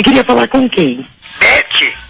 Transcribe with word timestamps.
Você 0.00 0.04
queria 0.04 0.24
falar 0.24 0.48
com 0.48 0.66
quem? 0.66 1.04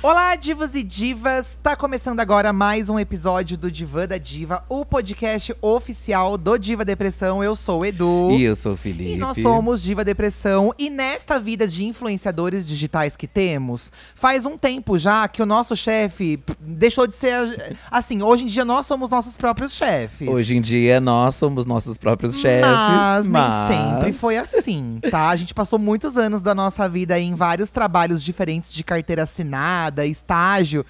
Olá, 0.03 0.35
divas 0.35 0.75
e 0.75 0.83
divas! 0.83 1.59
Tá 1.63 1.77
começando 1.77 2.21
agora 2.21 2.55
mais 2.55 2.89
um 2.89 2.99
episódio 2.99 3.59
do 3.59 3.71
Divã 3.71 4.09
da 4.09 4.17
Diva, 4.17 4.65
o 4.67 4.83
podcast 4.83 5.55
oficial 5.61 6.39
do 6.39 6.57
Diva 6.57 6.87
Depressão. 6.87 7.45
Eu 7.45 7.55
sou 7.55 7.83
o 7.83 7.85
Edu. 7.85 8.31
E 8.31 8.45
eu 8.45 8.57
sou 8.57 8.73
o 8.73 8.77
Felipe. 8.79 9.13
E 9.13 9.17
nós 9.19 9.37
somos 9.37 9.83
Diva 9.83 10.03
Depressão. 10.03 10.73
E 10.79 10.89
nesta 10.89 11.39
vida 11.39 11.69
de 11.69 11.85
influenciadores 11.85 12.67
digitais 12.67 13.15
que 13.15 13.27
temos, 13.27 13.93
faz 14.15 14.47
um 14.47 14.57
tempo 14.57 14.99
já 14.99 15.29
que 15.29 15.43
o 15.43 15.47
nosso 15.47 15.77
chefe 15.77 16.43
deixou 16.59 17.07
de 17.07 17.15
ser. 17.15 17.77
Assim, 17.91 18.23
hoje 18.23 18.45
em 18.45 18.47
dia 18.47 18.65
nós 18.65 18.87
somos 18.87 19.11
nossos 19.11 19.37
próprios 19.37 19.75
chefes. 19.75 20.27
Hoje 20.27 20.57
em 20.57 20.63
dia 20.63 20.99
nós 20.99 21.35
somos 21.35 21.67
nossos 21.67 21.99
próprios 21.99 22.39
chefes. 22.39 22.63
Mas, 22.63 23.29
mas... 23.29 23.69
nem 23.69 23.91
sempre 23.91 24.13
foi 24.15 24.39
assim, 24.39 24.99
tá? 25.11 25.29
A 25.29 25.37
gente 25.37 25.53
passou 25.53 25.79
muitos 25.79 26.17
anos 26.17 26.41
da 26.41 26.55
nossa 26.55 26.89
vida 26.89 27.21
em 27.21 27.35
vários 27.35 27.69
trabalhos 27.69 28.25
diferentes 28.25 28.73
de 28.73 28.83
carteira 28.83 29.25
assinada, 29.25 29.90
estágio. 30.07 30.85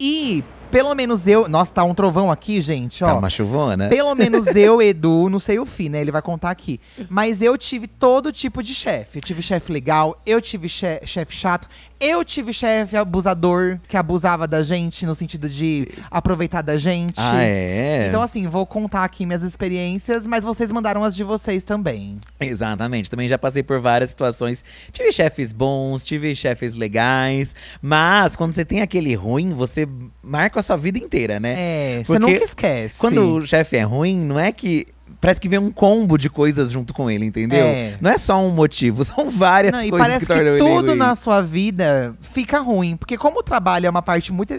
E, 0.00 0.42
pelo 0.72 0.92
menos 0.94 1.26
eu. 1.28 1.48
Nossa, 1.48 1.72
tá 1.72 1.84
um 1.84 1.94
trovão 1.94 2.28
aqui, 2.30 2.60
gente, 2.60 3.04
ó. 3.04 3.06
Tá 3.06 3.14
uma 3.16 3.30
chuvona? 3.30 3.88
Pelo 3.88 4.12
menos 4.14 4.46
eu, 4.56 4.82
Edu, 4.82 5.30
não 5.30 5.38
sei 5.38 5.58
o 5.60 5.64
fim, 5.64 5.88
né? 5.88 6.00
Ele 6.00 6.10
vai 6.10 6.20
contar 6.20 6.50
aqui. 6.50 6.80
Mas 7.08 7.40
eu 7.40 7.56
tive 7.56 7.86
todo 7.86 8.32
tipo 8.32 8.60
de 8.60 8.74
chefe. 8.74 9.18
Eu 9.18 9.22
tive 9.22 9.40
chefe 9.40 9.72
legal, 9.72 10.20
eu 10.26 10.40
tive 10.40 10.68
che- 10.68 11.00
chefe 11.06 11.34
chato, 11.36 11.68
eu 12.04 12.24
tive 12.24 12.52
chefe 12.52 12.96
abusador, 12.96 13.78
que 13.88 13.96
abusava 13.96 14.46
da 14.46 14.62
gente 14.62 15.06
no 15.06 15.14
sentido 15.14 15.48
de 15.48 15.88
aproveitar 16.10 16.60
da 16.60 16.76
gente. 16.76 17.14
Ah, 17.16 17.42
é? 17.42 18.06
Então, 18.08 18.20
assim, 18.20 18.46
vou 18.46 18.66
contar 18.66 19.04
aqui 19.04 19.24
minhas 19.24 19.42
experiências, 19.42 20.26
mas 20.26 20.44
vocês 20.44 20.70
mandaram 20.70 21.02
as 21.02 21.16
de 21.16 21.24
vocês 21.24 21.64
também. 21.64 22.18
Exatamente. 22.38 23.10
Também 23.10 23.26
já 23.26 23.38
passei 23.38 23.62
por 23.62 23.80
várias 23.80 24.10
situações. 24.10 24.62
Tive 24.92 25.10
chefes 25.12 25.52
bons, 25.52 26.04
tive 26.04 26.34
chefes 26.36 26.74
legais. 26.74 27.54
Mas 27.80 28.36
quando 28.36 28.52
você 28.52 28.64
tem 28.64 28.82
aquele 28.82 29.14
ruim, 29.14 29.54
você 29.54 29.88
marca 30.22 30.60
a 30.60 30.62
sua 30.62 30.76
vida 30.76 30.98
inteira, 30.98 31.40
né? 31.40 31.54
É, 31.56 31.98
você 31.98 32.18
Porque 32.18 32.32
nunca 32.32 32.44
esquece. 32.44 33.00
Quando 33.00 33.36
o 33.36 33.46
chefe 33.46 33.76
é 33.76 33.82
ruim, 33.82 34.18
não 34.18 34.38
é 34.38 34.52
que. 34.52 34.86
Parece 35.24 35.40
que 35.40 35.48
vem 35.48 35.58
um 35.58 35.72
combo 35.72 36.18
de 36.18 36.28
coisas 36.28 36.70
junto 36.70 36.92
com 36.92 37.10
ele, 37.10 37.24
entendeu? 37.24 37.64
É. 37.64 37.96
Não 37.98 38.10
é 38.10 38.18
só 38.18 38.38
um 38.38 38.50
motivo, 38.50 39.02
são 39.04 39.30
várias 39.30 39.72
Não, 39.72 39.82
e 39.82 39.88
coisas 39.88 40.06
parece 40.06 40.26
que 40.26 40.34
que, 40.34 40.58
tudo 40.58 40.94
na 40.94 41.14
sua 41.14 41.40
vida 41.40 42.14
fica 42.20 42.60
ruim. 42.60 42.94
Porque 42.94 43.16
como 43.16 43.38
o 43.38 43.42
trabalho 43.42 43.86
é 43.86 43.90
uma 43.90 44.02
parte 44.02 44.30
muito, 44.30 44.52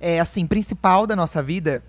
é, 0.00 0.20
assim, 0.20 0.46
principal 0.46 1.04
da 1.04 1.16
nossa 1.16 1.42
vida, 1.42 1.82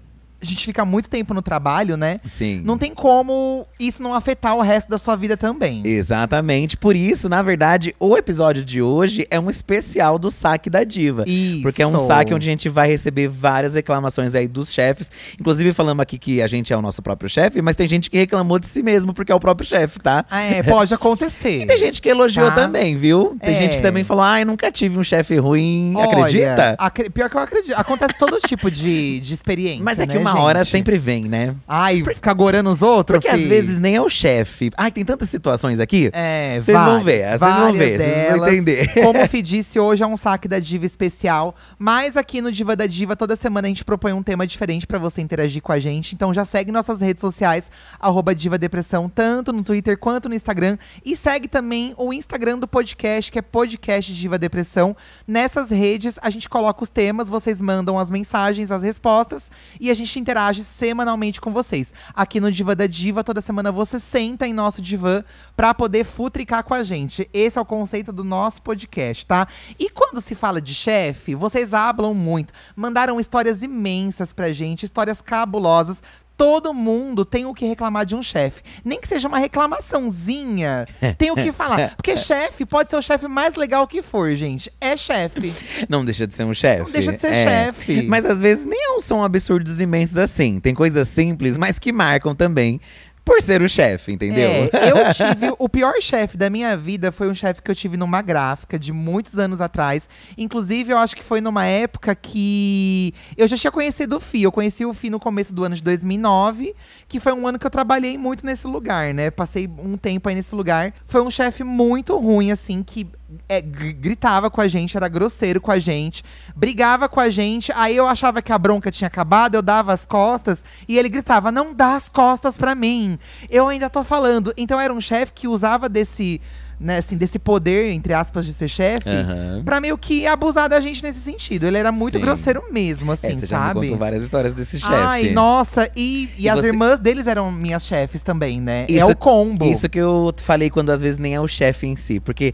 a 0.45 0.49
gente 0.49 0.65
fica 0.65 0.85
muito 0.85 1.09
tempo 1.09 1.33
no 1.33 1.41
trabalho, 1.41 1.97
né? 1.97 2.17
Sim. 2.25 2.61
Não 2.63 2.77
tem 2.77 2.93
como 2.93 3.65
isso 3.79 4.01
não 4.01 4.13
afetar 4.13 4.55
o 4.55 4.61
resto 4.61 4.89
da 4.89 4.97
sua 4.97 5.15
vida 5.15 5.35
também. 5.37 5.81
Exatamente. 5.85 6.77
Por 6.77 6.95
isso, 6.95 7.27
na 7.27 7.41
verdade, 7.41 7.95
o 7.99 8.15
episódio 8.17 8.63
de 8.63 8.81
hoje 8.81 9.27
é 9.29 9.39
um 9.39 9.49
especial 9.49 10.17
do 10.17 10.31
saque 10.31 10.69
da 10.69 10.83
diva. 10.83 11.23
Isso. 11.27 11.61
Porque 11.61 11.81
é 11.81 11.87
um 11.87 11.97
saque 11.99 12.33
onde 12.33 12.47
a 12.47 12.51
gente 12.51 12.69
vai 12.69 12.87
receber 12.87 13.27
várias 13.27 13.75
reclamações 13.75 14.33
aí 14.35 14.47
dos 14.47 14.71
chefes. 14.71 15.11
Inclusive, 15.39 15.73
falamos 15.73 16.01
aqui 16.01 16.17
que 16.17 16.41
a 16.41 16.47
gente 16.47 16.71
é 16.71 16.77
o 16.77 16.81
nosso 16.81 17.01
próprio 17.01 17.29
chefe, 17.29 17.61
mas 17.61 17.75
tem 17.75 17.87
gente 17.87 18.09
que 18.09 18.17
reclamou 18.17 18.59
de 18.59 18.67
si 18.67 18.81
mesmo 18.81 19.13
porque 19.13 19.31
é 19.31 19.35
o 19.35 19.39
próprio 19.39 19.67
chefe, 19.67 19.99
tá? 19.99 20.25
Ah, 20.29 20.41
é, 20.41 20.63
pode 20.63 20.93
acontecer. 20.93 21.61
E 21.65 21.65
tem 21.67 21.77
gente 21.77 22.01
que 22.01 22.09
elogiou 22.09 22.47
Tá. 22.49 22.55
também, 22.55 22.95
viu? 22.95 23.35
Tem 23.41 23.53
É. 23.55 23.57
gente 23.57 23.77
que 23.77 23.81
também 23.81 24.03
falou, 24.03 24.23
ai, 24.23 24.45
nunca 24.45 24.71
tive 24.71 24.99
um 24.99 25.03
chefe 25.03 25.37
ruim. 25.37 25.93
Olha, 25.95 26.09
Acredita? 26.09 26.75
acre- 26.77 27.09
pior 27.09 27.29
que 27.29 27.35
eu 27.37 27.41
acredito. 27.41 27.73
Acontece 27.77 28.17
todo 28.17 28.37
tipo 28.39 28.69
de, 28.69 29.19
de 29.19 29.33
experiência. 29.33 29.83
Mas 29.83 29.99
é 29.99 30.05
que 30.07 30.13
né, 30.17 30.23
uma 30.35 30.43
hora 30.43 30.63
gente? 30.63 30.71
sempre 30.71 30.97
vem, 30.97 31.23
né? 31.23 31.55
Ai, 31.67 32.03
ficar 32.03 32.33
gorando 32.33 32.69
os 32.69 32.81
outros. 32.81 33.17
Porque 33.19 33.27
às 33.27 33.41
fi. 33.41 33.47
vezes 33.47 33.79
nem 33.79 33.95
é 33.95 34.01
o 34.01 34.09
chefe. 34.09 34.71
Ai, 34.77 34.91
tem 34.91 35.03
tantas 35.03 35.29
situações 35.29 35.79
aqui. 35.79 36.09
É, 36.13 36.57
Vocês 36.59 36.77
vão 36.77 37.03
ver, 37.03 37.27
vocês 37.27 37.39
vão 37.39 37.73
ver, 37.73 37.97
vocês 37.99 38.39
vão 38.39 38.47
entender. 38.47 38.93
Como 39.03 39.21
o 39.21 39.27
Fi 39.27 39.41
disse, 39.41 39.79
hoje 39.79 40.03
é 40.03 40.07
um 40.07 40.17
saque 40.17 40.47
da 40.47 40.59
Diva 40.59 40.85
especial. 40.85 41.55
Mas 41.77 42.17
aqui 42.17 42.41
no 42.41 42.51
Diva 42.51 42.75
da 42.75 42.85
Diva, 42.87 43.15
toda 43.15 43.35
semana 43.35 43.67
a 43.67 43.69
gente 43.69 43.83
propõe 43.85 44.13
um 44.13 44.23
tema 44.23 44.45
diferente 44.47 44.85
pra 44.87 44.97
você 44.97 45.21
interagir 45.21 45.61
com 45.61 45.71
a 45.71 45.79
gente. 45.79 46.15
Então 46.15 46.33
já 46.33 46.45
segue 46.45 46.71
nossas 46.71 47.01
redes 47.01 47.21
sociais, 47.21 47.69
arroba 47.99 48.33
Diva 48.35 48.57
Depressão, 48.57 49.09
tanto 49.09 49.51
no 49.51 49.63
Twitter 49.63 49.97
quanto 49.97 50.29
no 50.29 50.35
Instagram. 50.35 50.77
E 51.05 51.15
segue 51.15 51.47
também 51.47 51.93
o 51.97 52.13
Instagram 52.13 52.59
do 52.59 52.67
podcast, 52.67 53.31
que 53.31 53.39
é 53.39 53.41
podcast 53.41 54.13
Diva 54.13 54.37
Depressão. 54.37 54.95
Nessas 55.27 55.69
redes, 55.69 56.19
a 56.21 56.29
gente 56.29 56.49
coloca 56.49 56.83
os 56.83 56.89
temas, 56.89 57.29
vocês 57.29 57.59
mandam 57.61 57.97
as 57.97 58.09
mensagens, 58.11 58.71
as 58.71 58.83
respostas, 58.83 59.49
e 59.79 59.89
a 59.89 59.93
gente 59.93 60.14
interage 60.19 60.63
semanalmente 60.63 61.41
com 61.41 61.51
vocês. 61.51 61.93
Aqui 62.13 62.39
no 62.39 62.51
Diva 62.51 62.75
da 62.75 62.87
Diva, 62.87 63.23
toda 63.23 63.41
semana 63.41 63.71
você 63.71 63.99
senta 63.99 64.47
em 64.47 64.53
nosso 64.53 64.81
divã 64.81 65.23
pra 65.55 65.73
poder 65.73 66.03
futricar 66.03 66.63
com 66.63 66.73
a 66.73 66.83
gente. 66.83 67.29
Esse 67.33 67.57
é 67.57 67.61
o 67.61 67.65
conceito 67.65 68.11
do 68.11 68.23
nosso 68.23 68.61
podcast, 68.61 69.25
tá? 69.25 69.47
E 69.79 69.89
quando 69.89 70.21
se 70.21 70.35
fala 70.35 70.61
de 70.61 70.73
chefe, 70.73 71.35
vocês 71.35 71.73
hablam 71.73 72.13
muito. 72.13 72.53
Mandaram 72.75 73.19
histórias 73.19 73.63
imensas 73.63 74.33
pra 74.33 74.51
gente, 74.51 74.83
histórias 74.83 75.21
cabulosas. 75.21 76.01
Todo 76.37 76.73
mundo 76.73 77.23
tem 77.23 77.45
o 77.45 77.53
que 77.53 77.65
reclamar 77.65 78.05
de 78.05 78.15
um 78.15 78.21
chefe. 78.21 78.61
Nem 78.83 78.99
que 78.99 79.07
seja 79.07 79.27
uma 79.27 79.39
reclamaçãozinha, 79.39 80.87
tem 81.17 81.31
o 81.31 81.35
que 81.35 81.51
falar. 81.51 81.95
Porque 81.95 82.17
chefe 82.17 82.65
pode 82.65 82.89
ser 82.89 82.97
o 82.97 83.01
chefe 83.01 83.27
mais 83.27 83.55
legal 83.55 83.87
que 83.87 84.01
for, 84.01 84.33
gente. 84.35 84.71
É 84.81 84.97
chefe. 84.97 85.53
Não 85.89 86.03
deixa 86.03 86.27
de 86.27 86.33
ser 86.33 86.43
um 86.43 86.53
chefe. 86.53 86.83
Não 86.83 86.91
deixa 86.91 87.13
de 87.13 87.19
ser 87.21 87.31
É. 87.33 87.43
chefe. 87.65 88.01
Mas 88.03 88.25
às 88.25 88.41
vezes 88.41 88.65
nem 88.65 88.99
são 89.01 89.23
absurdos 89.23 89.79
imensos 89.81 90.17
assim. 90.17 90.59
Tem 90.59 90.73
coisas 90.73 91.07
simples, 91.07 91.57
mas 91.57 91.77
que 91.79 91.91
marcam 91.91 92.33
também 92.35 92.79
por 93.25 93.41
ser 93.41 93.63
o 93.63 93.67
chefe, 93.67 94.13
entendeu? 94.13 94.69
É, 94.71 94.91
eu 94.91 94.95
tive. 95.11 95.53
O 95.57 95.67
pior 95.67 95.95
chefe 95.99 96.37
da 96.37 96.47
minha 96.47 96.77
vida 96.77 97.11
foi 97.11 97.27
um 97.27 97.33
chefe 97.33 97.59
que 97.59 97.71
eu 97.71 97.75
tive 97.75 97.97
numa 97.97 98.21
gráfica 98.21 98.77
de 98.77 98.93
muitos 98.93 99.39
anos 99.39 99.59
atrás. 99.59 100.07
Inclusive, 100.37 100.93
eu 100.93 100.97
acho 100.99 101.15
que 101.15 101.23
foi 101.23 101.41
numa 101.41 101.65
época 101.65 102.13
que 102.13 103.13
eu 103.35 103.47
já 103.47 103.57
tinha 103.57 103.71
conhecido 103.71 104.17
o 104.17 104.19
Fi. 104.19 104.43
Eu 104.43 104.51
conheci 104.51 104.85
o 104.85 104.93
Fi 104.93 105.09
no 105.09 105.19
começo 105.19 105.53
do 105.55 105.63
ano 105.63 105.75
de 105.75 105.81
2009, 105.81 106.75
que 107.07 107.19
foi 107.19 107.33
um 107.33 107.47
ano 107.47 107.57
que 107.57 107.65
eu 107.65 107.71
trabalhei 107.71 108.15
muito 108.15 108.45
nesse 108.45 108.67
lugar, 108.67 109.11
né? 109.11 109.31
Passei 109.31 109.67
um 109.79 109.97
tempo 109.97 110.29
aí 110.29 110.35
nesse 110.35 110.53
lugar. 110.53 110.93
Foi 111.07 111.21
um 111.21 111.31
chefe 111.31 111.63
muito 111.63 112.15
ruim, 112.19 112.51
assim, 112.51 112.83
que. 112.83 113.07
É, 113.49 113.59
gr- 113.61 113.93
gritava 113.93 114.49
com 114.51 114.61
a 114.61 114.67
gente, 114.67 114.95
era 114.95 115.07
grosseiro 115.07 115.59
com 115.59 115.71
a 115.71 115.79
gente, 115.79 116.23
brigava 116.55 117.09
com 117.09 117.19
a 117.19 117.29
gente. 117.29 117.71
Aí 117.75 117.95
eu 117.95 118.07
achava 118.07 118.41
que 118.41 118.51
a 118.51 118.57
bronca 118.57 118.91
tinha 118.91 119.07
acabado, 119.07 119.55
eu 119.55 119.61
dava 119.61 119.93
as 119.93 120.05
costas 120.05 120.63
e 120.87 120.97
ele 120.97 121.09
gritava: 121.09 121.51
Não 121.51 121.73
dá 121.73 121.95
as 121.95 122.07
costas 122.09 122.57
pra 122.57 122.75
mim, 122.75 123.17
eu 123.49 123.67
ainda 123.67 123.89
tô 123.89 124.03
falando. 124.03 124.53
Então 124.57 124.79
era 124.79 124.93
um 124.93 125.01
chefe 125.01 125.33
que 125.33 125.47
usava 125.47 125.89
desse, 125.89 126.39
né, 126.79 126.97
assim, 126.97 127.17
desse 127.17 127.39
poder, 127.39 127.91
entre 127.91 128.13
aspas, 128.13 128.45
de 128.45 128.53
ser 128.53 128.67
chefe, 128.67 129.09
Aham. 129.09 129.63
pra 129.65 129.81
meio 129.81 129.97
que 129.97 130.27
abusar 130.27 130.69
da 130.69 130.79
gente 130.79 131.01
nesse 131.01 131.19
sentido. 131.21 131.65
Ele 131.65 131.77
era 131.77 131.91
muito 131.91 132.15
Sim. 132.17 132.21
grosseiro 132.21 132.63
mesmo, 132.71 133.11
É, 133.11 133.13
assim, 133.15 133.39
você 133.39 133.47
já 133.47 133.57
me 133.59 133.65
sabe? 133.67 133.79
contou 133.81 133.97
várias 133.97 134.23
histórias 134.23 134.53
desse 134.53 134.79
chefe. 134.79 134.93
Ai, 134.93 135.29
nossa, 135.31 135.89
e, 135.95 136.29
e, 136.37 136.43
E 136.43 136.49
as 136.49 136.59
você- 136.59 136.67
irmãs 136.67 136.99
deles 136.99 137.25
eram 137.27 137.51
minhas 137.51 137.83
chefes 137.85 138.21
também, 138.21 138.61
né? 138.61 138.85
é 138.89 138.93
Isso- 138.93 139.09
o 139.09 139.15
combo. 139.17 139.65
Isso 139.65 139.89
que 139.89 139.97
eu 139.99 140.33
falei 140.37 140.69
quando 140.69 140.91
às 140.91 141.01
vezes 141.01 141.17
nem 141.17 141.33
é 141.33 141.41
o 141.41 141.47
chefe 141.47 141.87
em 141.87 141.95
si. 141.95 142.19
Porque 142.19 142.53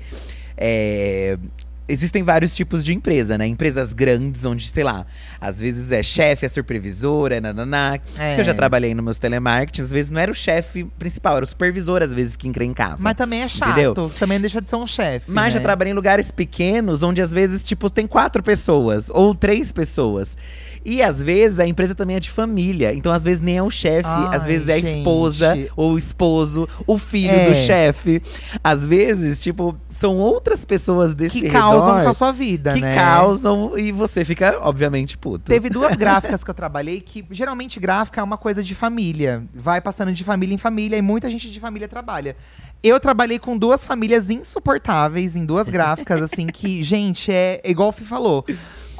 é, 0.64 1.40
existem 1.88 2.24
vários 2.24 2.56
tipos 2.56 2.84
de 2.84 2.94
empresa, 2.94 3.38
né? 3.38 3.48
Empresas 3.48 3.94
grandes, 3.94 4.46
onde, 4.46 4.70
sei 4.70 4.84
lá, 4.84 5.06
às 5.40 5.60
vezes 5.60 5.92
é 5.92 6.04
chefe, 6.04 6.46
é 6.46 6.50
supervisor, 6.50 7.32
é 7.32 7.42
nananá. 7.42 8.00
É. 8.18 8.36
Que 8.36 8.42
eu 8.42 8.46
já 8.46 8.54
trabalhei 8.54 8.94
nos 8.94 9.04
meus 9.04 9.20
telemarketing, 9.20 9.82
às 9.82 9.92
vezes 9.92 10.12
não 10.12 10.22
era 10.22 10.32
o 10.32 10.36
chefe 10.36 10.84
principal, 11.00 11.38
era 11.38 11.44
o 11.44 11.48
supervisor, 11.48 12.04
às 12.04 12.14
vezes, 12.14 12.36
que 12.36 12.48
encrencava. 12.48 12.98
Mas 13.00 13.16
também 13.16 13.42
é 13.42 13.48
chato, 13.48 13.72
Entendeu? 13.72 14.12
também 14.18 14.40
deixa 14.40 14.62
de 14.62 14.70
ser 14.70 14.76
um 14.76 14.88
chefe. 14.88 15.30
Mas 15.32 15.54
já 15.54 15.60
né? 15.60 15.64
trabalhei 15.64 15.92
em 15.92 15.96
lugares 15.96 16.32
pequenos, 16.32 17.02
onde 17.02 17.22
às 17.22 17.32
vezes, 17.34 17.64
tipo, 17.64 17.90
tem 17.90 18.06
quatro 18.06 18.44
pessoas 18.44 19.10
ou 19.10 19.34
três 19.34 19.72
pessoas. 19.72 20.38
E 20.84 21.02
às 21.02 21.22
vezes 21.22 21.59
a 21.59 21.66
empresa 21.68 21.94
também 21.94 22.16
é 22.16 22.19
de 22.19 22.30
família. 22.30 22.94
Então, 22.94 23.12
às 23.12 23.24
vezes, 23.24 23.40
nem 23.40 23.58
é 23.58 23.64
o 23.64 23.69
chefe, 23.69 24.09
às 24.31 24.46
vezes 24.46 24.68
é 24.69 24.74
a 24.74 24.80
gente. 24.80 24.97
esposa 24.97 25.58
ou 25.75 25.94
o 25.94 25.97
esposo, 25.97 26.68
o 26.88 26.97
filho 26.97 27.30
É. 27.31 27.50
do 27.50 27.56
chefe. 27.56 28.22
Às 28.64 28.86
vezes, 28.88 29.41
tipo, 29.41 29.78
são 29.90 30.18
outras 30.18 30.66
pessoas 30.66 31.14
desse 31.14 31.40
que 31.41 31.50
causam 31.50 31.94
redor 31.94 32.03
com 32.03 32.09
a 32.09 32.14
sua 32.14 32.32
vida, 32.32 32.73
que 32.73 32.82
né? 32.82 32.96
causam 32.96 33.78
e 33.78 33.91
você 33.91 34.26
fica, 34.26 34.58
obviamente, 34.61 35.17
puto. 35.17 35.46
Teve 35.46 35.70
duas 35.70 35.96
gráficas 35.97 36.44
que 36.44 36.50
eu 36.50 36.53
trabalhei 36.53 37.00
que 37.02 37.23
geralmente 37.32 37.79
gráfica 37.79 38.20
é 38.22 38.23
uma 38.23 38.38
coisa 38.38 38.64
de 38.64 38.73
família. 38.76 39.44
Vai 39.53 39.79
passando 39.82 40.11
de 40.11 40.23
família 40.23 40.56
em 40.56 40.58
família 40.58 40.97
e 40.97 41.02
muita 41.02 41.29
gente 41.29 41.50
de 41.52 41.59
família 41.59 41.88
trabalha. 41.88 42.35
Eu 42.84 43.00
trabalhei 43.00 43.38
com 43.38 43.56
duas 43.58 43.85
famílias 43.85 44.29
insuportáveis 44.29 45.35
em 45.35 45.46
duas 45.46 45.70
gráficas, 45.70 46.22
assim, 46.22 46.47
que, 46.47 46.82
gente, 46.84 47.32
é 47.32 47.61
igual 47.64 47.90
o 47.90 47.91
Fih 47.91 48.03
falou. 48.06 48.44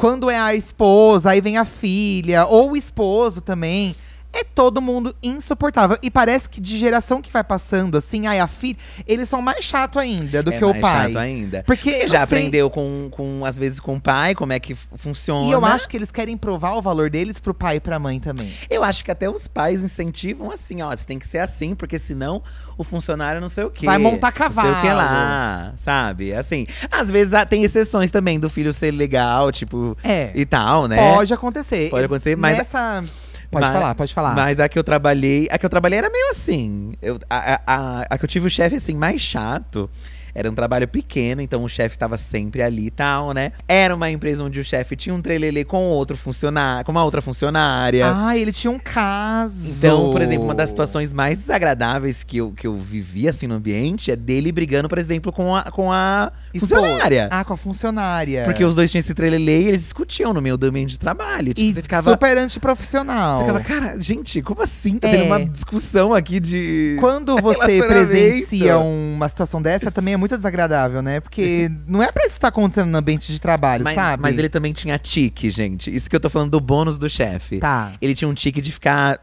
Quando 0.02 0.32
é 0.32 0.40
a 0.40 0.56
esposa, 0.56 1.30
aí 1.30 1.40
vem 1.40 1.58
a 1.58 1.64
filha, 1.64 2.48
ou 2.48 2.72
o 2.72 2.76
esposo 2.76 3.40
também. 3.40 3.96
É 4.34 4.44
todo 4.44 4.82
mundo 4.82 5.16
insuportável. 5.22 5.98
E 6.02 6.10
parece 6.10 6.50
que 6.50 6.62
de 6.62 6.78
geração 6.78 7.22
que 7.22 7.32
vai 7.32 7.44
passando, 7.44 7.98
assim, 7.98 8.28
ai, 8.28 8.40
a 8.40 8.48
filha, 8.48 8.78
eles 9.08 9.28
são 9.28 9.42
mais 9.42 9.64
chato 9.66 10.00
ainda 10.00 10.42
do 10.42 10.54
é 10.54 10.58
que 10.58 10.64
o 10.66 10.70
mais 10.70 10.82
pai. 10.82 11.08
chato 11.08 11.18
ainda. 11.18 11.64
Porque 11.66 11.92
Porque 11.92 12.08
já 12.08 12.26
sei- 12.26 12.38
aprendeu 12.38 12.70
com, 12.70 13.10
com, 13.10 13.46
às 13.46 13.58
vezes, 13.58 13.80
com 13.80 13.96
o 13.96 14.02
pai, 14.02 14.34
como 14.36 14.54
é 14.54 14.60
que 14.60 14.74
funciona. 14.76 15.46
E 15.48 15.52
eu 15.52 15.66
acho 15.66 15.88
que 15.90 15.98
eles 15.98 16.12
querem 16.12 16.38
provar 16.38 16.74
o 16.76 16.82
valor 16.82 17.10
deles 17.10 17.40
pro 17.40 17.54
pai 17.54 17.78
e 17.78 17.80
pra 17.80 18.00
mãe 18.00 18.20
também. 18.20 18.52
Eu 18.70 18.84
acho 18.84 19.04
que 19.04 19.12
até 19.12 19.30
os 19.30 19.48
pais 19.48 19.84
incentivam 19.84 20.52
assim, 20.52 20.82
ó, 20.82 20.90
você 20.96 21.06
tem 21.06 21.20
que 21.20 21.28
ser 21.28 21.40
assim, 21.40 21.76
porque 21.76 21.98
senão 22.00 22.42
o 22.78 22.84
funcionário 22.84 23.42
não 23.42 23.50
sei 23.50 23.64
o 23.66 23.70
quê. 23.72 23.86
Vai 23.86 23.98
montar 23.98 24.28
Não 24.40 24.52
sei 24.52 24.64
o 24.72 24.76
que 24.76 24.88
cavalo. 24.88 24.98
lá, 24.98 25.74
sabe? 25.78 26.34
Assim, 26.34 26.66
às 26.92 27.10
vezes 27.12 27.34
ah, 27.34 27.46
tem 27.46 27.64
exceções 27.64 28.12
também 28.12 28.40
do 28.40 28.50
filho 28.50 28.72
ser 28.72 28.92
legal, 28.92 29.52
tipo, 29.52 29.98
É. 30.04 30.32
e 30.34 30.46
tal, 30.46 30.88
né? 30.88 31.14
Pode 31.16 31.34
acontecer. 31.34 31.90
Pode 31.90 32.06
acontecer, 32.06 32.36
mas- 32.38 32.58
Nessa... 32.58 33.04
Pode 33.52 33.66
Mas- 33.66 33.74
falar, 33.74 33.96
pode 33.96 34.14
falar. 34.14 34.34
Mas 34.34 34.60
a 34.62 34.70
que 34.70 34.80
eu 34.80 34.84
trabalhei, 34.84 35.48
a 35.52 35.58
que 35.58 35.66
eu 35.66 35.70
trabalhei 35.70 36.00
era 36.00 36.10
meio 36.10 36.30
assim. 36.30 36.94
Eu, 37.02 37.20
a, 37.30 37.54
a, 37.56 37.60
a, 37.68 38.02
a 38.12 38.18
que 38.18 38.24
eu 38.24 38.30
tive 38.30 38.48
o 38.48 38.50
chefe 38.50 38.78
assim 38.78 38.96
mais 38.96 39.22
chato. 39.22 39.90
Era 40.34 40.50
um 40.50 40.54
trabalho 40.56 40.88
pequeno, 40.88 41.42
então 41.42 41.64
o 41.64 41.70
chefe 41.70 41.98
tava 41.98 42.18
sempre 42.18 42.62
ali 42.62 42.88
e 42.88 42.92
tal, 42.92 43.34
né? 43.34 43.52
Era 43.68 43.94
uma 43.96 44.10
empresa 44.10 44.44
onde 44.44 44.60
o 44.60 44.64
chefe 44.64 44.96
tinha 44.96 45.14
um 45.14 45.22
trelelê 45.22 45.64
com 45.64 45.84
outro 45.86 46.16
funcionário, 46.18 46.86
com 46.86 46.92
uma 46.92 47.04
outra 47.04 47.22
funcionária. 47.22 48.06
Ah, 48.16 48.38
ele 48.38 48.52
tinha 48.52 48.72
um 48.72 48.80
caso. 48.80 49.78
Então, 49.78 50.12
por 50.12 50.22
exemplo, 50.22 50.44
uma 50.46 50.56
das 50.56 50.70
situações 50.70 51.14
mais 51.14 51.38
desagradáveis 51.40 52.24
que 52.24 52.38
eu, 52.38 52.52
que 52.52 52.68
eu 52.68 52.76
vivi 52.76 53.28
assim 53.28 53.48
no 53.48 53.56
ambiente 53.56 54.12
é 54.12 54.16
dele 54.16 54.52
brigando, 54.52 54.88
por 54.88 54.98
exemplo, 54.98 55.32
com 55.32 55.56
a, 55.56 55.64
com 55.64 55.92
a 55.92 56.32
funcionária. 56.58 57.28
Ah, 57.32 57.44
com 57.44 57.54
a 57.54 57.58
funcionária. 57.58 58.44
Porque 58.46 58.64
os 58.64 58.76
dois 58.76 58.90
tinham 58.92 59.00
esse 59.00 59.14
trelelê 59.14 59.64
e 59.64 59.68
eles 59.70 59.82
discutiam 59.84 60.34
no 60.34 60.42
meio 60.42 60.58
do 60.58 60.68
ambiente 60.68 60.92
de 60.92 61.00
trabalho. 61.00 61.54
Tipo, 61.54 61.62
E 61.70 61.74
você 61.74 61.82
ficava. 61.82 62.10
super 62.12 62.38
antiprofissional. 62.38 63.38
Você 63.38 63.46
ficava, 63.46 63.64
cara, 63.64 64.02
gente, 64.02 64.42
como 64.42 64.62
assim? 64.62 64.98
Tá 64.98 65.08
É. 65.08 65.12
tendo 65.12 65.26
uma 65.26 65.44
discussão 65.46 66.14
aqui 66.14 66.40
de. 66.40 66.98
Quando 67.00 67.36
você 67.38 67.82
presencia 67.88 68.78
uma 68.78 69.28
situação 69.30 69.62
dessa, 69.62 69.92
também 69.92 70.14
é 70.14 70.18
muito 70.22 70.38
desagradável, 70.38 71.02
né? 71.02 71.20
Porque 71.20 71.70
não 71.88 72.02
é 72.02 72.12
pra 72.12 72.24
isso 72.26 72.36
estar 72.36 72.48
acontecendo 72.50 72.88
no 72.90 72.98
ambiente 72.98 73.32
de 73.34 73.40
trabalho, 73.42 73.84
Mas, 73.84 73.96
sabe? 73.96 74.22
mas 74.22 74.38
ele 74.38 74.48
também 74.50 74.72
tinha 74.72 74.98
tique, 75.00 75.50
gente. 75.50 75.94
Isso 75.94 76.10
que 76.10 76.16
eu 76.16 76.20
tô 76.20 76.30
falando 76.30 76.52
do 76.52 76.60
bônus 76.62 76.98
do 76.98 77.10
chefe. 77.10 77.58
Tá. 77.60 77.94
Ele 78.02 78.14
tinha 78.16 78.28
um 78.30 78.34
tique 78.34 78.62
de 78.62 78.72
ficar 78.72 79.20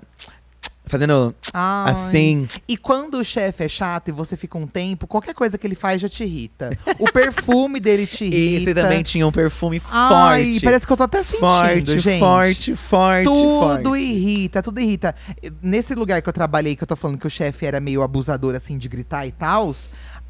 fazendo 0.87 1.35
Ai. 1.53 1.91
assim. 1.93 2.49
E 2.67 2.75
quando 2.75 3.19
o 3.19 3.25
chefe 3.25 3.63
é 3.63 3.69
chato 3.69 4.09
e 4.09 4.13
você 4.13 4.39
fica 4.39 4.57
um 4.57 4.67
tempo, 4.67 5.07
qualquer 5.07 5.35
coisa 5.35 5.59
que 5.59 5.67
ele 5.67 5.75
faz 5.75 6.01
já 6.01 6.09
te 6.09 6.25
irrita. 6.25 6.71
O 6.99 7.13
perfume 7.13 7.79
dele 7.79 8.07
te 8.07 8.25
irrita. 8.27 8.71
esse 8.71 8.75
também 8.75 9.03
tinha 9.03 9.27
um 9.27 9.31
perfume 9.31 9.83
Ai, 9.91 10.45
forte. 10.53 10.65
parece 10.65 10.87
que 10.87 10.93
eu 10.95 10.97
tô 10.97 11.03
até 11.03 11.23
sentindo, 11.23 11.41
forte, 11.47 11.99
gente. 11.99 12.21
forte, 12.21 12.75
forte, 12.75 13.25
Tudo 13.25 13.85
forte. 13.91 14.01
irrita, 14.03 14.63
tudo 14.63 14.81
irrita. 14.81 15.15
Nesse 15.61 15.95
lugar 15.95 16.23
que 16.23 16.29
eu 16.31 16.33
trabalhei, 16.33 16.75
que 16.75 16.83
eu 16.83 16.87
tô 16.89 16.97
falando 16.97 17.19
que 17.19 17.27
o 17.27 17.31
chefe 17.31 17.67
era 17.67 17.81
meio 17.81 18.03
abusador, 18.03 18.55
assim, 18.55 18.79
de 18.79 18.89
gritar 18.89 19.27
e 19.27 19.33
tal, 19.33 19.71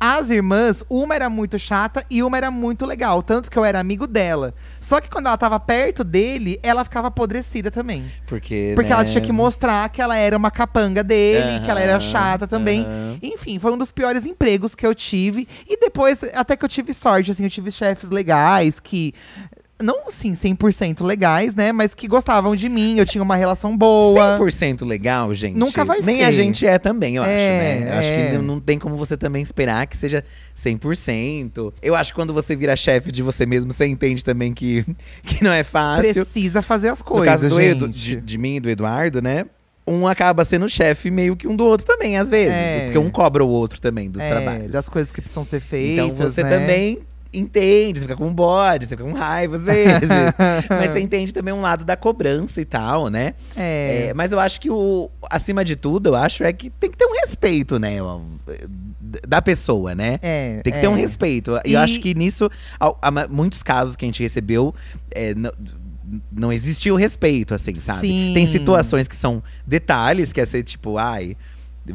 as 0.00 0.30
irmãs, 0.30 0.84
uma 0.88 1.14
era 1.14 1.28
muito 1.28 1.58
chata 1.58 2.04
e 2.08 2.22
uma 2.22 2.36
era 2.36 2.50
muito 2.50 2.86
legal. 2.86 3.22
Tanto 3.22 3.50
que 3.50 3.58
eu 3.58 3.64
era 3.64 3.80
amigo 3.80 4.06
dela. 4.06 4.54
Só 4.80 5.00
que 5.00 5.10
quando 5.10 5.26
ela 5.26 5.36
tava 5.36 5.58
perto 5.58 6.04
dele, 6.04 6.58
ela 6.62 6.84
ficava 6.84 7.08
apodrecida 7.08 7.70
também. 7.70 8.04
Porque, 8.26 8.72
Porque 8.74 8.90
né? 8.90 8.94
ela 8.94 9.04
tinha 9.04 9.20
que 9.20 9.32
mostrar 9.32 9.88
que 9.88 10.00
ela 10.00 10.16
era 10.16 10.36
uma 10.36 10.50
capanga 10.50 11.02
dele, 11.02 11.64
que 11.64 11.70
ela 11.70 11.80
era 11.80 11.98
chata 12.00 12.46
também. 12.46 12.84
aham. 12.84 13.18
Enfim, 13.22 13.58
foi 13.58 13.72
um 13.72 13.78
dos 13.78 13.90
piores 13.90 14.24
empregos 14.24 14.74
que 14.74 14.86
eu 14.86 14.94
tive. 14.94 15.48
E 15.68 15.78
depois, 15.78 16.22
até 16.34 16.56
que 16.56 16.64
eu 16.64 16.68
tive 16.68 16.94
sorte, 16.94 17.30
assim, 17.30 17.44
eu 17.44 17.50
tive 17.50 17.70
chefes 17.70 18.10
legais 18.10 18.78
que. 18.78 19.14
Não, 19.80 20.08
assim, 20.08 20.32
100% 20.32 21.04
legais, 21.04 21.54
né? 21.54 21.70
Mas 21.70 21.94
que 21.94 22.08
gostavam 22.08 22.56
de 22.56 22.68
mim, 22.68 22.98
eu 22.98 23.06
tinha 23.06 23.22
uma 23.22 23.36
relação 23.36 23.76
boa. 23.76 24.36
100% 24.36 24.84
legal, 24.84 25.32
gente. 25.34 25.56
Nunca 25.56 25.84
vai 25.84 26.00
Nem 26.00 26.16
ser. 26.18 26.24
a 26.24 26.32
gente 26.32 26.66
é 26.66 26.78
também, 26.78 27.14
eu 27.14 27.22
É, 27.22 27.26
acho, 27.26 27.84
né? 27.86 27.94
Eu 27.94 27.98
Acho 27.98 28.08
é. 28.08 28.26
que 28.30 28.36
não- 28.36 28.42
não 28.42 28.60
tem 28.60 28.76
como 28.76 28.96
você 28.96 29.16
também 29.16 29.40
esperar 29.40 29.86
que 29.86 29.96
seja 29.96 30.24
100%. 30.52 31.72
Eu 31.82 31.94
acho 31.94 32.12
que 32.12 32.16
quando 32.16 32.32
você 32.32 32.56
vira 32.56 32.76
chefe 32.76 33.10
de 33.12 33.22
você 33.22 33.46
mesmo, 33.46 33.72
você 33.72 33.86
entende 33.86 34.24
também 34.24 34.52
que, 34.52 34.84
que 35.22 35.42
não 35.42 35.52
é 35.52 35.62
fácil. 35.64 36.12
Precisa 36.24 36.62
fazer 36.62 36.88
as 36.88 36.98
no 37.00 37.04
coisas, 37.04 37.26
caso 37.26 37.48
do. 37.48 37.60
Edu, 37.60 37.88
de, 37.88 38.16
de 38.20 38.38
mim 38.38 38.56
e 38.56 38.60
do 38.60 38.68
Eduardo, 38.68 39.22
né? 39.22 39.46
Um 39.86 40.06
acaba 40.06 40.44
sendo 40.44 40.68
chefe 40.68 41.10
meio 41.10 41.34
que 41.34 41.48
um 41.48 41.56
do 41.56 41.64
outro 41.64 41.86
também, 41.86 42.18
às 42.18 42.28
vezes. 42.28 42.52
É. 42.54 42.84
Porque 42.84 42.98
um 42.98 43.08
cobra 43.10 43.42
o 43.42 43.48
outro 43.48 43.80
também 43.80 44.10
dos 44.10 44.20
É, 44.20 44.28
trabalhos. 44.28 44.68
das 44.68 44.86
coisas 44.88 45.10
que 45.10 45.20
precisam 45.22 45.44
ser 45.44 45.60
feitas, 45.60 46.04
Então 46.10 46.14
você 46.16 46.42
né? 46.42 46.50
também 46.58 46.98
entende, 47.32 48.00
você 48.00 48.06
fica 48.06 48.16
com 48.16 48.32
bode, 48.32 48.86
você 48.86 48.90
fica 48.90 49.04
com 49.04 49.12
raiva 49.12 49.56
às 49.56 49.64
vezes. 49.64 50.08
mas 50.68 50.90
você 50.90 51.00
entende 51.00 51.32
também 51.32 51.52
um 51.52 51.60
lado 51.60 51.84
da 51.84 51.96
cobrança 51.96 52.60
e 52.60 52.64
tal, 52.64 53.08
né? 53.08 53.34
É. 53.56 54.08
É, 54.08 54.14
mas 54.14 54.32
eu 54.32 54.40
acho 54.40 54.60
que 54.60 54.70
o 54.70 55.10
acima 55.30 55.64
de 55.64 55.76
tudo, 55.76 56.10
eu 56.10 56.14
acho 56.14 56.44
é 56.44 56.52
que 56.52 56.70
tem 56.70 56.90
que 56.90 56.96
ter 56.96 57.06
um 57.06 57.14
respeito, 57.20 57.78
né? 57.78 57.96
Da 59.26 59.40
pessoa, 59.40 59.94
né? 59.94 60.18
É, 60.22 60.60
Tem 60.62 60.72
que 60.72 60.78
é. 60.78 60.82
ter 60.82 60.88
um 60.88 60.94
respeito. 60.94 61.58
E 61.64 61.72
eu 61.72 61.80
acho 61.80 62.00
que 62.00 62.14
nisso, 62.14 62.50
há 62.78 63.10
muitos 63.28 63.62
casos 63.62 63.96
que 63.96 64.04
a 64.04 64.08
gente 64.08 64.22
recebeu, 64.22 64.74
é, 65.10 65.34
não, 65.34 65.50
não 66.32 66.52
existia 66.52 66.92
o 66.92 66.96
respeito, 66.96 67.54
assim, 67.54 67.74
sabe? 67.74 68.00
Sim. 68.00 68.32
Tem 68.34 68.46
situações 68.46 69.06
que 69.06 69.16
são 69.16 69.42
detalhes, 69.66 70.32
que 70.32 70.40
é 70.40 70.46
ser 70.46 70.62
tipo, 70.62 70.98
ai. 70.98 71.36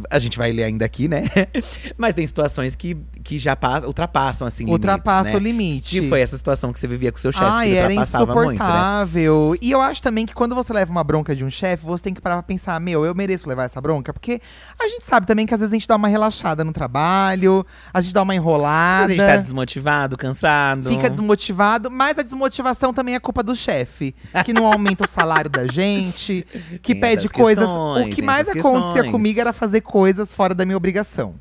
A 0.10 0.18
gente 0.18 0.40
vai 0.40 0.52
ler 0.52 0.64
ainda 0.64 0.86
aqui, 0.86 1.08
né? 1.08 1.26
Mas 1.96 2.16
tem 2.16 2.26
situações 2.26 2.76
que, 2.76 2.98
que 3.24 3.40
já 3.40 3.56
passam, 3.56 3.88
ultrapassam, 3.88 4.46
assim, 4.48 4.66
Ultrapassa 4.70 5.30
limites, 5.30 5.40
o 5.40 5.44
né? 5.44 5.50
limite. 5.50 6.02
Que 6.02 6.10
foi 6.10 6.20
essa 6.22 6.36
situação 6.38 6.74
que 6.74 6.80
você 6.80 6.88
vivia 6.88 7.12
com 7.12 7.18
o 7.18 7.22
seu 7.22 7.31
chefe, 7.31 7.46
Ai, 7.46 7.70
que 7.70 7.75
era 7.75 7.88
ultrapassava 7.88 8.25
muito, 8.36 8.48
né? 8.50 8.54
insuportável. 8.54 9.58
E 9.62 9.72
eu 9.72 9.81
acho 9.81 10.02
também 10.02 10.25
que 10.25 10.34
quando 10.34 10.54
você 10.56 10.74
leva 10.74 10.92
uma 10.92 11.04
bronca 11.04 11.36
de 11.36 11.44
um 11.46 11.50
chefe, 11.50 11.86
você 11.86 12.04
tem 12.04 12.14
que 12.14 12.22
parar 12.22 12.36
pra 12.36 12.44
pensar, 12.44 12.80
meu, 12.80 13.06
eu 13.06 13.16
mereço 13.16 13.48
levar 13.48 13.64
essa 13.64 13.80
bronca? 13.80 14.12
Porque 14.14 14.42
a 14.80 14.88
gente 14.88 15.06
sabe 15.06 15.25
também 15.25 15.46
que 15.46 15.54
às 15.54 15.60
vezes 15.60 15.72
a 15.72 15.75
gente 15.75 15.88
dá 15.88 15.96
uma 15.96 16.08
relaxada 16.08 16.64
no 16.64 16.74
trabalho, 16.74 17.66
a 17.94 18.02
gente 18.02 18.14
dá 18.14 18.22
uma 18.22 18.34
Às 18.34 18.38
enrolada. 18.38 19.08
vezes 19.08 19.20
a 19.22 19.25
gente 19.28 19.36
tá 19.36 19.42
desmotivado, 19.42 20.18
cansado. 20.18 20.90
Fica 20.90 21.10
desmotivado, 21.10 21.90
mas 21.90 22.20
a 22.20 22.24
desmotivação 22.24 22.94
também 22.94 23.16
é 23.16 23.20
culpa 23.20 23.42
do 23.42 23.56
chefe, 23.56 24.14
que 24.46 24.52
não 24.54 24.66
aumenta 24.66 25.06
o 25.06 25.08
salário 25.08 25.50
da 25.50 25.66
gente, 25.68 26.46
que 26.81 26.94
Tem 26.94 27.00
pede 27.00 27.30
coisas. 27.30 27.66
questões, 27.66 28.08
O 28.08 28.10
que 28.10 28.22
mais 28.22 28.50
acontecia 28.50 28.94
questões. 28.94 29.12
comigo 29.12 29.40
era 29.40 29.54
fazer 29.54 29.81
coisas 29.81 30.34
fora 30.34 30.54
da 30.54 30.66
minha 30.66 30.78
obrigação. 30.78 31.36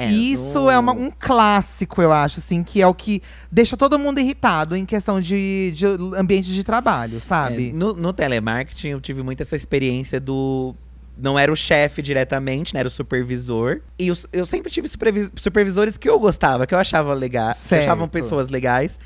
É, 0.00 0.08
E 0.08 0.32
isso 0.32 0.60
no- 0.60 0.70
é 0.70 0.78
uma- 0.78 0.92
um 0.92 1.10
clássico, 1.10 2.00
eu 2.00 2.12
acho, 2.12 2.38
assim, 2.38 2.62
que 2.62 2.80
é 2.80 2.86
o 2.86 2.94
que 2.94 3.20
deixa 3.50 3.76
todo 3.76 3.98
mundo 3.98 4.20
irritado 4.20 4.76
em 4.76 4.84
questão 4.86 5.20
de, 5.20 5.72
de 5.74 5.84
ambiente 6.16 6.52
de 6.54 6.62
trabalho, 6.62 7.20
sabe? 7.20 7.70
É, 7.70 7.72
no, 7.72 7.94
no 7.94 8.12
telemarketing, 8.12 8.90
eu 8.90 9.00
tive 9.00 9.24
muito 9.24 9.40
essa 9.40 9.56
experiência 9.56 10.20
do. 10.20 10.72
Não 11.20 11.36
era 11.36 11.52
o 11.52 11.56
chefe 11.56 12.00
diretamente, 12.00 12.72
né? 12.72 12.78
Era 12.78 12.86
o 12.86 12.92
supervisor. 12.92 13.80
E 13.98 14.08
os- 14.12 14.24
eu 14.32 14.46
sempre 14.46 14.70
tive 14.70 14.86
supervis- 14.86 15.32
supervisores 15.34 15.98
que 15.98 16.08
eu 16.08 16.16
gostava, 16.20 16.64
que 16.64 16.72
eu 16.72 16.78
achava 16.78 17.12
legal, 17.12 17.52
que 17.52 17.74
achavam 17.74 18.06
pessoas 18.08 18.48
legais. 18.50 19.00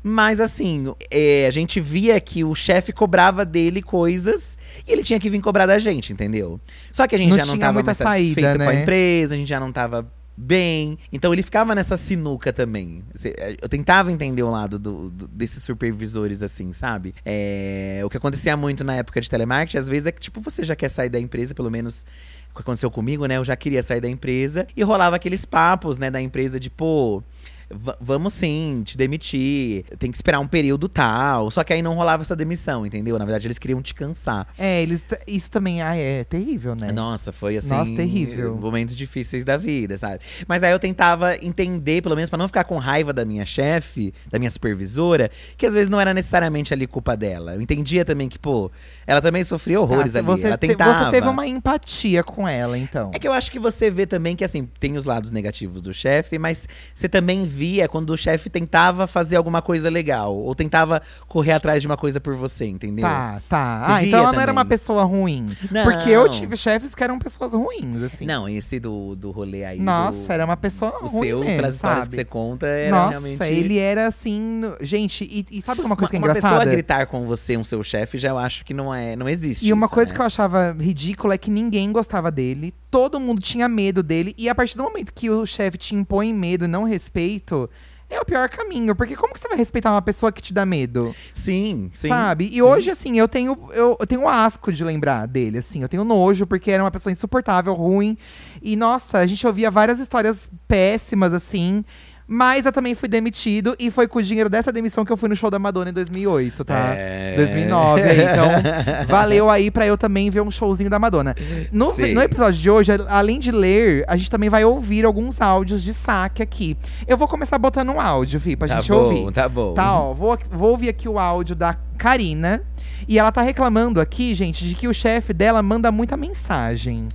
Mas 0.00 0.38
assim, 0.38 0.94
é, 1.10 1.46
a 1.48 1.50
gente 1.50 1.80
via 1.80 2.20
que 2.20 2.44
o 2.44 2.54
chefe 2.54 2.92
cobrava 2.92 3.44
dele 3.44 3.82
coisas 3.82 4.56
e 4.86 4.92
ele 4.92 5.02
tinha 5.02 5.18
que 5.18 5.28
vir 5.28 5.40
cobrar 5.40 5.66
da 5.66 5.80
gente, 5.80 6.12
entendeu? 6.12 6.60
Só 6.92 7.08
que 7.08 7.16
a 7.16 7.18
gente 7.18 7.30
Não 7.30 7.36
já 7.36 7.44
não 7.46 7.58
tava 7.58 7.72
muita 7.72 7.88
mais 7.88 7.96
saída, 7.98 8.40
satisfeito 8.40 8.56
com 8.58 8.70
a 8.70 8.72
né? 8.72 8.82
empresa, 8.82 9.34
a 9.34 9.38
gente 9.38 9.48
já 9.48 9.58
não 9.58 9.72
tava 9.72 10.06
bem. 10.40 10.96
Então 11.12 11.32
ele 11.32 11.42
ficava 11.42 11.74
nessa 11.74 11.96
sinuca 11.96 12.52
também. 12.52 13.02
É, 13.24 13.56
Eu 13.60 13.68
tentava 13.68 14.12
entender 14.12 14.42
o 14.44 14.50
lado 14.50 14.78
do- 14.78 15.10
do- 15.10 15.26
desses 15.28 15.62
supervisores, 15.64 16.42
assim, 16.42 16.72
sabe? 16.72 17.12
É, 17.24 18.00
o 18.04 18.08
que 18.08 18.16
acontecia 18.16 18.56
muito 18.56 18.84
na 18.84 18.94
época 18.94 19.20
de 19.20 19.28
telemarketing, 19.28 19.78
às 19.78 19.88
vezes, 19.88 20.06
é 20.06 20.12
que, 20.12 20.20
tipo, 20.20 20.40
você 20.40 20.62
já 20.62 20.76
quer 20.76 20.88
sair 20.88 21.08
da 21.08 21.18
empresa, 21.18 21.54
pelo 21.54 21.70
menos 21.70 22.06
o 22.52 22.54
que 22.54 22.60
aconteceu 22.62 22.90
comigo, 22.90 23.26
né? 23.26 23.36
Eu 23.36 23.44
já 23.44 23.56
queria 23.56 23.82
sair 23.82 24.00
da 24.00 24.08
empresa 24.08 24.66
e 24.76 24.82
rolava 24.82 25.16
aqueles 25.16 25.44
papos, 25.44 25.98
né, 25.98 26.10
da 26.10 26.20
empresa 26.20 26.58
de, 26.60 26.70
pô. 26.70 27.22
Va- 27.70 27.96
Vamos 28.00 28.32
sim, 28.34 28.82
te 28.84 28.96
demitir. 28.96 29.84
Tem 29.98 30.10
que 30.10 30.16
esperar 30.16 30.40
um 30.40 30.46
período 30.46 30.88
tal. 30.88 31.50
Só 31.50 31.62
que 31.64 31.72
aí 31.72 31.82
não 31.82 31.94
rolava 31.94 32.22
essa 32.22 32.34
demissão, 32.36 32.84
entendeu? 32.86 33.18
Na 33.18 33.24
verdade, 33.24 33.46
eles 33.46 33.58
queriam 33.58 33.80
te 33.82 33.94
cansar. 33.94 34.46
É, 34.58 34.82
eles. 34.82 35.04
Isso 35.26 35.50
também 35.50 35.82
ai, 35.82 36.00
é 36.00 36.24
terrível, 36.24 36.74
né? 36.74 36.92
Nossa, 36.92 37.32
foi 37.32 37.56
assim. 37.56 37.68
Nossa, 37.68 37.94
terrível. 37.94 38.56
Momentos 38.56 38.96
difíceis 38.96 39.44
da 39.44 39.56
vida, 39.56 39.96
sabe? 39.98 40.20
Mas 40.46 40.62
aí 40.62 40.72
eu 40.72 40.78
tentava 40.78 41.36
entender, 41.36 42.02
pelo 42.02 42.14
menos 42.14 42.30
pra 42.30 42.38
não 42.38 42.46
ficar 42.48 42.64
com 42.64 42.76
raiva 42.78 43.12
da 43.12 43.24
minha 43.24 43.44
chefe, 43.46 44.12
da 44.30 44.38
minha 44.38 44.50
supervisora, 44.50 45.30
que 45.56 45.66
às 45.66 45.74
vezes 45.74 45.88
não 45.88 46.00
era 46.00 46.12
necessariamente 46.14 46.72
ali 46.72 46.86
culpa 46.86 47.16
dela. 47.16 47.54
Eu 47.54 47.60
entendia 47.60 48.04
também 48.04 48.28
que, 48.28 48.38
pô, 48.38 48.70
ela 49.06 49.20
também 49.20 49.42
sofria 49.42 49.80
horrores 49.80 50.14
Ah, 50.14 50.18
ali. 50.18 50.26
você, 50.26 50.46
ela 50.46 50.56
te- 50.58 50.68
tentava. 50.68 51.04
você 51.06 51.10
teve 51.10 51.28
uma 51.28 51.46
empatia 51.46 52.22
com 52.22 52.46
ela, 52.48 52.76
então. 52.78 53.10
É 53.14 53.18
que 53.18 53.26
eu 53.28 53.32
acho 53.32 53.50
que 53.50 53.58
você 53.58 53.90
vê 53.90 54.06
também 54.06 54.34
que, 54.36 54.44
assim, 54.44 54.68
tem 54.78 54.96
os 54.96 55.04
lados 55.04 55.30
negativos 55.30 55.80
do 55.82 55.92
chefe, 55.92 56.38
mas 56.38 56.66
você 56.94 57.08
também 57.08 57.44
via 57.58 57.88
quando 57.88 58.10
o 58.10 58.16
chefe 58.16 58.48
tentava 58.48 59.08
fazer 59.08 59.34
alguma 59.34 59.60
coisa 59.60 59.90
legal. 59.90 60.34
Ou 60.36 60.54
tentava 60.54 61.02
correr 61.26 61.52
atrás 61.52 61.82
de 61.82 61.88
uma 61.88 61.96
coisa 61.96 62.20
por 62.20 62.36
você, 62.36 62.66
entendeu? 62.66 63.04
Tá, 63.04 63.40
tá. 63.48 63.80
Você 63.80 63.92
ah, 63.92 64.04
então 64.04 64.20
ela 64.20 64.32
não 64.32 64.40
era 64.40 64.52
uma 64.52 64.64
pessoa 64.64 65.02
ruim. 65.02 65.46
Não. 65.70 65.84
Porque 65.84 66.08
eu 66.08 66.28
tive 66.28 66.56
chefes 66.56 66.94
que 66.94 67.02
eram 67.02 67.18
pessoas 67.18 67.52
ruins, 67.52 68.02
assim. 68.02 68.26
Não, 68.26 68.48
esse 68.48 68.78
do, 68.78 69.16
do 69.16 69.32
rolê 69.32 69.64
aí. 69.64 69.80
Nossa, 69.80 70.28
do, 70.28 70.32
era 70.32 70.44
uma 70.44 70.56
pessoa 70.56 70.98
o 71.02 71.06
ruim 71.06 71.28
seu, 71.28 71.40
mesmo, 71.40 71.56
pelas 71.56 71.74
histórias 71.74 72.04
sabe? 72.04 72.10
que 72.10 72.22
você 72.22 72.24
conta, 72.24 72.66
era 72.66 72.90
Nossa, 72.90 73.10
realmente. 73.20 73.44
ele 73.44 73.78
era 73.78 74.06
assim. 74.06 74.60
Gente, 74.80 75.24
e, 75.24 75.58
e 75.58 75.60
sabe 75.60 75.80
uma 75.80 75.96
coisa 75.96 76.06
uma, 76.06 76.10
que 76.10 76.16
é 76.16 76.18
uma 76.18 76.34
pessoa 76.34 76.52
engraçada? 76.52 76.70
gritar 76.70 77.06
com 77.06 77.26
você, 77.26 77.56
um 77.56 77.64
seu 77.64 77.82
chefe, 77.82 78.18
já 78.18 78.28
eu 78.28 78.38
acho 78.38 78.64
que 78.64 78.72
não 78.72 78.94
é, 78.94 79.16
não 79.16 79.28
existe. 79.28 79.66
E 79.66 79.72
uma 79.72 79.86
isso, 79.86 79.94
coisa 79.94 80.12
né? 80.12 80.14
que 80.14 80.22
eu 80.22 80.26
achava 80.26 80.76
ridícula 80.78 81.34
é 81.34 81.38
que 81.38 81.50
ninguém 81.50 81.90
gostava 81.90 82.30
dele, 82.30 82.72
todo 82.90 83.20
mundo 83.20 83.40
tinha 83.40 83.68
medo 83.68 84.02
dele, 84.02 84.34
e 84.38 84.48
a 84.48 84.54
partir 84.54 84.76
do 84.76 84.82
momento 84.82 85.12
que 85.12 85.30
o 85.30 85.44
chefe 85.46 85.76
te 85.76 85.94
impõe 85.94 86.32
medo 86.32 86.64
e 86.64 86.68
não 86.68 86.84
respeito, 86.84 87.68
é 88.10 88.20
o 88.20 88.24
pior 88.24 88.48
caminho. 88.48 88.94
Porque 88.94 89.14
como 89.14 89.34
que 89.34 89.40
você 89.40 89.48
vai 89.48 89.58
respeitar 89.58 89.92
uma 89.92 90.02
pessoa 90.02 90.32
que 90.32 90.40
te 90.40 90.52
dá 90.52 90.64
medo? 90.64 91.14
Sim, 91.34 91.90
sim. 91.92 92.08
sabe? 92.08 92.46
E 92.46 92.52
sim. 92.52 92.62
hoje, 92.62 92.90
assim, 92.90 93.18
eu 93.18 93.28
tenho, 93.28 93.56
eu, 93.72 93.96
eu 94.00 94.06
tenho 94.06 94.26
asco 94.26 94.72
de 94.72 94.82
lembrar 94.82 95.26
dele, 95.26 95.58
assim. 95.58 95.82
Eu 95.82 95.88
tenho 95.88 96.04
nojo, 96.04 96.46
porque 96.46 96.70
era 96.70 96.82
uma 96.82 96.90
pessoa 96.90 97.12
insuportável, 97.12 97.74
ruim. 97.74 98.16
E, 98.62 98.76
nossa, 98.76 99.18
a 99.18 99.26
gente 99.26 99.46
ouvia 99.46 99.70
várias 99.70 100.00
histórias 100.00 100.50
péssimas, 100.66 101.34
assim. 101.34 101.84
Mas 102.30 102.66
eu 102.66 102.72
também 102.72 102.94
fui 102.94 103.08
demitido 103.08 103.74
e 103.78 103.90
foi 103.90 104.06
com 104.06 104.18
o 104.18 104.22
dinheiro 104.22 104.50
dessa 104.50 104.70
demissão 104.70 105.02
que 105.02 105.10
eu 105.10 105.16
fui 105.16 105.30
no 105.30 105.34
show 105.34 105.50
da 105.50 105.58
Madonna 105.58 105.88
em 105.88 105.94
2008, 105.94 106.62
tá? 106.62 106.90
É. 106.94 107.34
2009 107.36 108.02
aí. 108.02 108.20
Então, 108.20 108.48
valeu 109.08 109.48
aí 109.48 109.70
pra 109.70 109.86
eu 109.86 109.96
também 109.96 110.28
ver 110.28 110.42
um 110.42 110.50
showzinho 110.50 110.90
da 110.90 110.98
Madonna. 110.98 111.34
No, 111.72 111.86
no 111.96 112.20
episódio 112.22 112.60
de 112.60 112.70
hoje, 112.70 112.92
além 113.08 113.40
de 113.40 113.50
ler, 113.50 114.04
a 114.06 114.14
gente 114.16 114.30
também 114.30 114.50
vai 114.50 114.62
ouvir 114.62 115.06
alguns 115.06 115.40
áudios 115.40 115.82
de 115.82 115.94
saque 115.94 116.42
aqui. 116.42 116.76
Eu 117.06 117.16
vou 117.16 117.26
começar 117.26 117.56
botando 117.56 117.88
um 117.90 118.00
áudio, 118.00 118.38
Vi, 118.38 118.56
pra 118.56 118.68
Tá 118.68 118.74
gente 118.80 118.90
bom, 118.92 118.98
ouvir. 118.98 119.32
tá 119.32 119.48
bom. 119.48 119.72
Tá, 119.72 119.98
ó, 119.98 120.12
vou, 120.12 120.38
vou 120.50 120.70
ouvir 120.72 120.90
aqui 120.90 121.08
o 121.08 121.18
áudio 121.18 121.56
da 121.56 121.76
Karina. 121.96 122.62
E 123.08 123.18
ela 123.18 123.32
tá 123.32 123.40
reclamando 123.40 124.00
aqui, 124.02 124.34
gente, 124.34 124.68
de 124.68 124.74
que 124.74 124.86
o 124.86 124.92
chefe 124.92 125.32
dela 125.32 125.62
manda 125.62 125.90
muita 125.90 126.14
mensagem. 126.14 127.08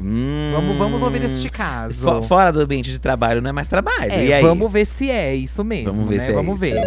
Hum. 0.00 0.52
Vamos, 0.54 0.76
vamos 0.78 1.02
ouvir 1.02 1.22
este 1.24 1.48
caso. 1.48 2.04
Fo- 2.04 2.22
Fora 2.22 2.52
do 2.52 2.60
ambiente 2.60 2.92
de 2.92 3.00
trabalho 3.00 3.42
não 3.42 3.50
é 3.50 3.52
mais 3.52 3.66
trabalho. 3.66 4.12
É, 4.12 4.24
e 4.26 4.32
aí? 4.32 4.42
vamos 4.42 4.70
ver 4.70 4.86
se 4.86 5.10
é 5.10 5.34
isso 5.34 5.64
mesmo, 5.64 5.92
Vamos 5.92 6.08
ver 6.08 6.18
né? 6.18 6.24
se 6.26 6.30
é 6.30 6.34
vamos 6.34 6.62
isso. 6.62 6.74
ver. 6.74 6.86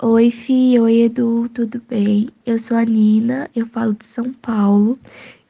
Oi, 0.00 0.30
Fi. 0.30 0.78
Oi, 0.80 1.02
Edu. 1.02 1.48
Tudo 1.52 1.80
bem? 1.88 2.28
Eu 2.46 2.58
sou 2.58 2.76
a 2.76 2.84
Nina, 2.84 3.48
eu 3.54 3.66
falo 3.66 3.92
de 3.94 4.06
São 4.06 4.32
Paulo. 4.32 4.98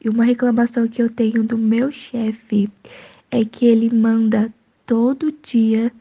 E 0.03 0.09
uma 0.09 0.23
reclamação 0.25 0.87
que 0.87 1.01
eu 1.01 1.09
tenho 1.09 1.43
do 1.43 1.57
meu 1.57 1.91
chefe 1.91 2.69
é 3.31 3.45
que 3.45 3.65
ele 3.65 3.95
manda 3.95 4.51
todo 4.85 5.33
dia 5.43 5.91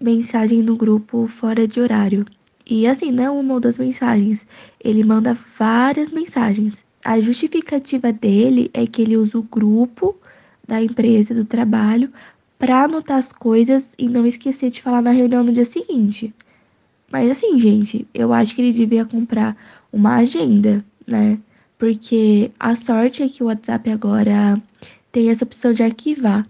mensagem 0.00 0.62
no 0.62 0.76
grupo 0.76 1.26
fora 1.26 1.66
de 1.68 1.80
horário. 1.80 2.26
E 2.70 2.86
assim, 2.86 3.10
não 3.10 3.40
uma 3.40 3.54
ou 3.54 3.60
duas 3.60 3.76
mensagens. 3.78 4.46
Ele 4.78 5.02
manda 5.02 5.34
várias 5.34 6.12
mensagens. 6.12 6.84
A 7.04 7.18
justificativa 7.18 8.12
dele 8.12 8.70
é 8.72 8.86
que 8.86 9.02
ele 9.02 9.16
usa 9.16 9.36
o 9.36 9.42
grupo 9.42 10.16
da 10.68 10.80
empresa, 10.80 11.34
do 11.34 11.44
trabalho, 11.44 12.12
para 12.60 12.84
anotar 12.84 13.18
as 13.18 13.32
coisas 13.32 13.92
e 13.98 14.08
não 14.08 14.24
esquecer 14.24 14.70
de 14.70 14.80
falar 14.80 15.02
na 15.02 15.10
reunião 15.10 15.42
no 15.42 15.52
dia 15.52 15.64
seguinte. 15.64 16.32
Mas 17.10 17.28
assim, 17.28 17.58
gente, 17.58 18.06
eu 18.14 18.32
acho 18.32 18.54
que 18.54 18.62
ele 18.62 18.72
devia 18.72 19.04
comprar 19.04 19.56
uma 19.92 20.18
agenda, 20.18 20.84
né? 21.04 21.40
Porque 21.76 22.52
a 22.60 22.76
sorte 22.76 23.24
é 23.24 23.28
que 23.28 23.42
o 23.42 23.46
WhatsApp 23.46 23.90
agora 23.90 24.62
tem 25.10 25.28
essa 25.28 25.44
opção 25.44 25.72
de 25.72 25.82
arquivar. 25.82 26.46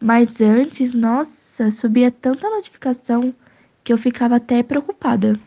Mas 0.00 0.40
antes, 0.40 0.92
nossa, 0.92 1.72
subia 1.72 2.12
tanta 2.12 2.48
notificação 2.48 3.34
que 3.82 3.92
eu 3.92 3.98
ficava 3.98 4.36
até 4.36 4.62
preocupada. 4.62 5.40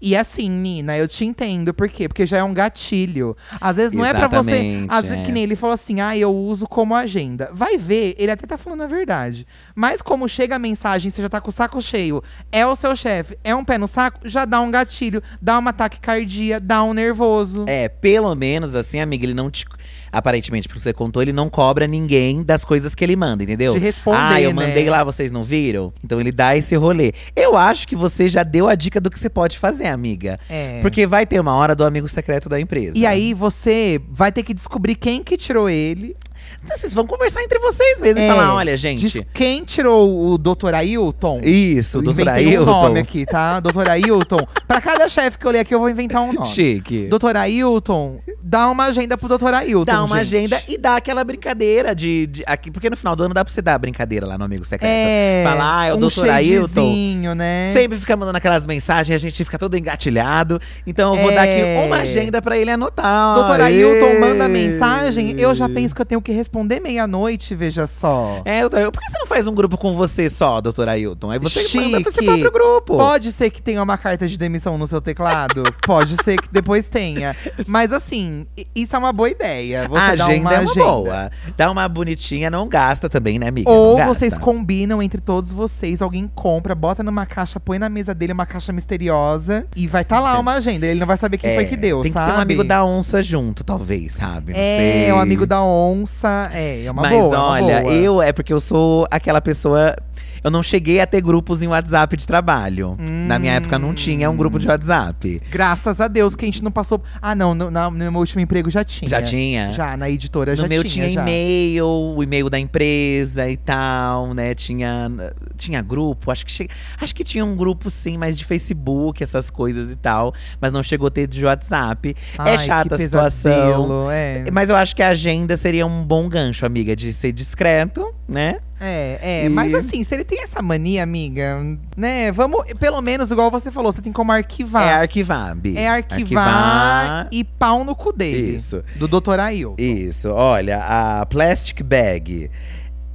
E 0.00 0.16
assim, 0.16 0.48
Nina, 0.48 0.96
eu 0.96 1.08
te 1.08 1.24
entendo. 1.24 1.74
Por 1.74 1.88
quê? 1.88 2.08
Porque 2.08 2.24
já 2.26 2.38
é 2.38 2.44
um 2.44 2.54
gatilho. 2.54 3.36
Às 3.60 3.76
vezes 3.76 3.92
não 3.92 4.04
é 4.04 4.12
pra 4.12 4.28
você. 4.28 4.50
Exatamente, 4.52 4.94
Às 4.94 5.10
é. 5.10 5.22
que 5.22 5.32
nem 5.32 5.42
ele 5.42 5.56
falou 5.56 5.74
assim, 5.74 6.00
ah, 6.00 6.16
eu 6.16 6.34
uso 6.34 6.66
como 6.66 6.94
agenda. 6.94 7.50
Vai 7.52 7.76
ver, 7.76 8.14
ele 8.18 8.30
até 8.30 8.46
tá 8.46 8.56
falando 8.56 8.82
a 8.82 8.86
verdade. 8.86 9.46
Mas 9.74 10.00
como 10.00 10.28
chega 10.28 10.56
a 10.56 10.58
mensagem, 10.58 11.10
você 11.10 11.20
já 11.22 11.28
tá 11.28 11.40
com 11.40 11.50
o 11.50 11.52
saco 11.52 11.80
cheio, 11.82 12.22
é 12.52 12.66
o 12.66 12.76
seu 12.76 12.94
chefe, 12.94 13.36
é 13.42 13.54
um 13.54 13.64
pé 13.64 13.76
no 13.78 13.88
saco, 13.88 14.28
já 14.28 14.44
dá 14.44 14.60
um 14.60 14.70
gatilho, 14.70 15.22
dá 15.42 15.58
uma 15.58 15.72
taquicardia, 15.72 16.60
dá 16.60 16.82
um 16.82 16.94
nervoso. 16.94 17.64
É, 17.66 17.88
pelo 17.88 18.34
menos 18.34 18.74
assim, 18.74 19.00
amiga, 19.00 19.24
ele 19.24 19.34
não 19.34 19.50
te. 19.50 19.66
Aparentemente, 20.10 20.68
porque 20.68 20.80
você 20.80 20.92
contou, 20.92 21.22
ele 21.22 21.32
não 21.32 21.48
cobra 21.48 21.86
ninguém 21.86 22.42
das 22.42 22.64
coisas 22.64 22.94
que 22.94 23.04
ele 23.04 23.16
manda, 23.16 23.42
entendeu? 23.42 23.74
De 23.74 23.78
responder, 23.78 24.18
Ah, 24.18 24.40
eu 24.40 24.52
né? 24.54 24.66
mandei 24.66 24.88
lá, 24.88 25.04
vocês 25.04 25.30
não 25.30 25.44
viram? 25.44 25.92
Então 26.02 26.20
ele 26.20 26.32
dá 26.32 26.56
esse 26.56 26.74
rolê. 26.76 27.12
Eu 27.36 27.56
acho 27.56 27.86
que 27.86 27.94
você 27.96 28.28
já 28.28 28.42
deu 28.42 28.68
a 28.68 28.74
dica 28.74 29.00
do 29.00 29.10
que 29.10 29.18
você 29.18 29.28
pode 29.28 29.58
fazer, 29.58 29.86
amiga. 29.86 30.38
É. 30.48 30.80
Porque 30.80 31.06
vai 31.06 31.26
ter 31.26 31.40
uma 31.40 31.54
hora 31.54 31.74
do 31.74 31.84
amigo 31.84 32.08
secreto 32.08 32.48
da 32.48 32.60
empresa. 32.60 32.96
E 32.96 33.04
aí 33.06 33.34
você 33.34 34.00
vai 34.10 34.32
ter 34.32 34.42
que 34.42 34.54
descobrir 34.54 34.94
quem 34.94 35.22
que 35.22 35.36
tirou 35.36 35.68
ele. 35.68 36.14
Então, 36.64 36.76
vocês 36.76 36.92
vão 36.94 37.06
conversar 37.06 37.42
entre 37.42 37.58
vocês 37.58 38.00
mesmo 38.00 38.18
É, 38.20 38.24
e 38.24 38.28
falar: 38.28 38.54
olha, 38.54 38.76
gente. 38.76 39.00
Diz 39.00 39.20
quem 39.32 39.64
tirou 39.64 40.30
o 40.32 40.38
Dr. 40.38 40.74
Ailton. 40.74 41.40
Isso, 41.42 42.00
doutor 42.02 42.22
Inventei 42.22 42.56
Ailton. 42.56 42.62
um 42.62 42.82
nome 42.82 43.00
aqui, 43.00 43.24
tá? 43.26 43.60
Dr. 43.60 43.88
Ailton. 43.88 44.46
pra 44.66 44.80
cada 44.80 45.08
chefe 45.08 45.38
que 45.38 45.46
eu 45.46 45.50
ler 45.50 45.60
aqui, 45.60 45.74
eu 45.74 45.78
vou 45.78 45.88
inventar 45.88 46.22
um 46.22 46.32
nome. 46.32 46.46
Chique. 46.48 47.06
Doutor 47.08 47.36
Ailton, 47.36 48.20
dá 48.42 48.68
uma 48.68 48.84
agenda 48.86 49.16
pro 49.16 49.28
Dr. 49.28 49.54
Ailton. 49.54 49.84
Dá 49.84 50.02
uma 50.04 50.22
gente. 50.24 50.54
agenda 50.54 50.62
e 50.68 50.76
dá 50.78 50.96
aquela 50.96 51.22
brincadeira 51.24 51.94
de, 51.94 52.26
de- 52.26 52.44
aqui, 52.46 52.70
porque 52.70 52.88
no 52.90 52.96
final 52.96 53.14
do 53.16 53.24
ano 53.24 53.34
dá 53.34 53.44
pra 53.44 53.52
você 53.52 53.62
dar 53.62 53.74
a 53.74 53.78
brincadeira 53.78 54.26
lá 54.26 54.36
no 54.38 54.44
amigo 54.44 54.64
secreto. 54.64 54.90
É. 54.92 55.44
Falar, 55.46 55.78
ah, 55.80 55.86
é 55.86 55.92
o 55.92 55.96
um 55.96 56.00
doutor 56.00 56.28
Ailton. 56.28 57.34
né? 57.36 57.70
Sempre 57.72 57.98
fica 57.98 58.16
mandando 58.16 58.38
aquelas 58.38 58.64
mensagens, 58.66 59.14
a 59.14 59.18
gente 59.18 59.44
fica 59.44 59.58
todo 59.58 59.76
engatilhado. 59.76 60.60
Então 60.86 61.14
eu 61.14 61.22
vou 61.22 61.30
É. 61.30 61.34
dar 61.34 61.42
aqui 61.42 61.86
uma 61.86 61.96
agenda 61.98 62.40
pra 62.42 62.56
ele 62.58 62.70
anotar. 62.70 63.34
Doutor 63.36 63.60
Ê! 63.60 63.64
Ailton 63.64 64.20
manda 64.20 64.48
mensagem, 64.48 65.34
eu 65.38 65.54
já 65.54 65.68
penso 65.68 65.94
que 65.94 66.00
eu 66.02 66.06
tenho 66.06 66.20
que 66.22 66.32
responder 66.38 66.80
meia-noite, 66.80 67.54
veja 67.54 67.86
só. 67.86 68.40
É, 68.44 68.60
doutor 68.62 68.78
Ailton, 68.78 68.92
por 68.92 69.00
que 69.02 69.10
você 69.10 69.18
não 69.18 69.26
faz 69.26 69.46
um 69.46 69.54
grupo 69.54 69.76
com 69.76 69.92
você 69.94 70.30
só, 70.30 70.60
doutor 70.60 70.88
Ailton? 70.88 71.30
Aí 71.30 71.38
você 71.38 71.60
manda 71.78 72.00
pro 72.00 72.10
seu 72.12 72.22
Chique. 72.22 72.40
próprio 72.40 72.52
grupo. 72.52 72.96
Pode 72.96 73.32
ser 73.32 73.50
que 73.50 73.60
tenha 73.60 73.82
uma 73.82 73.98
carta 73.98 74.26
de 74.26 74.38
demissão 74.38 74.78
no 74.78 74.86
seu 74.86 75.00
teclado? 75.00 75.62
Pode 75.86 76.16
ser 76.22 76.36
que 76.40 76.48
depois 76.50 76.88
tenha. 76.88 77.36
Mas 77.66 77.92
assim, 77.92 78.46
isso 78.74 78.94
é 78.96 78.98
uma 78.98 79.12
boa 79.12 79.28
ideia. 79.30 79.86
Você 79.88 79.98
a 79.98 80.14
dá 80.14 80.24
agenda 80.26 80.40
uma 80.40 80.54
é 80.54 80.60
uma 80.60 80.70
agenda. 80.70 80.86
boa. 80.86 81.30
Dá 81.56 81.70
uma 81.70 81.88
bonitinha, 81.88 82.50
não 82.50 82.68
gasta 82.68 83.08
também, 83.08 83.38
né, 83.38 83.48
amiga? 83.48 83.70
Ou 83.70 83.98
vocês 84.04 84.38
combinam 84.38 85.02
entre 85.02 85.20
todos 85.20 85.52
vocês, 85.52 86.00
alguém 86.00 86.30
compra, 86.34 86.74
bota 86.74 87.02
numa 87.02 87.26
caixa, 87.26 87.58
põe 87.60 87.78
na 87.78 87.88
mesa 87.88 88.14
dele 88.14 88.32
uma 88.32 88.46
caixa 88.46 88.72
misteriosa 88.72 89.66
e 89.76 89.86
vai 89.86 90.04
tá 90.04 90.20
lá 90.20 90.38
uma 90.38 90.54
agenda. 90.54 90.86
Ele 90.86 91.00
não 91.00 91.06
vai 91.06 91.16
saber 91.16 91.38
quem 91.38 91.50
É, 91.50 91.54
foi 91.54 91.64
que 91.66 91.76
deu, 91.76 92.02
Tem 92.02 92.12
sabe? 92.12 92.26
que 92.26 92.32
ter 92.32 92.38
um 92.38 92.42
amigo 92.42 92.64
da 92.64 92.84
onça 92.84 93.22
junto, 93.22 93.64
talvez, 93.64 94.14
sabe? 94.14 94.52
Não 94.52 94.60
É, 94.60 94.76
sei. 94.76 95.12
um 95.12 95.18
amigo 95.18 95.46
da 95.46 95.62
onça. 95.62 96.27
É, 96.52 96.84
é 96.84 96.90
uma 96.90 97.02
Mas 97.02 97.12
boa. 97.12 97.34
é 97.34 97.38
uma 97.38 97.46
olha, 97.48 97.80
boa. 97.82 97.92
eu 97.94 98.22
é 98.22 98.32
porque 98.32 98.52
eu 98.52 98.60
sou 98.60 99.06
aquela 99.10 99.40
pessoa. 99.40 99.94
Eu 100.42 100.52
não 100.52 100.62
cheguei 100.62 101.00
a 101.00 101.06
ter 101.06 101.20
grupos 101.20 101.62
em 101.62 101.66
WhatsApp 101.66 102.16
de 102.16 102.24
trabalho. 102.26 102.96
Na 102.98 103.40
minha 103.40 103.54
época 103.54 103.76
não 103.76 103.92
tinha 103.92 104.30
um 104.30 104.36
grupo 104.36 104.58
de 104.58 104.68
WhatsApp. 104.68 105.42
Graças 105.50 106.00
a 106.00 106.06
Deus 106.06 106.36
que 106.36 106.44
a 106.44 106.46
gente 106.48 106.62
não 106.62 106.70
passou. 106.70 107.02
Ah, 107.20 107.34
não, 107.34 107.54
no, 107.56 107.70
no 107.70 107.90
meu 107.90 108.14
último 108.20 108.40
emprego 108.40 108.70
já 108.70 108.84
tinha. 108.84 109.08
Já 109.08 109.20
tinha? 109.20 109.72
Já, 109.72 109.96
na 109.96 110.08
editora 110.08 110.52
No 110.52 110.56
já 110.62 110.68
meu 110.68 110.82
tinha. 110.84 111.06
tinha 111.06 111.10
já. 111.10 111.22
e-mail, 111.22 111.86
o 111.86 112.22
e-mail 112.22 112.48
da 112.48 112.58
empresa 112.58 113.50
e 113.50 113.56
tal, 113.56 114.32
né? 114.32 114.54
Tinha, 114.54 115.10
tinha 115.56 115.82
grupo, 115.82 116.30
acho 116.30 116.46
que, 116.46 116.52
che... 116.52 116.68
acho 117.00 117.14
que 117.14 117.24
tinha 117.24 117.44
um 117.44 117.56
grupo 117.56 117.90
sim, 117.90 118.16
mas 118.16 118.38
de 118.38 118.44
Facebook, 118.44 119.22
essas 119.22 119.50
coisas 119.50 119.90
e 119.90 119.96
tal. 119.96 120.32
Mas 120.60 120.70
não 120.70 120.82
chegou 120.84 121.08
a 121.08 121.10
ter 121.10 121.26
de 121.26 121.44
WhatsApp. 121.44 122.14
Ai, 122.38 122.54
é 122.54 122.58
chata 122.58 122.94
a 122.94 122.98
situação. 122.98 124.08
É. 124.10 124.44
Mas 124.52 124.70
eu 124.70 124.76
acho 124.76 124.94
que 124.94 125.02
a 125.02 125.08
agenda 125.08 125.56
seria 125.56 125.86
um 125.86 126.04
bom 126.04 126.17
gancho, 126.26 126.64
amiga, 126.64 126.96
de 126.96 127.12
ser 127.12 127.32
discreto, 127.32 128.14
né? 128.26 128.60
É, 128.80 129.18
é, 129.20 129.44
E- 129.44 129.48
mas 129.50 129.74
assim, 129.74 130.02
se 130.02 130.14
ele 130.14 130.24
tem 130.24 130.42
essa 130.42 130.62
mania, 130.62 131.02
amiga, 131.02 131.58
né? 131.94 132.32
Vamos, 132.32 132.64
pelo 132.80 133.02
menos, 133.02 133.30
igual 133.30 133.50
você 133.50 133.70
falou, 133.70 133.92
você 133.92 134.00
tem 134.00 134.10
como 134.12 134.32
arquivar. 134.32 134.82
É 134.88 134.92
arquivar, 134.94 135.54
Bi. 135.54 135.76
É 135.76 135.86
arquivar, 135.88 137.28
e 137.30 137.44
pau 137.44 137.84
no 137.84 137.94
cu 137.94 138.10
dele. 138.10 138.56
Isso. 138.56 138.82
Do 138.96 139.06
Dr. 139.06 139.38
Ailton. 139.38 139.74
Isso, 139.78 140.30
olha, 140.30 140.82
a 140.82 141.26
Plastic 141.26 141.82
Bag. 141.82 142.50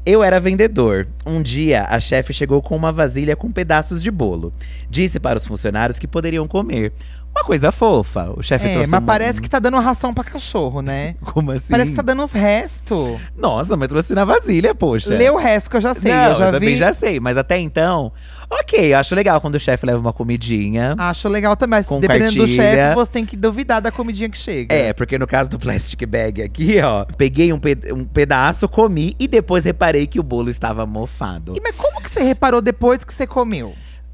Eu 0.05 0.21
era 0.21 0.37
vendedor. 0.37 1.07
Um 1.25 1.41
dia, 1.41 1.85
a 1.89 1.97
chefe 1.97 2.33
chegou 2.33 2.61
com 2.61 2.75
uma 2.75 2.91
vasilha 2.91 3.37
com 3.37 3.49
pedaços 3.49 4.03
de 4.03 4.11
bolo. 4.11 4.51
Disse 4.89 5.17
para 5.17 5.37
os 5.37 5.47
funcionários 5.47 5.97
que 5.97 6.05
poderiam 6.07 6.45
comer. 6.45 6.91
Uma 7.35 7.43
coisa 7.43 7.71
fofa. 7.71 8.31
O 8.37 8.43
chefe 8.43 8.67
É, 8.67 8.73
trouxe 8.73 8.91
mas 8.91 9.01
um- 9.01 9.05
parece 9.05 9.41
que 9.41 9.49
tá 9.49 9.57
dando 9.59 9.79
ração 9.79 10.13
pra 10.13 10.23
cachorro, 10.23 10.81
né? 10.81 11.15
Como 11.33 11.51
assim? 11.51 11.67
Parece 11.71 11.89
que 11.89 11.95
tá 11.95 12.03
dando 12.03 12.21
uns 12.21 12.31
restos. 12.31 13.19
Nossa, 13.35 13.75
mas 13.75 13.87
trouxe 13.89 14.13
na 14.13 14.23
vasilha, 14.23 14.75
poxa. 14.75 15.09
Lê 15.09 15.29
o 15.29 15.35
resto 15.37 15.69
que 15.69 15.77
eu 15.77 15.81
já 15.81 15.93
sei. 15.95 16.13
Não, 16.13 16.29
eu 16.29 16.35
já 16.35 16.51
também 16.51 16.69
vi. 16.73 16.77
já 16.77 16.93
sei. 16.93 17.19
Mas 17.19 17.35
até 17.35 17.57
então, 17.59 18.11
ok, 18.49 18.93
eu 18.93 18.97
acho 18.99 19.15
legal 19.15 19.41
quando 19.41 19.55
o 19.55 19.59
chefe 19.59 19.85
leva 19.85 19.99
uma 19.99 20.13
comidinha. 20.13 20.95
Acho 20.97 21.27
legal 21.27 21.55
também. 21.55 21.73
Mas 21.79 21.87
dependendo 21.99 22.33
do 22.33 22.37
cartilha. 22.39 22.63
chefe, 22.63 22.95
você 22.95 23.11
tem 23.11 23.25
que 23.25 23.35
duvidar 23.35 23.81
da 23.81 23.91
comidinha 23.91 24.29
que 24.29 24.37
chega. 24.37 24.73
É, 24.73 24.93
porque 24.93 25.17
no 25.17 25.25
caso 25.25 25.49
do 25.49 25.57
plastic 25.57 26.05
bag 26.05 26.41
aqui, 26.43 26.79
ó, 26.81 27.03
peguei 27.17 27.51
um, 27.51 27.59
pe- 27.59 27.91
um 27.91 28.05
pedaço, 28.05 28.69
comi 28.69 29.15
e 29.19 29.27
depois 29.27 29.65
reparei 29.65 30.05
que 30.05 30.19
o 30.19 30.23
bolo 30.23 30.49
estava 30.51 30.85
mofado. 30.85 31.53
E, 31.57 31.61
mas 31.61 31.75
como 31.75 31.99
que 32.01 32.11
você 32.11 32.21
reparou 32.21 32.61
depois 32.61 33.03
que 33.03 33.13
você 33.13 33.25
comeu? 33.25 33.73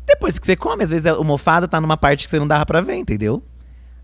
Depois 0.10 0.40
que 0.40 0.46
você 0.46 0.56
come, 0.56 0.84
às 0.84 0.90
vezes 0.90 1.12
o 1.14 1.24
mofado 1.24 1.68
tá 1.68 1.80
numa 1.80 1.96
parte 1.96 2.24
que 2.26 2.32
você 2.32 2.40
não 2.40 2.48
dava 2.48 2.66
pra 2.66 2.82
ver, 2.82 2.96
entendeu? 2.96 3.44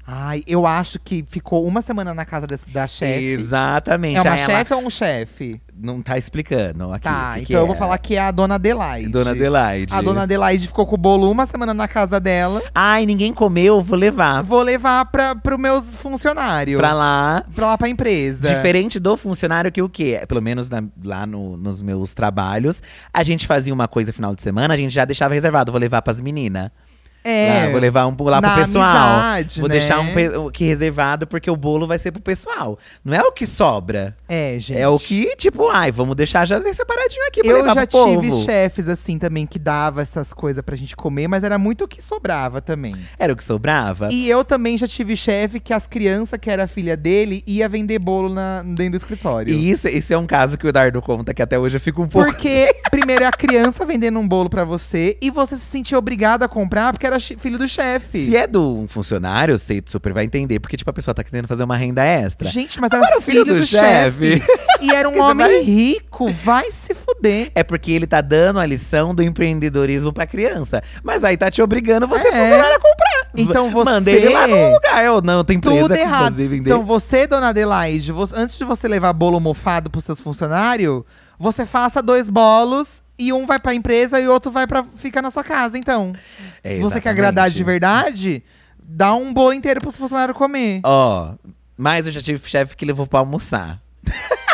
Ai, 0.07 0.43
eu 0.45 0.67
acho 0.67 1.00
que 1.00 1.25
ficou 1.27 1.65
uma 1.65 1.81
semana 1.81 2.13
na 2.13 2.25
casa 2.25 2.45
desse- 2.45 2.69
da 2.69 2.85
chefe. 2.88 3.24
Exatamente. 3.24 4.17
É 4.17 4.21
uma 4.21 4.33
Aí 4.33 4.41
ela 4.41 4.51
chefe 4.59 4.74
ou 4.74 4.81
um 4.85 4.89
chefe? 4.89 5.59
Não 5.77 6.01
tá 6.01 6.17
explicando 6.17 6.93
aqui. 6.93 7.03
Tá, 7.03 7.33
que 7.33 7.45
que 7.45 7.53
então 7.53 7.62
eu 7.62 7.65
vou 7.67 7.75
é. 7.75 7.79
falar 7.79 7.97
que 7.97 8.15
é 8.15 8.19
a 8.19 8.31
dona 8.31 8.55
Adelaide. 8.55 9.09
Dona 9.12 9.31
Adelaide. 9.31 9.93
A 9.93 10.01
dona 10.01 10.21
Adelaide 10.24 10.67
ficou 10.67 10.85
com 10.85 10.93
o 10.95 10.97
bolo 10.97 11.29
uma 11.29 11.45
semana 11.45 11.74
na 11.74 11.88
casa 11.88 12.19
dela. 12.19 12.62
Ai, 12.74 13.05
ninguém 13.05 13.33
comeu, 13.33 13.81
vou 13.81 13.97
levar. 13.97 14.41
Vou 14.43 14.62
levar 14.62 15.05
pra, 15.05 15.35
pros 15.35 15.59
meus 15.59 15.95
funcionários. 15.95 16.77
Pra 16.79 16.93
lá. 16.93 17.43
Pra 17.53 17.65
lá 17.67 17.77
pra 17.77 17.89
empresa. 17.89 18.47
Diferente 18.53 19.00
do 19.00 19.17
funcionário 19.17 19.71
que 19.71 19.81
o 19.81 19.89
quê? 19.89 20.21
Pelo 20.27 20.41
menos 20.41 20.69
na- 20.69 20.83
lá 21.03 21.25
no- 21.25 21.57
nos 21.57 21.81
meus 21.81 22.13
trabalhos, 22.13 22.81
a 23.13 23.24
gente 23.24 23.45
fazia 23.47 23.74
uma 23.74 23.88
coisa 23.88 24.13
final 24.13 24.35
de 24.35 24.41
semana, 24.41 24.74
a 24.74 24.77
gente 24.77 24.93
já 24.93 25.03
deixava 25.03 25.33
reservado. 25.33 25.71
Vou 25.71 25.81
levar 25.81 26.01
pras 26.03 26.21
meninas. 26.21 26.69
É. 27.25 27.65
Lá, 27.65 27.72
vou 27.72 27.79
levar 27.82 28.05
um 28.08 28.15
lá 28.24 28.41
pro 28.41 28.55
pessoal. 28.55 28.86
amizade, 28.86 29.60
vou 29.60 29.67
né? 29.67 29.75
deixar 29.79 30.00
um 30.00 30.13
pe- 30.13 30.38
o 30.38 30.51
que 30.51 30.63
reservado, 30.63 31.25
porque 31.25 31.50
o 31.50 31.55
bolo 31.55 31.88
vai 31.88 31.98
ser 31.98 32.12
pro 32.12 32.22
pessoal. 32.22 32.77
Não 33.03 33.13
é 33.15 33.22
o 33.24 33.32
que 33.32 33.46
sobra. 33.48 34.15
É, 34.29 34.55
gente. 34.60 34.79
É 34.79 34.88
o 34.88 35.00
que, 35.00 35.36
tipo, 35.36 35.67
ai, 35.67 35.91
vamos 35.91 36.15
deixar 36.15 36.46
já 36.46 36.62
separadinho 36.74 37.27
aqui 37.27 37.41
pra 37.41 37.51
Eu 37.51 37.65
já 37.65 37.86
tive 37.86 37.88
povo. 38.29 38.44
chefes 38.44 38.88
assim 38.88 39.17
também 39.17 39.46
que 39.48 39.58
dava 39.58 40.01
essas 40.01 40.32
coisas 40.34 40.62
pra 40.62 40.75
gente 40.75 40.96
comer, 40.96 41.27
mas 41.27 41.44
era 41.44 41.58
muito 41.58 41.86
o 41.86 41.88
que 41.88 42.01
sobrava 42.01 42.62
também. 42.62 42.96
Era 43.17 43.34
o 43.34 43.36
que 43.36 43.44
sobrava? 43.44 44.10
E 44.12 44.29
eu 44.29 44.44
também 44.46 44.77
já 44.77 44.88
tive 44.88 45.15
chefe 45.15 45.60
que 45.60 45.74
as 45.74 45.88
crianças, 45.88 46.39
que 46.39 46.50
era 46.50 46.67
filha 46.67 46.96
dele, 46.96 47.44
ia 47.48 47.67
vender 47.67 47.98
bolo 48.00 48.29
na, 48.34 48.62
dentro 48.63 48.91
do 48.91 48.98
escritório. 48.98 49.53
E 49.53 49.70
isso, 49.72 49.88
esse 49.88 50.13
é 50.13 50.17
um 50.17 50.25
caso 50.27 50.58
que 50.58 50.67
o 50.67 50.72
Dardo 50.72 51.01
conta, 51.01 51.34
que 51.34 51.41
até 51.41 51.58
hoje 51.58 51.77
eu 51.77 51.82
fico 51.82 52.01
um 52.03 52.08
pouco. 52.08 52.27
Porque, 52.32 52.74
primeiro, 52.91 53.24
é 53.24 53.27
a 53.27 53.32
criança 53.32 53.86
vendendo 53.86 54.20
um 54.20 54.27
bolo 54.27 54.50
pra 54.50 54.63
você 54.63 55.17
e 55.22 55.32
você 55.32 55.55
se 55.58 55.65
sentia 55.65 55.98
obrigado 55.98 56.44
a 56.44 56.48
comprar 56.48 56.91
porque 56.91 57.05
era 57.05 57.14
chi- 57.19 57.36
filho 57.38 57.57
do 57.57 57.67
chefe. 57.67 58.25
Se 58.25 58.36
é 58.36 58.45
do 58.48 58.77
um 58.77 58.88
funcionário, 58.88 59.57
você 59.57 59.81
super 59.86 60.13
vai 60.13 60.24
entender, 60.25 60.60
porque, 60.60 60.75
tipo, 60.77 60.89
a 60.89 60.93
pessoa 60.93 61.13
tá 61.13 61.24
querendo 61.24 61.48
fazer 61.48 61.63
uma 61.63 61.75
renda 61.77 62.03
extra. 62.03 62.50
Gente, 62.50 62.79
mas 62.79 62.91
Agora 62.91 63.12
era 63.12 63.19
o 63.19 63.22
filho 63.22 63.43
do 63.45 63.65
chefe. 63.65 64.41
E 64.81 64.91
era 64.93 65.10
um 65.10 65.19
homem 65.22 65.45
vai- 65.48 65.62
rico, 65.62 66.29
vai 66.31 66.72
se 66.72 66.93
fuder. 66.93 67.51
É 67.55 67.63
porque 67.63 67.91
ele 67.91 68.07
tá 68.07 68.22
dando 68.22 68.60
a 68.60 68.65
lição 68.65 69.13
do 69.15 69.22
empreendedorismo 69.24 70.12
pra 70.13 70.25
criança. 70.27 70.81
Mas 71.03 71.24
aí 71.24 71.38
tá 71.38 71.50
te 71.51 71.62
obrigando 71.62 72.07
você, 72.07 72.27
É. 72.27 72.31
funcionário, 72.31 72.75
a 72.75 72.79
comprar. 72.79 73.15
Então 73.38 73.69
você- 73.69 73.89
Manda 73.89 74.12
ele 74.12 74.29
lá 74.29 74.48
no 74.48 74.74
lugar. 74.74 75.05
Ou 75.12 75.22
não, 75.22 75.43
tem 75.43 75.57
empresa 75.57 75.81
Tudo 75.81 75.93
que 75.93 76.00
errado. 76.00 76.41
Então 76.41 76.84
você, 76.86 77.27
dona 77.27 77.50
Adelaide, 77.50 78.12
você- 78.12 78.36
antes 78.39 78.57
de 78.57 78.63
você 78.63 78.88
levar 78.88 79.12
bolo 79.13 79.39
mofado 79.39 79.89
pros 79.89 80.05
seus 80.05 80.22
funcionários, 80.22 81.03
você 81.38 81.65
faça 81.65 82.01
dois 82.01 82.29
bolos 82.29 83.03
e 83.17 83.31
um 83.31 83.45
vai 83.45 83.60
pra 83.60 83.74
empresa 83.74 84.19
e 84.19 84.27
o 84.27 84.31
outro 84.31 84.51
vai 84.51 84.67
para 84.67 84.84
ficar 84.84 85.22
na 85.22 85.31
sua 85.31 85.43
casa, 85.43 85.77
então. 85.77 86.13
É, 86.63 86.75
Se 86.75 86.81
você 86.81 87.00
quer 87.01 87.10
agradar 87.10 87.50
de 87.50 87.63
verdade, 87.63 88.43
dá 88.81 89.13
um 89.15 89.34
bolo 89.34 89.53
inteiro 89.53 89.81
pros 89.81 89.98
funcionários 89.98 90.38
comer. 90.38 90.81
Ó, 90.84 91.34
mas 91.77 92.05
eu 92.05 92.12
já 92.12 92.22
tive 92.22 92.48
chefe 92.50 92.75
que 92.75 92.86
levou 92.86 93.07
pra 93.07 93.19
almoçar. 93.19 93.81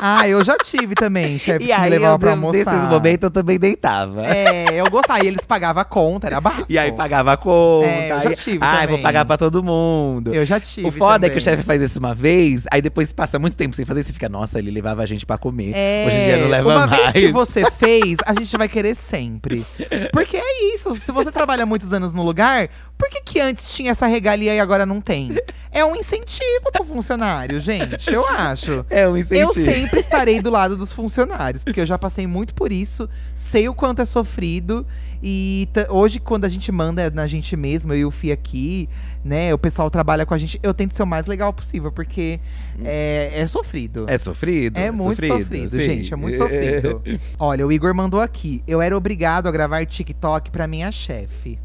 Ah, 0.00 0.28
eu 0.28 0.42
já 0.44 0.56
tive 0.58 0.94
também, 0.94 1.38
chefe 1.38 1.58
que 1.60 1.64
me 1.66 1.72
aí, 1.72 1.90
levava 1.90 2.14
eu, 2.14 2.18
pra 2.18 2.30
almoçar. 2.30 2.72
nesses 2.72 2.88
momentos, 2.88 3.24
eu 3.24 3.30
também 3.30 3.58
deitava. 3.58 4.24
É, 4.26 4.80
eu 4.80 4.88
gostava. 4.90 5.24
E 5.24 5.26
eles 5.26 5.44
pagavam 5.44 5.82
a 5.82 5.84
conta, 5.84 6.26
era 6.28 6.40
barato. 6.40 6.66
E 6.68 6.78
aí 6.78 6.92
pagava 6.92 7.32
a 7.32 7.36
conta. 7.36 7.86
É, 7.88 8.12
eu 8.12 8.20
já 8.20 8.34
tive 8.34 8.58
Ai, 8.60 8.82
também. 8.82 8.88
vou 8.88 8.98
pagar 9.00 9.24
pra 9.24 9.36
todo 9.36 9.62
mundo. 9.62 10.32
Eu 10.32 10.44
já 10.44 10.60
tive 10.60 10.86
O 10.86 10.92
foda 10.92 11.26
é 11.26 11.30
que 11.30 11.36
o 11.36 11.40
também. 11.40 11.54
chefe 11.56 11.62
faz 11.66 11.82
isso 11.82 11.98
uma 11.98 12.14
vez, 12.14 12.64
aí 12.70 12.80
depois 12.80 13.12
passa 13.12 13.38
muito 13.38 13.56
tempo 13.56 13.74
sem 13.74 13.84
fazer, 13.84 14.04
você 14.04 14.12
fica, 14.12 14.28
nossa, 14.28 14.58
ele 14.58 14.70
levava 14.70 15.02
a 15.02 15.06
gente 15.06 15.26
pra 15.26 15.36
comer. 15.36 15.72
É, 15.74 16.04
Hoje 16.06 16.16
em 16.16 16.24
dia 16.26 16.36
não 16.38 16.48
leva 16.48 16.68
uma 16.68 16.86
mais. 16.86 17.12
vez 17.12 17.26
que 17.26 17.32
você 17.32 17.70
fez, 17.72 18.16
a 18.24 18.34
gente 18.34 18.56
vai 18.56 18.68
querer 18.68 18.94
sempre. 18.94 19.64
Porque 20.12 20.36
é 20.36 20.74
isso, 20.74 20.94
se 20.96 21.10
você 21.10 21.32
trabalha 21.32 21.66
muitos 21.66 21.92
anos 21.92 22.12
no 22.14 22.22
lugar, 22.22 22.68
por 22.96 23.08
que, 23.08 23.20
que 23.22 23.40
antes 23.40 23.72
tinha 23.74 23.90
essa 23.90 24.06
regalia 24.06 24.54
e 24.54 24.60
agora 24.60 24.86
não 24.86 25.00
tem? 25.00 25.30
É 25.72 25.84
um 25.84 25.94
incentivo 25.96 26.70
pro 26.72 26.84
funcionário, 26.84 27.60
gente, 27.60 28.12
eu 28.12 28.26
acho. 28.28 28.84
É 28.88 29.08
um 29.08 29.16
incentivo. 29.16 29.50
Eu 29.50 29.54
sempre 29.64 29.87
estarei 29.96 30.40
do 30.40 30.50
lado 30.50 30.76
dos 30.76 30.92
funcionários, 30.92 31.64
porque 31.64 31.80
eu 31.80 31.86
já 31.86 31.98
passei 31.98 32.26
muito 32.26 32.54
por 32.54 32.72
isso, 32.72 33.08
sei 33.34 33.68
o 33.68 33.74
quanto 33.74 34.02
é 34.02 34.04
sofrido. 34.04 34.86
E 35.22 35.68
hoje, 35.88 36.20
quando 36.20 36.44
a 36.44 36.48
gente 36.48 36.70
manda 36.70 37.10
na 37.10 37.26
gente 37.26 37.56
mesmo, 37.56 37.92
eu 37.92 37.98
e 37.98 38.04
o 38.04 38.10
Fih 38.10 38.30
aqui, 38.30 38.88
né, 39.24 39.52
o 39.52 39.58
pessoal 39.58 39.90
trabalha 39.90 40.24
com 40.24 40.32
a 40.32 40.38
gente, 40.38 40.60
eu 40.62 40.72
tento 40.72 40.94
ser 40.94 41.02
o 41.02 41.06
mais 41.06 41.26
legal 41.26 41.52
possível, 41.52 41.90
porque 41.90 42.38
é, 42.84 43.32
é 43.34 43.46
sofrido. 43.46 44.04
É 44.08 44.16
sofrido? 44.16 44.76
É 44.76 44.90
muito 44.90 45.26
sofrido, 45.26 45.76
sim. 45.76 45.82
gente. 45.82 46.12
É 46.12 46.16
muito 46.16 46.36
sofrido. 46.36 47.02
Olha, 47.38 47.66
o 47.66 47.72
Igor 47.72 47.94
mandou 47.94 48.20
aqui. 48.20 48.62
Eu 48.66 48.80
era 48.80 48.96
obrigado 48.96 49.48
a 49.48 49.50
gravar 49.50 49.84
TikTok 49.84 50.50
pra 50.50 50.66
minha 50.66 50.92
chefe. 50.92 51.58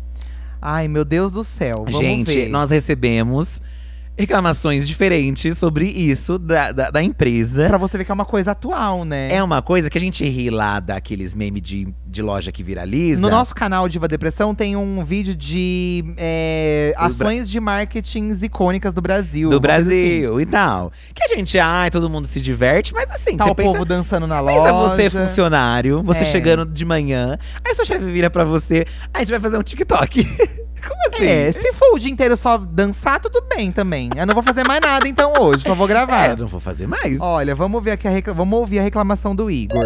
Ai, 0.65 0.88
meu 0.88 1.03
Deus 1.03 1.32
do 1.32 1.44
céu. 1.44 1.75
Vamos 1.80 2.00
Gente, 2.00 2.34
ver. 2.34 2.50
nós 2.50 2.72
recebemos 2.72 3.62
reclamações 4.17 4.88
diferentes 4.88 5.58
sobre 5.58 5.88
isso 5.88 6.38
da, 6.38 6.72
da, 6.72 6.89
da 6.91 7.03
empresa. 7.03 7.67
Pra 7.67 7.77
você 7.77 7.98
ver 7.98 8.05
que 8.05 8.12
é 8.12 8.13
uma 8.13 8.25
coisa 8.25 8.51
atual, 8.51 9.03
né? 9.05 9.34
É 9.34 9.43
uma 9.43 9.62
coisa 9.62 9.89
que 9.89 9.98
a 9.98 10.01
gente 10.01 10.24
ri 10.24 10.50
lá 10.50 10.79
daqueles 10.79 11.34
memes 11.34 11.62
de, 11.62 11.93
de 12.13 12.22
loja 12.22 12.51
que 12.51 12.62
viraliza. 12.63 13.20
No 13.22 13.29
nosso 13.29 13.53
canal 13.55 13.89
Diva 13.89 14.08
Depressão 14.08 14.53
tem 14.55 14.75
um 14.75 15.03
vídeo 15.03 15.36
de 15.36 16.06
é, 16.15 16.93
ações 16.95 17.49
de 17.49 17.60
marketing 17.60 18.30
icônicas 18.43 18.93
do 18.93 19.02
Brasil. 19.02 19.49
do 19.49 19.56
assim. 19.56 19.62
Brasil 19.62 20.39
e 20.39 20.45
tal. 20.45 20.91
Que 21.13 21.23
a 21.23 21.36
gente, 21.36 21.58
ai, 21.60 21.89
todo 21.89 22.10
mundo 22.10 22.28
se 22.28 22.39
diverte, 22.39 22.93
mas 22.93 23.10
assim, 23.12 23.36
Tá 23.36 23.45
o 23.47 23.56
pensa, 23.56 23.71
povo 23.71 23.84
dançando 23.84 24.28
na 24.28 24.41
pensa 24.43 24.71
loja. 24.71 24.95
você 24.95 25.10
funcionário, 25.10 26.04
você 26.04 26.21
É. 26.21 26.26
chegando 26.26 26.65
de 26.65 26.86
manhã, 26.86 27.38
aí 27.65 27.73
seu 27.76 27.84
chefe 27.86 28.06
vira 28.06 28.30
pra 28.30 28.45
você, 28.45 28.86
a 29.13 29.19
gente 29.19 29.32
vai 29.32 29.39
fazer 29.39 29.58
um 29.58 29.63
TikTok. 29.63 30.23
Como 30.86 31.15
assim? 31.15 31.26
É, 31.26 31.49
se 31.52 31.71
for 31.73 31.95
o 31.95 31.97
dia 31.99 32.12
inteiro 32.12 32.36
só 32.36 32.58
dançar, 32.58 33.17
tudo 33.19 33.41
bem 33.56 33.71
também. 33.71 34.10
Eu 34.17 34.26
não 34.28 34.34
vou 34.34 34.43
fazer 34.43 34.67
mais 34.67 34.82
nada 34.82 35.08
então 35.08 35.32
hoje, 35.39 35.63
só 35.63 35.73
vou 35.73 35.88
gravar. 35.88 36.32
É, 36.32 36.36
não 36.36 36.45
vou 36.47 36.60
fazer 36.60 36.86
mais. 36.88 37.19
Olha, 37.21 37.56
vamos 37.56 37.82
ver 37.84 37.91
aqui 37.91 38.06
a 38.08 38.12
recla- 38.12 38.34
vamos 38.34 38.60
ouvir 38.60 38.80
a 38.80 38.84
reclamação 38.84 39.34
do 39.34 39.49
Igor. 39.49 39.86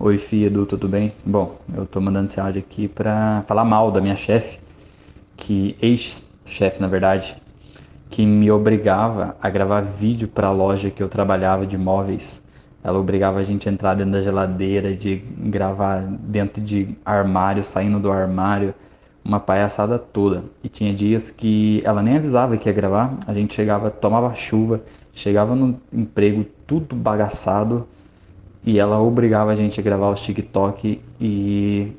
Oi, 0.00 0.16
Fia, 0.16 0.46
Edu, 0.46 0.64
tudo 0.64 0.86
bem? 0.86 1.12
Bom, 1.26 1.58
eu 1.74 1.84
tô 1.84 2.00
mandando 2.00 2.26
esse 2.26 2.38
áudio 2.38 2.60
aqui 2.60 2.86
pra 2.86 3.42
falar 3.48 3.64
mal 3.64 3.90
da 3.90 4.00
minha 4.00 4.14
chefe, 4.14 4.60
que 5.36 5.76
ex-chefe, 5.82 6.80
na 6.80 6.86
verdade, 6.86 7.36
que 8.08 8.24
me 8.24 8.48
obrigava 8.48 9.36
a 9.42 9.50
gravar 9.50 9.80
vídeo 9.80 10.28
pra 10.28 10.52
loja 10.52 10.88
que 10.88 11.02
eu 11.02 11.08
trabalhava 11.08 11.66
de 11.66 11.76
móveis. 11.76 12.44
Ela 12.84 12.96
obrigava 12.96 13.40
a 13.40 13.42
gente 13.42 13.68
a 13.68 13.72
entrar 13.72 13.94
dentro 13.96 14.12
da 14.12 14.22
geladeira, 14.22 14.94
de 14.94 15.16
gravar 15.16 16.04
dentro 16.06 16.62
de 16.62 16.96
armário, 17.04 17.64
saindo 17.64 17.98
do 17.98 18.12
armário, 18.12 18.72
uma 19.24 19.40
palhaçada 19.40 19.98
toda. 19.98 20.44
E 20.62 20.68
tinha 20.68 20.94
dias 20.94 21.32
que 21.32 21.82
ela 21.84 22.04
nem 22.04 22.18
avisava 22.18 22.56
que 22.56 22.68
ia 22.68 22.72
gravar, 22.72 23.16
a 23.26 23.34
gente 23.34 23.52
chegava, 23.52 23.90
tomava 23.90 24.32
chuva, 24.36 24.80
chegava 25.12 25.56
no 25.56 25.76
emprego 25.92 26.46
tudo 26.68 26.94
bagaçado, 26.94 27.84
e 28.68 28.78
ela 28.78 29.00
obrigava 29.00 29.50
a 29.50 29.54
gente 29.54 29.80
a 29.80 29.82
gravar 29.82 30.10
os 30.10 30.20
TikTok 30.20 31.00
e, 31.18 31.90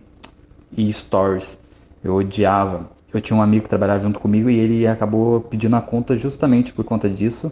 e 0.77 0.93
stories. 0.93 1.58
Eu 2.03 2.13
odiava. 2.13 2.88
Eu 3.12 3.19
tinha 3.19 3.36
um 3.36 3.41
amigo 3.41 3.63
que 3.63 3.69
trabalhava 3.69 4.03
junto 4.03 4.19
comigo 4.19 4.51
e 4.51 4.60
ele 4.60 4.86
acabou 4.86 5.41
pedindo 5.41 5.75
a 5.75 5.82
conta 5.82 6.15
justamente 6.15 6.71
por 6.71 6.86
conta 6.86 7.10
disso. 7.10 7.51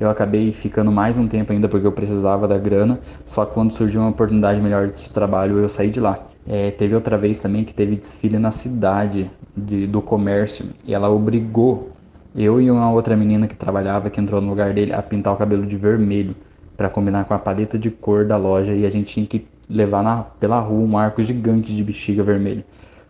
Eu 0.00 0.10
acabei 0.10 0.52
ficando 0.52 0.90
mais 0.90 1.16
um 1.16 1.28
tempo 1.28 1.52
ainda 1.52 1.68
porque 1.68 1.86
eu 1.86 1.92
precisava 1.92 2.48
da 2.48 2.58
grana. 2.58 2.98
Só 3.24 3.46
que 3.46 3.54
quando 3.54 3.70
surgiu 3.70 4.00
uma 4.00 4.10
oportunidade 4.10 4.60
melhor 4.60 4.88
de 4.88 5.10
trabalho, 5.12 5.56
eu 5.58 5.68
saí 5.68 5.88
de 5.88 6.00
lá. 6.00 6.18
É, 6.44 6.72
teve 6.72 6.92
outra 6.96 7.16
vez 7.16 7.38
também 7.38 7.62
que 7.62 7.72
teve 7.72 7.94
desfile 7.94 8.36
na 8.36 8.50
cidade 8.50 9.30
de, 9.56 9.86
do 9.86 10.02
comércio 10.02 10.66
e 10.84 10.92
ela 10.92 11.08
obrigou 11.08 11.92
eu 12.34 12.60
e 12.60 12.68
uma 12.68 12.90
outra 12.90 13.16
menina 13.16 13.46
que 13.46 13.54
trabalhava, 13.54 14.10
que 14.10 14.20
entrou 14.20 14.40
no 14.40 14.48
lugar 14.48 14.72
dele, 14.72 14.92
a 14.92 15.00
pintar 15.00 15.32
o 15.32 15.36
cabelo 15.36 15.64
de 15.64 15.76
vermelho 15.76 16.34
para 16.80 16.88
combinar 16.88 17.26
com 17.26 17.34
a 17.34 17.38
paleta 17.38 17.78
de 17.78 17.90
cor 17.90 18.24
da 18.24 18.38
loja 18.38 18.72
e 18.72 18.86
a 18.86 18.88
gente 18.88 19.12
tinha 19.12 19.26
que 19.26 19.46
levar 19.68 20.02
na, 20.02 20.22
pela 20.22 20.58
rua 20.60 20.80
um 20.82 20.96
arco 20.96 21.22
gigante 21.22 21.76
de 21.76 21.84
bexiga 21.84 22.22
vermelha. 22.22 22.64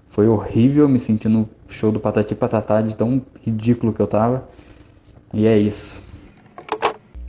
Foi 0.09 0.27
horrível 0.27 0.89
me 0.89 0.99
sentir 0.99 1.29
no 1.29 1.49
show 1.69 1.93
do 1.93 2.01
Patati 2.01 2.35
Patatá 2.35 2.83
de 2.83 2.97
tão 2.97 3.23
ridículo 3.41 3.93
que 3.93 4.01
eu 4.01 4.09
tava. 4.09 4.49
E 5.33 5.47
é 5.47 5.57
isso. 5.57 6.03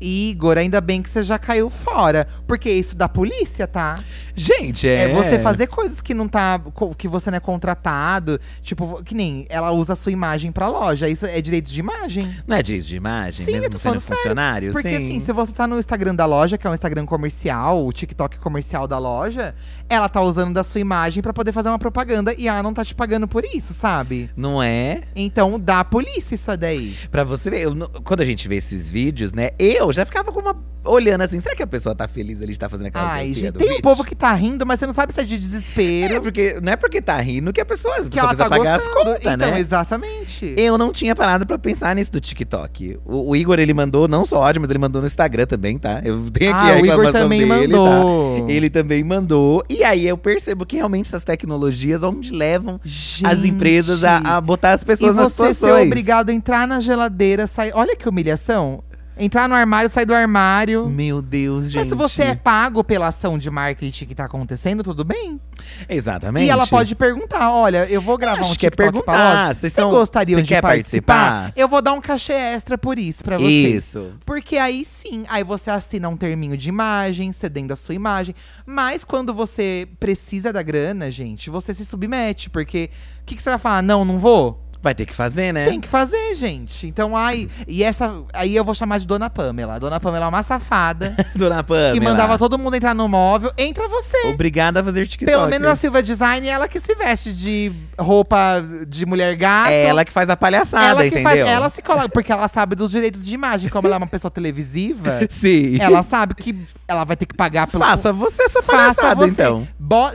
Igor, 0.01 0.57
ainda 0.57 0.81
bem 0.81 1.01
que 1.01 1.09
você 1.09 1.23
já 1.23 1.37
caiu 1.37 1.69
fora. 1.69 2.27
Porque 2.47 2.69
isso 2.69 2.95
da 2.95 3.07
polícia, 3.07 3.67
tá? 3.67 3.95
Gente, 4.35 4.87
é. 4.87 5.03
É 5.03 5.13
você 5.13 5.39
fazer 5.39 5.67
coisas 5.67 6.01
que 6.01 6.13
não 6.13 6.27
tá. 6.27 6.59
que 6.97 7.07
você 7.07 7.29
não 7.29 7.37
é 7.37 7.39
contratado. 7.39 8.39
Tipo, 8.61 9.03
que 9.03 9.13
nem 9.13 9.45
ela 9.49 9.71
usa 9.71 9.93
a 9.93 9.95
sua 9.95 10.11
imagem 10.11 10.51
pra 10.51 10.67
loja. 10.67 11.07
Isso 11.07 11.25
é 11.25 11.39
direito 11.41 11.71
de 11.71 11.79
imagem. 11.79 12.35
Não 12.47 12.57
é 12.57 12.63
direito 12.63 12.85
de 12.85 12.95
imagem, 12.95 13.45
Sim, 13.45 13.51
eu 13.51 13.57
mesmo 13.57 13.71
tô 13.71 13.79
sendo 13.79 13.99
sério, 13.99 14.17
funcionário? 14.17 14.71
Porque 14.71 14.89
Sim. 14.89 14.95
assim, 14.95 15.19
se 15.19 15.31
você 15.31 15.51
tá 15.53 15.67
no 15.67 15.77
Instagram 15.77 16.15
da 16.15 16.25
loja, 16.25 16.57
que 16.57 16.65
é 16.65 16.69
um 16.69 16.73
Instagram 16.73 17.05
comercial, 17.05 17.85
o 17.85 17.91
TikTok 17.91 18.39
comercial 18.39 18.87
da 18.87 18.97
loja, 18.97 19.53
ela 19.87 20.09
tá 20.09 20.21
usando 20.21 20.53
da 20.53 20.63
sua 20.63 20.81
imagem 20.81 21.21
pra 21.21 21.33
poder 21.33 21.51
fazer 21.51 21.69
uma 21.69 21.79
propaganda 21.79 22.33
e 22.37 22.47
ela 22.47 22.63
não 22.63 22.73
tá 22.73 22.83
te 22.83 22.95
pagando 22.95 23.27
por 23.27 23.43
isso, 23.45 23.73
sabe? 23.73 24.29
Não 24.35 24.61
é? 24.61 25.01
Então 25.15 25.59
dá 25.59 25.81
a 25.81 25.85
polícia 25.85 26.35
isso 26.35 26.55
daí. 26.57 26.95
Pra 27.09 27.23
você 27.23 27.49
ver, 27.49 27.61
eu 27.61 27.75
quando 28.03 28.21
a 28.21 28.25
gente 28.25 28.47
vê 28.47 28.55
esses 28.55 28.87
vídeos, 28.87 29.33
né? 29.33 29.51
Eu 29.57 29.90
já 29.91 30.05
ficava 30.05 30.31
com 30.31 30.39
uma. 30.39 30.55
olhando 30.85 31.21
assim, 31.21 31.39
será 31.39 31.55
que 31.55 31.61
a 31.63 31.67
pessoa 31.67 31.93
tá 31.95 32.07
feliz 32.07 32.37
ali 32.37 32.47
de 32.47 32.51
estar 32.53 32.69
fazendo 32.69 32.87
aquela 32.87 33.11
Ai, 33.11 33.33
gente, 33.33 33.51
tem 33.53 33.77
um 33.77 33.81
povo 33.81 34.03
que 34.03 34.15
tá 34.15 34.33
rindo, 34.33 34.65
mas 34.65 34.79
você 34.79 34.85
não 34.87 34.93
sabe 34.93 35.13
se 35.13 35.19
é 35.19 35.23
de 35.23 35.35
É, 35.35 35.37
desespero. 35.37 36.21
porque, 36.21 36.59
não 36.61 36.71
é 36.73 36.75
porque 36.75 37.01
tá 37.01 37.17
rindo 37.17 37.51
que 37.53 37.61
a 37.61 37.65
pessoa, 37.65 37.95
que 38.09 38.17
ela 38.17 38.29
precisa 38.29 38.49
tá 38.49 38.57
pagar 38.57 38.75
as 38.75 38.83
gostando. 38.83 39.05
contas, 39.05 39.19
então, 39.33 39.51
né? 39.51 39.59
exatamente. 39.59 40.53
Eu 40.57 40.77
não 40.77 40.91
tinha 40.91 41.15
parado 41.15 41.45
pra 41.45 41.57
pensar 41.57 41.95
nisso 41.95 42.11
do 42.11 42.19
TikTok. 42.19 42.99
O, 43.05 43.29
o 43.31 43.35
Igor, 43.35 43.59
ele 43.59 43.73
mandou 43.73 44.07
não 44.07 44.25
só 44.25 44.43
áudio, 44.45 44.61
mas 44.61 44.69
ele 44.69 44.79
mandou 44.79 45.01
no 45.01 45.07
Instagram 45.07 45.45
também, 45.45 45.77
tá? 45.77 46.01
Eu 46.03 46.29
tenho 46.31 46.51
aqui 46.53 46.69
Ah, 46.69 46.73
a 46.73 46.75
reclamação 46.75 47.11
também 47.23 47.39
dele, 47.47 47.67
mandou. 47.73 48.45
tá? 48.47 48.51
Ele 48.53 48.69
também 48.69 49.03
mandou. 49.03 49.63
E 49.69 49.83
aí 49.83 50.07
eu 50.07 50.17
percebo 50.17 50.65
que 50.65 50.75
realmente 50.77 51.07
essas 51.07 51.23
tecnologias, 51.23 52.03
onde 52.03 52.31
levam 52.31 52.79
as 52.83 52.89
Gente. 52.91 53.47
empresas 53.47 54.03
a, 54.03 54.17
a 54.37 54.41
botar 54.41 54.71
as 54.71 54.81
E 54.81 54.85
pessoas 54.85 55.15
nas 55.15 55.31
você 55.33 55.47
ser 55.47 55.53
situações. 55.53 55.87
obrigado 55.87 56.29
a 56.29 56.33
entrar 56.33 56.67
na 56.67 56.79
geladeira, 56.79 57.47
sair. 57.47 57.71
Olha 57.75 57.95
que 57.95 58.07
humilhação. 58.07 58.83
Entrar 59.17 59.47
no 59.47 59.53
armário, 59.53 59.89
sair 59.89 60.05
do 60.05 60.13
armário. 60.15 60.87
Meu 60.89 61.21
Deus, 61.21 61.65
gente. 61.65 61.75
Mas 61.75 61.89
se 61.89 61.95
você 61.95 62.23
é 62.23 62.35
pago 62.35 62.83
pela 62.83 63.07
ação 63.07 63.37
de 63.37 63.51
marketing 63.51 64.05
que 64.05 64.15
tá 64.15 64.25
acontecendo, 64.25 64.83
tudo 64.83 65.03
bem. 65.03 65.39
Exatamente. 65.87 66.45
E 66.45 66.49
ela 66.49 66.65
pode 66.65 66.95
perguntar: 66.95 67.51
olha, 67.51 67.85
eu 67.89 68.01
vou 68.01 68.17
gravar 68.17 68.41
Acho 68.41 68.53
um 68.53 68.55
que 68.55 68.65
é 68.65 68.69
TikTok 68.69 68.91
pra 68.91 69.01
perguntar, 69.13 69.55
vocês 69.55 69.73
Você 69.73 69.81
são- 69.81 69.91
gostariam 69.91 70.41
de 70.41 70.61
participar? 70.61 71.41
participar? 71.41 71.53
Eu 71.55 71.67
vou 71.67 71.81
dar 71.81 71.93
um 71.93 72.01
cachê 72.01 72.33
extra 72.33 72.77
por 72.77 72.97
isso 72.97 73.23
pra 73.23 73.37
você. 73.37 73.47
Isso. 73.49 74.13
Porque 74.25 74.57
aí 74.57 74.83
sim, 74.85 75.25
aí 75.29 75.43
você 75.43 75.69
assina 75.69 76.07
um 76.09 76.17
terminho 76.17 76.55
de 76.57 76.69
imagem, 76.69 77.31
cedendo 77.31 77.73
a 77.73 77.75
sua 77.75 77.93
imagem. 77.93 78.33
Mas 78.65 79.03
quando 79.03 79.33
você 79.33 79.87
precisa 79.99 80.51
da 80.53 80.63
grana, 80.63 81.11
gente, 81.11 81.49
você 81.49 81.73
se 81.73 81.85
submete. 81.85 82.49
Porque 82.49 82.89
o 83.21 83.25
que, 83.25 83.35
que 83.35 83.43
você 83.43 83.49
vai 83.51 83.59
falar? 83.59 83.83
Não, 83.83 84.03
não 84.05 84.17
vou? 84.17 84.63
Vai 84.83 84.95
ter 84.95 85.05
que 85.05 85.13
fazer, 85.13 85.53
né? 85.53 85.65
Tem 85.65 85.79
que 85.79 85.87
fazer, 85.87 86.33
gente. 86.35 86.87
Então, 86.87 87.15
ai. 87.15 87.47
E 87.67 87.83
essa. 87.83 88.13
Aí 88.33 88.55
eu 88.55 88.63
vou 88.63 88.73
chamar 88.73 88.97
de 88.99 89.05
Dona 89.05 89.29
Pamela. 89.29 89.79
Dona 89.79 89.99
Pamela 89.99 90.25
é 90.25 90.27
uma 90.27 90.41
safada 90.41 91.15
Dona 91.35 91.63
Pamela. 91.63 91.93
que 91.93 91.99
mandava 91.99 92.37
todo 92.37 92.57
mundo 92.57 92.75
entrar 92.75 92.95
no 92.95 93.07
móvel. 93.07 93.51
Entra 93.57 93.87
você. 93.87 94.17
Obrigada 94.27 94.79
a 94.79 94.83
fazer 94.83 95.05
TikTok. 95.05 95.31
Pelo 95.31 95.47
menos 95.47 95.69
a 95.69 95.75
Silva 95.75 96.01
Design, 96.01 96.47
ela 96.47 96.67
que 96.67 96.79
se 96.79 96.95
veste 96.95 97.31
de 97.31 97.71
roupa 97.99 98.63
de 98.87 99.05
mulher 99.05 99.35
gato. 99.35 99.69
É 99.69 99.83
ela 99.85 100.03
que 100.03 100.11
faz 100.11 100.29
a 100.29 100.35
palhaçada, 100.35 100.83
ela 100.85 101.01
que 101.01 101.07
entendeu? 101.09 101.23
faz, 101.23 101.39
ela 101.39 101.69
se 101.69 101.81
coloca, 101.83 102.09
porque 102.09 102.31
ela 102.31 102.47
sabe 102.47 102.75
dos 102.75 102.89
direitos 102.89 103.23
de 103.23 103.33
imagem, 103.35 103.69
como 103.69 103.87
ela 103.87 103.95
é 103.95 103.99
uma 103.99 104.07
pessoa 104.07 104.31
televisiva, 104.31 105.19
Sim. 105.29 105.77
ela 105.79 106.01
sabe 106.01 106.33
que 106.33 106.57
ela 106.87 107.03
vai 107.03 107.15
ter 107.15 107.27
que 107.27 107.35
pagar 107.35 107.67
pelo 107.67 107.83
Faça 107.83 108.11
você 108.11 108.43
essa 108.43 108.63
faça 108.63 108.71
palhaçada, 109.01 109.15
você. 109.27 109.33
então. 109.43 109.67
Bo- 109.79 110.11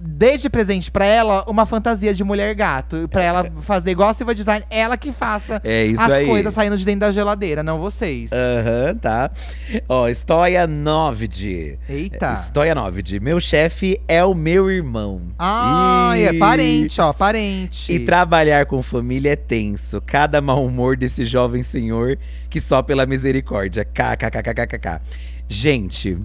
Desde 0.00 0.48
presente 0.48 0.90
pra 0.90 1.04
ela 1.04 1.44
uma 1.48 1.66
fantasia 1.66 2.14
de 2.14 2.22
mulher 2.22 2.54
gato, 2.54 3.08
Pra 3.10 3.24
ela 3.24 3.50
fazer 3.60 3.90
igual 3.90 4.10
a 4.10 4.14
Silva 4.14 4.34
Design, 4.34 4.64
ela 4.70 4.96
que 4.96 5.10
faça 5.12 5.60
É 5.64 5.92
as 5.98 6.12
aí. 6.12 6.26
coisas 6.26 6.54
saindo 6.54 6.76
de 6.76 6.84
dentro 6.84 7.00
da 7.00 7.12
geladeira, 7.12 7.62
não 7.62 7.78
vocês. 7.78 8.30
Aham, 8.32 8.96
tá. 8.96 9.30
Ó, 9.88 10.08
história 10.08 10.66
9 10.66 11.26
de. 11.26 11.78
Eita. 11.88 12.32
História 12.32 12.74
9 12.74 13.02
de. 13.02 13.18
Meu 13.18 13.40
chefe 13.40 14.00
é 14.06 14.24
o 14.24 14.34
meu 14.34 14.70
irmão. 14.70 15.20
Ai, 15.38 16.26
é 16.28 16.32
Ih. 16.32 16.38
parente, 16.38 17.00
ó, 17.00 17.12
parente. 17.12 17.92
E 17.92 17.98
trabalhar 18.00 18.66
com 18.66 18.80
família 18.82 19.32
é 19.32 19.36
tenso. 19.36 20.00
Cada 20.06 20.40
mau 20.40 20.64
humor 20.64 20.96
desse 20.96 21.24
jovem 21.24 21.62
senhor 21.62 22.18
que 22.48 22.60
só 22.60 22.82
pela 22.82 23.04
misericórdia. 23.04 23.84
KKKKKK. 23.84 25.00
Gente, 25.48 26.18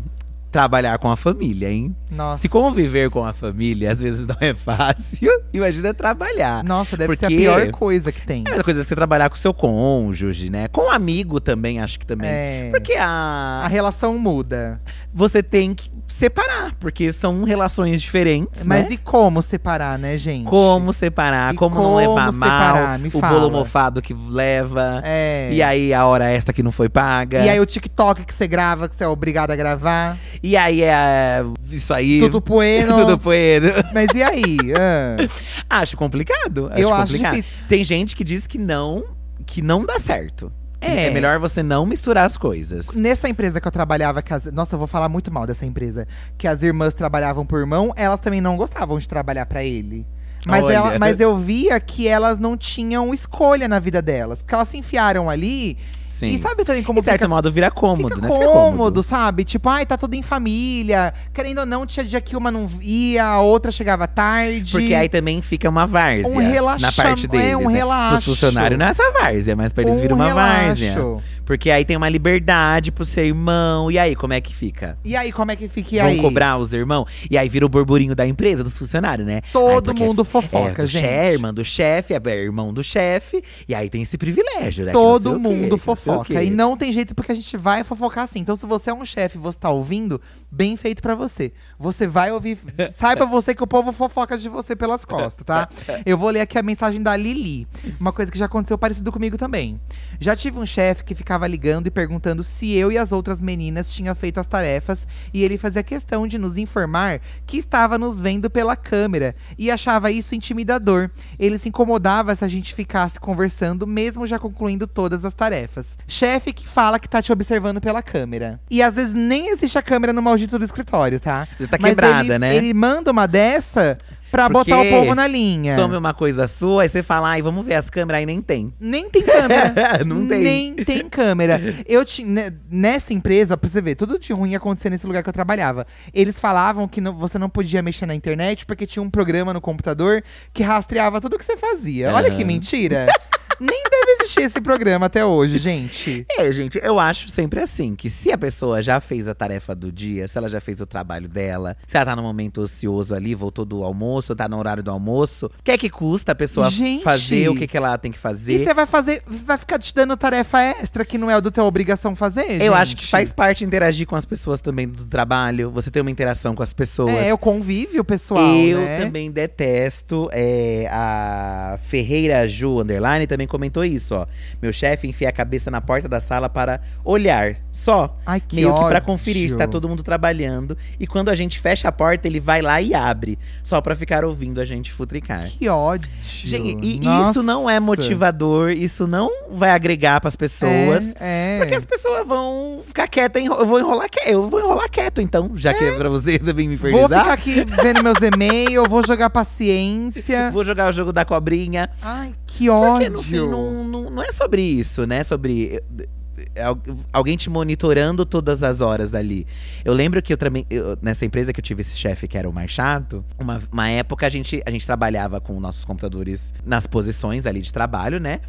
trabalhar 0.54 0.98
com 1.00 1.12
a 1.12 1.18
família, 1.18 1.70
hein? 1.70 1.96
Nossa. 2.12 2.42
Se 2.44 2.48
conviver 2.48 3.10
com 3.10 3.26
a 3.26 3.34
família 3.34 3.92
às 3.92 4.00
vezes 4.00 4.26
não 4.28 4.38
é 4.40 4.54
fácil, 4.54 5.30
imagina 5.52 5.94
trabalhar. 5.94 6.64
Nossa, 6.64 6.96
deve 6.96 7.16
ser 7.16 7.26
a 7.26 7.28
Porque- 7.30 7.42
pior 7.42 7.72
coisa 7.72 8.12
que 8.12 8.26
tem. 8.26 8.44
É 8.46 8.50
a 8.50 8.52
mesma 8.52 8.64
coisa 8.64 8.82
que 8.82 8.88
você 8.88 8.96
trabalhar 8.96 9.30
com 9.30 9.36
seu 9.36 9.54
cônjuge, 9.54 10.50
né? 10.50 10.68
Com 10.68 10.84
um 10.88 10.92
amigo 10.92 11.40
também, 11.42 11.80
acho 11.82 12.00
que 12.00 12.06
também. 12.06 12.30
É. 12.30 12.70
Porque 12.72 12.94
A 12.94 13.64
a, 13.64 13.68
relação 13.68 14.18
muda. 14.18 14.80
você 15.14 15.42
tem 15.42 15.74
que 15.74 15.92
separar, 16.08 16.76
porque 16.80 17.12
são 17.12 17.44
relações 17.44 18.00
diferentes, 18.02 18.68
Mas 18.68 18.88
né? 18.90 18.94
e 18.94 18.98
como 18.98 19.42
separar, 19.42 19.98
né, 19.98 20.18
gente? 20.18 20.46
Como 20.46 20.94
separar, 20.94 21.54
E 21.54 21.58
como, 21.58 21.76
não 21.76 21.82
como 21.84 21.98
levar 21.98 22.32
separar? 22.32 22.88
mal, 22.90 23.00
Me 23.00 23.08
o 23.08 23.12
fala. 23.12 23.40
bolo 23.40 23.50
mofado 23.52 24.02
que 24.02 24.14
leva. 24.30 25.02
É. 25.04 25.50
E 25.52 25.64
aí 25.64 25.94
a 25.94 26.06
hora 26.06 26.26
esta 26.30 26.54
que 26.54 26.62
não 26.62 26.72
foi 26.72 26.90
paga. 26.90 27.44
E 27.44 27.50
aí 27.50 27.60
o 27.60 27.66
TikTok 27.66 28.24
que 28.26 28.34
você 28.34 28.48
grava, 28.48 28.88
que 28.88 28.96
você 28.96 29.04
é 29.04 29.08
obrigado 29.08 29.50
a 29.52 29.56
gravar. 29.56 30.16
E 30.44 30.58
aí 30.58 30.82
é 30.84 31.42
isso 31.72 31.94
aí. 31.94 32.20
Tudo 32.20 32.42
bueno. 32.46 32.98
Tudo 33.00 33.18
poeiro. 33.18 33.68
Mas 33.94 34.08
e 34.14 34.22
aí? 34.22 34.58
Ah. 34.78 35.26
Acho 35.82 35.96
complicado. 35.96 36.70
Eu 36.76 36.94
acho 36.94 37.04
complicado. 37.08 37.36
difícil. 37.36 37.54
Tem 37.70 37.82
gente 37.84 38.14
que 38.16 38.24
diz 38.26 38.46
que 38.46 38.58
não, 38.58 39.06
que 39.46 39.62
não 39.62 39.86
dá 39.86 39.98
certo. 40.00 40.52
É. 40.82 41.06
é 41.06 41.10
melhor 41.12 41.40
você 41.40 41.64
não 41.64 41.86
misturar 41.86 42.26
as 42.26 42.36
coisas. 42.36 42.94
Nessa 42.94 43.30
empresa 43.30 43.62
que 43.62 43.66
eu 43.68 43.72
trabalhava, 43.72 44.22
que 44.22 44.34
as- 44.34 44.52
nossa, 44.52 44.76
eu 44.76 44.80
vou 44.80 44.88
falar 44.88 45.08
muito 45.08 45.32
mal 45.32 45.48
dessa 45.48 45.66
empresa. 45.66 46.06
Que 46.38 46.46
as 46.46 46.62
irmãs 46.62 46.94
trabalhavam 46.94 47.46
por 47.46 47.66
mão, 47.66 47.94
elas 47.96 48.20
também 48.20 48.42
não 48.42 48.58
gostavam 48.58 49.00
de 49.00 49.08
trabalhar 49.08 49.46
pra 49.46 49.64
ele. 49.64 50.06
Mas, 50.46 50.70
ela- 50.70 51.00
mas 51.00 51.22
eu 51.22 51.38
via 51.38 51.80
que 51.80 52.06
elas 52.06 52.38
não 52.38 52.58
tinham 52.58 53.14
escolha 53.14 53.66
na 53.66 53.80
vida 53.80 54.02
delas. 54.02 54.42
Porque 54.42 54.54
elas 54.54 54.68
se 54.68 54.78
enfiaram 54.78 55.30
ali. 55.30 55.78
Sim. 56.14 56.28
E 56.28 56.38
sabe 56.38 56.64
também 56.64 56.84
como 56.84 57.00
de 57.02 57.06
certo 57.06 57.20
fica 57.22 57.28
modo 57.28 57.52
vira 57.52 57.72
cômodo, 57.72 58.22
né? 58.22 58.30
Fica 58.30 58.46
cômodo, 58.52 59.02
sabe? 59.02 59.44
Tipo, 59.44 59.68
ai, 59.70 59.84
tá 59.86 59.98
tudo 59.98 60.14
em 60.14 60.22
família. 60.22 61.12
Querendo 61.34 61.60
ou 61.60 61.66
não, 61.66 61.86
tinha 61.88 62.06
dia 62.06 62.22
que 62.22 62.36
uma 62.38 62.52
não 62.52 62.70
ia, 62.82 63.26
a 63.26 63.42
outra 63.42 63.72
chegava 63.72 64.08
tarde. 64.08 64.72
Porque 64.72 64.94
aí 64.94 65.10
também 65.10 65.42
fica 65.42 65.68
uma 65.70 65.88
várzea 65.88 66.30
Um 66.30 66.38
relaxa- 66.38 66.86
na 66.86 66.92
parte 66.92 67.26
é, 67.26 67.28
deles, 67.30 67.56
um 67.56 67.70
né? 67.70 67.74
relaxo. 67.78 68.18
Os 68.18 68.26
funcionários 68.26 68.78
não 68.80 68.86
é 68.86 68.90
essa 68.90 69.12
várzea, 69.12 69.56
mas 69.56 69.74
pra 69.74 69.84
eles 69.84 69.96
Um 69.96 70.02
vira 70.02 70.14
uma 70.14 70.26
relaxo. 70.26 70.68
várzea. 70.68 70.98
Porque 71.46 71.70
aí 71.72 71.84
tem 71.84 71.98
uma 71.98 72.08
liberdade 72.08 72.92
pro 72.92 73.04
seu 73.04 73.26
irmão. 73.26 73.92
E 73.92 73.98
aí, 73.98 74.16
como 74.16 74.34
é 74.34 74.40
que 74.40 74.56
fica? 74.56 74.98
E 75.04 75.16
aí, 75.16 75.32
como 75.32 75.52
é 75.52 75.56
que 75.56 75.68
fica 75.68 75.96
e 75.96 76.00
Vão 76.00 76.08
aí? 76.08 76.18
cobrar 76.22 76.58
os 76.58 76.74
irmãos? 76.74 77.06
E 77.30 77.38
aí 77.38 77.50
vira 77.50 77.66
o 77.66 77.70
burburinho 77.70 78.16
da 78.16 78.26
empresa, 78.26 78.64
dos 78.64 78.78
funcionários, 78.78 79.26
né? 79.28 79.42
Todo 79.52 79.92
Ai, 79.92 79.98
mundo 79.98 80.22
é- 80.22 80.26
fofoca, 80.26 80.82
é 80.82 80.86
do 80.86 80.88
gente. 80.88 81.02
che- 81.02 81.08
é 81.08 81.32
irmã 81.34 81.54
do 81.54 81.66
chefe, 81.66 82.14
é 82.14 82.36
irmão 82.36 82.74
do 82.74 82.84
chefe. 82.84 83.44
E 83.68 83.74
aí 83.76 83.90
tem 83.90 84.02
esse 84.02 84.18
privilégio, 84.18 84.86
né? 84.86 84.92
Todo 84.92 85.32
quê, 85.34 85.38
mundo 85.40 85.76
o 85.76 85.78
fofoca. 86.12 86.34
quê. 86.34 86.44
E 86.44 86.50
não 86.50 86.76
tem 86.78 86.92
jeito 86.92 87.16
porque 87.16 87.32
a 87.32 87.36
gente 87.36 87.56
vai 87.58 87.84
fofocar 87.84 88.24
assim. 88.24 88.40
Então, 88.40 88.56
se 88.56 88.66
você 88.66 88.90
é 88.90 88.94
um 88.94 89.06
chefe 89.06 89.38
e 89.38 89.42
você 89.42 89.60
tá 89.60 89.70
ouvindo, 89.70 90.20
bem 90.54 90.78
feito 90.78 91.02
pra 91.02 91.16
você. 91.16 91.52
Você 91.80 92.06
vai 92.06 92.32
ouvir. 92.32 92.60
Saiba 92.94 93.26
você 93.26 93.56
que 93.56 93.64
o 93.64 93.68
povo 93.68 93.92
fofoca 93.92 94.38
de 94.38 94.48
você 94.48 94.76
pelas 94.76 95.04
costas, 95.04 95.44
tá? 95.44 95.68
Eu 96.06 96.18
vou 96.18 96.30
ler 96.30 96.42
aqui 96.42 96.60
a 96.60 96.64
mensagem 96.64 97.02
da 97.02 97.18
Lili. 97.18 97.68
Uma 98.00 98.14
coisa 98.14 98.32
que 98.32 98.38
já 98.38 98.46
aconteceu 98.46 98.78
parecido 98.78 99.12
comigo 99.12 99.36
também. 99.36 99.82
Já 100.20 100.36
tive 100.36 100.60
um 100.60 100.66
chefe 100.66 101.04
que 101.04 101.16
ficava 101.16 101.48
ligando 101.48 101.88
e 101.88 101.92
perguntando 101.92 102.44
se 102.44 102.72
eu 102.72 102.92
e 102.92 102.98
as 102.98 103.12
outras 103.12 103.42
meninas 103.42 103.92
tinham 103.92 104.14
feito 104.14 104.40
as 104.40 104.46
tarefas. 104.46 105.08
E 105.34 105.44
ele 105.44 105.58
fazia 105.58 105.82
questão 105.82 106.28
de 106.28 106.38
nos 106.38 106.56
informar 106.58 107.20
que 107.48 107.58
estava 107.58 107.98
nos 107.98 108.22
vendo 108.22 108.50
pela 108.50 108.76
câmera. 108.76 109.36
E 109.58 109.72
achava 109.72 110.12
isso 110.12 110.36
intimidador. 110.36 111.10
Ele 111.40 111.58
se 111.58 111.70
incomodava 111.70 112.36
se 112.36 112.46
a 112.46 112.48
gente 112.48 112.76
ficasse 112.76 113.20
conversando, 113.20 113.88
mesmo 113.88 114.28
já 114.28 114.38
concluindo 114.38 114.86
todas 114.86 115.26
as 115.26 115.34
tarefas. 115.34 115.98
Chefe 116.08 116.54
que 116.54 116.68
fala 116.68 117.00
que 117.00 117.10
tá 117.10 117.22
te 117.22 117.32
observando 117.32 117.82
pela 117.82 118.04
câmera. 118.04 118.60
E 118.70 118.84
às 118.84 118.96
vezes 118.98 119.16
nem 119.16 119.50
existe 119.50 119.78
a 119.78 119.82
câmera 119.82 120.14
no 120.14 120.22
maldito 120.44 120.60
do 120.60 120.66
escritório, 120.66 121.20
tá? 121.20 121.48
Você 121.58 121.68
tá 121.68 121.78
Mas 121.80 121.92
quebrada, 121.92 122.24
ele- 122.36 122.40
né? 122.40 122.56
Ele 122.56 122.74
manda 122.74 123.12
uma 123.12 123.28
dessa 123.28 123.98
pra 124.32 124.50
Porque 124.50 124.72
botar 124.72 124.82
o 124.82 124.90
povo 124.90 125.14
na 125.16 125.28
linha. 125.28 125.76
Some 125.76 125.96
uma 125.96 126.14
coisa 126.14 126.48
sua, 126.48 126.82
aí 126.84 126.90
você 126.90 127.04
fala, 127.04 127.30
ai, 127.30 127.42
vamos 127.42 127.64
ver 127.66 127.76
as 127.76 127.90
câmeras, 127.90 128.20
aí 128.20 128.26
nem 128.26 128.42
tem. 128.42 128.74
Nem 128.80 129.08
tem 129.10 129.22
câmera. 129.24 129.74
Não 130.06 130.28
tem. 130.28 130.42
Nem 130.44 130.74
tem 130.74 131.08
câmera. 131.08 131.62
Eu 131.88 132.04
ne- 132.26 132.52
nessa 132.70 133.14
empresa, 133.14 133.56
pra 133.56 133.70
você 133.70 133.80
ver, 133.82 133.94
tudo 133.96 134.18
de 134.18 134.34
ruim 134.34 134.52
ia 134.52 134.58
acontecer 134.58 134.90
nesse 134.90 135.06
lugar 135.06 135.22
que 135.24 135.30
eu 135.30 135.34
trabalhava. 135.34 135.86
Eles 136.14 136.40
falavam 136.40 136.88
que 136.88 137.00
não- 137.00 137.14
você 137.14 137.38
não 137.38 137.48
podia 137.50 137.82
mexer 137.84 138.06
na 138.08 138.16
internet 138.16 138.66
porque 138.66 138.88
tinha 138.88 139.04
um 139.04 139.10
programa 139.10 139.54
no 139.54 139.62
computador 139.62 140.24
que 140.52 140.64
rastreava 140.64 141.22
tudo 141.22 141.38
que 141.38 141.46
você 141.46 141.56
fazia. 141.56 142.12
Olha 142.14 142.30
Aham. 142.30 142.38
que 142.38 142.44
mentira. 142.44 143.06
Nem 143.60 143.84
deve 143.90 144.12
assistir 144.14 144.42
esse 144.42 144.60
programa 144.62 145.06
até 145.06 145.26
hoje, 145.26 145.58
gente. 145.58 146.26
É, 146.38 146.52
gente, 146.52 146.80
eu 146.82 147.00
acho 147.00 147.30
sempre 147.30 147.60
assim, 147.60 147.96
que 147.96 148.10
se 148.10 148.32
a 148.32 148.38
pessoa 148.38 148.82
já 148.82 149.00
fez 149.00 149.28
a 149.28 149.36
tarefa 149.36 149.74
do 149.76 149.92
dia, 149.92 150.28
se 150.28 150.38
ela 150.38 150.50
já 150.50 150.60
fez 150.60 150.80
o 150.82 150.86
trabalho 150.86 151.28
dela, 151.28 151.78
se 151.86 151.96
ela 151.98 152.06
tá 152.06 152.16
no 152.16 152.24
momento 152.24 152.62
ocioso 152.62 153.14
ali, 153.16 153.36
voltou 153.36 153.66
do 153.66 153.84
almoço, 153.84 154.36
tá 154.36 154.48
no 154.48 154.58
horário 154.58 154.84
do 154.84 154.92
almoço, 154.92 155.48
o 155.48 155.64
que 155.64 155.72
é 155.72 155.78
que 155.78 155.90
custa 155.90 156.32
a 156.32 156.36
pessoa 156.36 156.70
Gente! 156.70 157.04
fazer 157.04 157.50
o 157.50 157.56
que, 157.56 157.68
que 157.68 157.78
ela 157.78 157.98
tem 157.98 158.12
que 158.12 158.18
fazer? 158.18 158.54
E 158.54 158.64
você 158.64 158.74
vai 158.74 158.86
fazer, 158.86 159.22
vai 159.28 159.58
ficar 159.58 159.80
te 159.80 159.94
dando 159.94 160.16
tarefa 160.18 160.62
extra 160.62 161.06
que 161.06 161.18
não 161.18 161.30
é 161.30 161.40
do 161.40 161.52
teu 161.52 161.66
obrigação 161.66 162.16
fazer, 162.16 162.62
Eu 162.62 162.74
acho 162.74 162.96
que 162.96 163.08
faz 163.08 163.32
parte 163.32 163.64
interagir 163.64 164.08
com 164.08 164.16
as 164.16 164.26
pessoas 164.26 164.62
também 164.62 164.88
do 164.88 165.06
trabalho, 165.06 165.72
você 165.72 165.90
ter 165.92 166.02
uma 166.02 166.12
interação 166.12 166.56
com 166.56 166.64
as 166.64 166.74
pessoas. 166.74 167.14
É, 167.14 167.34
o 167.34 167.38
convívio 167.38 168.04
pessoal, 168.04 168.42
Eu 168.56 168.80
né? 168.80 169.06
também 169.06 169.32
detesto. 169.32 170.30
é, 170.32 170.88
a 170.92 171.80
Ferreira 171.84 172.48
Ju 172.48 172.82
Underline 172.82 173.28
também 173.28 173.48
comentou 173.54 173.86
isso, 173.86 174.16
ó. 174.16 174.26
Meu 174.60 174.74
chefe 174.74 175.08
enfia 175.08 175.30
a 175.30 175.32
cabeça 175.32 175.70
na 175.70 175.80
porta 175.80 176.10
da 176.10 176.20
sala 176.20 176.50
para 176.50 176.82
olhar, 177.06 177.56
só. 177.72 178.18
Ai, 178.26 178.42
que 178.42 178.56
meio 178.56 178.74
que 178.74 178.80
pra 178.80 178.88
ódio. 178.88 179.02
conferir 179.04 179.48
se 179.48 179.56
tá 179.56 179.68
todo 179.68 179.88
mundo 179.88 180.02
trabalhando. 180.02 180.76
E 181.00 181.06
quando 181.06 181.30
a 181.30 181.36
gente 181.36 181.60
fecha 181.60 181.88
a 181.88 181.92
porta, 181.92 182.28
ele 182.28 182.40
vai 182.40 182.64
lá 182.64 182.82
e 182.82 182.96
abre. 182.96 183.38
Só 183.62 183.80
pra 183.80 183.96
ficar 183.96 184.26
ouvindo 184.26 184.60
a 184.60 184.66
gente 184.66 184.92
futricar. 184.92 185.48
Que 185.48 185.70
ódio. 185.70 186.10
Gente, 186.24 186.84
e 186.84 187.00
Nossa. 187.00 187.30
isso 187.30 187.44
não 187.44 187.70
é 187.70 187.80
motivador, 187.80 188.72
isso 188.72 189.06
não 189.06 189.30
vai 189.52 189.70
agregar 189.70 190.20
pras 190.20 190.36
pessoas. 190.36 191.14
É, 191.20 191.58
é. 191.58 191.60
Porque 191.60 191.76
as 191.76 191.86
pessoas 191.86 192.28
vão 192.28 192.82
ficar 192.88 193.08
quietas, 193.08 193.46
eu 193.46 193.66
vou 193.66 193.80
enrolar 193.80 194.10
quieto, 194.10 194.28
eu 194.30 194.50
vou 194.50 194.60
enrolar 194.60 194.90
quieto 194.90 195.22
então, 195.22 195.52
já 195.56 195.74
que 195.74 195.84
é 195.84 195.92
pra 195.92 196.10
você 196.10 196.40
também 196.40 196.68
me 196.68 196.76
Vou 196.76 196.90
infernizar. 196.90 197.20
ficar 197.22 197.34
aqui 197.34 197.66
vendo 197.84 198.02
meus 198.04 198.20
e-mails, 198.22 198.88
vou 198.90 199.06
jogar 199.06 199.30
paciência. 199.30 200.50
Vou 200.52 200.66
jogar 200.66 200.90
o 200.90 200.92
jogo 200.92 201.14
da 201.14 201.24
cobrinha. 201.26 201.90
Ai, 202.02 202.34
que 202.58 202.68
Porque 202.68 202.70
ódio. 202.70 203.12
no 203.12 203.22
fim 203.22 203.38
não, 203.38 203.88
não, 203.88 204.10
não 204.10 204.24
é 204.24 204.32
sobre 204.32 204.62
isso, 204.62 205.06
né? 205.08 205.24
Sobre 205.24 205.82
eh, 205.98 206.08
eh, 206.56 206.64
al- 206.64 206.80
alguém 207.12 207.36
te 207.38 207.50
monitorando 207.50 208.26
todas 208.26 208.64
as 208.64 208.82
horas 208.82 209.14
ali. 209.16 209.46
Eu 209.86 209.94
lembro 209.94 210.22
que 210.22 210.32
eu 210.34 210.38
também, 210.38 210.66
nessa 211.02 211.26
empresa 211.26 211.52
que 211.54 211.60
eu 211.60 211.64
tive 211.64 211.82
esse 211.82 211.98
chefe 211.98 212.28
que 212.28 212.38
era 212.38 212.50
o 212.50 212.54
mais 212.54 212.70
chato, 212.72 213.24
uma, 213.40 213.62
uma 213.72 213.90
época 213.90 214.26
a 214.28 214.30
gente, 214.30 214.62
a 214.66 214.72
gente 214.72 214.86
trabalhava 214.86 215.40
com 215.42 215.60
nossos 215.60 215.84
computadores 215.86 216.54
nas 216.66 216.86
posições 216.88 217.46
ali 217.46 217.62
de 217.62 217.72
trabalho, 217.74 218.20
né? 218.20 218.40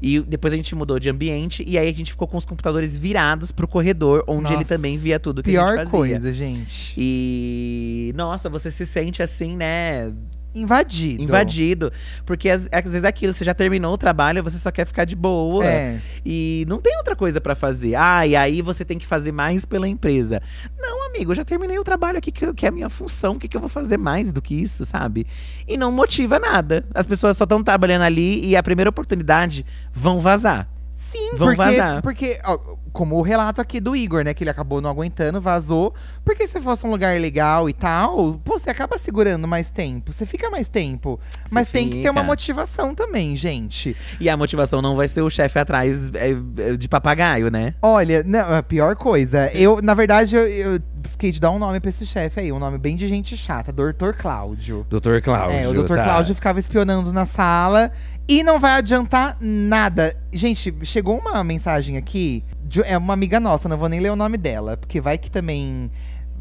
E 0.00 0.18
depois 0.20 0.52
a 0.52 0.56
gente 0.56 0.74
mudou 0.74 0.98
de 0.98 1.08
ambiente 1.08 1.64
e 1.66 1.78
aí 1.78 1.88
a 1.88 1.92
gente 1.94 2.10
ficou 2.10 2.26
com 2.26 2.36
os 2.36 2.44
computadores 2.44 2.96
virados 2.98 3.52
pro 3.52 3.68
corredor, 3.68 4.24
onde 4.26 4.48
ele 4.48 4.56
Nossa, 4.56 4.74
também 4.76 4.98
via 4.98 5.20
tudo 5.20 5.42
que 5.42 5.50
a 5.50 5.52
gente 5.52 5.62
Pior 5.64 5.76
fazia. 5.76 5.90
coisa, 5.90 6.32
gente. 6.32 6.94
E 6.98 8.12
nossa, 8.16 8.48
você 8.50 8.70
se 8.70 8.84
sente 8.84 9.22
assim, 9.22 9.56
né? 9.56 10.12
Invadido. 10.54 11.22
invadido. 11.22 11.92
Porque 12.26 12.48
às, 12.50 12.68
às 12.70 12.82
vezes 12.84 13.04
é 13.04 13.08
aquilo, 13.08 13.32
você 13.32 13.44
já 13.44 13.54
terminou 13.54 13.94
o 13.94 13.98
trabalho, 13.98 14.42
você 14.42 14.58
só 14.58 14.70
quer 14.70 14.86
ficar 14.86 15.04
de 15.04 15.16
boa. 15.16 15.64
É. 15.64 15.98
E 16.24 16.64
não 16.68 16.80
tem 16.80 16.96
outra 16.98 17.16
coisa 17.16 17.40
pra 17.40 17.54
fazer. 17.54 17.94
Ah, 17.94 18.26
e 18.26 18.36
aí 18.36 18.60
você 18.62 18.84
tem 18.84 18.98
que 18.98 19.06
fazer 19.06 19.32
mais 19.32 19.64
pela 19.64 19.88
empresa. 19.88 20.42
Não, 20.78 21.06
amigo, 21.06 21.32
eu 21.32 21.36
já 21.36 21.44
terminei 21.44 21.78
o 21.78 21.84
trabalho 21.84 22.18
aqui, 22.18 22.30
que, 22.30 22.52
que 22.52 22.66
é 22.66 22.68
a 22.68 22.72
minha 22.72 22.88
função. 22.88 23.34
O 23.34 23.38
que, 23.38 23.48
que 23.48 23.56
eu 23.56 23.60
vou 23.60 23.68
fazer 23.70 23.96
mais 23.96 24.30
do 24.32 24.42
que 24.42 24.54
isso, 24.54 24.84
sabe? 24.84 25.26
E 25.66 25.76
não 25.76 25.90
motiva 25.92 26.38
nada. 26.38 26.84
As 26.94 27.06
pessoas 27.06 27.36
só 27.36 27.44
estão 27.44 27.62
trabalhando 27.62 28.02
ali 28.02 28.44
e 28.46 28.56
a 28.56 28.62
primeira 28.62 28.90
oportunidade 28.90 29.64
vão 29.92 30.20
vazar. 30.20 30.68
Sim, 30.94 31.30
Vão 31.34 31.48
porque, 31.48 31.56
vazar. 31.56 32.02
porque 32.02 32.38
ó, 32.44 32.71
como 32.92 33.16
o 33.16 33.22
relato 33.22 33.60
aqui 33.60 33.80
do 33.80 33.96
Igor, 33.96 34.22
né? 34.22 34.34
Que 34.34 34.44
ele 34.44 34.50
acabou 34.50 34.80
não 34.80 34.90
aguentando, 34.90 35.40
vazou. 35.40 35.94
Porque 36.24 36.46
se 36.46 36.60
fosse 36.60 36.86
um 36.86 36.90
lugar 36.90 37.18
legal 37.18 37.68
e 37.68 37.72
tal, 37.72 38.34
pô, 38.44 38.58
você 38.58 38.70
acaba 38.70 38.98
segurando 38.98 39.48
mais 39.48 39.70
tempo. 39.70 40.12
Você 40.12 40.26
fica 40.26 40.50
mais 40.50 40.68
tempo. 40.68 41.18
Você 41.44 41.54
Mas 41.54 41.68
tem 41.68 41.88
que 41.88 42.02
ter 42.02 42.10
uma 42.10 42.20
fica. 42.20 42.26
motivação 42.30 42.94
também, 42.94 43.36
gente. 43.36 43.96
E 44.20 44.28
a 44.28 44.36
motivação 44.36 44.82
não 44.82 44.94
vai 44.94 45.08
ser 45.08 45.22
o 45.22 45.30
chefe 45.30 45.58
atrás 45.58 46.10
é, 46.14 46.30
é, 46.30 46.76
de 46.76 46.88
papagaio, 46.88 47.50
né? 47.50 47.74
Olha, 47.80 48.22
não, 48.24 48.54
a 48.54 48.62
pior 48.62 48.94
coisa. 48.94 49.50
Eu, 49.52 49.80
na 49.82 49.94
verdade, 49.94 50.36
eu, 50.36 50.46
eu 50.46 50.80
fiquei 51.10 51.32
de 51.32 51.40
dar 51.40 51.50
um 51.50 51.58
nome 51.58 51.80
pra 51.80 51.88
esse 51.88 52.04
chefe 52.04 52.40
aí. 52.40 52.52
Um 52.52 52.58
nome 52.58 52.78
bem 52.78 52.96
de 52.96 53.08
gente 53.08 53.36
chata. 53.36 53.72
Doutor 53.72 54.14
Cláudio. 54.14 54.86
Doutor 54.88 55.22
Cláudio. 55.22 55.56
É, 55.56 55.68
o 55.68 55.72
doutor 55.72 55.96
tá. 55.96 56.04
Cláudio 56.04 56.34
ficava 56.34 56.60
espionando 56.60 57.12
na 57.12 57.24
sala 57.26 57.90
e 58.32 58.42
não 58.42 58.58
vai 58.58 58.72
adiantar 58.72 59.36
nada. 59.42 60.16
Gente, 60.32 60.74
chegou 60.84 61.18
uma 61.18 61.44
mensagem 61.44 61.98
aqui, 61.98 62.42
de, 62.64 62.80
é 62.80 62.96
uma 62.96 63.12
amiga 63.12 63.38
nossa, 63.38 63.68
não 63.68 63.76
vou 63.76 63.90
nem 63.90 64.00
ler 64.00 64.10
o 64.10 64.16
nome 64.16 64.38
dela, 64.38 64.74
porque 64.74 65.02
vai 65.02 65.18
que 65.18 65.30
também 65.30 65.90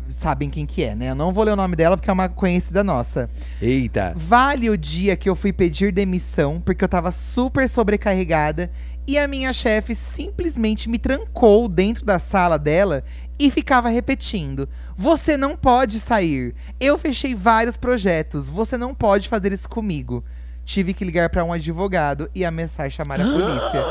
sabem 0.09 0.49
quem 0.49 0.65
que 0.65 0.83
é, 0.83 0.95
né? 0.95 1.09
Eu 1.09 1.15
não 1.15 1.33
vou 1.33 1.43
ler 1.43 1.51
o 1.51 1.55
nome 1.57 1.75
dela 1.75 1.97
porque 1.97 2.09
é 2.09 2.13
uma 2.13 2.29
conhecida 2.29 2.81
nossa. 2.81 3.29
Eita. 3.61 4.13
Vale 4.15 4.69
o 4.69 4.77
dia 4.77 5.17
que 5.17 5.27
eu 5.27 5.35
fui 5.35 5.51
pedir 5.51 5.91
demissão 5.91 6.61
porque 6.61 6.81
eu 6.81 6.87
tava 6.87 7.11
super 7.11 7.67
sobrecarregada 7.67 8.71
e 9.05 9.17
a 9.17 9.27
minha 9.27 9.51
chefe 9.51 9.93
simplesmente 9.93 10.89
me 10.89 10.97
trancou 10.97 11.67
dentro 11.67 12.05
da 12.05 12.19
sala 12.19 12.57
dela 12.57 13.03
e 13.37 13.51
ficava 13.51 13.89
repetindo: 13.89 14.69
Você 14.95 15.35
não 15.35 15.57
pode 15.57 15.99
sair. 15.99 16.55
Eu 16.79 16.97
fechei 16.97 17.35
vários 17.35 17.75
projetos. 17.75 18.49
Você 18.49 18.77
não 18.77 18.95
pode 18.95 19.27
fazer 19.27 19.51
isso 19.51 19.67
comigo. 19.67 20.23
Tive 20.71 20.93
que 20.93 21.03
ligar 21.03 21.29
pra 21.29 21.43
um 21.43 21.51
advogado 21.51 22.31
e 22.33 22.45
ameaçar 22.45 22.89
chamar 22.89 23.19
a 23.19 23.25
polícia. 23.27 23.83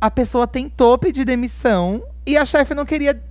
A 0.00 0.10
pessoa 0.10 0.46
tentou 0.46 0.96
pedir 0.96 1.22
demissão 1.22 2.02
e 2.26 2.34
a 2.34 2.46
chefe 2.46 2.72
não 2.72 2.86
queria 2.86 3.22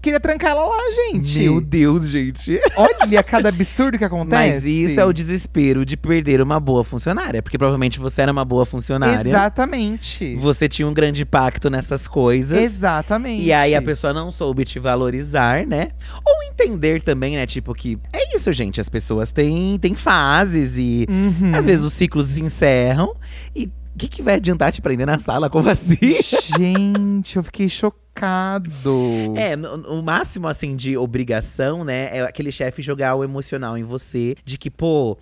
queria 0.00 0.20
trancar 0.20 0.50
ela 0.52 0.64
lá, 0.64 0.78
gente. 1.10 1.38
Meu 1.40 1.60
Deus, 1.60 2.08
gente. 2.08 2.60
Olha 2.76 3.22
cada 3.22 3.48
absurdo 3.48 3.98
que 3.98 4.04
acontece. 4.04 4.54
Mas 4.54 4.64
isso 4.66 5.00
é 5.00 5.04
o 5.04 5.12
desespero 5.12 5.84
de 5.84 5.96
perder 5.96 6.40
uma 6.40 6.58
boa 6.60 6.82
funcionária. 6.84 7.42
Porque 7.42 7.58
provavelmente 7.58 7.98
você 7.98 8.22
era 8.22 8.32
uma 8.32 8.44
boa 8.44 8.64
funcionária. 8.64 9.28
Exatamente. 9.28 10.34
Você 10.36 10.68
tinha 10.68 10.86
um 10.88 10.94
grande 10.94 11.22
impacto 11.22 11.68
nessas 11.70 12.06
coisas. 12.08 12.58
Exatamente. 12.58 13.44
E 13.44 13.52
aí 13.52 13.74
a 13.74 13.82
pessoa 13.82 14.12
não 14.12 14.30
soube 14.30 14.64
te 14.64 14.78
valorizar, 14.78 15.66
né? 15.66 15.88
Ou 16.24 16.42
entender 16.44 17.00
também, 17.02 17.36
né? 17.36 17.46
Tipo, 17.46 17.74
que 17.74 17.98
é 18.12 18.36
isso, 18.36 18.52
gente. 18.52 18.80
As 18.80 18.88
pessoas 18.88 19.30
têm, 19.32 19.78
têm 19.78 19.94
fases 19.94 20.76
e 20.78 21.06
Uhum. 21.08 21.54
às 21.54 21.66
vezes 21.66 21.84
os 21.84 21.92
ciclos 21.92 22.26
se 22.28 22.42
encerram. 22.42 23.14
E 23.54 23.68
o 23.94 23.98
que, 23.98 24.08
que 24.08 24.22
vai 24.22 24.34
adiantar 24.34 24.72
te 24.72 24.80
prender 24.80 25.06
na 25.06 25.18
sala? 25.18 25.50
Como 25.50 25.68
assim? 25.68 25.96
Gente, 26.58 27.36
eu 27.36 27.42
fiquei 27.42 27.68
chocado. 27.68 28.70
É, 29.36 29.54
o 29.88 30.02
máximo, 30.02 30.48
assim, 30.48 30.76
de 30.76 30.96
obrigação, 30.96 31.84
né? 31.84 32.08
É 32.16 32.22
aquele 32.22 32.50
chefe 32.52 32.82
jogar 32.82 33.14
o 33.14 33.24
emocional 33.24 33.76
em 33.76 33.82
você. 33.82 34.34
De 34.44 34.58
que, 34.58 34.70
pô… 34.70 35.18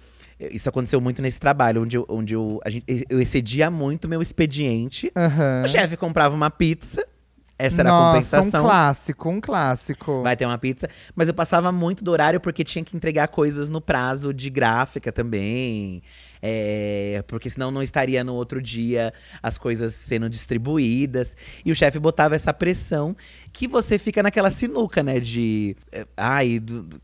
Isso 0.50 0.70
aconteceu 0.70 1.02
muito 1.02 1.20
nesse 1.20 1.38
trabalho, 1.38 1.83
onde 1.83 1.98
eu, 1.98 2.06
onde 2.09 2.33
eu, 2.33 2.59
a 2.64 2.70
gente, 2.70 3.04
eu 3.11 3.20
excedia 3.20 3.70
muito 3.70 4.09
meu 4.09 4.22
expediente. 4.22 5.12
Aham. 5.14 5.62
O 5.66 5.68
chefe 5.68 5.98
comprava 5.98 6.35
uma 6.35 6.50
pizza. 6.50 7.06
Essa 7.59 7.83
era 7.83 7.90
a 7.90 7.92
Nossa, 7.92 8.12
compensação. 8.12 8.61
um 8.62 8.64
clássico, 8.64 9.28
um 9.28 9.38
clássico. 9.38 10.22
Vai 10.22 10.35
ter 10.35 10.46
uma 10.46 10.56
pizza. 10.56 10.88
Mas 11.14 11.28
eu 11.28 11.35
passava 11.35 11.70
muito 11.70 12.02
do 12.02 12.11
horário 12.11 12.40
porque 12.40 12.64
tinha 12.64 12.83
que 12.83 12.96
entregar 12.96 13.28
coisas 13.28 13.68
no 13.68 13.83
prazo 13.83 14.33
de 14.33 14.48
gráfica 14.48 15.12
também. 15.12 16.02
É, 16.42 17.22
porque 17.26 17.50
senão 17.50 17.70
não 17.70 17.83
estaria 17.83 18.24
no 18.24 18.35
outro 18.35 18.62
dia 18.62 19.12
as 19.42 19.59
coisas 19.59 19.92
sendo 19.92 20.29
distribuídas. 20.29 21.37
E 21.64 21.70
o 21.70 21.74
chefe 21.74 21.98
botava 21.98 22.35
essa 22.35 22.53
pressão 22.53 23.16
que 23.53 23.66
você 23.68 23.98
fica 23.98 24.22
naquela 24.22 24.50
sinuca, 24.50 25.03
né? 25.03 25.20
De. 25.20 25.76
é, 25.92 26.07
Ai. 26.16 26.59
do- 26.59 27.00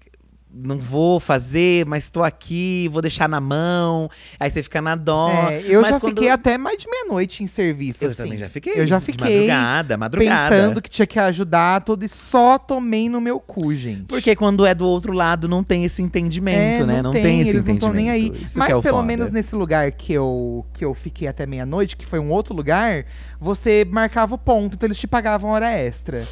não 0.59 0.79
vou 0.79 1.21
fazer, 1.21 1.85
mas 1.87 2.09
tô 2.11 2.23
aqui, 2.23 2.89
vou 2.91 3.03
deixar 3.03 3.29
na 3.29 3.41
mão. 3.41 4.09
Aí 4.41 4.51
você 4.51 4.63
fica 4.63 4.81
na 4.81 4.95
dó. 4.95 5.31
É, 5.51 5.63
eu 5.67 5.81
Mas 5.83 5.91
já 5.91 6.01
quando- 6.01 6.15
fiquei 6.15 6.31
até 6.31 6.57
mais 6.57 6.79
de 6.79 6.89
meia-noite 6.91 7.43
em 7.45 7.47
serviço. 7.47 8.05
Eu 8.05 8.11
assim. 8.11 8.23
também 8.23 8.39
já 8.39 8.49
fiquei. 8.49 8.73
Eu 8.77 8.87
já 8.87 9.01
fiquei 9.01 9.49
Madrugada, 9.49 9.97
madrugada. 9.97 10.55
pensando 10.57 10.83
que 10.83 10.89
tinha 10.91 11.07
que 11.07 11.19
ajudar 11.19 11.83
tudo 11.83 12.05
e 12.05 12.09
só 12.09 12.59
tomei 12.59 13.09
no 13.09 13.21
meu 13.21 13.39
cu, 13.39 13.75
gente. 13.75 14.05
Porque 14.05 14.35
quando 14.35 14.65
é 14.65 14.75
do 14.75 14.87
outro 14.87 15.13
lado, 15.13 15.49
não 15.49 15.63
tem 15.63 15.85
esse 15.85 16.01
entendimento, 16.03 16.83
É, 16.83 16.87
né? 16.87 17.03
Não 17.03 17.11
tem, 17.13 17.41
esse 17.41 17.51
eles 17.51 17.65
não 17.65 17.75
entendimento. 17.75 17.77
estão 17.77 17.93
nem 17.93 18.11
aí. 18.11 18.33
Isso 18.45 18.59
Mas 18.59 18.71
é 18.71 18.81
pelo 18.81 18.97
foda. 18.99 19.03
menos 19.07 19.31
nesse 19.31 19.55
lugar 19.55 19.91
que 19.93 20.13
eu, 20.13 20.65
que 20.73 20.85
eu 20.85 20.95
fiquei 20.95 21.29
até 21.29 21.47
meia-noite, 21.47 21.97
que 21.97 22.07
foi 22.07 22.19
um 22.19 22.31
outro 22.31 22.55
lugar, 22.55 23.05
você 23.39 23.87
marcava 23.91 24.35
o 24.35 24.39
ponto, 24.39 24.75
então 24.75 24.87
eles 24.87 24.99
te 24.99 25.07
pagavam 25.07 25.51
hora 25.51 25.71
extra. 25.71 26.27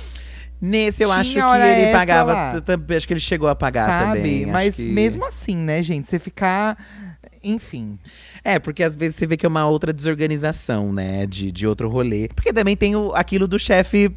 Nesse 0.64 1.03
eu 1.03 1.09
Tinha 1.09 1.20
acho 1.20 1.33
que 1.33 1.40
hora 1.40 1.66
ele 1.68 1.81
extra 1.83 1.98
pagava. 1.98 2.33
lá. 2.33 2.62
Acho 2.96 3.07
que 3.07 3.12
ele 3.12 3.20
chegou 3.20 3.48
a 3.48 3.55
pagar 3.55 3.87
sabe? 3.87 4.16
também. 4.18 4.44
acho 4.44 4.53
Mas 4.53 4.77
que- 4.77 4.87
mesmo 4.87 5.24
assim, 5.27 5.57
né, 5.57 5.83
gente? 5.83 6.09
Você 6.09 6.18
ficar. 6.18 6.79
Enfim. 7.42 7.98
É, 8.42 8.59
porque 8.59 8.83
às 8.83 8.96
vezes 8.96 9.16
você 9.16 9.27
vê 9.27 9.37
que 9.37 9.44
é 9.44 9.48
uma 9.48 9.66
outra 9.68 9.92
desorganização, 9.92 10.90
né? 10.92 11.27
De, 11.27 11.53
de 11.53 11.66
outro 11.66 11.88
rolê. 11.90 12.29
Porque 12.35 12.53
também 12.53 12.74
tem 12.77 12.96
o, 12.96 13.12
aquilo 13.14 13.46
do 13.46 13.59
chefe, 13.59 14.11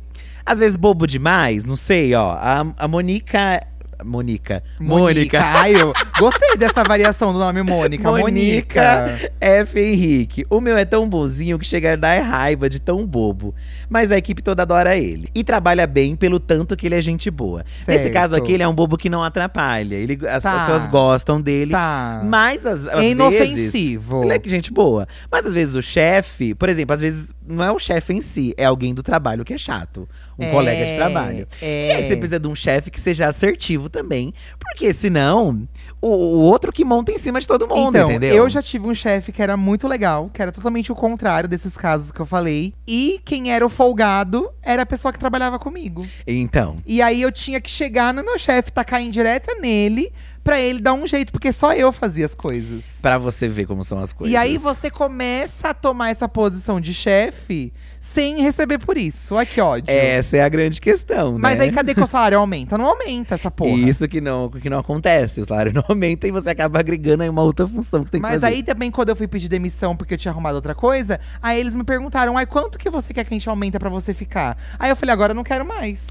às 0.45 0.57
vezes 0.57 0.77
bobo 0.77 1.05
demais, 1.05 1.65
não 1.65 1.75
sei, 1.75 2.13
ó. 2.13 2.31
A, 2.31 2.65
a 2.77 2.87
Monica. 2.87 3.61
Mônica. 4.03 4.63
Mônica. 4.79 5.39
Ai, 5.41 5.75
eu 5.75 5.93
gostei 6.19 6.55
dessa 6.57 6.83
variação 6.83 7.33
do 7.33 7.39
nome 7.39 7.61
Mônica. 7.63 8.09
Mônica. 8.09 9.29
F. 9.39 9.79
Henrique. 9.79 10.45
O 10.49 10.59
meu 10.61 10.77
é 10.77 10.85
tão 10.85 11.07
bonzinho 11.09 11.57
que 11.59 11.65
chega 11.65 11.93
a 11.93 11.95
dar 11.95 12.21
raiva 12.21 12.69
de 12.69 12.79
tão 12.81 13.05
bobo. 13.05 13.53
Mas 13.89 14.11
a 14.11 14.17
equipe 14.17 14.41
toda 14.41 14.61
adora 14.63 14.95
ele. 14.97 15.29
E 15.33 15.43
trabalha 15.43 15.85
bem 15.87 16.15
pelo 16.15 16.39
tanto 16.39 16.75
que 16.75 16.85
ele 16.85 16.95
é 16.95 17.01
gente 17.01 17.29
boa. 17.31 17.63
Nesse 17.87 18.03
Certo. 18.03 18.13
caso 18.13 18.35
aqui, 18.35 18.51
ele 18.53 18.63
é 18.63 18.67
um 18.67 18.73
bobo 18.73 18.97
que 18.97 19.09
não 19.09 19.23
atrapalha. 19.23 19.95
Ele, 19.95 20.17
as 20.27 20.43
Tá. 20.43 20.59
pessoas 20.59 20.87
gostam 20.87 21.41
dele. 21.41 21.71
Tá. 21.71 22.21
Mas 22.25 22.65
às, 22.65 22.87
às 22.87 22.93
É 22.93 22.95
vezes. 22.97 23.11
inofensivo. 23.11 24.23
Ele 24.23 24.33
é 24.33 24.41
gente 24.49 24.71
boa. 24.71 25.07
Mas 25.31 25.45
às 25.45 25.53
vezes 25.53 25.75
o 25.75 25.81
chefe, 25.81 26.53
por 26.53 26.69
exemplo, 26.69 26.93
às 26.93 27.01
vezes 27.01 27.33
não 27.47 27.63
é 27.63 27.71
o 27.71 27.79
chefe 27.79 28.13
em 28.13 28.21
si, 28.21 28.53
é 28.57 28.65
alguém 28.65 28.93
do 28.93 29.01
trabalho 29.03 29.43
que 29.45 29.53
é 29.53 29.57
chato. 29.57 30.07
Um 30.39 30.43
É, 30.45 30.51
colega 30.51 30.85
de 30.85 30.95
trabalho. 30.95 31.47
é. 31.61 31.87
E 31.87 31.91
aí 31.93 32.03
você 32.03 32.15
precisa 32.15 32.39
de 32.39 32.47
um 32.47 32.53
chefe 32.55 32.91
que 32.91 33.01
seja 33.01 33.27
assertivo 33.27 33.89
também. 33.89 34.33
Porque 34.59 34.93
senão, 34.93 35.67
o, 35.99 36.07
o 36.09 36.39
outro 36.41 36.71
que 36.71 36.85
monta 36.85 37.11
em 37.11 37.17
cima 37.17 37.39
de 37.39 37.47
todo 37.47 37.67
mundo, 37.67 37.89
então, 37.97 38.09
entendeu? 38.11 38.35
eu 38.35 38.49
já 38.49 38.61
tive 38.61 38.87
um 38.87 38.93
chefe 38.93 39.31
que 39.31 39.41
era 39.41 39.57
muito 39.57 39.87
legal, 39.87 40.29
que 40.31 40.41
era 40.41 40.51
totalmente 40.51 40.91
o 40.91 40.95
contrário 40.95 41.49
desses 41.49 41.75
casos 41.75 42.11
que 42.11 42.19
eu 42.19 42.25
falei. 42.25 42.73
E 42.87 43.19
quem 43.25 43.51
era 43.51 43.65
o 43.65 43.69
folgado 43.69 44.49
era 44.61 44.83
a 44.83 44.85
pessoa 44.85 45.11
que 45.11 45.17
trabalhava 45.19 45.57
comigo. 45.57 46.07
Então. 46.27 46.77
E 46.85 47.01
aí 47.01 47.21
eu 47.21 47.31
tinha 47.31 47.59
que 47.59 47.69
chegar 47.69 48.13
no 48.13 48.23
meu 48.23 48.37
chefe, 48.37 48.71
tacar 48.71 49.01
indireta 49.01 49.55
nele, 49.59 50.11
pra 50.43 50.61
ele 50.61 50.79
dar 50.79 50.93
um 50.93 51.05
jeito, 51.07 51.31
porque 51.31 51.51
só 51.51 51.73
eu 51.73 51.91
fazia 51.91 52.25
as 52.25 52.33
coisas. 52.35 52.99
Pra 53.01 53.17
você 53.17 53.49
ver 53.49 53.65
como 53.65 53.83
são 53.83 53.99
as 53.99 54.13
coisas. 54.13 54.31
E 54.33 54.37
aí 54.37 54.57
você 54.57 54.89
começa 54.89 55.69
a 55.69 55.73
tomar 55.73 56.11
essa 56.11 56.27
posição 56.29 56.79
de 56.79 56.93
chefe 56.93 57.73
sem 58.07 58.41
receber 58.41 58.77
por 58.77 58.97
isso. 58.97 59.35
Olha 59.35 59.45
que 59.45 59.59
ódio. 59.59 59.93
Essa 59.93 60.37
é 60.37 60.41
a 60.41 60.47
grande 60.47 60.79
questão, 60.79 61.37
Mas 61.37 61.57
né? 61.57 61.65
aí 61.65 61.71
cadê 61.73 61.93
que 61.93 62.01
o 62.01 62.07
salário 62.07 62.37
aumenta? 62.39 62.77
Não 62.77 62.85
aumenta 62.85 63.35
essa 63.35 63.51
porra. 63.51 63.71
Isso 63.71 64.07
que 64.07 64.21
não, 64.21 64.49
que 64.49 64.69
não 64.69 64.79
acontece. 64.79 65.41
O 65.41 65.45
salário 65.45 65.73
não 65.73 65.83
aumenta 65.89 66.25
e 66.25 66.31
você 66.31 66.51
acaba 66.51 66.79
agregando 66.79 67.23
aí 67.23 67.29
uma 67.29 67.43
outra 67.43 67.67
função 67.67 68.03
que 68.03 68.07
você 68.07 68.11
tem 68.13 68.21
que 68.21 68.27
Mas 68.27 68.39
fazer. 68.39 68.45
aí 68.45 68.63
também, 68.63 68.89
quando 68.89 69.09
eu 69.09 69.15
fui 69.15 69.27
pedir 69.27 69.49
demissão 69.49 69.93
porque 69.93 70.13
eu 70.13 70.17
tinha 70.17 70.31
arrumado 70.31 70.55
outra 70.55 70.73
coisa, 70.73 71.19
aí 71.43 71.59
eles 71.59 71.75
me 71.75 71.83
perguntaram, 71.83 72.37
ai, 72.37 72.45
quanto 72.45 72.77
que 72.77 72.89
você 72.89 73.13
quer 73.13 73.25
que 73.25 73.33
a 73.33 73.35
gente 73.35 73.49
aumenta 73.49 73.77
pra 73.77 73.89
você 73.89 74.13
ficar? 74.13 74.57
Aí 74.79 74.89
eu 74.89 74.95
falei, 74.95 75.11
agora 75.11 75.31
eu 75.31 75.35
não 75.35 75.43
quero 75.43 75.65
mais. 75.65 76.07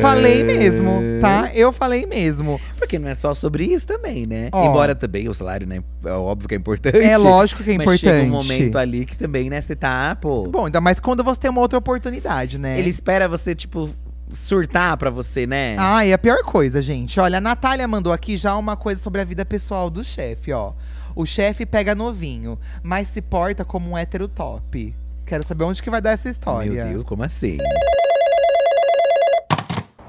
Falei 0.00 0.42
mesmo, 0.42 1.02
tá? 1.20 1.50
Eu 1.54 1.70
falei 1.70 2.06
mesmo. 2.06 2.58
Porque 2.78 2.98
não 2.98 3.08
é 3.08 3.14
só 3.14 3.34
sobre 3.34 3.64
isso 3.66 3.86
também, 3.86 4.24
né? 4.26 4.48
Ó. 4.52 4.70
Embora 4.70 4.94
também 4.94 5.28
o 5.28 5.34
salário, 5.34 5.66
né? 5.66 5.82
É 6.02 6.12
óbvio 6.12 6.48
que 6.48 6.54
é 6.54 6.58
importante. 6.58 6.98
É 6.98 7.18
lógico 7.18 7.62
que 7.62 7.72
é 7.72 7.76
mas 7.76 7.86
importante. 7.86 8.00
chega 8.00 8.26
um 8.26 8.30
momento 8.30 8.78
ali 8.78 9.04
que 9.04 9.18
também, 9.18 9.50
né? 9.50 9.60
Você 9.60 9.76
tá, 9.76 10.16
pô. 10.16 10.48
Bom, 10.48 10.64
ainda 10.66 10.80
mais 10.80 10.93
quando 11.00 11.22
você 11.24 11.40
tem 11.40 11.50
uma 11.50 11.60
outra 11.60 11.78
oportunidade, 11.78 12.58
né? 12.58 12.78
Ele 12.78 12.90
espera 12.90 13.28
você, 13.28 13.54
tipo, 13.54 13.90
surtar 14.32 14.96
pra 14.96 15.10
você, 15.10 15.46
né? 15.46 15.76
Ah, 15.78 16.04
e 16.04 16.12
a 16.12 16.18
pior 16.18 16.42
coisa, 16.42 16.82
gente. 16.82 17.18
Olha, 17.20 17.38
a 17.38 17.40
Natália 17.40 17.86
mandou 17.86 18.12
aqui 18.12 18.36
já 18.36 18.56
uma 18.56 18.76
coisa 18.76 19.00
sobre 19.00 19.20
a 19.20 19.24
vida 19.24 19.44
pessoal 19.44 19.88
do 19.90 20.02
chefe, 20.02 20.52
ó. 20.52 20.72
O 21.14 21.24
chefe 21.24 21.64
pega 21.64 21.94
novinho, 21.94 22.58
mas 22.82 23.08
se 23.08 23.22
porta 23.22 23.64
como 23.64 23.90
um 23.90 23.98
hétero 23.98 24.26
top. 24.26 24.94
Quero 25.24 25.42
saber 25.42 25.64
onde 25.64 25.82
que 25.82 25.88
vai 25.88 26.00
dar 26.00 26.10
essa 26.10 26.28
história. 26.28 26.70
Meu 26.70 26.92
Deus, 26.92 27.04
como 27.04 27.22
assim? 27.22 27.58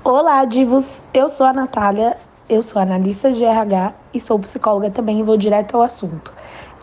Olá, 0.03 0.43
divos! 0.45 1.01
Eu 1.13 1.29
sou 1.29 1.45
a 1.45 1.53
Natália, 1.53 2.17
eu 2.49 2.61
sou 2.61 2.81
analista 2.81 3.31
de 3.31 3.43
RH 3.43 3.93
e 4.13 4.19
sou 4.19 4.37
psicóloga 4.39 4.89
também 4.89 5.19
e 5.19 5.23
vou 5.23 5.37
direto 5.37 5.77
ao 5.77 5.83
assunto. 5.83 6.33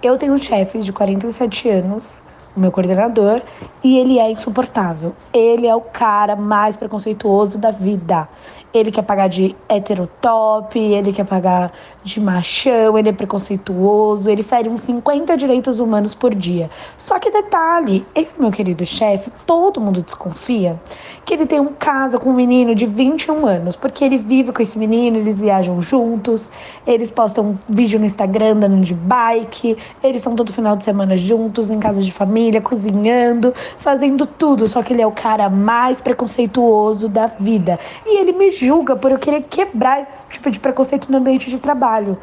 Eu 0.02 0.16
tenho 0.18 0.32
um 0.32 0.38
chefe 0.38 0.80
de 0.80 0.92
47 0.92 1.68
anos, 1.68 2.22
o 2.56 2.60
meu 2.60 2.70
coordenador, 2.70 3.42
e 3.82 3.98
ele 3.98 4.18
é 4.18 4.30
insuportável. 4.30 5.14
Ele 5.32 5.66
é 5.66 5.74
o 5.74 5.80
cara 5.80 6.36
mais 6.36 6.76
preconceituoso 6.76 7.58
da 7.58 7.70
vida. 7.70 8.28
Ele 8.72 8.90
quer 8.90 9.02
pagar 9.02 9.28
de 9.28 9.54
heterotop, 9.68 10.78
ele 10.78 11.12
quer 11.12 11.26
pagar 11.26 11.72
de 12.02 12.18
machão, 12.18 12.98
ele 12.98 13.10
é 13.10 13.12
preconceituoso, 13.12 14.30
ele 14.30 14.42
fere 14.42 14.68
uns 14.68 14.80
50 14.80 15.36
direitos 15.36 15.78
humanos 15.78 16.14
por 16.14 16.34
dia. 16.34 16.70
Só 16.96 17.18
que 17.18 17.30
detalhe, 17.30 18.06
esse 18.14 18.40
meu 18.40 18.50
querido 18.50 18.86
chefe, 18.86 19.30
todo 19.46 19.78
mundo 19.78 20.00
desconfia 20.00 20.80
que 21.24 21.34
ele 21.34 21.46
tem 21.46 21.60
um 21.60 21.72
caso 21.72 22.18
com 22.18 22.30
um 22.30 22.32
menino 22.32 22.74
de 22.74 22.86
21 22.86 23.46
anos, 23.46 23.76
porque 23.76 24.04
ele 24.04 24.16
vive 24.16 24.52
com 24.52 24.62
esse 24.62 24.78
menino, 24.78 25.18
eles 25.18 25.40
viajam 25.40 25.80
juntos, 25.80 26.50
eles 26.86 27.10
postam 27.10 27.58
vídeo 27.68 27.98
no 27.98 28.06
Instagram 28.06 28.52
andando 28.52 28.80
de 28.80 28.94
bike, 28.94 29.76
eles 30.02 30.16
estão 30.16 30.34
todo 30.34 30.52
final 30.52 30.76
de 30.76 30.82
semana 30.82 31.16
juntos, 31.16 31.70
em 31.70 31.78
casa 31.78 32.02
de 32.02 32.10
família, 32.10 32.41
cozinhando, 32.60 33.54
fazendo 33.78 34.26
tudo, 34.26 34.66
só 34.66 34.82
que 34.82 34.92
ele 34.92 35.02
é 35.02 35.06
o 35.06 35.12
cara 35.12 35.48
mais 35.48 36.00
preconceituoso 36.00 37.08
da 37.08 37.26
vida. 37.26 37.78
E 38.06 38.18
ele 38.18 38.32
me 38.32 38.50
julga 38.50 38.96
por 38.96 39.12
eu 39.12 39.18
querer 39.18 39.42
quebrar 39.48 40.00
esse 40.00 40.26
tipo 40.26 40.50
de 40.50 40.58
preconceito 40.58 41.10
no 41.10 41.18
ambiente 41.18 41.50
de 41.50 41.58
trabalho. 41.58 42.18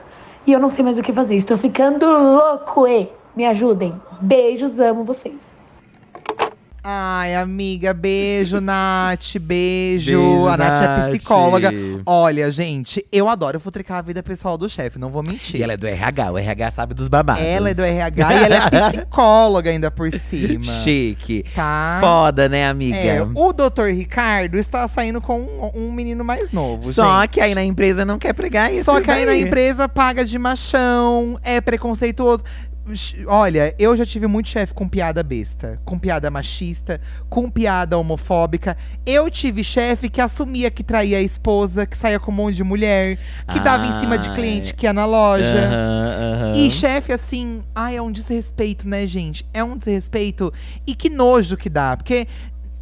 E 0.46 0.52
eu 0.52 0.60
não 0.60 0.70
sei 0.70 0.84
mais 0.84 0.98
o 0.98 1.02
que 1.02 1.14
fazer, 1.14 1.36
estou 1.36 1.58
ficando 1.58 2.06
louco, 2.06 2.88
e 2.88 3.10
me 3.36 3.46
ajudem. 3.46 3.94
Beijos, 4.20 4.80
amo 4.80 5.04
vocês. 5.04 5.59
Ai, 6.84 7.36
amiga, 7.36 7.94
beijo, 7.94 8.60
Nath, 8.62 9.38
beijo. 9.42 10.12
Beijo, 10.12 10.48
a 10.48 10.58
Nath, 10.58 10.80
Nath. 10.80 11.08
é 11.08 11.18
psicóloga. 11.18 11.70
Olha, 12.06 12.50
gente, 12.52 13.06
eu 13.12 13.28
adoro 13.28 13.60
futricar 13.60 13.98
a 13.98 14.02
vida 14.02 14.24
pessoal 14.24 14.58
do 14.58 14.70
chefe, 14.70 14.98
não 14.98 15.10
vou 15.10 15.22
mentir. 15.22 15.60
E 15.60 15.64
ela 15.64 15.74
é 15.74 15.78
do 15.78 15.86
RH, 15.88 16.32
o 16.32 16.38
RH 16.38 16.72
sabe 16.72 16.94
dos 16.94 17.08
babados. 17.08 17.44
Ela 17.44 17.72
é 17.72 17.74
do 17.74 17.84
RH 17.84 18.34
e 18.34 18.44
ela 18.44 18.56
é 18.56 18.70
psicóloga 18.92 19.70
ainda 19.70 19.92
por 19.92 20.12
cima. 20.12 20.64
Chique. 20.64 21.44
Tá? 21.54 21.98
Foda, 22.02 22.48
né, 22.48 22.68
amiga? 22.68 22.98
É, 22.98 23.22
o 23.36 23.52
doutor 23.54 23.92
Ricardo 23.92 24.58
está 24.58 24.88
saindo 24.88 25.22
com 25.22 25.40
um, 25.42 25.72
um 25.76 25.92
menino 25.92 26.24
mais 26.24 26.52
novo, 26.52 26.94
Só 26.94 27.22
gente. 27.22 27.32
que 27.32 27.42
aí 27.42 27.54
na 27.54 27.64
empresa 27.64 28.06
não 28.06 28.18
quer 28.18 28.34
pregar 28.34 28.74
isso. 28.74 28.86
Só 28.86 29.02
que 29.02 29.12
aí 29.12 29.26
na 29.26 29.32
daí. 29.32 29.42
empresa 29.42 29.88
paga 29.90 30.24
de 30.24 30.40
machão, 30.40 31.38
é 31.44 31.60
preconceituoso. 31.60 32.44
Olha, 33.28 33.76
eu 33.78 33.96
já 33.96 34.06
tive 34.06 34.28
muito 34.28 34.50
chefe 34.50 34.74
com 34.74 34.88
piada 34.88 35.22
besta, 35.22 35.80
com 35.86 35.98
piada 35.98 36.30
machista, 36.32 37.00
com 37.30 37.50
piada 37.50 37.98
homofóbica. 37.98 38.76
Eu 39.06 39.30
tive 39.30 39.64
chefe 39.64 40.10
que 40.10 40.20
assumia 40.20 40.72
que 40.72 40.84
traía 40.84 41.18
a 41.18 41.22
esposa, 41.22 41.86
que 41.86 41.98
saía 41.98 42.20
com 42.20 42.32
um 42.32 42.36
monte 42.36 42.56
de 42.56 42.64
mulher, 42.64 43.18
que 43.52 43.60
dava 43.60 43.86
em 43.86 44.00
cima 44.00 44.18
de 44.18 44.32
cliente 44.34 44.74
que 44.74 44.86
ia 44.86 44.94
na 44.94 45.06
loja. 45.06 45.46
Aham, 45.46 46.34
aham. 46.34 46.52
E 46.56 46.72
chefe, 46.72 47.14
assim, 47.14 47.62
ai, 47.76 47.98
é 47.98 48.02
um 48.02 48.12
desrespeito, 48.12 48.88
né, 48.88 49.06
gente? 49.06 49.46
É 49.54 49.64
um 49.64 49.78
desrespeito. 49.78 50.52
E 50.88 50.96
que 50.96 51.10
nojo 51.10 51.58
que 51.58 51.70
dá. 51.70 51.96
Porque 51.96 52.28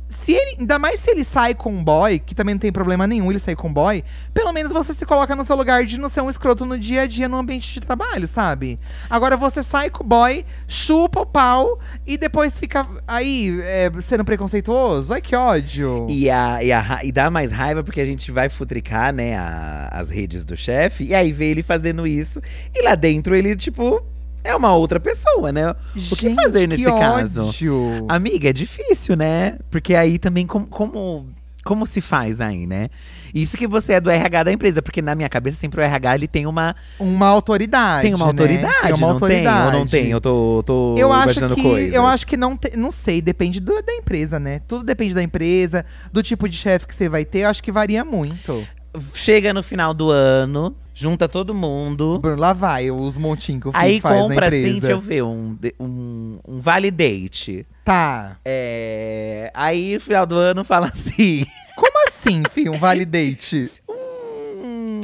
se 0.09 0.31
ele. 0.33 0.57
Ainda 0.59 0.79
mais 0.79 0.99
se 0.99 1.11
ele 1.11 1.23
sai 1.23 1.53
com 1.53 1.71
um 1.71 1.83
boy, 1.83 2.19
que 2.19 2.33
também 2.33 2.55
não 2.55 2.59
tem 2.59 2.71
problema 2.71 3.05
nenhum 3.05 3.29
ele 3.31 3.39
sair 3.39 3.55
com 3.55 3.67
um 3.67 3.73
boy, 3.73 4.03
pelo 4.33 4.51
menos 4.53 4.71
você 4.71 4.93
se 4.93 5.05
coloca 5.05 5.35
no 5.35 5.43
seu 5.45 5.55
lugar 5.55 5.83
de 5.85 5.99
não 5.99 6.09
ser 6.09 6.21
um 6.21 6.29
escroto 6.29 6.65
no 6.65 6.77
dia 6.77 7.01
a 7.01 7.07
dia 7.07 7.27
no 7.27 7.37
ambiente 7.37 7.73
de 7.73 7.79
trabalho, 7.81 8.27
sabe? 8.27 8.79
Agora 9.09 9.35
você 9.37 9.61
sai 9.63 9.89
com 9.89 10.03
o 10.03 10.07
boy, 10.07 10.45
chupa 10.67 11.21
o 11.21 11.25
pau 11.25 11.79
e 12.05 12.17
depois 12.17 12.59
fica 12.59 12.85
aí 13.07 13.59
é, 13.63 13.91
sendo 14.01 14.23
preconceituoso. 14.25 15.13
Ai, 15.13 15.21
que 15.21 15.35
ódio. 15.35 16.07
E, 16.09 16.29
a, 16.29 16.63
e, 16.63 16.71
a 16.71 16.99
e 17.03 17.11
dá 17.11 17.29
mais 17.29 17.51
raiva 17.51 17.83
porque 17.83 18.01
a 18.01 18.05
gente 18.05 18.31
vai 18.31 18.49
futricar, 18.49 19.13
né, 19.13 19.35
a- 19.37 19.89
as 19.91 20.09
redes 20.09 20.43
do 20.45 20.55
chefe. 20.55 21.05
E 21.05 21.15
aí 21.15 21.31
vê 21.31 21.45
ele 21.49 21.61
fazendo 21.61 22.07
isso. 22.07 22.41
E 22.73 22.81
lá 22.83 22.95
dentro 22.95 23.35
ele, 23.35 23.55
tipo, 23.55 24.01
é 24.43 24.55
uma 24.55 24.73
outra 24.75 24.99
pessoa, 24.99 25.51
né? 25.51 25.71
o 25.71 26.15
que 26.15 26.29
Gente, 26.29 26.35
fazer 26.35 26.61
que 26.61 26.67
nesse 26.67 26.85
caso? 26.85 27.47
ódio. 27.47 28.05
Amiga, 28.07 28.49
é 28.49 28.53
difícil, 28.53 29.15
né? 29.15 29.57
Porque 29.69 29.93
aí 29.95 30.17
também, 30.17 30.45
como, 30.47 30.65
como, 30.67 31.27
como 31.65 31.85
se 31.85 31.99
faz 32.01 32.39
aí, 32.39 32.65
né? 32.65 32.89
Isso 33.33 33.57
que 33.57 33.67
você 33.67 33.93
é 33.93 33.99
do 33.99 34.09
RH 34.09 34.43
da 34.43 34.51
empresa. 34.53 34.81
Porque 34.81 35.01
na 35.01 35.13
minha 35.13 35.27
cabeça, 35.27 35.59
sempre 35.59 35.81
o 35.81 35.83
RH, 35.83 36.15
ele 36.15 36.27
tem 36.27 36.45
uma, 36.47 36.75
Uma 36.97 37.27
autoridade. 37.27 38.03
tem 38.03 38.13
uma 38.15 38.25
né? 38.25 38.31
autoridade, 38.31 38.81
Tem 38.83 38.93
uma 38.93 38.99
não 39.07 39.13
autoridade. 39.13 39.57
tem? 39.57 39.65
Ou 39.65 39.71
não 39.79 39.87
tem? 39.87 40.09
Eu 40.09 40.21
tô, 40.21 40.63
tô 40.65 40.95
Eu 40.97 41.11
acho 41.11 41.23
imaginando 41.25 41.55
que 41.55 41.61
coisas. 41.61 41.93
eu 41.93 42.05
acho 42.05 42.25
que 42.25 42.37
não 42.37 42.55
te- 42.55 42.77
não 42.77 42.89
sei, 42.89 43.21
depende 43.21 43.59
do- 43.59 43.81
da 43.83 43.93
empresa, 43.93 44.39
né? 44.39 44.61
Tudo 44.67 44.83
depende 44.85 45.13
da 45.13 45.21
empresa, 45.21 45.85
do 46.11 46.23
tipo 46.23 46.47
de 46.47 46.55
chefe 46.55 46.87
que 46.87 46.95
você 46.95 47.09
vai 47.09 47.25
ter, 47.25 47.39
eu 47.39 47.49
acho 47.49 47.61
que 47.61 47.71
varia 47.71 48.03
muito. 48.05 48.65
Chega 49.13 49.53
no 49.53 49.61
final 49.61 49.93
do 49.93 50.09
ano, 50.09 50.73
junta 50.97 51.29
todo 51.29 51.53
mundo. 51.53 52.17
Bruno, 52.19 52.41
lá 52.41 52.53
vai 52.53 52.89
os 52.89 53.15
montinhos 53.15 53.61
que 53.61 53.67
o 53.67 53.71
Fih 53.71 53.77
Aí 53.77 54.01
faz 54.01 54.19
compra 54.19 54.49
na 54.49 54.57
assim, 54.57 54.71
deixa 54.73 54.91
eu 54.91 54.99
ver, 54.99 55.21
um, 55.21 55.55
um, 55.79 56.39
um 56.47 56.59
vale 56.59 56.89
date. 56.89 57.67
Tá. 57.85 58.37
É, 58.43 59.51
aí 59.53 59.93
no 59.93 60.01
final 60.01 60.25
do 60.25 60.35
ano 60.35 60.63
fala 60.63 60.87
assim. 60.87 61.45
Como 61.75 62.07
assim, 62.07 62.41
filho, 62.51 62.73
um 62.73 62.79
vale 62.79 63.05
date? 63.05 63.71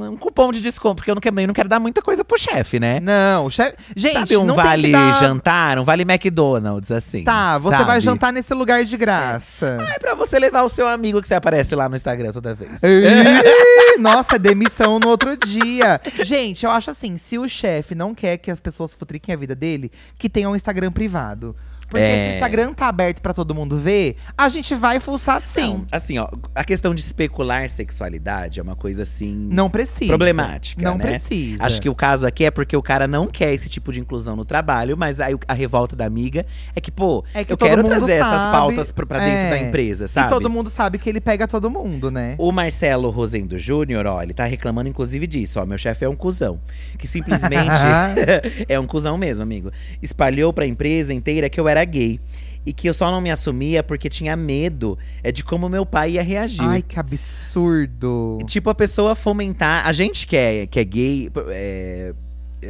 Um, 0.04 0.18
cupom 0.18 0.52
de 0.52 0.62
desconto, 0.62 0.96
porque 0.96 1.10
eu 1.10 1.16
não, 1.16 1.22
também 1.22 1.48
não 1.48 1.54
quero 1.54 1.70
dar 1.70 1.80
muita 1.80 2.02
coisa 2.02 2.26
pro 2.26 2.38
chefe, 2.38 2.80
né? 2.80 3.00
Não, 3.00 3.50
chefe. 3.50 3.78
Gente, 3.96 4.14
Sabe 4.14 4.38
um 4.38 4.44
não 4.44 4.56
vale 4.56 4.84
tem 4.84 4.92
que 4.92 4.98
dar... 4.98 5.20
jantar, 5.20 5.80
um 5.80 5.84
vale 5.84 6.04
McDonald's, 6.04 6.92
assim. 6.92 7.24
Tá, 7.24 7.58
você 7.58 7.78
sabe? 7.78 7.88
vai 7.88 8.02
jantar 8.02 8.34
nesse 8.34 8.54
lugar 8.54 8.84
de 8.84 8.98
graça. 8.98 9.78
É 9.96 10.00
pra 10.00 10.14
você 10.14 10.38
levar 10.40 10.64
o 10.64 10.70
seu 10.70 10.88
amigo 10.88 11.22
que 11.22 11.28
você 11.28 11.36
aparece 11.36 11.76
lá 11.76 11.88
no 11.88 11.96
Instagram 11.96 12.32
toda 12.32 12.54
vez. 12.54 12.72
Nossa, 14.00 14.40
demissão 14.40 15.00
no 15.00 15.08
outro 15.10 15.38
dia. 15.38 16.02
Gente, 16.24 16.66
eu 16.66 16.72
acho 16.72 16.90
assim, 16.90 17.18
se 17.18 17.38
o 17.38 17.48
chefe 17.48 17.94
não 17.96 18.14
quer 18.14 18.38
que 18.38 18.52
as 18.52 18.60
pessoas 18.60 18.94
futriquem 18.94 19.34
a 19.34 19.38
vida 19.38 19.56
dele, 19.56 19.92
que 20.18 20.30
tenha 20.30 20.50
um 20.50 20.56
Instagram 20.56 20.92
privado. 20.92 21.56
Porque 21.88 22.04
É. 22.04 22.26
se 22.26 22.32
o 22.32 22.36
Instagram 22.36 22.74
tá 22.74 22.88
aberto 22.88 23.22
pra 23.22 23.34
todo 23.34 23.54
mundo 23.54 23.78
ver, 23.78 24.16
a 24.38 24.50
gente 24.50 24.74
vai 24.76 25.00
fuçar 25.00 25.42
sim. 25.42 25.62
Não, 25.62 25.86
assim, 25.92 26.18
ó, 26.18 26.28
a 26.56 26.64
questão 26.64 26.94
de 26.94 27.02
especular 27.02 27.70
sexualidade 27.70 28.60
é 28.60 28.64
uma 28.64 28.76
coisa 28.76 29.04
assim. 29.04 29.34
Não 29.52 29.70
precisa. 29.70 30.08
Problemática. 30.08 30.82
Não 30.82 30.98
né? 30.98 31.06
precisa. 31.06 31.64
Acho 31.64 31.82
que 31.82 31.90
o 31.90 31.96
caso 31.96 32.26
aqui 32.26 32.46
é 32.46 32.52
porque 32.52 32.76
o 32.76 32.82
cara 32.82 33.08
não 33.08 33.28
quer 33.28 33.54
esse 33.54 33.70
tipo 33.70 33.92
de 33.92 34.00
inclusão 34.00 34.36
no 34.36 34.46
trabalho, 34.46 34.98
mas 34.98 35.20
aí 35.20 35.36
a 35.48 35.54
revolta 35.54 35.96
da 35.96 36.06
amiga 36.06 36.46
é 36.76 36.82
que, 36.82 36.92
pô, 36.92 37.24
É 37.34 37.44
que 37.44 37.54
eu 37.54 37.58
quero 37.58 37.84
trazer 37.84 38.14
essas 38.14 38.42
sabe, 38.42 38.52
pautas 38.52 38.92
pra, 38.92 39.06
pra 39.06 39.20
dentro 39.20 39.38
é. 39.38 39.50
da 39.52 39.60
empresa, 39.60 40.08
sabe? 40.08 40.28
E 40.28 40.30
todo 40.30 40.50
mundo 40.50 40.70
sabe 40.70 40.98
que 40.98 41.10
ele 41.10 41.22
pega 41.22 41.48
todo 41.48 41.70
mundo, 41.70 42.10
né? 42.10 42.36
O 42.38 42.52
Marcelo 42.52 43.10
Rosendo 43.10 43.58
Júnior, 43.58 44.06
ó, 44.06 44.22
ele 44.22 44.34
tá 44.34 44.46
reclamando 44.46 44.90
inclusive 44.90 45.28
disso, 45.28 45.60
ó. 45.60 45.66
Meu 45.66 45.78
chefe 45.78 46.06
é 46.06 46.10
um 46.10 46.16
cuzão. 46.16 46.60
Que 46.98 47.08
simplesmente 47.08 47.72
é 48.68 48.80
um 48.80 48.86
cuzão 48.88 49.18
mesmo, 49.18 49.44
amigo. 49.44 49.72
Espalhou 50.02 50.52
pra 50.54 50.66
empresa 50.66 51.14
inteira 51.14 51.50
que 51.50 51.60
eu 51.60 51.68
era 51.68 51.73
gay. 51.84 52.20
E 52.66 52.72
que 52.72 52.88
eu 52.88 52.94
só 52.94 53.12
não 53.12 53.20
me 53.20 53.30
assumia 53.30 53.84
porque 53.84 54.10
tinha 54.10 54.38
medo 54.38 54.98
é 55.22 55.32
de 55.32 55.44
como 55.44 55.68
meu 55.68 55.86
pai 55.86 56.12
ia 56.12 56.24
reagir. 56.24 56.62
Ai, 56.62 56.82
que 56.82 56.98
absurdo. 56.98 58.38
Tipo, 58.46 58.70
a 58.70 58.76
pessoa 58.76 59.16
fomentar. 59.16 59.86
A 59.86 59.92
gente 59.92 60.26
que 60.26 60.38
é, 60.38 60.66
que 60.66 60.80
é 60.80 60.84
gay, 60.86 61.30
é, 61.50 62.14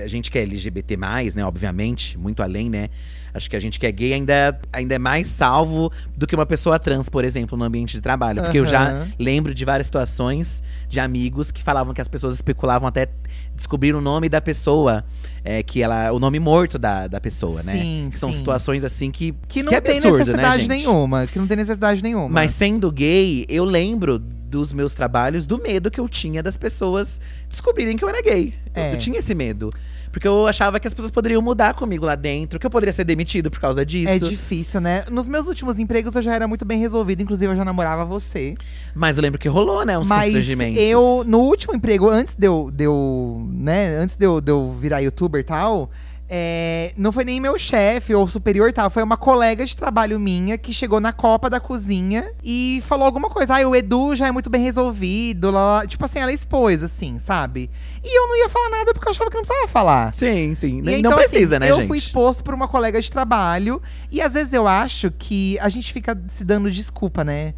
a 0.04 0.08
gente 0.08 0.32
que 0.32 0.40
é 0.40 0.42
LGBT, 0.42 0.98
né? 1.36 1.46
Obviamente, 1.46 2.18
muito 2.18 2.42
além, 2.42 2.70
né? 2.70 2.90
Acho 3.34 3.50
que 3.50 3.56
a 3.56 3.60
gente 3.60 3.80
que 3.80 3.88
é 3.88 3.92
gay 3.92 4.14
ainda, 4.14 4.60
ainda 4.72 4.94
é 4.96 5.00
mais 5.00 5.28
salvo 5.28 5.92
do 6.16 6.28
que 6.28 6.36
uma 6.36 6.46
pessoa 6.46 6.78
trans, 6.78 7.10
por 7.10 7.26
exemplo, 7.26 7.58
no 7.58 7.64
ambiente 7.66 7.94
de 7.94 8.02
trabalho. 8.02 8.44
Porque 8.44 8.60
eu 8.60 8.66
já 8.66 9.08
lembro 9.18 9.54
de 9.56 9.66
várias 9.66 9.88
situações 9.88 10.62
de 10.88 11.00
amigos 11.00 11.52
que 11.52 11.64
falavam 11.64 11.94
que 11.94 12.02
as 12.02 12.08
pessoas 12.08 12.34
especulavam 12.36 12.88
até 12.88 13.08
descobrir 13.56 13.96
o 13.96 14.02
nome 14.02 14.30
da 14.30 14.40
pessoa, 14.40 15.04
é, 15.44 15.64
que 15.64 15.82
ela, 15.82 16.12
o 16.12 16.20
nome 16.20 16.40
morto 16.40 16.78
da, 16.78 17.08
da 17.08 17.20
pessoa, 17.20 17.64
né? 17.64 17.74
Sim, 17.74 18.08
Que 18.12 18.18
São 18.18 18.32
sim. 18.32 18.38
situações 18.38 18.84
assim 18.84 19.10
que. 19.10 19.34
Que 19.48 19.64
não 19.64 19.74
é 19.74 19.82
tem 19.82 19.98
absurdo, 19.98 20.18
né, 20.18 20.20
necessidade 20.26 20.62
gente? 20.64 20.70
nenhuma. 20.70 21.26
Que 21.28 21.40
não 21.40 21.48
tem 21.48 21.58
necessidade 21.58 22.04
nenhuma. 22.04 22.30
Mas 22.30 22.52
sendo 22.52 22.92
gay, 22.92 23.46
eu 23.50 23.66
lembro 23.66 24.20
dos 24.20 24.72
meus 24.72 24.94
trabalhos 24.94 25.48
do 25.48 25.58
medo 25.58 25.90
que 25.90 26.00
eu 26.00 26.08
tinha 26.08 26.44
das 26.44 26.56
pessoas 26.58 27.20
descobrirem 27.50 27.98
que 27.98 28.04
eu 28.04 28.10
era 28.10 28.22
gay. 28.22 28.54
Eu- 28.76 28.84
É. 28.84 28.94
Eu, 28.94 29.00
tinha 29.00 29.18
esse 29.18 29.34
medo. 29.34 29.70
Porque 30.14 30.28
eu 30.28 30.46
achava 30.46 30.80
que 30.80 30.88
as 30.88 30.94
pessoas 30.94 31.10
poderiam 31.10 31.42
mudar 31.42 31.74
comigo 31.74 32.06
lá 32.06 32.14
dentro, 32.14 32.60
que 32.60 32.66
eu 32.68 32.70
poderia 32.70 32.94
ser 32.94 33.04
demitido 33.04 33.50
por 33.50 33.60
causa 33.60 33.84
disso. 33.84 34.12
É 34.12 34.20
difícil, 34.20 34.80
né? 34.80 35.04
Nos 35.10 35.28
meus 35.28 35.48
últimos 35.48 35.80
empregos 35.80 36.14
eu 36.14 36.22
já 36.22 36.36
era 36.36 36.48
muito 36.48 36.64
bem 36.64 36.80
resolvido, 36.80 37.24
inclusive 37.24 37.52
eu 37.52 37.58
já 37.58 37.66
namorava 37.66 38.06
você. 38.06 38.54
Mas 38.94 39.18
eu 39.18 39.24
lembro 39.24 39.40
que 39.40 39.50
rolou, 39.50 39.84
né? 39.84 39.98
Uns 39.98 40.08
Mas 40.08 40.26
constrangimentos. 40.26 40.80
eu, 40.80 41.24
no 41.26 41.40
último 41.40 41.74
emprego, 41.74 42.08
antes 42.08 42.36
de 42.36 42.46
eu, 42.46 42.70
de 42.72 42.84
eu 42.84 43.44
né, 43.54 43.96
antes 43.96 44.16
de 44.16 44.24
eu, 44.24 44.40
de 44.40 44.52
eu 44.52 44.72
virar 44.80 45.00
youtuber 45.00 45.42
e 45.42 45.44
tal, 45.44 45.90
é, 46.30 46.94
não 46.98 47.12
foi 47.12 47.24
nem 47.24 47.40
meu 47.40 47.60
chefe 47.60 48.16
ou 48.16 48.28
superior 48.28 48.70
e 48.70 48.74
tal, 48.74 48.90
foi 48.90 49.04
uma 49.04 49.18
colega 49.18 49.66
de 49.66 49.76
trabalho 49.76 50.20
minha 50.20 50.58
que 50.58 50.74
chegou 50.74 51.00
na 51.00 51.12
copa 51.12 51.50
da 51.50 51.60
cozinha 51.60 52.32
e 52.44 52.82
falou 52.86 53.06
alguma 53.06 53.30
coisa. 53.30 53.56
Ah, 53.58 53.68
o 53.68 53.76
Edu 53.76 54.16
já 54.16 54.28
é 54.28 54.32
muito 54.32 54.50
bem 54.50 54.64
resolvido, 54.64 55.52
lá, 55.52 55.80
lá. 55.80 55.88
tipo 55.88 56.04
assim, 56.06 56.20
ela 56.20 56.32
expôs, 56.32 56.82
assim, 56.82 57.20
sabe? 57.20 57.70
E 58.04 58.18
eu 58.18 58.28
não 58.28 58.38
ia 58.38 58.50
falar 58.50 58.70
nada 58.70 58.94
porque 58.94 59.08
eu 59.08 59.12
achava 59.12 59.30
que 59.30 59.36
não 59.36 59.44
precisava 59.44 59.68
falar. 59.68 60.14
Sim, 60.14 60.56
sim. 60.56 60.80
E 60.80 60.82
Nem 60.82 61.00
então, 61.00 61.12
não 61.12 61.18
precisa, 61.18 61.58
assim, 61.58 61.66
né, 61.66 61.72
eu 61.72 61.78
gente? 61.78 61.88
fui 61.88 61.98
exposto 61.98 62.44
por 62.44 62.54
uma 62.54 62.68
colega 62.68 63.00
de 63.02 63.12
trabalho. 63.12 63.82
E 64.12 64.22
às 64.22 64.34
vezes 64.34 64.54
eu 64.54 64.68
acho 64.68 65.12
que 65.12 65.60
a 65.60 65.70
gente 65.70 65.92
fica 65.92 66.20
se 66.28 66.44
dando 66.44 66.72
desculpa, 66.72 67.24
né? 67.24 67.54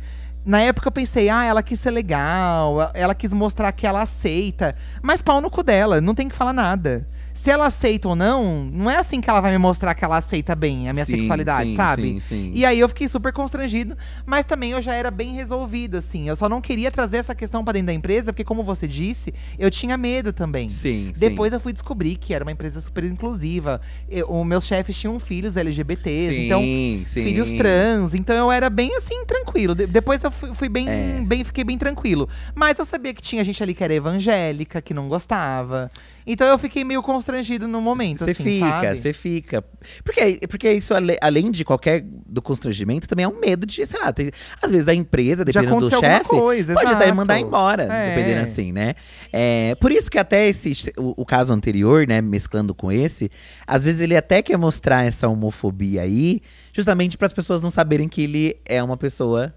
Na 0.45 0.61
época 0.61 0.87
eu 0.87 0.91
pensei, 0.91 1.27
ah, 1.27 1.43
ela 1.43 1.63
quis 1.63 1.79
ser 1.79 1.89
legal, 1.89 2.91
ela 2.93 3.15
quis 3.15 3.33
mostrar 3.33 3.71
que 3.71 3.87
ela 3.87 4.03
aceita. 4.03 4.75
Mas 5.01 5.21
pau 5.21 5.41
no 5.41 5.49
cu 5.49 5.63
dela, 5.63 5.99
não 5.99 6.13
tem 6.13 6.29
que 6.29 6.35
falar 6.35 6.53
nada. 6.53 7.07
Se 7.37 7.51
ela 7.51 7.67
aceita 7.67 8.07
ou 8.07 8.15
não, 8.15 8.63
não 8.71 8.89
é 8.89 8.95
assim 8.95 9.19
que 9.19 9.29
ela 9.29 9.41
vai 9.41 9.51
me 9.51 9.57
mostrar 9.57 9.93
que 9.93 10.05
ela 10.05 10.15
aceita 10.17 10.55
bem 10.55 10.87
a 10.89 10.93
minha 10.93 11.03
Sim, 11.03 11.15
sexualidade, 11.15 11.69
sim, 11.71 11.75
sabe? 11.75 12.03
sim, 12.13 12.19
sim. 12.21 12.51
E 12.55 12.65
aí 12.65 12.79
eu 12.79 12.87
fiquei 12.87 13.09
super 13.09 13.33
constrangido, 13.33 13.95
mas 14.25 14.45
também 14.45 14.71
eu 14.71 14.81
já 14.81 14.93
era 14.95 15.11
bem 15.11 15.33
resolvido, 15.33 15.97
assim. 15.97 16.29
Eu 16.29 16.35
só 16.37 16.47
não 16.47 16.61
queria 16.61 16.89
trazer 16.89 17.17
essa 17.17 17.35
questão 17.35 17.61
pra 17.61 17.73
dentro 17.73 17.87
da 17.87 17.93
empresa, 17.93 18.31
porque 18.31 18.45
como 18.45 18.63
você 18.63 18.87
disse, 18.87 19.33
eu 19.59 19.69
tinha 19.69 19.97
medo 19.97 20.31
também. 20.31 20.69
Sim, 20.69 21.11
sim. 21.13 21.19
Depois 21.19 21.51
eu 21.51 21.59
fui 21.59 21.73
descobrir 21.73 22.15
que 22.15 22.33
era 22.33 22.41
uma 22.43 22.53
empresa 22.53 22.79
super 22.79 23.03
inclusiva. 23.03 23.81
Eu, 24.09 24.31
os 24.31 24.45
meus 24.47 24.65
chefes 24.65 24.97
tinham 24.97 25.19
filhos 25.19 25.57
LGBTs, 25.57 26.33
Sim, 26.33 26.45
então 26.45 26.61
sim. 27.05 27.23
filhos 27.23 27.51
trans. 27.51 28.13
Então 28.13 28.33
eu 28.33 28.49
era 28.49 28.69
bem 28.69 28.95
assim, 28.95 29.25
tranquilo. 29.25 29.75
De- 29.75 29.87
depois 29.87 30.23
eu 30.23 30.31
fui, 30.31 30.53
fui 30.53 30.69
bem, 30.69 30.87
É. 30.89 31.21
bem, 31.21 31.43
fiquei 31.43 31.65
bem 31.65 31.77
tranquilo. 31.77 32.29
Mas 32.55 32.79
eu 32.79 32.85
sabia 32.85 33.13
que 33.13 33.21
tinha 33.21 33.43
gente 33.43 33.61
ali 33.61 33.73
que 33.73 33.83
era 33.83 33.93
evangélica, 33.93 34.81
que 34.81 34.93
não 34.93 35.09
gostava. 35.09 35.91
Então 36.27 36.47
eu 36.47 36.57
fiquei 36.57 36.83
meio 36.83 37.03
constrangido 37.03 37.67
no 37.67 37.79
momento, 37.79 38.19
Você 38.25 38.31
assim, 38.31 38.43
fica, 38.43 38.95
você 38.95 39.13
fica. 39.13 39.63
Porque, 40.03 40.39
porque 40.47 40.71
isso, 40.71 40.93
ale- 40.93 41.17
além 41.21 41.51
de 41.51 41.63
qualquer 41.63 42.03
do 42.03 42.41
constrangimento, 42.41 43.07
também 43.07 43.25
é 43.25 43.27
um 43.27 43.39
medo 43.39 43.65
de, 43.65 43.85
sei 43.85 43.99
lá, 43.99 44.11
tem- 44.11 44.31
às 44.61 44.71
vezes 44.71 44.85
da 44.85 44.93
empresa, 44.93 45.45
dependendo 45.45 45.81
do 45.81 45.89
chefe, 45.89 46.29
coisa, 46.29 46.73
pode 46.73 46.91
até 46.91 47.11
mandar 47.11 47.39
embora, 47.39 47.83
É. 47.83 48.09
dependendo 48.15 48.41
assim, 48.41 48.71
né? 48.71 48.95
É, 49.31 49.75
por 49.75 49.91
isso 49.91 50.09
que 50.09 50.17
até 50.17 50.47
esse, 50.47 50.91
o, 50.97 51.13
o 51.21 51.25
caso 51.25 51.53
anterior, 51.53 52.07
né, 52.07 52.21
mesclando 52.21 52.73
com 52.73 52.91
esse, 52.91 53.29
às 53.67 53.83
vezes 53.83 54.01
ele 54.01 54.17
até 54.17 54.41
quer 54.41 54.57
mostrar 54.57 55.03
essa 55.05 55.27
homofobia 55.27 56.01
aí, 56.01 56.41
justamente 56.73 57.17
para 57.17 57.27
as 57.27 57.33
pessoas 57.33 57.61
não 57.61 57.69
saberem 57.69 58.07
que 58.07 58.21
ele 58.23 58.57
é 58.65 58.81
uma 58.81 58.97
pessoa 58.97 59.53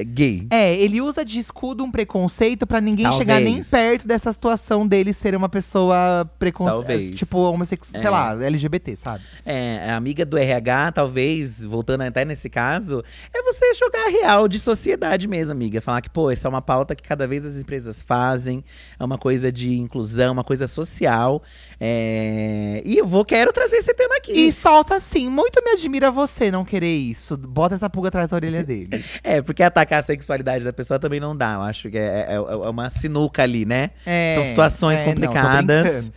é, 0.00 0.04
gay. 0.04 0.46
É, 0.50 0.74
ele 0.76 1.00
usa 1.00 1.24
de 1.24 1.38
escudo 1.38 1.84
um 1.84 1.90
preconceito 1.90 2.66
pra 2.66 2.80
ninguém 2.80 3.10
chegar 3.12 3.36
nem 3.40 3.54
Talvez. 3.62 3.70
perto 3.70 4.06
dessa 4.08 4.32
situação 4.32 4.86
dele 4.86 5.12
ser 5.12 5.34
uma 5.34 5.48
pessoa 5.48 6.28
preconceituosa. 6.38 6.86
Talvez. 6.88 7.14
Tipo, 7.14 7.38
homossexual, 7.38 8.00
sei 8.00 8.08
É. 8.08 8.10
lá, 8.10 8.32
LGBT, 8.44 8.96
sabe? 8.96 9.24
É, 9.44 9.90
a 9.90 9.96
amiga 9.96 10.24
do 10.24 10.36
RH, 10.38 10.92
talvez, 10.92 11.64
voltando 11.64 12.02
até 12.02 12.24
nesse 12.24 12.48
caso, 12.48 13.02
é 13.34 13.42
você 13.42 13.74
jogar 13.74 14.06
a 14.06 14.10
real 14.10 14.48
de 14.48 14.58
sociedade 14.58 15.26
mesmo, 15.28 15.52
amiga. 15.52 15.80
Falar 15.80 16.00
que, 16.00 16.10
pô, 16.10 16.30
essa 16.30 16.46
é 16.46 16.50
uma 16.50 16.62
pauta 16.62 16.94
que 16.94 17.02
cada 17.02 17.26
vez 17.26 17.44
as 17.46 17.56
empresas 17.58 18.02
fazem, 18.02 18.64
é 18.98 19.04
uma 19.04 19.18
coisa 19.18 19.50
de 19.52 19.74
inclusão, 19.78 20.32
uma 20.32 20.44
coisa 20.44 20.66
social. 20.66 21.42
é, 21.80 22.82
E 22.84 22.98
eu 22.98 23.06
vou, 23.06 23.24
quero 23.24 23.52
trazer 23.52 23.76
esse 23.76 23.92
tema 23.94 24.16
aqui. 24.16 24.32
E 24.32 24.52
solta 24.52 24.96
assim, 24.96 25.28
muito 25.28 25.62
me 25.64 25.72
admira 25.72 26.10
você 26.10 26.50
não 26.50 26.64
querer 26.64 26.96
isso. 26.96 27.36
Bota 27.36 27.74
essa 27.74 27.88
pulga 27.90 28.08
atrás 28.08 28.30
da 28.30 28.36
orelha 28.36 28.62
dele. 28.62 28.88
É, 29.24 29.42
porque 29.42 29.62
atacar 29.88 30.00
a 30.00 30.02
sexualidade 30.02 30.64
da 30.64 30.72
pessoa 30.72 30.98
também 30.98 31.18
não 31.18 31.34
dá. 31.36 31.54
Eu 31.54 31.62
acho 31.62 31.90
que 31.90 31.96
é, 31.98 32.26
é- 32.30 32.34
é 32.34 32.40
uma 32.68 32.90
sinuca 32.90 33.42
ali, 33.42 33.64
né? 33.64 33.90
É, 34.04 34.34
São 34.34 34.44
situações 34.44 34.98
é, 35.00 35.06
não, 35.06 35.12
complicadas. 35.14 35.86
brincando. 35.86 36.12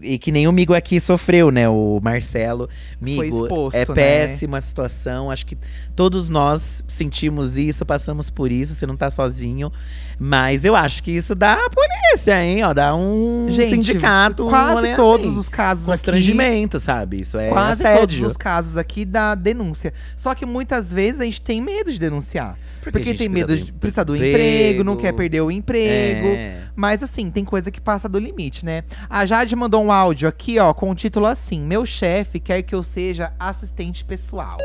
E 0.00 0.18
que 0.18 0.32
nem 0.32 0.48
o 0.48 0.52
Migo 0.52 0.72
aqui 0.72 1.00
sofreu, 1.00 1.50
né? 1.50 1.68
O 1.68 2.00
Marcelo. 2.02 2.68
Migo, 3.00 3.24
exposto, 3.24 3.76
é 3.76 3.80
né? 3.80 3.94
péssima 3.94 4.58
a 4.58 4.60
situação. 4.60 5.30
Acho 5.30 5.44
que 5.44 5.58
todos 5.94 6.30
nós 6.30 6.82
sentimos 6.88 7.58
isso, 7.58 7.84
passamos 7.84 8.30
por 8.30 8.50
isso. 8.50 8.74
Você 8.74 8.86
não 8.86 8.96
tá 8.96 9.10
sozinho. 9.10 9.70
Mas 10.18 10.64
eu 10.64 10.74
acho 10.74 11.02
que 11.02 11.10
isso 11.10 11.34
dá 11.34 11.58
polícia, 11.68 12.42
hein? 12.42 12.62
Ó, 12.62 12.72
dá 12.72 12.94
um 12.94 13.46
Gente, 13.50 13.70
sindicato. 13.70 14.46
um 14.46 14.48
quase 14.48 14.74
rolê 14.74 14.94
todos 14.94 15.26
assim. 15.28 15.38
os 15.38 15.48
casos 15.48 15.88
aqui. 15.88 15.98
Constrangimento, 15.98 16.78
sabe? 16.78 17.20
Isso 17.20 17.36
é 17.38 17.48
Quase 17.50 17.82
assédio. 17.82 18.00
todos 18.00 18.22
os 18.22 18.36
casos 18.36 18.76
aqui 18.76 19.04
da 19.04 19.34
denúncia. 19.34 19.92
Só 20.16 20.34
que 20.34 20.46
muitas 20.46 20.92
vezes 20.92 21.20
a 21.20 21.24
gente 21.24 21.40
tem 21.40 21.60
medo 21.60 21.92
de 21.92 21.98
denunciar. 21.98 22.56
Porque 22.82 22.98
Porque, 22.98 23.10
a 23.10 23.16
tem 23.16 23.28
medo 23.28 23.56
do 23.56 23.64
de 23.64 23.72
precisar 23.72 24.02
do 24.02 24.16
emprego. 24.16 24.36
emprego, 24.36 24.84
não 24.84 24.96
quer 24.96 25.12
perder 25.12 25.40
o 25.40 25.50
emprego. 25.50 26.26
É. 26.26 26.56
Mas 26.74 27.02
assim, 27.02 27.30
tem 27.30 27.44
coisa 27.44 27.70
que 27.70 27.80
passa 27.80 28.08
do 28.08 28.18
limite, 28.18 28.64
né? 28.64 28.82
A 29.08 29.26
Jade 29.26 29.54
mandou 29.54 29.82
um 29.82 29.92
áudio 29.92 30.28
aqui, 30.28 30.58
ó, 30.58 30.72
com 30.72 30.90
o 30.90 30.94
título 30.94 31.26
assim: 31.26 31.60
Meu 31.60 31.84
chefe 31.84 32.40
quer 32.40 32.62
que 32.62 32.74
eu 32.74 32.82
seja 32.82 33.32
assistente 33.38 34.04
pessoal. 34.04 34.58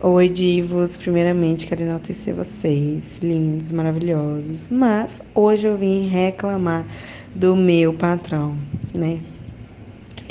Oi, 0.00 0.28
divos. 0.28 0.98
Primeiramente, 0.98 1.66
quero 1.66 1.82
enaltecer 1.82 2.34
vocês, 2.34 3.20
lindos, 3.22 3.72
maravilhosos. 3.72 4.68
Mas 4.68 5.22
hoje 5.34 5.66
eu 5.66 5.78
vim 5.78 6.06
reclamar 6.06 6.84
do 7.34 7.56
meu 7.56 7.94
patrão, 7.94 8.54
né? 8.94 9.20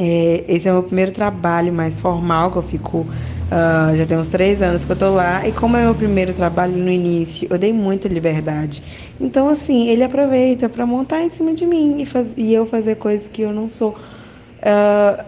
É, 0.06 0.46
esse 0.48 0.68
é 0.68 0.72
o 0.72 0.76
meu 0.76 0.84
primeiro 0.84 1.12
trabalho 1.12 1.72
mais 1.74 2.02
formal 2.02 2.52
que 2.52 2.58
eu 2.58 2.62
fico. 2.62 3.08
ah, 3.50 3.94
já 3.96 4.06
tem 4.06 4.18
uns 4.18 4.28
três 4.28 4.62
anos 4.62 4.84
que 4.86 4.92
eu 4.92 4.96
tô 4.96 5.12
lá. 5.12 5.48
E 5.48 5.52
como 5.54 5.78
é 5.78 5.84
meu 5.84 5.96
primeiro 5.96 6.34
trabalho 6.34 6.78
no 6.78 6.90
início, 6.90 7.48
eu 7.52 7.58
dei 7.58 7.72
muita 7.74 8.08
liberdade. 8.08 8.84
Então, 9.20 9.48
assim, 9.48 9.88
ele 9.90 10.04
aproveita 10.04 10.68
para 10.70 10.86
montar 10.86 11.22
em 11.22 11.30
cima 11.30 11.54
de 11.54 11.66
mim 11.66 12.02
e, 12.02 12.06
faz- 12.06 12.34
e 12.38 12.54
eu 12.54 12.66
fazer 12.66 12.96
coisas 12.96 13.28
que 13.30 13.42
eu 13.42 13.54
não 13.54 13.70
sou 13.70 13.96
ah, 14.66 15.26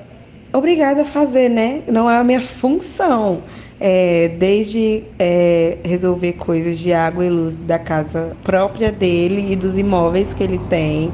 obrigada 0.54 1.02
a 1.02 1.06
fazer, 1.06 1.50
né? 1.50 1.84
Não 1.92 2.10
é 2.10 2.18
a 2.18 2.24
minha 2.24 2.42
função. 2.42 3.44
É, 3.80 4.30
desde 4.30 5.08
é, 5.20 5.80
resolver 5.86 6.34
coisas 6.34 6.80
de 6.80 6.94
água 6.94 7.26
e 7.26 7.30
luz 7.30 7.56
da 7.56 7.78
casa 7.78 8.38
própria 8.44 8.92
dele 8.92 9.52
e 9.52 9.56
dos 9.56 9.78
imóveis 9.78 10.34
que 10.34 10.42
ele 10.44 10.58
tem, 10.58 11.14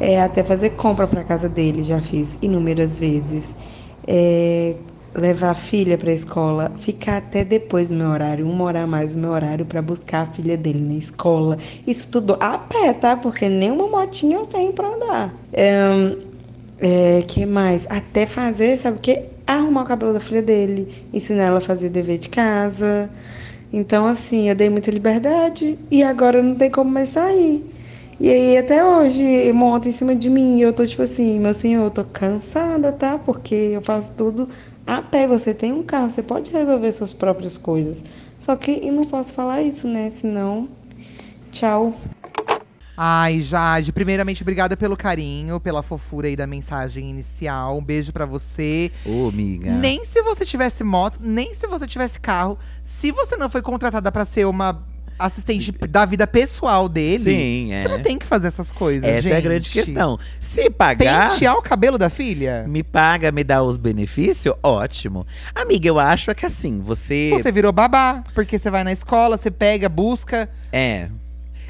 é, 0.00 0.20
até 0.20 0.42
fazer 0.42 0.70
compra 0.70 1.06
para 1.06 1.22
casa 1.22 1.48
dele, 1.48 1.82
já 1.82 2.00
fiz 2.00 2.38
inúmeras 2.42 2.98
vezes. 2.98 3.56
É, 4.06 4.74
levar 5.14 5.50
a 5.50 5.54
filha 5.54 5.98
para 5.98 6.10
a 6.10 6.14
escola, 6.14 6.72
ficar 6.76 7.16
até 7.16 7.44
depois 7.44 7.88
do 7.88 7.96
meu 7.96 8.08
horário, 8.08 8.46
uma 8.46 8.64
hora 8.64 8.82
a 8.82 8.86
mais 8.86 9.12
do 9.12 9.20
meu 9.20 9.30
horário 9.30 9.66
para 9.66 9.82
buscar 9.82 10.22
a 10.22 10.26
filha 10.26 10.56
dele 10.56 10.80
na 10.80 10.94
escola. 10.94 11.56
Isso 11.86 12.08
tudo 12.08 12.36
a 12.40 12.56
pé, 12.58 12.92
tá? 12.92 13.16
Porque 13.16 13.48
nenhuma 13.48 13.88
motinha 13.88 14.36
eu 14.36 14.46
tenho 14.46 14.72
para 14.72 14.88
andar. 14.88 15.34
É, 15.52 16.16
é, 16.80 17.22
que 17.22 17.44
mais? 17.44 17.86
Até 17.88 18.24
fazer, 18.24 18.76
sabe 18.78 18.98
o 18.98 19.00
quê? 19.00 19.24
arrumar 19.46 19.82
o 19.82 19.86
cabelo 19.86 20.12
da 20.12 20.20
filha 20.20 20.42
dele, 20.42 20.88
ensinar 21.12 21.44
ela 21.44 21.58
a 21.58 21.60
fazer 21.60 21.88
dever 21.88 22.18
de 22.18 22.28
casa. 22.28 23.10
Então, 23.72 24.06
assim, 24.06 24.48
eu 24.48 24.54
dei 24.54 24.68
muita 24.68 24.90
liberdade 24.90 25.78
e 25.90 26.02
agora 26.02 26.42
não 26.42 26.54
tem 26.54 26.70
como 26.70 26.90
mais 26.90 27.10
sair. 27.10 27.64
E 28.20 28.28
aí, 28.28 28.58
até 28.58 28.84
hoje, 28.84 29.50
monta 29.54 29.88
em 29.88 29.92
cima 29.92 30.14
de 30.14 30.28
mim 30.28 30.58
e 30.58 30.60
eu 30.62 30.74
tô 30.74 30.86
tipo 30.86 31.00
assim, 31.00 31.40
meu 31.40 31.54
senhor, 31.54 31.84
eu 31.84 31.90
tô 31.90 32.04
cansada, 32.04 32.92
tá? 32.92 33.18
Porque 33.18 33.54
eu 33.54 33.80
faço 33.80 34.14
tudo 34.14 34.46
a 34.86 35.00
pé. 35.00 35.26
Você 35.26 35.54
tem 35.54 35.72
um 35.72 35.82
carro, 35.82 36.10
você 36.10 36.22
pode 36.22 36.50
resolver 36.50 36.92
suas 36.92 37.14
próprias 37.14 37.56
coisas. 37.56 38.04
Só 38.36 38.54
que 38.56 38.72
eu 38.84 38.92
não 38.92 39.06
posso 39.06 39.32
falar 39.32 39.62
isso, 39.62 39.88
né? 39.88 40.10
Senão, 40.10 40.68
tchau. 41.50 41.94
Ai, 42.94 43.40
Jade, 43.40 43.90
primeiramente, 43.90 44.42
obrigada 44.42 44.76
pelo 44.76 44.94
carinho, 44.94 45.58
pela 45.58 45.82
fofura 45.82 46.28
aí 46.28 46.36
da 46.36 46.46
mensagem 46.46 47.08
inicial. 47.08 47.78
Um 47.78 47.82
beijo 47.82 48.12
pra 48.12 48.26
você. 48.26 48.92
Ô, 49.06 49.28
amiga. 49.28 49.70
Nem 49.72 50.04
se 50.04 50.20
você 50.20 50.44
tivesse 50.44 50.84
moto, 50.84 51.18
nem 51.22 51.54
se 51.54 51.66
você 51.66 51.86
tivesse 51.86 52.20
carro, 52.20 52.58
se 52.82 53.10
você 53.10 53.38
não 53.38 53.48
foi 53.48 53.62
contratada 53.62 54.12
pra 54.12 54.26
ser 54.26 54.44
uma 54.44 54.89
assistente 55.20 55.70
da 55.72 56.04
vida 56.06 56.26
pessoal 56.26 56.88
dele, 56.88 57.22
Sim, 57.24 57.72
é. 57.72 57.82
você 57.82 57.88
não 57.88 58.00
tem 58.00 58.18
que 58.18 58.26
fazer 58.26 58.48
essas 58.48 58.72
coisas, 58.72 59.04
Essa 59.08 59.28
é 59.30 59.36
a 59.36 59.40
grande 59.40 59.66
gente. 59.66 59.84
questão. 59.84 60.18
Se 60.38 60.70
pagar, 60.70 61.30
Pentear 61.30 61.56
o 61.56 61.62
cabelo 61.62 61.98
da 61.98 62.08
filha? 62.10 62.64
me 62.66 62.82
paga, 62.82 63.30
me 63.30 63.44
dá 63.44 63.62
os 63.62 63.76
benefícios, 63.76 64.54
ótimo. 64.62 65.26
Amiga, 65.54 65.88
eu 65.88 65.98
acho 65.98 66.30
é 66.30 66.34
que 66.34 66.46
assim, 66.46 66.80
você. 66.80 67.30
Você 67.32 67.52
virou 67.52 67.72
babá, 67.72 68.22
porque 68.34 68.58
você 68.58 68.70
vai 68.70 68.82
na 68.82 68.92
escola, 68.92 69.36
você 69.36 69.50
pega, 69.50 69.88
busca. 69.88 70.48
É. 70.72 71.08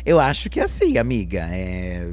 Eu 0.05 0.19
acho 0.19 0.49
que 0.49 0.61
assim, 0.61 0.97
amiga, 0.99 1.49
é. 1.53 2.09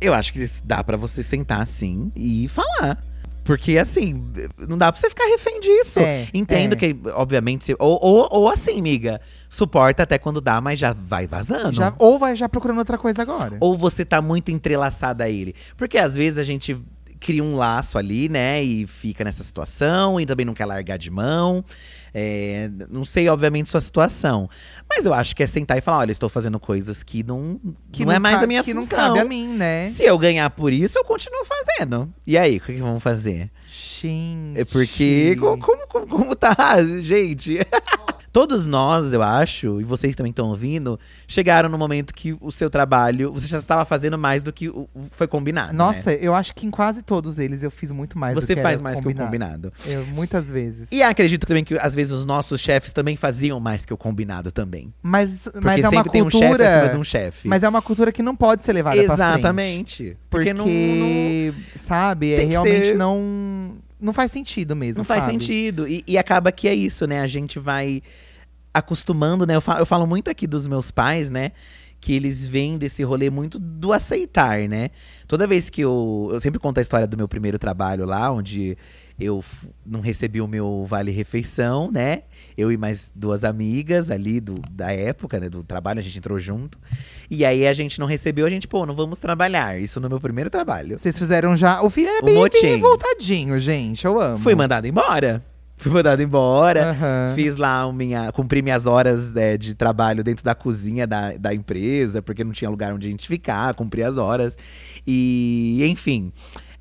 Eu 0.00 0.14
acho 0.14 0.32
que 0.32 0.46
dá 0.64 0.82
pra 0.82 0.96
você 0.96 1.22
sentar 1.22 1.60
assim 1.60 2.10
e 2.14 2.48
falar. 2.48 3.02
Porque 3.42 3.78
assim, 3.78 4.24
não 4.68 4.76
dá 4.76 4.92
pra 4.92 5.00
você 5.00 5.08
ficar 5.08 5.24
refém 5.26 5.60
disso. 5.60 5.98
É, 5.98 6.28
Entendo 6.32 6.74
é. 6.74 6.76
que, 6.76 6.96
obviamente, 7.14 7.64
você- 7.64 7.76
ou, 7.78 7.98
ou, 8.02 8.28
ou 8.30 8.48
assim, 8.48 8.78
amiga, 8.78 9.20
suporta 9.48 10.02
até 10.02 10.18
quando 10.18 10.40
dá, 10.40 10.60
mas 10.60 10.78
já 10.78 10.92
vai 10.92 11.26
vazando. 11.26 11.72
Já, 11.72 11.92
ou 11.98 12.18
vai 12.18 12.36
já 12.36 12.48
procurando 12.48 12.78
outra 12.78 12.98
coisa 12.98 13.22
agora. 13.22 13.56
Ou 13.60 13.76
você 13.76 14.04
tá 14.04 14.20
muito 14.22 14.50
entrelaçada 14.50 15.24
a 15.24 15.30
ele. 15.30 15.54
Porque 15.76 15.98
às 15.98 16.14
vezes 16.16 16.38
a 16.38 16.44
gente 16.44 16.76
cria 17.18 17.44
um 17.44 17.54
laço 17.54 17.98
ali, 17.98 18.28
né? 18.30 18.62
E 18.62 18.86
fica 18.86 19.22
nessa 19.24 19.42
situação 19.42 20.18
e 20.18 20.24
também 20.24 20.46
não 20.46 20.54
quer 20.54 20.64
largar 20.64 20.96
de 20.96 21.10
mão. 21.10 21.62
É, 22.12 22.70
não 22.90 23.04
sei, 23.04 23.28
obviamente, 23.28 23.70
sua 23.70 23.80
situação. 23.80 24.48
Mas 24.88 25.06
eu 25.06 25.14
acho 25.14 25.34
que 25.36 25.42
é 25.42 25.46
sentar 25.46 25.78
e 25.78 25.80
falar: 25.80 25.98
olha, 25.98 26.12
estou 26.12 26.28
fazendo 26.28 26.58
coisas 26.58 27.02
que 27.02 27.22
não, 27.22 27.60
que 27.92 28.04
não, 28.04 28.12
é 28.12 28.18
mais 28.18 28.42
a 28.42 28.46
minha 28.46 28.62
que 28.64 28.74
função. 28.74 28.98
não 28.98 29.06
cabe 29.08 29.18
a 29.20 29.24
mim, 29.24 29.46
né? 29.48 29.84
Se 29.84 30.04
eu 30.04 30.18
ganhar 30.18 30.50
por 30.50 30.72
isso, 30.72 30.98
eu 30.98 31.04
continuo 31.04 31.44
fazendo. 31.44 32.12
E 32.26 32.36
aí, 32.36 32.56
o 32.56 32.60
que, 32.60 32.72
que 32.74 32.80
vamos 32.80 33.02
fazer? 33.02 33.50
Gente. 33.66 34.58
É 34.58 34.64
porque. 34.64 35.36
Como, 35.38 35.58
como, 35.62 35.86
como- 35.86 36.06
como 36.06 36.36
tá, 36.36 36.76
gente? 37.02 37.58
Todos 38.32 38.64
nós, 38.64 39.12
eu 39.12 39.22
acho, 39.22 39.80
e 39.80 39.84
vocês 39.84 40.14
também 40.14 40.30
estão 40.30 40.48
ouvindo, 40.48 40.98
chegaram 41.26 41.68
no 41.68 41.76
momento 41.76 42.14
que 42.14 42.36
o 42.40 42.52
seu 42.52 42.70
trabalho, 42.70 43.32
você 43.32 43.48
já 43.48 43.58
estava 43.58 43.84
fazendo 43.84 44.16
mais 44.16 44.42
do 44.44 44.52
que 44.52 44.70
foi 45.10 45.26
combinado. 45.26 45.72
Nossa, 45.72 46.10
né? 46.10 46.18
eu 46.20 46.32
acho 46.34 46.54
que 46.54 46.64
em 46.64 46.70
quase 46.70 47.02
todos 47.02 47.38
eles 47.40 47.62
eu 47.64 47.70
fiz 47.72 47.90
muito 47.90 48.16
mais 48.16 48.34
do 48.34 48.40
Você 48.40 48.54
que 48.54 48.62
faz 48.62 48.80
mais 48.80 49.00
que 49.00 49.08
o 49.08 49.14
combinado. 49.14 49.72
Eu, 49.84 50.06
muitas 50.06 50.48
vezes. 50.48 50.88
E 50.92 51.02
acredito 51.02 51.44
também 51.44 51.64
que 51.64 51.76
às 51.76 51.94
vezes 51.94 52.12
os 52.12 52.24
nossos 52.24 52.60
chefes 52.60 52.92
também 52.92 53.16
faziam 53.16 53.58
mais 53.58 53.84
que 53.84 53.92
o 53.92 53.96
combinado 53.96 54.52
também. 54.52 54.92
mas, 55.02 55.44
Porque 55.44 55.66
mas 55.66 55.78
é 55.80 55.82
sempre 55.82 55.96
uma 55.96 56.04
tem 56.04 56.22
um 56.22 56.30
chefe 56.30 56.44
acima 56.44 56.58
cultura. 56.68 56.88
de 56.92 56.96
um 56.98 57.04
chefe. 57.04 57.48
mas 57.48 57.62
é 57.64 57.68
uma 57.68 57.82
cultura 57.82 58.12
que 58.12 58.22
não 58.22 58.36
pode 58.36 58.62
ser 58.62 58.72
levada 58.72 58.96
pra 58.96 59.04
frente. 59.16 59.20
Exatamente. 59.20 60.16
Porque, 60.30 60.54
Porque 60.54 60.54
não, 60.54 60.66
não, 60.66 61.54
sabe, 61.74 62.32
é 62.32 62.44
realmente 62.44 62.86
ser- 62.90 62.96
não. 62.96 63.74
Não 64.00 64.12
faz 64.12 64.32
sentido 64.32 64.74
mesmo. 64.74 65.00
não 65.00 65.04
faz 65.04 65.24
sabe? 65.24 65.34
sentido. 65.34 65.86
E, 65.86 66.02
e 66.06 66.16
acaba 66.16 66.50
que 66.50 66.68
é 66.68 66.74
isso, 66.74 67.06
né? 67.06 67.20
A 67.20 67.26
gente 67.26 67.58
vai 67.58 68.02
acostumando, 68.72 69.46
né? 69.46 69.56
Eu 69.56 69.60
falo, 69.60 69.80
eu 69.80 69.86
falo 69.86 70.06
muito 70.06 70.30
aqui 70.30 70.46
dos 70.46 70.66
meus 70.66 70.90
pais, 70.90 71.30
né? 71.30 71.52
Que 72.00 72.14
eles 72.14 72.46
vêm 72.46 72.78
desse 72.78 73.02
rolê 73.02 73.28
muito 73.28 73.58
do 73.58 73.92
aceitar, 73.92 74.68
né? 74.68 74.90
Toda 75.28 75.46
vez 75.46 75.68
que 75.68 75.82
eu. 75.82 76.30
Eu 76.32 76.40
sempre 76.40 76.58
conto 76.58 76.78
a 76.78 76.80
história 76.80 77.06
do 77.06 77.16
meu 77.16 77.28
primeiro 77.28 77.58
trabalho 77.58 78.06
lá, 78.06 78.32
onde 78.32 78.76
eu 79.18 79.44
não 79.84 80.00
recebi 80.00 80.40
o 80.40 80.48
meu 80.48 80.84
vale-refeição, 80.88 81.90
né? 81.90 82.22
Eu 82.60 82.70
e 82.70 82.76
mais 82.76 83.10
duas 83.14 83.42
amigas 83.42 84.10
ali 84.10 84.38
do, 84.40 84.56
da 84.70 84.92
época, 84.92 85.40
né? 85.40 85.48
Do 85.48 85.64
trabalho, 85.64 85.98
a 86.00 86.02
gente 86.02 86.18
entrou 86.18 86.38
junto. 86.38 86.78
E 87.30 87.44
aí 87.44 87.66
a 87.66 87.72
gente 87.72 87.98
não 87.98 88.06
recebeu, 88.06 88.44
a 88.44 88.50
gente, 88.50 88.68
pô, 88.68 88.84
não 88.84 88.94
vamos 88.94 89.18
trabalhar. 89.18 89.80
Isso 89.80 89.98
no 89.98 90.08
meu 90.10 90.20
primeiro 90.20 90.50
trabalho. 90.50 90.98
Vocês 90.98 91.18
fizeram 91.18 91.56
já. 91.56 91.80
O 91.82 91.88
filho 91.88 92.08
era 92.08 92.18
O 92.22 92.24
bem, 92.26 92.34
bem 92.34 92.42
motim. 92.42 92.66
revoltadinho, 92.66 93.58
gente. 93.58 94.04
Eu 94.04 94.20
amo. 94.20 94.38
Fui 94.38 94.54
mandado 94.54 94.86
embora. 94.86 95.42
Fui 95.78 95.90
mandado 95.90 96.22
embora. 96.22 96.90
Aham. 96.90 97.32
Fiz 97.34 97.56
lá 97.56 97.90
minha. 97.90 98.30
Cumpri 98.32 98.60
minhas 98.60 98.84
horas 98.84 99.32
né, 99.32 99.56
de 99.56 99.74
trabalho 99.74 100.22
dentro 100.22 100.44
da 100.44 100.54
cozinha 100.54 101.06
da, 101.06 101.32
da 101.32 101.54
empresa, 101.54 102.20
porque 102.20 102.44
não 102.44 102.52
tinha 102.52 102.68
lugar 102.68 102.92
onde 102.92 103.06
a 103.06 103.10
gente 103.10 103.26
ficar, 103.26 103.72
cumpri 103.74 104.02
as 104.02 104.18
horas. 104.18 104.58
E, 105.06 105.82
enfim. 105.88 106.30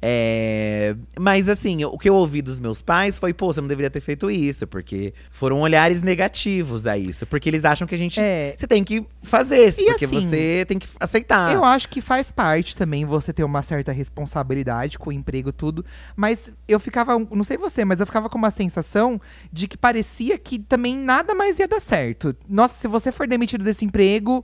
É, 0.02 0.95
Mas 1.20 1.50
assim, 1.50 1.84
o 1.84 1.97
que 1.97 2.10
eu 2.10 2.16
ouvi 2.16 2.41
dos 2.41 2.60
meus 2.60 2.82
pais 2.82 3.20
foi, 3.20 3.34
pô, 3.34 3.52
você 3.52 3.60
não 3.60 3.68
deveria 3.68 3.89
ter 3.89 4.00
feito 4.00 4.32
isso, 4.32 4.66
porque 4.66 5.14
foram 5.30 5.60
olhares 5.60 6.02
negativos 6.02 6.88
a 6.88 6.97
isso. 6.97 7.26
Porque 7.26 7.50
eles 7.50 7.66
acham 7.66 7.86
que 7.86 7.95
a 7.95 7.97
gente. 7.97 8.20
É. 8.20 8.54
Você 8.58 8.66
tem 8.66 8.84
que 8.84 9.06
fazer 9.22 9.66
isso, 9.66 9.82
E 9.82 9.86
porque 9.86 10.06
assim, 10.06 10.22
você 10.22 10.66
tem 10.66 10.80
que 10.80 10.88
aceitar. 11.00 11.54
Eu 11.54 11.66
acho 11.66 11.89
que 11.89 12.00
faz 12.00 12.32
parte 12.32 12.76
também 12.76 13.06
você 13.06 13.34
ter 13.34 13.43
uma 13.43 13.62
certa 13.62 13.91
responsabilidade 13.91 14.97
com 14.97 15.10
o 15.10 15.14
emprego, 15.14 15.52
tudo. 15.52 15.86
Mas 16.16 16.54
eu 16.68 16.80
ficava, 16.80 17.20
não 17.20 17.43
sei 17.43 17.58
você, 17.58 17.84
mas 17.84 18.00
eu 18.00 18.06
ficava 18.06 18.30
com 18.30 18.38
uma 18.38 18.52
sensação 18.52 19.20
de 19.52 19.68
que 19.68 19.78
parecia 19.78 20.38
que 20.38 20.60
também 20.60 20.95
nada 20.95 21.36
mais 21.36 21.60
ia 21.60 21.68
dar 21.68 21.82
certo. 21.82 22.36
Nossa, 22.47 22.76
se 22.76 22.88
você 22.88 23.12
for 23.12 23.28
demitido 23.28 23.64
desse 23.64 23.84
emprego. 23.84 24.43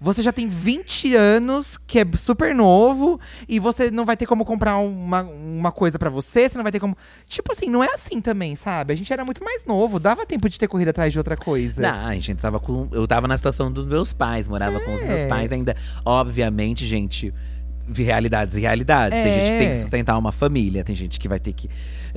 Você 0.00 0.22
já 0.22 0.32
tem 0.32 0.48
20 0.48 1.14
anos, 1.14 1.78
que 1.86 1.98
é 2.00 2.04
super 2.16 2.54
novo, 2.54 3.18
e 3.48 3.58
você 3.58 3.90
não 3.90 4.04
vai 4.04 4.16
ter 4.16 4.26
como 4.26 4.44
comprar 4.44 4.76
uma, 4.78 5.22
uma 5.22 5.72
coisa 5.72 5.98
pra 5.98 6.10
você, 6.10 6.48
você 6.48 6.56
não 6.56 6.62
vai 6.62 6.72
ter 6.72 6.80
como. 6.80 6.96
Tipo 7.26 7.52
assim, 7.52 7.68
não 7.70 7.82
é 7.82 7.88
assim 7.94 8.20
também, 8.20 8.54
sabe? 8.56 8.92
A 8.92 8.96
gente 8.96 9.12
era 9.12 9.24
muito 9.24 9.42
mais 9.42 9.64
novo, 9.64 9.98
dava 9.98 10.26
tempo 10.26 10.48
de 10.48 10.58
ter 10.58 10.68
corrido 10.68 10.88
atrás 10.88 11.12
de 11.12 11.18
outra 11.18 11.36
coisa. 11.36 11.80
Não, 11.82 12.06
a 12.08 12.14
gente 12.14 12.34
tava 12.34 12.60
com. 12.60 12.88
Eu 12.92 13.06
tava 13.06 13.26
na 13.26 13.36
situação 13.36 13.70
dos 13.72 13.86
meus 13.86 14.12
pais, 14.12 14.48
morava 14.48 14.78
com 14.80 14.92
os 14.92 15.02
meus 15.02 15.20
É. 15.20 15.26
pais 15.26 15.52
ainda. 15.52 15.74
Obviamente, 16.04 16.86
gente. 16.86 17.32
vi 17.88 18.02
Realidades 18.02 18.56
e 18.56 18.60
realidades. 18.60 19.16
Tem 19.22 19.32
gente 19.32 19.44
que 19.52 19.58
tem 19.58 19.66
que 19.68 19.76
É. 19.78 19.80
sustentar 19.80 20.18
uma 20.18 20.32
família, 20.32 20.82
tem 20.82 20.96
gente 20.96 21.20
que 21.20 21.28
vai 21.28 21.38
ter 21.38 21.52
que. 21.52 21.70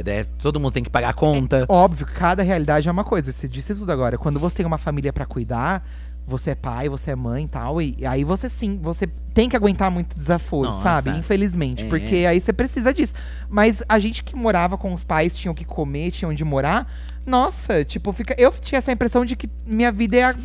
né, 0.03 0.23
todo 0.41 0.59
mundo 0.59 0.71
tem 0.73 0.81
que 0.83 0.89
pagar 0.89 1.09
a 1.09 1.13
conta. 1.13 1.65
Óbvio, 1.69 2.07
cada 2.07 2.41
realidade 2.41 2.87
é 2.89 2.91
uma 2.91 3.03
coisa. 3.03 3.31
Você 3.31 3.47
disse 3.47 3.75
tudo 3.75 3.91
agora. 3.91 4.17
Quando 4.17 4.39
você 4.39 4.57
tem 4.57 4.65
uma 4.65 4.79
família 4.79 5.13
pra 5.13 5.27
cuidar, 5.27 5.87
você 6.29 6.51
é 6.51 6.55
pai, 6.55 6.87
você 6.87 7.11
é 7.11 7.15
mãe 7.15 7.43
e 7.45 7.47
tal. 7.47 7.81
E 7.81 7.97
aí 8.05 8.23
você 8.23 8.49
sim, 8.49 8.79
você 8.81 9.07
tem 9.33 9.49
que 9.49 9.55
aguentar 9.55 9.89
muito 9.91 10.15
desaforo, 10.17 10.69
Nossa. 10.69 10.81
sabe? 10.81 11.09
Infelizmente. 11.11 11.85
É. 11.85 11.89
Porque 11.89 12.25
aí 12.27 12.39
você 12.39 12.53
precisa 12.53 12.93
disso. 12.93 13.13
Mas 13.49 13.83
a 13.89 13.99
gente 13.99 14.23
que 14.23 14.35
morava 14.35 14.77
com 14.77 14.93
os 14.93 15.03
pais, 15.03 15.35
tinham 15.37 15.53
que 15.53 15.65
comer, 15.65 16.11
tinham 16.11 16.31
onde 16.31 16.43
morar. 16.45 16.91
Nossa, 17.25 17.83
tipo, 17.85 18.11
fica. 18.11 18.33
Eu 18.39 18.51
tinha 18.51 18.79
essa 18.79 18.91
impressão 18.91 19.23
de 19.23 19.35
que 19.35 19.47
minha 19.65 19.91
vida 19.91 20.15
ia 20.17 20.35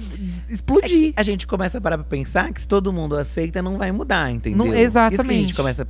explodir. 0.50 1.14
A 1.16 1.22
gente 1.22 1.46
começa 1.46 1.78
a 1.78 1.80
parar 1.80 1.96
pra 1.98 2.06
pensar 2.06 2.52
que 2.52 2.60
se 2.60 2.68
todo 2.68 2.92
mundo 2.92 3.16
aceita, 3.16 3.62
não 3.62 3.78
vai 3.78 3.90
mudar, 3.92 4.30
entendeu? 4.30 4.58
Não- 4.58 4.66
Isso 4.66 4.74
que 4.74 4.78
a 4.80 4.82
exatamente. 4.82 5.40
gente 5.40 5.54
começa 5.54 5.86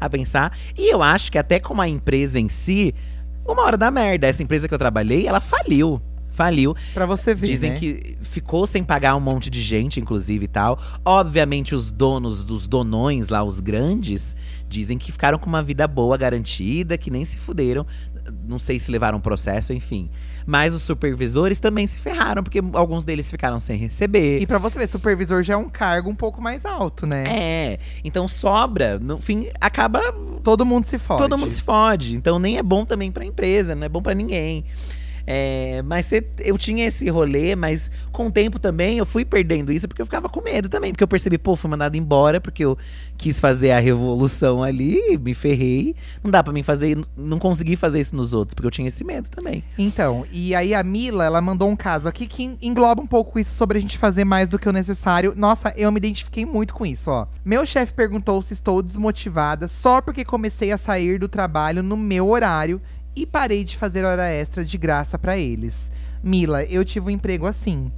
a 0.00 0.08
pensar. 0.08 0.56
E 0.76 0.92
eu 0.92 1.02
acho 1.02 1.30
que 1.30 1.38
até 1.38 1.58
como 1.58 1.82
a 1.82 1.88
empresa 1.88 2.38
em 2.40 2.48
si, 2.48 2.94
uma 3.46 3.62
hora 3.62 3.76
da 3.76 3.90
merda. 3.90 4.26
Essa 4.26 4.42
empresa 4.42 4.66
que 4.68 4.74
eu 4.74 4.78
trabalhei, 4.78 5.26
ela 5.26 5.40
faliu. 5.40 6.00
Faliu. 6.38 6.76
Pra 6.94 7.04
você 7.04 7.34
ver. 7.34 7.48
Dizem 7.48 7.70
né? 7.70 7.76
que 7.76 8.16
ficou 8.20 8.64
sem 8.64 8.84
pagar 8.84 9.16
um 9.16 9.20
monte 9.20 9.50
de 9.50 9.60
gente, 9.60 9.98
inclusive 9.98 10.44
e 10.44 10.48
tal. 10.48 10.78
Obviamente, 11.04 11.74
os 11.74 11.90
donos 11.90 12.44
dos 12.44 12.68
donões 12.68 13.28
lá, 13.28 13.42
os 13.42 13.58
grandes, 13.58 14.36
dizem 14.68 14.96
que 14.96 15.10
ficaram 15.10 15.36
com 15.36 15.48
uma 15.48 15.64
vida 15.64 15.88
boa, 15.88 16.16
garantida, 16.16 16.96
que 16.96 17.10
nem 17.10 17.24
se 17.24 17.36
fuderam. 17.36 17.84
Não 18.46 18.58
sei 18.58 18.78
se 18.78 18.88
levaram 18.88 19.20
processo, 19.20 19.72
enfim. 19.72 20.08
Mas 20.46 20.72
os 20.72 20.82
supervisores 20.82 21.58
também 21.58 21.88
se 21.88 21.98
ferraram, 21.98 22.44
porque 22.44 22.60
alguns 22.72 23.04
deles 23.04 23.28
ficaram 23.28 23.58
sem 23.58 23.76
receber. 23.76 24.38
E 24.40 24.46
pra 24.46 24.58
você 24.58 24.78
ver, 24.78 24.86
supervisor 24.86 25.42
já 25.42 25.54
é 25.54 25.56
um 25.56 25.68
cargo 25.68 26.08
um 26.08 26.14
pouco 26.14 26.40
mais 26.40 26.64
alto, 26.64 27.04
né? 27.04 27.24
É, 27.26 27.78
então 28.04 28.28
sobra, 28.28 28.98
no 28.98 29.18
fim, 29.18 29.48
acaba 29.60 30.00
Todo 30.44 30.64
mundo 30.64 30.84
se 30.84 30.98
fode. 30.98 31.22
Todo 31.22 31.36
mundo 31.36 31.50
se 31.50 31.62
fode. 31.62 32.14
Então 32.14 32.38
nem 32.38 32.58
é 32.58 32.62
bom 32.62 32.84
também 32.84 33.10
pra 33.10 33.24
empresa, 33.24 33.74
não 33.74 33.84
é 33.84 33.88
bom 33.88 34.00
pra 34.00 34.14
ninguém. 34.14 34.64
É, 35.30 35.82
mas 35.82 36.06
cê- 36.06 36.26
eu 36.38 36.56
tinha 36.56 36.86
esse 36.86 37.06
rolê, 37.10 37.54
mas 37.54 37.90
com 38.10 38.28
o 38.28 38.32
tempo 38.32 38.58
também 38.58 38.96
eu 38.96 39.04
fui 39.04 39.26
perdendo 39.26 39.70
isso 39.70 39.86
porque 39.86 40.00
eu 40.00 40.06
ficava 40.06 40.26
com 40.26 40.40
medo 40.40 40.70
também. 40.70 40.90
Porque 40.90 41.04
eu 41.04 41.08
percebi, 41.08 41.36
pô, 41.36 41.54
fui 41.54 41.68
mandado 41.70 41.96
embora 41.98 42.40
porque 42.40 42.64
eu 42.64 42.78
quis 43.18 43.38
fazer 43.38 43.72
a 43.72 43.78
revolução 43.78 44.62
ali, 44.62 45.18
me 45.18 45.34
ferrei. 45.34 45.94
Não 46.24 46.30
dá 46.30 46.42
pra 46.42 46.50
mim 46.50 46.62
fazer, 46.62 46.96
não 47.14 47.38
consegui 47.38 47.76
fazer 47.76 48.00
isso 48.00 48.16
nos 48.16 48.32
outros, 48.32 48.54
porque 48.54 48.66
eu 48.68 48.70
tinha 48.70 48.88
esse 48.88 49.04
medo 49.04 49.28
também. 49.28 49.62
Então, 49.76 50.24
e 50.32 50.54
aí 50.54 50.72
a 50.74 50.82
Mila, 50.82 51.26
ela 51.26 51.42
mandou 51.42 51.68
um 51.68 51.76
caso 51.76 52.08
aqui 52.08 52.26
que 52.26 52.56
engloba 52.62 53.02
um 53.02 53.06
pouco 53.06 53.38
isso 53.38 53.54
sobre 53.54 53.76
a 53.76 53.80
gente 53.82 53.98
fazer 53.98 54.24
mais 54.24 54.48
do 54.48 54.58
que 54.58 54.66
o 54.66 54.72
necessário. 54.72 55.34
Nossa, 55.36 55.74
eu 55.76 55.92
me 55.92 55.98
identifiquei 55.98 56.46
muito 56.46 56.72
com 56.72 56.86
isso, 56.86 57.10
ó. 57.10 57.26
Meu 57.44 57.66
chefe 57.66 57.92
perguntou 57.92 58.40
se 58.40 58.54
estou 58.54 58.80
desmotivada 58.80 59.68
só 59.68 60.00
porque 60.00 60.24
comecei 60.24 60.72
a 60.72 60.78
sair 60.78 61.18
do 61.18 61.28
trabalho 61.28 61.82
no 61.82 61.98
meu 61.98 62.28
horário 62.30 62.80
e 63.22 63.26
parei 63.26 63.64
de 63.64 63.76
fazer 63.76 64.04
hora 64.04 64.28
extra 64.28 64.64
de 64.64 64.78
graça 64.78 65.18
pra 65.18 65.36
eles. 65.36 65.90
Mila, 66.22 66.62
eu 66.64 66.84
tive 66.84 67.06
um 67.06 67.10
emprego 67.10 67.46
assim. 67.46 67.90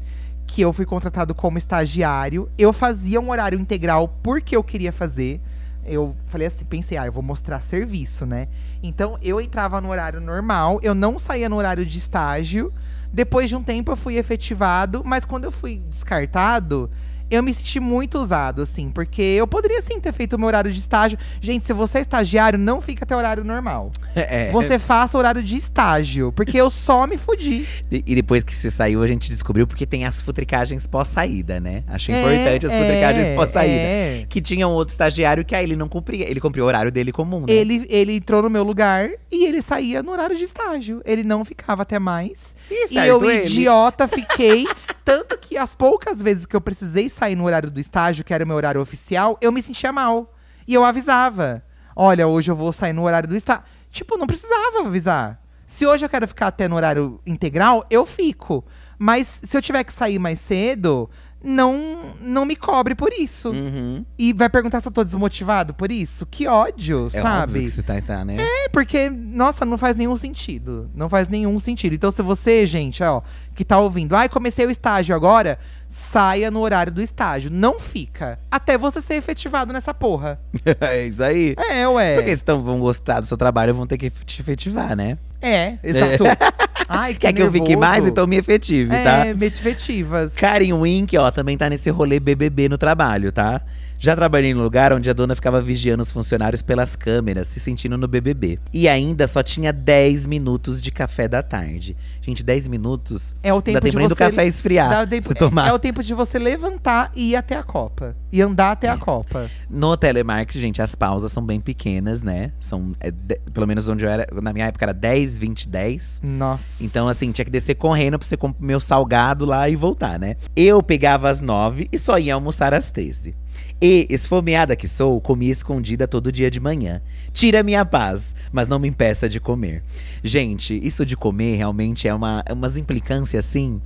Que 0.46 0.62
eu 0.62 0.72
fui 0.72 0.86
contratado 0.86 1.34
como 1.34 1.58
estagiário. 1.58 2.50
Eu 2.56 2.72
fazia 2.72 3.20
um 3.20 3.30
horário 3.30 3.58
integral 3.58 4.08
porque 4.22 4.56
eu 4.56 4.64
queria 4.64 4.92
fazer. 4.92 5.40
Eu 5.84 6.16
falei 6.26 6.46
assim, 6.46 6.64
pensei, 6.64 6.96
ah, 6.96 7.06
eu 7.06 7.12
vou 7.12 7.22
mostrar 7.22 7.60
serviço, 7.62 8.24
né? 8.24 8.48
Então 8.82 9.18
eu 9.22 9.40
entrava 9.40 9.80
no 9.80 9.90
horário 9.90 10.20
normal, 10.20 10.78
eu 10.82 10.94
não 10.94 11.18
saía 11.18 11.48
no 11.48 11.56
horário 11.56 11.84
de 11.84 11.98
estágio. 11.98 12.72
Depois 13.12 13.48
de 13.48 13.56
um 13.56 13.62
tempo 13.62 13.92
eu 13.92 13.96
fui 13.96 14.16
efetivado, 14.16 15.02
mas 15.04 15.24
quando 15.24 15.44
eu 15.44 15.52
fui 15.52 15.82
descartado, 15.88 16.90
eu 17.30 17.42
me 17.42 17.52
senti 17.54 17.78
muito 17.80 18.18
usado, 18.18 18.62
assim, 18.62 18.90
porque 18.90 19.22
eu 19.22 19.46
poderia 19.46 19.80
sim 19.82 20.00
ter 20.00 20.12
feito 20.12 20.34
o 20.34 20.38
meu 20.38 20.48
horário 20.48 20.70
de 20.72 20.78
estágio. 20.78 21.18
Gente, 21.40 21.64
se 21.64 21.72
você 21.72 21.98
é 21.98 22.00
estagiário, 22.00 22.58
não 22.58 22.80
fica 22.80 23.04
até 23.04 23.14
horário 23.16 23.44
normal. 23.44 23.90
É. 24.14 24.50
Você 24.52 24.78
faça 24.78 25.16
horário 25.16 25.42
de 25.42 25.56
estágio, 25.56 26.32
porque 26.32 26.56
eu 26.60 26.68
só 26.68 27.06
me 27.06 27.16
fudi. 27.16 27.66
E 27.90 28.14
depois 28.14 28.42
que 28.44 28.54
você 28.54 28.70
saiu, 28.70 29.02
a 29.02 29.06
gente 29.06 29.28
descobriu 29.30 29.66
porque 29.66 29.86
tem 29.86 30.04
as 30.04 30.20
futricagens 30.20 30.86
pós-saída, 30.86 31.58
né? 31.60 31.82
Acho 31.88 32.10
É, 32.12 32.18
importante 32.20 32.66
as 32.66 32.72
é, 32.72 32.78
futricagens 32.80 33.34
pós-saída. 33.36 33.74
é. 33.74 34.26
Que 34.28 34.40
tinha 34.40 34.66
um 34.68 34.72
outro 34.72 34.92
estagiário 34.92 35.44
que 35.44 35.54
aí 35.54 35.64
ele 35.64 35.76
não 35.76 35.88
cumpria. 35.88 36.28
Ele 36.30 36.40
cumpria 36.40 36.62
o 36.64 36.66
horário 36.66 36.90
dele 36.92 37.12
comum, 37.12 37.40
né? 37.40 37.52
Ele, 37.52 37.86
ele 37.88 38.16
entrou 38.16 38.42
no 38.42 38.50
meu 38.50 38.62
lugar 38.62 39.08
e 39.30 39.44
ele 39.46 39.62
saía 39.62 40.02
no 40.02 40.12
horário 40.12 40.36
de 40.36 40.44
estágio. 40.44 41.00
Ele 41.04 41.22
não 41.24 41.44
ficava 41.44 41.82
até 41.82 41.98
mais. 41.98 42.54
E 42.70 42.94
E 42.94 42.98
eu, 42.98 43.22
ele. 43.24 43.44
idiota, 43.46 44.06
fiquei. 44.08 44.66
Tanto 45.04 45.38
que 45.38 45.56
as 45.56 45.74
poucas 45.74 46.20
vezes 46.20 46.46
que 46.46 46.54
eu 46.54 46.60
precisei 46.60 47.08
sair 47.08 47.34
no 47.34 47.44
horário 47.44 47.70
do 47.70 47.80
estágio, 47.80 48.24
que 48.24 48.34
era 48.34 48.44
o 48.44 48.46
meu 48.46 48.56
horário 48.56 48.80
oficial, 48.80 49.38
eu 49.40 49.50
me 49.50 49.62
sentia 49.62 49.92
mal. 49.92 50.34
E 50.66 50.74
eu 50.74 50.84
avisava. 50.84 51.64
Olha, 51.96 52.26
hoje 52.26 52.50
eu 52.50 52.56
vou 52.56 52.72
sair 52.72 52.92
no 52.92 53.02
horário 53.02 53.28
do 53.28 53.36
estágio. 53.36 53.64
Tipo, 53.90 54.16
não 54.16 54.26
precisava 54.26 54.80
avisar. 54.80 55.40
Se 55.66 55.86
hoje 55.86 56.04
eu 56.04 56.08
quero 56.08 56.26
ficar 56.26 56.48
até 56.48 56.66
no 56.66 56.76
horário 56.76 57.20
integral, 57.24 57.86
eu 57.90 58.04
fico. 58.04 58.64
Mas 58.98 59.40
se 59.44 59.56
eu 59.56 59.62
tiver 59.62 59.84
que 59.84 59.92
sair 59.92 60.18
mais 60.18 60.40
cedo, 60.40 61.08
não, 61.42 62.14
não 62.20 62.44
me 62.44 62.54
cobre 62.54 62.94
por 62.94 63.12
isso. 63.12 63.50
Uhum. 63.50 64.04
E 64.18 64.32
vai 64.32 64.48
perguntar 64.48 64.80
se 64.80 64.88
eu 64.88 64.92
tô 64.92 65.02
desmotivado 65.02 65.72
por 65.74 65.90
isso? 65.90 66.26
Que 66.26 66.46
ódio, 66.46 67.06
É 67.06 67.20
sabe? 67.20 67.52
óbvio 67.52 67.62
que 67.62 67.70
você 67.70 67.82
tá, 67.82 68.00
tá, 68.00 68.24
né? 68.24 68.36
É, 68.38 68.68
porque, 68.68 69.08
nossa, 69.10 69.64
não 69.64 69.78
faz 69.78 69.96
nenhum 69.96 70.16
sentido. 70.16 70.90
Não 70.94 71.08
faz 71.08 71.28
nenhum 71.28 71.58
sentido. 71.58 71.94
Então, 71.94 72.10
se 72.12 72.22
você, 72.22 72.66
gente, 72.66 73.02
ó, 73.02 73.22
que 73.54 73.64
tá 73.64 73.78
ouvindo, 73.78 74.14
ai, 74.14 74.28
comecei 74.28 74.66
o 74.66 74.70
estágio 74.70 75.14
agora, 75.14 75.58
saia 75.88 76.50
no 76.50 76.60
horário 76.60 76.92
do 76.92 77.00
estágio. 77.02 77.50
Não 77.50 77.78
fica. 77.80 78.38
Até 78.50 78.76
você 78.76 79.00
ser 79.00 79.14
efetivado 79.14 79.72
nessa 79.72 79.94
porra. 79.94 80.40
é 80.80 81.06
isso 81.06 81.22
aí. 81.22 81.54
É, 81.56 81.88
ué. 81.88 82.16
Porque 82.16 82.36
se 82.36 82.42
então 82.42 82.62
vão 82.62 82.78
gostar 82.78 83.20
do 83.20 83.26
seu 83.26 83.36
trabalho, 83.36 83.74
vão 83.74 83.86
ter 83.86 83.96
que 83.98 84.10
te 84.10 84.40
efetivar, 84.40 84.94
né? 84.94 85.18
É, 85.42 85.74
exato. 85.82 86.24
Ai, 86.88 87.14
que 87.14 87.20
Quer 87.20 87.32
que 87.32 87.42
eu 87.42 87.52
fique 87.52 87.68
nervoso. 87.68 87.78
mais? 87.78 88.06
Então 88.06 88.26
me 88.26 88.36
efetive, 88.36 88.90
tá? 88.90 89.26
É, 89.26 89.30
efetivas. 89.30 90.34
Karen 90.34 90.72
Wink, 90.72 91.16
ó, 91.16 91.30
também 91.30 91.56
tá 91.56 91.70
nesse 91.70 91.88
rolê 91.88 92.18
BBB 92.18 92.68
no 92.68 92.76
trabalho, 92.76 93.30
tá? 93.30 93.62
Já 94.02 94.16
trabalhei 94.16 94.54
no 94.54 94.62
lugar 94.62 94.94
onde 94.94 95.10
a 95.10 95.12
dona 95.12 95.34
ficava 95.34 95.60
vigiando 95.60 96.02
os 96.02 96.10
funcionários 96.10 96.62
pelas 96.62 96.96
câmeras, 96.96 97.48
se 97.48 97.60
sentindo 97.60 97.98
no 97.98 98.08
BBB. 98.08 98.58
E 98.72 98.88
ainda 98.88 99.28
só 99.28 99.42
tinha 99.42 99.70
10 99.74 100.24
minutos 100.24 100.80
de 100.80 100.90
café 100.90 101.28
da 101.28 101.42
tarde. 101.42 101.94
Gente, 102.22 102.42
10 102.42 102.66
minutos. 102.66 103.34
É 103.42 103.52
o 103.52 103.60
tempo 103.60 103.74
dá 103.74 103.80
tempo 103.82 103.98
de 103.98 104.02
você 104.04 104.08
do 104.08 104.16
café 104.16 104.46
esfriar. 104.46 105.06
Tempo- 105.06 105.34
tomar. 105.34 105.66
É, 105.66 105.68
é 105.68 105.72
o 105.74 105.78
tempo 105.78 106.02
de 106.02 106.14
você 106.14 106.38
levantar 106.38 107.12
e 107.14 107.32
ir 107.32 107.36
até 107.36 107.54
a 107.58 107.62
Copa. 107.62 108.16
E 108.32 108.40
andar 108.40 108.70
até 108.72 108.88
a 108.88 108.96
Copa. 108.96 109.50
No 109.68 109.94
telemarketing, 109.98 110.60
gente, 110.60 110.80
as 110.80 110.94
pausas 110.94 111.30
são 111.30 111.44
bem 111.44 111.60
pequenas, 111.60 112.22
né? 112.22 112.52
São, 112.58 112.92
é, 113.00 113.10
de- 113.10 113.38
pelo 113.52 113.66
menos 113.66 113.86
onde 113.86 114.06
eu 114.06 114.08
era, 114.08 114.26
na 114.40 114.50
minha 114.54 114.64
época 114.64 114.86
era 114.86 114.94
10, 114.94 115.36
20, 115.36 115.68
10. 115.68 116.22
Nossa. 116.24 116.82
Então, 116.82 117.06
assim, 117.06 117.30
tinha 117.32 117.44
que 117.44 117.50
descer 117.50 117.74
correndo 117.74 118.18
pra 118.18 118.26
você 118.26 118.36
comer 118.38 118.54
meu 118.58 118.80
salgado 118.80 119.44
lá 119.44 119.68
e 119.68 119.76
voltar, 119.76 120.18
né? 120.18 120.36
Eu 120.56 120.82
pegava 120.82 121.28
às 121.28 121.42
nove 121.42 121.86
e 121.92 121.98
só 121.98 122.18
ia 122.18 122.32
almoçar 122.32 122.72
às 122.72 122.90
13. 122.90 123.34
E, 123.80 124.06
esfomeada 124.10 124.76
que 124.76 124.86
sou, 124.86 125.20
comia 125.20 125.50
escondida 125.50 126.06
todo 126.06 126.30
dia 126.30 126.50
de 126.50 126.60
manhã. 126.60 127.00
Tira 127.32 127.62
minha 127.62 127.84
paz, 127.84 128.34
mas 128.52 128.68
não 128.68 128.78
me 128.78 128.88
impeça 128.88 129.28
de 129.28 129.40
comer. 129.40 129.82
Gente, 130.22 130.78
isso 130.86 131.06
de 131.06 131.16
comer 131.16 131.56
realmente 131.56 132.06
é 132.06 132.14
uma, 132.14 132.44
umas 132.50 132.76
implicâncias 132.76 133.46
assim. 133.46 133.80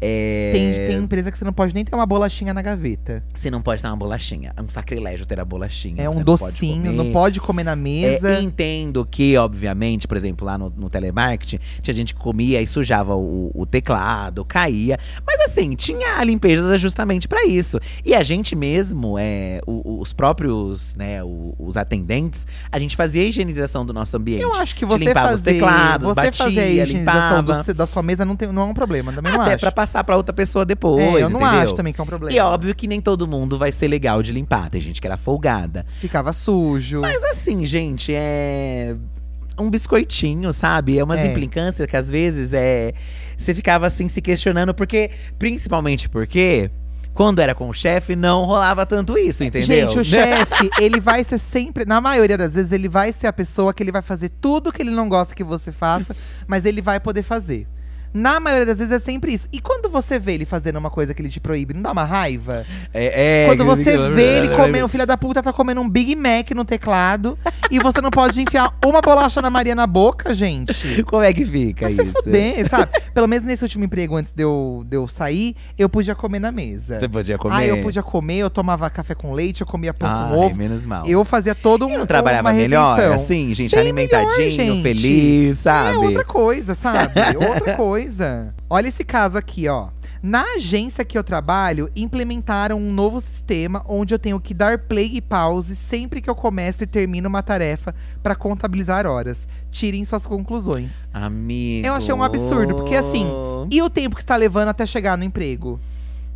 É... 0.00 0.50
Tem, 0.52 0.88
tem 0.88 1.04
empresa 1.04 1.30
que 1.30 1.38
você 1.38 1.44
não 1.44 1.52
pode 1.52 1.74
nem 1.74 1.84
ter 1.84 1.94
uma 1.94 2.06
bolachinha 2.06 2.54
na 2.54 2.62
gaveta. 2.62 3.22
Você 3.34 3.50
não 3.50 3.60
pode 3.60 3.82
ter 3.82 3.88
uma 3.88 3.96
bolachinha. 3.96 4.52
É 4.56 4.62
um 4.62 4.68
sacrilégio 4.68 5.26
ter 5.26 5.40
a 5.40 5.44
bolachinha. 5.44 6.02
É 6.02 6.08
um 6.08 6.14
não 6.14 6.24
pode 6.24 6.42
docinho, 6.42 6.92
não 6.92 7.10
pode 7.12 7.40
comer 7.40 7.64
na 7.64 7.74
mesa. 7.74 8.36
É, 8.36 8.40
entendo 8.40 9.06
que, 9.10 9.36
obviamente, 9.36 10.06
por 10.06 10.16
exemplo, 10.16 10.46
lá 10.46 10.56
no, 10.56 10.70
no 10.70 10.88
telemarketing, 10.88 11.58
tinha 11.82 11.94
gente 11.94 12.14
que 12.14 12.20
comia 12.20 12.60
e 12.62 12.66
sujava 12.66 13.14
o, 13.14 13.50
o 13.54 13.66
teclado, 13.66 14.44
caía. 14.44 14.98
Mas 15.26 15.40
assim, 15.40 15.74
tinha 15.74 16.22
limpezas 16.22 16.80
justamente 16.80 17.26
pra 17.26 17.44
isso. 17.44 17.78
E 18.04 18.14
a 18.14 18.22
gente 18.22 18.54
mesmo, 18.54 19.16
é, 19.18 19.60
os 19.66 20.12
próprios, 20.12 20.94
né, 20.94 21.20
os 21.24 21.76
atendentes, 21.76 22.46
a 22.70 22.78
gente 22.78 22.96
fazia 22.96 23.22
a 23.22 23.26
higienização 23.26 23.84
do 23.84 23.92
nosso 23.92 24.16
ambiente. 24.16 24.42
Eu 24.42 24.54
acho 24.54 24.74
que 24.74 24.84
você 24.84 25.06
limpava 25.06 25.30
fazer, 25.30 25.50
os 25.50 25.56
teclados, 25.56 26.08
você 26.08 26.14
batia, 26.14 26.32
fazer 26.32 26.60
a 26.60 26.68
higienização 26.68 27.42
do 27.42 27.52
limpava. 27.52 27.74
da 27.74 27.86
sua 27.86 28.02
mesa 28.02 28.24
não, 28.24 28.36
tem, 28.36 28.50
não 28.52 28.62
é 28.62 28.64
um 28.66 28.74
problema, 28.74 29.12
também 29.12 29.32
não 29.32 29.40
Até 29.40 29.54
acho. 29.54 29.60
pra 29.60 29.72
passar 29.88 30.04
pra 30.04 30.16
outra 30.16 30.32
pessoa 30.34 30.64
depois, 30.66 31.02
é, 31.02 31.22
eu 31.22 31.30
não 31.30 31.40
entendeu? 31.40 31.60
acho 31.60 31.74
também 31.74 31.92
que 31.94 32.00
é 32.00 32.04
um 32.04 32.06
problema. 32.06 32.36
E 32.36 32.38
óbvio 32.38 32.74
que 32.74 32.86
nem 32.86 33.00
todo 33.00 33.26
mundo 33.26 33.56
vai 33.58 33.72
ser 33.72 33.88
legal 33.88 34.22
de 34.22 34.32
limpar. 34.32 34.68
Tem 34.68 34.80
gente 34.80 35.00
que 35.00 35.06
era 35.06 35.16
folgada. 35.16 35.86
Ficava 35.98 36.32
sujo. 36.34 37.00
Mas 37.00 37.24
assim, 37.24 37.64
gente, 37.64 38.12
é. 38.14 38.94
Um 39.60 39.70
biscoitinho, 39.70 40.52
sabe? 40.52 40.98
É 40.98 41.02
umas 41.02 41.18
É. 41.20 41.26
implicâncias 41.26 41.88
que 41.88 41.96
às 41.96 42.08
vezes 42.10 42.52
é. 42.52 42.92
Você 43.36 43.54
ficava 43.54 43.86
assim 43.86 44.06
se 44.08 44.20
questionando, 44.20 44.74
porque. 44.74 45.10
Principalmente 45.38 46.08
porque. 46.08 46.70
Quando 47.14 47.40
era 47.40 47.52
com 47.52 47.68
o 47.68 47.72
chefe, 47.74 48.14
não 48.14 48.44
rolava 48.44 48.86
tanto 48.86 49.18
isso, 49.18 49.42
entendeu? 49.42 49.66
Gente, 49.66 49.98
o 49.98 50.04
chefe, 50.04 50.70
ele 50.80 51.00
vai 51.00 51.24
ser 51.24 51.38
sempre, 51.40 51.84
na 51.84 52.00
maioria 52.00 52.38
das 52.38 52.54
vezes, 52.54 52.70
ele 52.70 52.88
vai 52.88 53.12
ser 53.12 53.26
a 53.26 53.32
pessoa 53.32 53.74
que 53.74 53.82
ele 53.82 53.90
vai 53.90 54.02
fazer 54.02 54.28
tudo 54.40 54.70
que 54.70 54.80
ele 54.80 54.92
não 54.92 55.08
gosta 55.08 55.34
que 55.34 55.42
você 55.42 55.72
faça, 55.72 56.14
mas 56.46 56.64
ele 56.64 56.80
vai 56.80 57.00
poder 57.00 57.24
fazer. 57.24 57.66
Na 58.12 58.40
maioria 58.40 58.66
das 58.66 58.78
vezes 58.78 58.92
é 58.92 58.98
sempre 58.98 59.32
isso. 59.32 59.48
E 59.52 59.60
quando 59.60 59.88
você 59.88 60.18
vê 60.18 60.34
ele 60.34 60.44
fazendo 60.44 60.76
uma 60.76 60.90
coisa 60.90 61.12
que 61.14 61.20
ele 61.20 61.28
te 61.28 61.40
proíbe, 61.40 61.74
não 61.74 61.82
dá 61.82 61.92
uma 61.92 62.04
raiva? 62.04 62.64
É, 62.92 63.44
é, 63.44 63.46
Quando 63.46 63.64
você 63.64 63.96
vê 64.10 64.38
ele 64.38 64.48
comendo, 64.56 64.86
o 64.86 64.88
filho 64.88 65.06
da 65.06 65.16
puta 65.16 65.42
tá 65.42 65.52
comendo 65.52 65.80
um 65.80 65.88
Big 65.88 66.14
Mac 66.16 66.50
no 66.54 66.64
teclado 66.64 67.38
e 67.70 67.78
você 67.78 68.00
não 68.00 68.10
pode 68.10 68.40
enfiar 68.40 68.72
uma 68.84 69.00
bolacha 69.00 69.42
na 69.42 69.50
Maria 69.50 69.74
na 69.74 69.86
boca, 69.86 70.34
gente. 70.34 71.02
Como 71.04 71.22
é 71.22 71.32
que 71.32 71.44
fica 71.44 71.86
Vai 71.86 71.92
isso? 71.92 72.04
se 72.04 72.12
fuder, 72.12 72.68
sabe? 72.68 72.90
Pelo 73.12 73.26
menos 73.26 73.44
nesse 73.44 73.62
último 73.62 73.84
emprego, 73.84 74.16
antes 74.16 74.32
de 74.32 74.42
eu, 74.42 74.84
de 74.86 74.96
eu 74.96 75.06
sair, 75.06 75.54
eu 75.76 75.88
podia 75.88 76.14
comer 76.14 76.38
na 76.38 76.50
mesa. 76.50 76.98
Você 76.98 77.08
podia 77.08 77.38
comer? 77.38 77.54
Ah, 77.54 77.66
eu 77.66 77.82
podia 77.82 78.02
comer, 78.02 78.38
eu 78.38 78.50
tomava 78.50 78.88
café 78.90 79.14
com 79.14 79.32
leite, 79.32 79.60
eu 79.60 79.66
comia 79.66 79.92
pão 79.92 80.08
Ai, 80.08 80.28
com 80.28 80.38
ovo. 80.38 80.56
menos 80.56 80.84
mal. 80.84 81.06
Eu 81.06 81.24
fazia 81.24 81.54
todo 81.54 81.86
um. 81.86 81.94
E 81.94 81.98
não 81.98 82.06
trabalhava 82.06 82.52
melhor, 82.52 82.98
assim, 83.12 83.52
gente, 83.54 83.72
Bem 83.72 83.80
alimentadinho, 83.80 84.36
melhor, 84.36 84.50
gente. 84.50 84.82
feliz, 84.82 85.58
sabe? 85.58 85.94
É 85.94 85.98
outra 85.98 86.24
coisa, 86.24 86.74
sabe? 86.74 87.12
outra 87.36 87.74
coisa. 87.74 87.97
Olha 88.68 88.88
esse 88.88 89.04
caso 89.04 89.36
aqui, 89.36 89.68
ó. 89.68 89.88
Na 90.22 90.42
agência 90.56 91.04
que 91.04 91.16
eu 91.16 91.22
trabalho, 91.22 91.90
implementaram 91.94 92.76
um 92.76 92.92
novo 92.92 93.20
sistema 93.20 93.84
onde 93.86 94.12
eu 94.12 94.18
tenho 94.18 94.40
que 94.40 94.52
dar 94.52 94.78
play 94.78 95.10
e 95.14 95.20
pause 95.20 95.76
sempre 95.76 96.20
que 96.20 96.28
eu 96.28 96.34
começo 96.34 96.82
e 96.82 96.86
termino 96.86 97.28
uma 97.28 97.42
tarefa 97.42 97.94
pra 98.20 98.34
contabilizar 98.34 99.06
horas. 99.06 99.46
Tirem 99.70 100.04
suas 100.04 100.26
conclusões. 100.26 101.08
Amigo. 101.12 101.86
Eu 101.86 101.94
achei 101.94 102.12
um 102.12 102.22
absurdo, 102.22 102.74
porque 102.74 102.96
assim, 102.96 103.26
e 103.70 103.80
o 103.80 103.88
tempo 103.88 104.16
que 104.16 104.22
está 104.22 104.34
levando 104.34 104.68
até 104.68 104.84
chegar 104.86 105.16
no 105.16 105.22
emprego? 105.22 105.78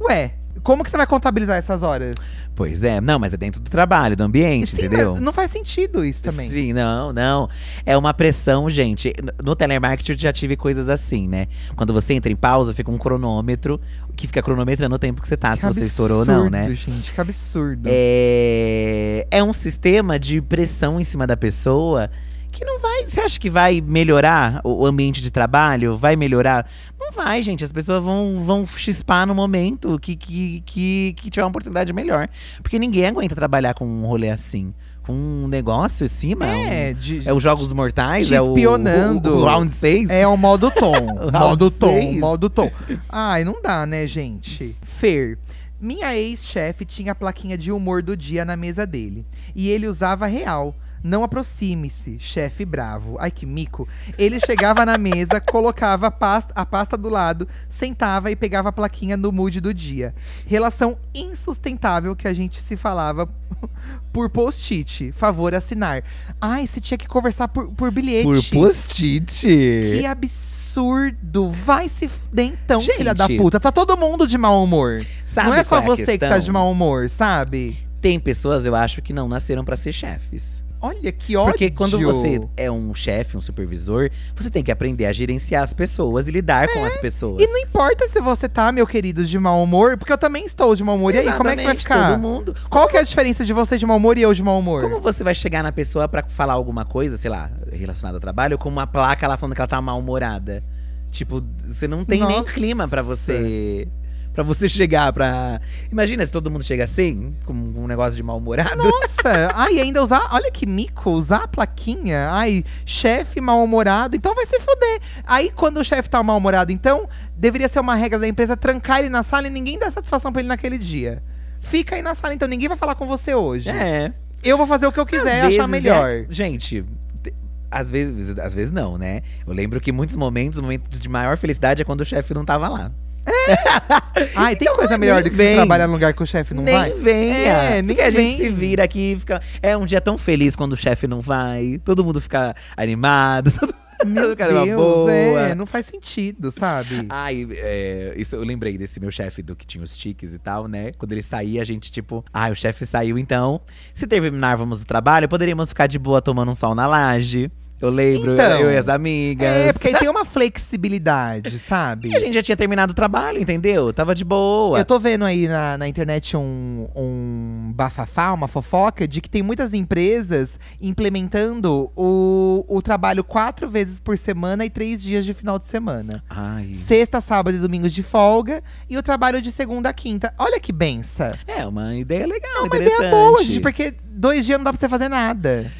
Ué, 0.00 0.34
como 0.62 0.84
que 0.84 0.90
você 0.90 0.96
vai 0.96 1.06
contabilizar 1.06 1.56
essas 1.56 1.82
horas? 1.82 2.14
Pois 2.54 2.82
é, 2.82 3.00
não, 3.00 3.18
mas 3.18 3.32
é 3.32 3.36
dentro 3.36 3.60
do 3.60 3.70
trabalho, 3.70 4.16
do 4.16 4.22
ambiente, 4.22 4.68
Sim, 4.68 4.76
entendeu? 4.76 5.16
não 5.20 5.32
faz 5.32 5.50
sentido 5.50 6.04
isso 6.04 6.22
também. 6.22 6.48
Sim, 6.50 6.72
não, 6.72 7.12
não. 7.12 7.48
É 7.84 7.96
uma 7.96 8.12
pressão, 8.14 8.68
gente. 8.70 9.12
No- 9.42 9.56
telemarketing 9.56 10.12
eu 10.12 10.18
já 10.18 10.32
tive 10.32 10.56
coisas 10.56 10.88
assim, 10.88 11.26
né? 11.26 11.48
Quando 11.74 11.92
você 11.92 12.14
entra 12.14 12.30
em 12.30 12.36
pausa, 12.36 12.72
fica 12.74 12.90
um 12.90 12.98
cronômetro 12.98 13.80
que 14.14 14.26
fica 14.26 14.42
cronometrando 14.42 14.94
o 14.94 14.98
tempo 14.98 15.20
que 15.22 15.26
você 15.28 15.36
tá, 15.36 15.52
Que 15.52 15.60
se 15.60 15.66
você 15.66 15.80
estourou 15.80 16.18
ou 16.20 16.24
não, 16.26 16.50
né? 16.50 16.66
absurdo, 16.66 16.74
gente, 16.96 17.12
que 17.12 17.20
absurdo. 17.20 17.88
É, 17.90 19.26
é 19.30 19.42
um 19.42 19.52
sistema 19.52 20.18
de 20.18 20.40
pressão 20.40 21.00
em 21.00 21.04
cima 21.04 21.26
da 21.26 21.36
pessoa 21.36 22.10
que 22.52 22.64
não 22.64 22.78
vai. 22.80 23.06
Você 23.06 23.20
acha 23.20 23.40
que 23.40 23.50
vai 23.50 23.80
melhorar 23.80 24.60
o 24.62 24.86
ambiente 24.86 25.20
de 25.20 25.30
trabalho? 25.30 25.96
Vai 25.96 26.14
melhorar? 26.16 26.68
Não 27.00 27.10
vai, 27.10 27.42
gente. 27.42 27.64
As 27.64 27.72
pessoas 27.72 28.02
vão, 28.04 28.42
vão 28.44 28.66
chispar 28.66 29.26
no 29.26 29.34
momento 29.34 29.98
que, 29.98 30.14
que, 30.14 30.62
que, 30.64 31.14
que 31.16 31.30
tiver 31.30 31.42
uma 31.42 31.48
oportunidade 31.50 31.92
melhor. 31.92 32.28
Porque 32.62 32.78
ninguém 32.78 33.06
aguenta 33.06 33.34
trabalhar 33.34 33.74
com 33.74 33.86
um 33.86 34.06
rolê 34.06 34.30
assim. 34.30 34.72
Com 35.02 35.12
um 35.12 35.48
negócio 35.48 36.04
em 36.04 36.08
cima. 36.08 36.46
É, 36.46 36.92
de- 36.94 37.26
é 37.28 37.32
os 37.32 37.42
Jogos 37.42 37.72
Mortais, 37.72 38.30
é 38.30 38.40
o, 38.40 38.54
espionando. 38.54 39.34
o, 39.34 39.40
o 39.40 39.44
Round 39.44 39.74
6. 39.74 40.10
É 40.10 40.26
o 40.28 40.36
modo 40.36 40.70
tom. 40.70 40.92
Modo 41.32 41.70
tom, 41.72 42.12
modo 42.20 42.48
tom. 42.48 42.70
Ai, 43.08 43.42
não 43.42 43.60
dá, 43.60 43.84
né, 43.84 44.06
gente? 44.06 44.76
Fer. 44.80 45.38
Minha 45.80 46.14
ex-chefe 46.16 46.84
tinha 46.84 47.10
a 47.10 47.14
plaquinha 47.16 47.58
de 47.58 47.72
humor 47.72 48.00
do 48.00 48.16
dia 48.16 48.44
na 48.44 48.56
mesa 48.56 48.86
dele. 48.86 49.26
E 49.56 49.68
ele 49.68 49.88
usava 49.88 50.26
real. 50.26 50.72
Não 51.02 51.24
aproxime-se, 51.24 52.18
chefe 52.20 52.64
bravo. 52.64 53.16
Ai, 53.18 53.30
que 53.30 53.44
mico. 53.44 53.88
Ele 54.16 54.38
chegava 54.38 54.86
na 54.86 54.96
mesa, 54.96 55.40
colocava 55.40 56.06
a 56.06 56.10
pasta, 56.10 56.52
a 56.54 56.64
pasta 56.64 56.96
do 56.96 57.08
lado, 57.08 57.48
sentava 57.68 58.30
e 58.30 58.36
pegava 58.36 58.68
a 58.68 58.72
plaquinha 58.72 59.16
no 59.16 59.32
mood 59.32 59.60
do 59.60 59.74
dia. 59.74 60.14
Relação 60.46 60.96
insustentável 61.14 62.14
que 62.14 62.28
a 62.28 62.32
gente 62.32 62.60
se 62.60 62.76
falava 62.76 63.28
por 64.12 64.30
post-it. 64.30 65.12
Favor 65.12 65.54
assinar. 65.54 66.04
Ai, 66.40 66.66
você 66.66 66.80
tinha 66.80 66.98
que 66.98 67.08
conversar 67.08 67.48
por, 67.48 67.68
por 67.72 67.90
bilhete. 67.90 68.24
Por 68.24 68.42
post-it. 68.50 69.40
Que 69.40 70.06
absurdo! 70.06 71.50
Vai 71.50 71.88
se 71.88 72.08
fuder 72.08 72.46
então, 72.46 72.80
Gente. 72.80 72.98
filha 72.98 73.14
da 73.14 73.26
puta. 73.26 73.58
Tá 73.58 73.72
todo 73.72 73.96
mundo 73.96 74.26
de 74.26 74.38
mau 74.38 74.62
humor. 74.62 75.04
Sabe 75.26 75.50
não 75.50 75.56
é 75.56 75.64
só 75.64 75.78
é 75.78 75.82
você 75.82 76.18
que 76.18 76.26
tá 76.26 76.38
de 76.38 76.52
mau 76.52 76.70
humor, 76.70 77.08
sabe? 77.08 77.76
Tem 78.00 78.18
pessoas, 78.18 78.66
eu 78.66 78.74
acho, 78.74 79.00
que 79.00 79.12
não 79.12 79.28
nasceram 79.28 79.64
pra 79.64 79.76
ser 79.76 79.92
chefes. 79.92 80.61
Olha 80.82 81.12
que 81.12 81.36
ódio. 81.36 81.52
Porque 81.52 81.70
quando 81.70 81.98
você 82.00 82.40
é 82.56 82.68
um 82.68 82.92
chefe, 82.92 83.36
um 83.36 83.40
supervisor, 83.40 84.10
você 84.34 84.50
tem 84.50 84.64
que 84.64 84.72
aprender 84.72 85.06
a 85.06 85.12
gerenciar 85.12 85.62
as 85.62 85.72
pessoas 85.72 86.26
e 86.26 86.32
lidar 86.32 86.66
com 86.68 86.84
as 86.84 86.96
pessoas. 86.96 87.40
E 87.40 87.46
não 87.46 87.58
importa 87.58 88.08
se 88.08 88.20
você 88.20 88.48
tá, 88.48 88.72
meu 88.72 88.84
querido, 88.84 89.24
de 89.24 89.38
mau 89.38 89.62
humor, 89.62 89.96
porque 89.96 90.12
eu 90.12 90.18
também 90.18 90.44
estou 90.44 90.74
de 90.74 90.82
mau 90.82 90.96
humor. 90.96 91.14
E 91.14 91.18
aí, 91.18 91.32
como 91.32 91.48
é 91.48 91.56
que 91.56 91.62
vai 91.62 91.74
Exatamente, 91.74 91.82
ficar? 91.82 92.10
Todo 92.10 92.20
mundo. 92.20 92.56
Qual 92.68 92.88
que 92.88 92.96
é 92.96 93.00
a 93.00 93.04
diferença 93.04 93.44
de 93.44 93.52
você 93.52 93.78
de 93.78 93.86
mau 93.86 93.96
humor 93.96 94.18
e 94.18 94.22
eu 94.22 94.34
de 94.34 94.42
mau 94.42 94.58
humor? 94.58 94.82
Como 94.82 95.00
você 95.00 95.22
vai 95.22 95.36
chegar 95.36 95.62
na 95.62 95.70
pessoa 95.70 96.08
pra 96.08 96.24
falar 96.24 96.54
alguma 96.54 96.84
coisa, 96.84 97.16
sei 97.16 97.30
lá, 97.30 97.48
relacionada 97.70 98.16
ao 98.16 98.20
trabalho, 98.20 98.58
com 98.58 98.68
uma 98.68 98.86
placa 98.86 99.28
lá 99.28 99.36
falando 99.36 99.54
que 99.54 99.60
ela 99.60 99.68
tá 99.68 99.80
mal-humorada? 99.80 100.64
Tipo, 101.12 101.44
você 101.58 101.86
não 101.86 102.04
tem 102.04 102.24
nem 102.26 102.38
Nossa. 102.38 102.50
clima 102.50 102.88
pra 102.88 103.02
você. 103.02 103.86
Pra 104.32 104.42
você 104.42 104.66
chegar 104.68 105.12
pra. 105.12 105.60
Imagina 105.90 106.24
se 106.24 106.32
todo 106.32 106.50
mundo 106.50 106.64
chega 106.64 106.84
assim, 106.84 107.34
com 107.44 107.52
um 107.52 107.86
negócio 107.86 108.16
de 108.16 108.22
mal-humorado. 108.22 108.76
Nossa, 108.82 109.50
ai, 109.54 109.78
ainda 109.78 110.02
usar. 110.02 110.26
Olha 110.32 110.50
que 110.50 110.64
mico, 110.66 111.10
usar 111.10 111.44
a 111.44 111.48
plaquinha. 111.48 112.28
Ai, 112.30 112.64
chefe 112.86 113.40
mal-humorado, 113.42 114.16
então 114.16 114.34
vai 114.34 114.46
se 114.46 114.58
fuder. 114.58 115.00
Aí, 115.26 115.50
quando 115.50 115.78
o 115.80 115.84
chefe 115.84 116.08
tá 116.08 116.22
mal-humorado, 116.22 116.72
então, 116.72 117.06
deveria 117.36 117.68
ser 117.68 117.80
uma 117.80 117.94
regra 117.94 118.18
da 118.18 118.26
empresa 118.26 118.56
trancar 118.56 119.00
ele 119.00 119.10
na 119.10 119.22
sala 119.22 119.46
e 119.48 119.50
ninguém 119.50 119.78
dá 119.78 119.90
satisfação 119.90 120.32
pra 120.32 120.40
ele 120.40 120.48
naquele 120.48 120.78
dia. 120.78 121.22
Fica 121.60 121.96
aí 121.96 122.02
na 122.02 122.14
sala, 122.14 122.32
então, 122.32 122.48
ninguém 122.48 122.68
vai 122.68 122.76
falar 122.78 122.94
com 122.94 123.06
você 123.06 123.34
hoje. 123.34 123.68
É. 123.68 124.12
Eu 124.42 124.56
vou 124.56 124.66
fazer 124.66 124.86
o 124.86 124.92
que 124.92 124.98
eu 124.98 125.06
quiser, 125.06 125.42
achar 125.42 125.66
vezes 125.68 125.68
melhor. 125.68 126.08
é- 126.10 126.26
gente, 126.30 126.82
te- 127.22 127.34
às 127.70 127.90
vezes, 127.90 128.36
às 128.38 128.52
vezes 128.54 128.72
não, 128.72 128.96
né? 128.98 129.22
Eu 129.46 129.52
lembro 129.52 129.78
que 129.80 129.92
muitos 129.92 130.16
momentos, 130.16 130.58
o 130.58 130.62
momento 130.62 130.88
de 130.98 131.08
maior 131.08 131.36
felicidade 131.36 131.82
é 131.82 131.84
quando 131.84 132.00
o 132.00 132.04
chefe 132.04 132.32
não 132.34 132.44
tava 132.46 132.66
lá. 132.68 132.90
Ai, 134.34 134.56
tem 134.56 134.66
Então, 134.66 134.76
coisa 134.76 134.90
nem 134.92 135.00
melhor 135.00 135.22
do 135.22 135.30
que 135.30 135.36
você 135.36 135.42
vem. 135.44 135.56
trabalhar 135.56 135.86
num 135.86 135.92
lugar 135.94 136.12
que 136.14 136.22
o 136.22 136.26
chefe 136.26 136.54
não 136.54 136.62
nem 136.62 136.74
vai? 136.74 136.92
venha. 136.92 137.34
É, 137.52 137.82
nem 137.82 137.94
Porque 137.94 138.00
a 138.02 138.10
gente 138.10 138.36
vem. 138.36 138.36
se 138.36 138.48
vira 138.48 138.84
aqui 138.84 139.16
fica. 139.18 139.40
É 139.62 139.76
um 139.76 139.84
dia 139.86 140.00
tão 140.00 140.16
feliz 140.18 140.56
quando 140.56 140.72
o 140.72 140.76
chefe 140.76 141.06
não 141.06 141.20
vai. 141.20 141.80
Todo 141.84 142.04
mundo 142.04 142.20
fica 142.20 142.54
animado. 142.76 143.52
Todo 144.02 144.10
Meu 144.10 144.30
fica 144.30 144.48
Deus, 144.48 144.76
boa. 144.76 145.12
é, 145.12 145.54
não 145.54 145.64
faz 145.64 145.86
sentido, 145.86 146.50
sabe? 146.50 147.06
Ai, 147.08 147.46
é, 147.52 148.12
isso 148.16 148.34
eu 148.34 148.42
lembrei 148.42 148.76
desse 148.76 148.98
meu 148.98 149.12
chefe 149.12 149.42
do 149.42 149.54
que 149.54 149.64
tinha 149.64 149.84
os 149.84 149.96
tiques 149.96 150.32
e 150.34 150.40
tal, 150.40 150.66
né? 150.66 150.90
Quando 150.98 151.12
ele 151.12 151.22
saía, 151.22 151.62
a 151.62 151.64
gente, 151.64 151.88
tipo, 151.88 152.24
ai, 152.34 152.50
o 152.50 152.56
chefe 152.56 152.84
saiu, 152.84 153.16
então. 153.16 153.60
Se 153.94 154.04
terminarmos 154.08 154.82
o 154.82 154.86
trabalho, 154.86 155.28
poderíamos 155.28 155.68
ficar 155.68 155.86
de 155.86 156.00
boa 156.00 156.20
tomando 156.20 156.50
um 156.50 156.54
sol 156.56 156.74
na 156.74 156.84
laje. 156.88 157.48
Eu 157.82 157.90
lembro, 157.90 158.34
Então, 158.34 158.60
eu 158.60 158.70
e 158.70 158.76
as 158.76 158.88
amigas. 158.88 159.48
É, 159.48 159.72
porque 159.72 159.88
aí 159.88 159.94
tem 159.94 160.08
uma 160.08 160.24
flexibilidade, 160.24 161.58
sabe? 161.58 162.10
E 162.10 162.16
a 162.16 162.20
gente 162.20 162.34
já 162.34 162.42
tinha 162.42 162.56
terminado 162.56 162.92
o 162.92 162.94
trabalho, 162.94 163.40
entendeu? 163.40 163.92
Tava 163.92 164.14
de 164.14 164.24
boa. 164.24 164.78
Eu 164.78 164.84
tô 164.84 165.00
vendo 165.00 165.24
aí 165.24 165.48
na, 165.48 165.76
na 165.76 165.88
internet 165.88 166.36
um, 166.36 166.86
um 166.94 167.72
bafafá, 167.74 168.32
uma 168.32 168.46
fofoca, 168.46 169.06
de 169.08 169.20
que 169.20 169.28
tem 169.28 169.42
muitas 169.42 169.74
empresas 169.74 170.60
implementando 170.80 171.90
o, 171.96 172.64
o 172.68 172.80
trabalho 172.80 173.24
quatro 173.24 173.68
vezes 173.68 173.98
por 173.98 174.16
semana 174.16 174.64
e 174.64 174.70
três 174.70 175.02
dias 175.02 175.24
de 175.24 175.34
final 175.34 175.58
de 175.58 175.66
semana. 175.66 176.22
Ai. 176.30 176.72
Sexta, 176.74 177.20
sábado 177.20 177.56
e 177.56 177.58
domingo 177.60 177.88
de 177.88 178.02
folga 178.02 178.62
e 178.88 178.96
o 178.96 179.02
trabalho 179.02 179.42
de 179.42 179.50
segunda 179.50 179.88
a 179.88 179.92
quinta. 179.92 180.32
Olha 180.38 180.60
que 180.60 180.72
benção. 180.72 181.32
É 181.48 181.66
uma 181.66 181.96
ideia 181.96 182.26
legal, 182.26 182.50
É 182.58 182.60
uma 182.60 182.66
interessante. 182.68 182.98
ideia 182.98 183.10
boa, 183.10 183.42
gente, 183.42 183.60
porque 183.60 183.92
dois 184.04 184.46
dias 184.46 184.58
não 184.58 184.64
dá 184.64 184.70
pra 184.72 184.78
você 184.78 184.88
fazer 184.88 185.08
nada. 185.08 185.70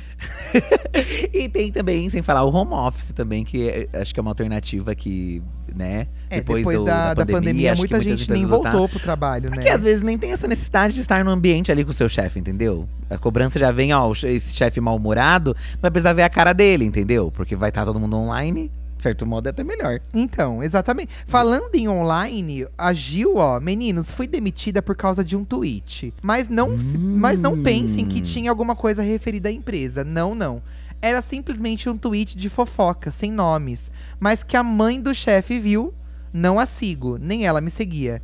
E 1.33 1.49
tem 1.49 1.73
também, 1.73 2.09
sem 2.11 2.20
falar, 2.23 2.45
o 2.45 2.51
home 2.55 2.73
office 2.75 3.12
também, 3.12 3.43
que 3.45 3.68
é- 3.68 3.89
acho 4.01 4.12
que 4.12 4.20
é 4.20 4.23
uma 4.23 4.31
alternativa 4.31 4.95
que, 4.95 5.43
né? 5.75 6.07
É, 6.29 6.37
depois, 6.43 6.66
da, 6.85 7.14
do- 7.14 7.25
da 7.25 7.27
pandemia, 7.33 7.73
acho 7.73 7.83
que 7.83 7.89
muita 7.95 8.05
gente 8.07 8.31
nem 8.31 8.45
voltaram. 8.45 8.79
voltou 8.79 8.89
pro 8.91 9.01
trabalho, 9.01 9.49
Porque 9.51 9.64
né? 9.64 9.70
às 9.70 9.83
vezes 9.83 10.03
nem 10.03 10.18
tem 10.18 10.31
essa 10.33 10.47
necessidade 10.47 10.95
de 10.95 11.01
estar 11.01 11.25
no 11.25 11.31
ambiente 11.31 11.73
ali 11.73 11.85
com 11.85 11.91
o 11.91 11.95
seu 11.95 12.09
chefe, 12.09 12.39
entendeu? 12.39 12.87
A 13.09 13.16
cobrança 13.16 13.59
já 13.59 13.73
vem, 13.73 13.93
ó, 13.95 14.12
esse 14.25 14.55
chefe 14.55 14.81
mal-humorado, 14.81 15.57
vai 15.81 15.91
precisar 15.91 16.12
ver 16.12 16.23
a 16.23 16.29
cara 16.29 16.53
dele, 16.53 16.85
entendeu? 16.85 17.31
Porque 17.31 17.57
vai 17.57 17.70
estar 17.70 17.85
todo 17.87 17.99
mundo 17.99 18.16
online, 18.16 18.70
certo 19.03 19.27
modo 19.27 19.47
é 19.49 19.51
até 19.51 19.65
melhor. 19.65 20.01
Então, 20.15 20.63
exatamente. 20.63 21.13
Falando 21.27 21.75
em 21.75 21.89
online, 21.89 22.67
a 22.79 22.93
Gil, 22.93 23.37
ó, 23.37 23.59
meninos, 23.61 24.13
fui 24.13 24.27
demitida 24.27 24.81
por 24.81 24.97
causa 24.97 25.25
de 25.25 25.37
um 25.37 25.45
tweet. 25.45 26.15
Mas 26.23 26.49
não, 26.49 26.79
se- 26.79 26.97
mas 26.99 27.41
não 27.41 27.63
pensem 27.63 28.07
que 28.07 28.21
tinha 28.21 28.51
alguma 28.51 28.75
coisa 28.77 29.03
referida 29.03 29.49
à 29.49 29.53
empresa. 29.53 30.05
Não, 30.05 30.35
não. 30.35 30.63
Era 31.01 31.21
simplesmente 31.21 31.89
um 31.89 31.97
tweet 31.97 32.37
de 32.39 32.49
fofoca, 32.49 33.11
sem 33.11 33.31
nomes. 33.33 33.91
Mas 34.21 34.43
que 34.45 34.57
a 34.57 34.63
mãe 34.63 35.01
do 35.01 35.13
chefe 35.15 35.59
viu. 35.59 35.93
Não 36.35 36.59
a 36.59 36.65
sigo, 36.65 37.19
nem 37.21 37.45
ela 37.45 37.61
me 37.61 37.71
seguia. 37.71 38.19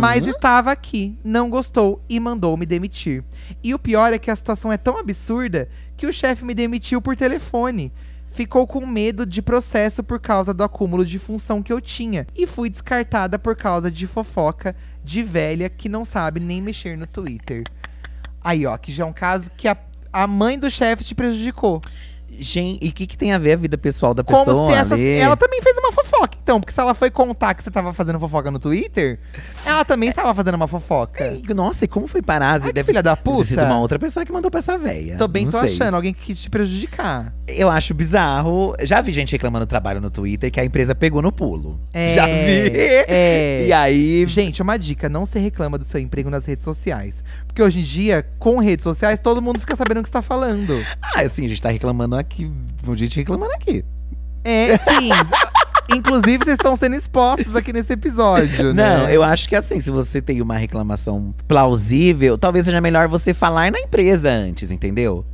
Mas 0.00 0.26
estava 0.26 0.72
aqui, 0.72 1.16
não 1.22 1.48
gostou 1.48 2.02
e 2.08 2.18
mandou 2.18 2.56
me 2.56 2.66
demitir. 2.66 3.22
E 3.62 3.72
o 3.72 3.78
pior 3.78 4.12
é 4.12 4.18
que 4.18 4.32
a 4.32 4.34
situação 4.34 4.72
é 4.72 4.76
tão 4.76 4.98
absurda 4.98 5.68
que 5.96 6.04
o 6.04 6.12
chefe 6.12 6.44
me 6.44 6.54
demitiu 6.54 7.00
por 7.00 7.16
telefone. 7.16 7.92
Ficou 8.34 8.66
com 8.66 8.86
medo 8.86 9.26
de 9.26 9.42
processo 9.42 10.02
por 10.02 10.18
causa 10.18 10.54
do 10.54 10.64
acúmulo 10.64 11.04
de 11.04 11.18
função 11.18 11.62
que 11.62 11.72
eu 11.72 11.80
tinha. 11.80 12.26
E 12.36 12.46
fui 12.46 12.70
descartada 12.70 13.38
por 13.38 13.54
causa 13.54 13.90
de 13.90 14.06
fofoca 14.06 14.74
de 15.04 15.22
velha 15.22 15.68
que 15.68 15.88
não 15.88 16.04
sabe 16.04 16.40
nem 16.40 16.62
mexer 16.62 16.96
no 16.96 17.06
Twitter. 17.06 17.64
Aí, 18.42 18.66
ó, 18.66 18.76
que 18.76 18.90
já 18.90 19.04
é 19.04 19.06
um 19.06 19.12
caso 19.12 19.50
que 19.56 19.68
a, 19.68 19.76
a 20.12 20.26
mãe 20.26 20.58
do 20.58 20.70
chefe 20.70 21.04
te 21.04 21.14
prejudicou. 21.14 21.80
Gente, 22.38 22.82
e 22.82 22.88
o 22.88 22.92
que, 22.92 23.06
que 23.06 23.14
tem 23.16 23.34
a 23.34 23.38
ver 23.38 23.52
a 23.52 23.56
vida 23.56 23.76
pessoal 23.76 24.14
da 24.14 24.24
Como 24.24 24.42
pessoa? 24.46 24.72
se 24.72 24.78
essa. 24.78 24.98
Ela 24.98 25.36
também 25.36 25.60
fez 25.60 25.76
uma 25.76 25.92
fofoca, 25.92 26.38
então. 26.42 26.58
Porque 26.58 26.72
se 26.72 26.80
ela 26.80 26.94
foi 26.94 27.10
contar 27.10 27.52
que 27.52 27.62
você 27.62 27.70
tava 27.70 27.92
fazendo 27.92 28.18
fofoca 28.18 28.50
no 28.50 28.58
Twitter, 28.58 29.20
ela 29.66 29.84
também 29.84 30.08
estava 30.08 30.34
fazendo 30.34 30.54
uma 30.54 30.66
fofoca. 30.66 31.26
E, 31.30 31.52
Nossa, 31.52 31.84
e 31.84 31.88
como 31.88 32.06
foi 32.08 32.22
parar? 32.22 32.62
Ai, 32.62 32.72
Deve- 32.72 32.84
filha 32.86 33.02
da 33.02 33.14
deve 33.14 33.22
ter 33.38 33.44
sido 33.44 33.58
puta. 33.58 33.66
uma 33.66 33.78
outra 33.78 33.98
pessoa 33.98 34.24
que 34.24 34.32
mandou 34.32 34.50
pra 34.50 34.60
essa 34.60 34.78
véia. 34.78 35.18
Tô 35.18 35.28
bem, 35.28 35.44
Não 35.44 35.52
tô 35.52 35.60
sei. 35.60 35.68
achando. 35.68 35.94
Alguém 35.94 36.14
que 36.14 36.22
quis 36.24 36.40
te 36.40 36.48
prejudicar. 36.48 37.34
Eu 37.48 37.68
acho 37.68 37.92
bizarro. 37.92 38.74
Já 38.82 39.00
vi 39.00 39.12
gente 39.12 39.32
reclamando 39.32 39.66
do 39.66 39.68
trabalho 39.68 40.00
no 40.00 40.10
Twitter 40.10 40.50
que 40.50 40.60
a 40.60 40.64
empresa 40.64 40.94
pegou 40.94 41.20
no 41.20 41.32
pulo. 41.32 41.80
É, 41.92 42.10
Já 42.10 42.26
vi. 42.26 42.70
é. 43.08 43.64
E 43.66 43.72
aí. 43.72 44.24
Gente, 44.28 44.62
uma 44.62 44.76
dica: 44.78 45.08
não 45.08 45.26
se 45.26 45.38
reclama 45.38 45.76
do 45.76 45.84
seu 45.84 46.00
emprego 46.00 46.30
nas 46.30 46.44
redes 46.44 46.64
sociais. 46.64 47.22
Porque 47.46 47.62
hoje 47.62 47.80
em 47.80 47.82
dia, 47.82 48.24
com 48.38 48.58
redes 48.58 48.82
sociais, 48.84 49.18
todo 49.18 49.42
mundo 49.42 49.58
fica 49.58 49.74
sabendo 49.76 49.98
o 50.00 50.02
que 50.02 50.08
você 50.08 50.12
tá 50.12 50.22
falando. 50.22 50.84
Ah, 51.00 51.20
assim, 51.20 51.46
a 51.46 51.48
gente 51.48 51.62
tá 51.62 51.70
reclamando 51.70 52.16
aqui. 52.16 52.50
A 52.86 52.94
gente 52.94 53.16
reclamando 53.16 53.52
aqui. 53.54 53.84
É, 54.44 54.76
sim. 54.78 55.10
Inclusive, 55.94 56.38
vocês 56.44 56.56
estão 56.56 56.74
sendo 56.74 56.96
expostos 56.96 57.54
aqui 57.54 57.72
nesse 57.72 57.92
episódio, 57.92 58.72
né? 58.72 58.98
Não, 58.98 59.10
eu 59.10 59.22
acho 59.22 59.48
que 59.48 59.54
assim, 59.54 59.78
se 59.78 59.90
você 59.90 60.22
tem 60.22 60.40
uma 60.40 60.56
reclamação 60.56 61.34
plausível, 61.46 62.38
talvez 62.38 62.64
seja 62.64 62.80
melhor 62.80 63.08
você 63.08 63.34
falar 63.34 63.70
na 63.70 63.78
empresa 63.78 64.30
antes, 64.30 64.70
entendeu? 64.70 65.24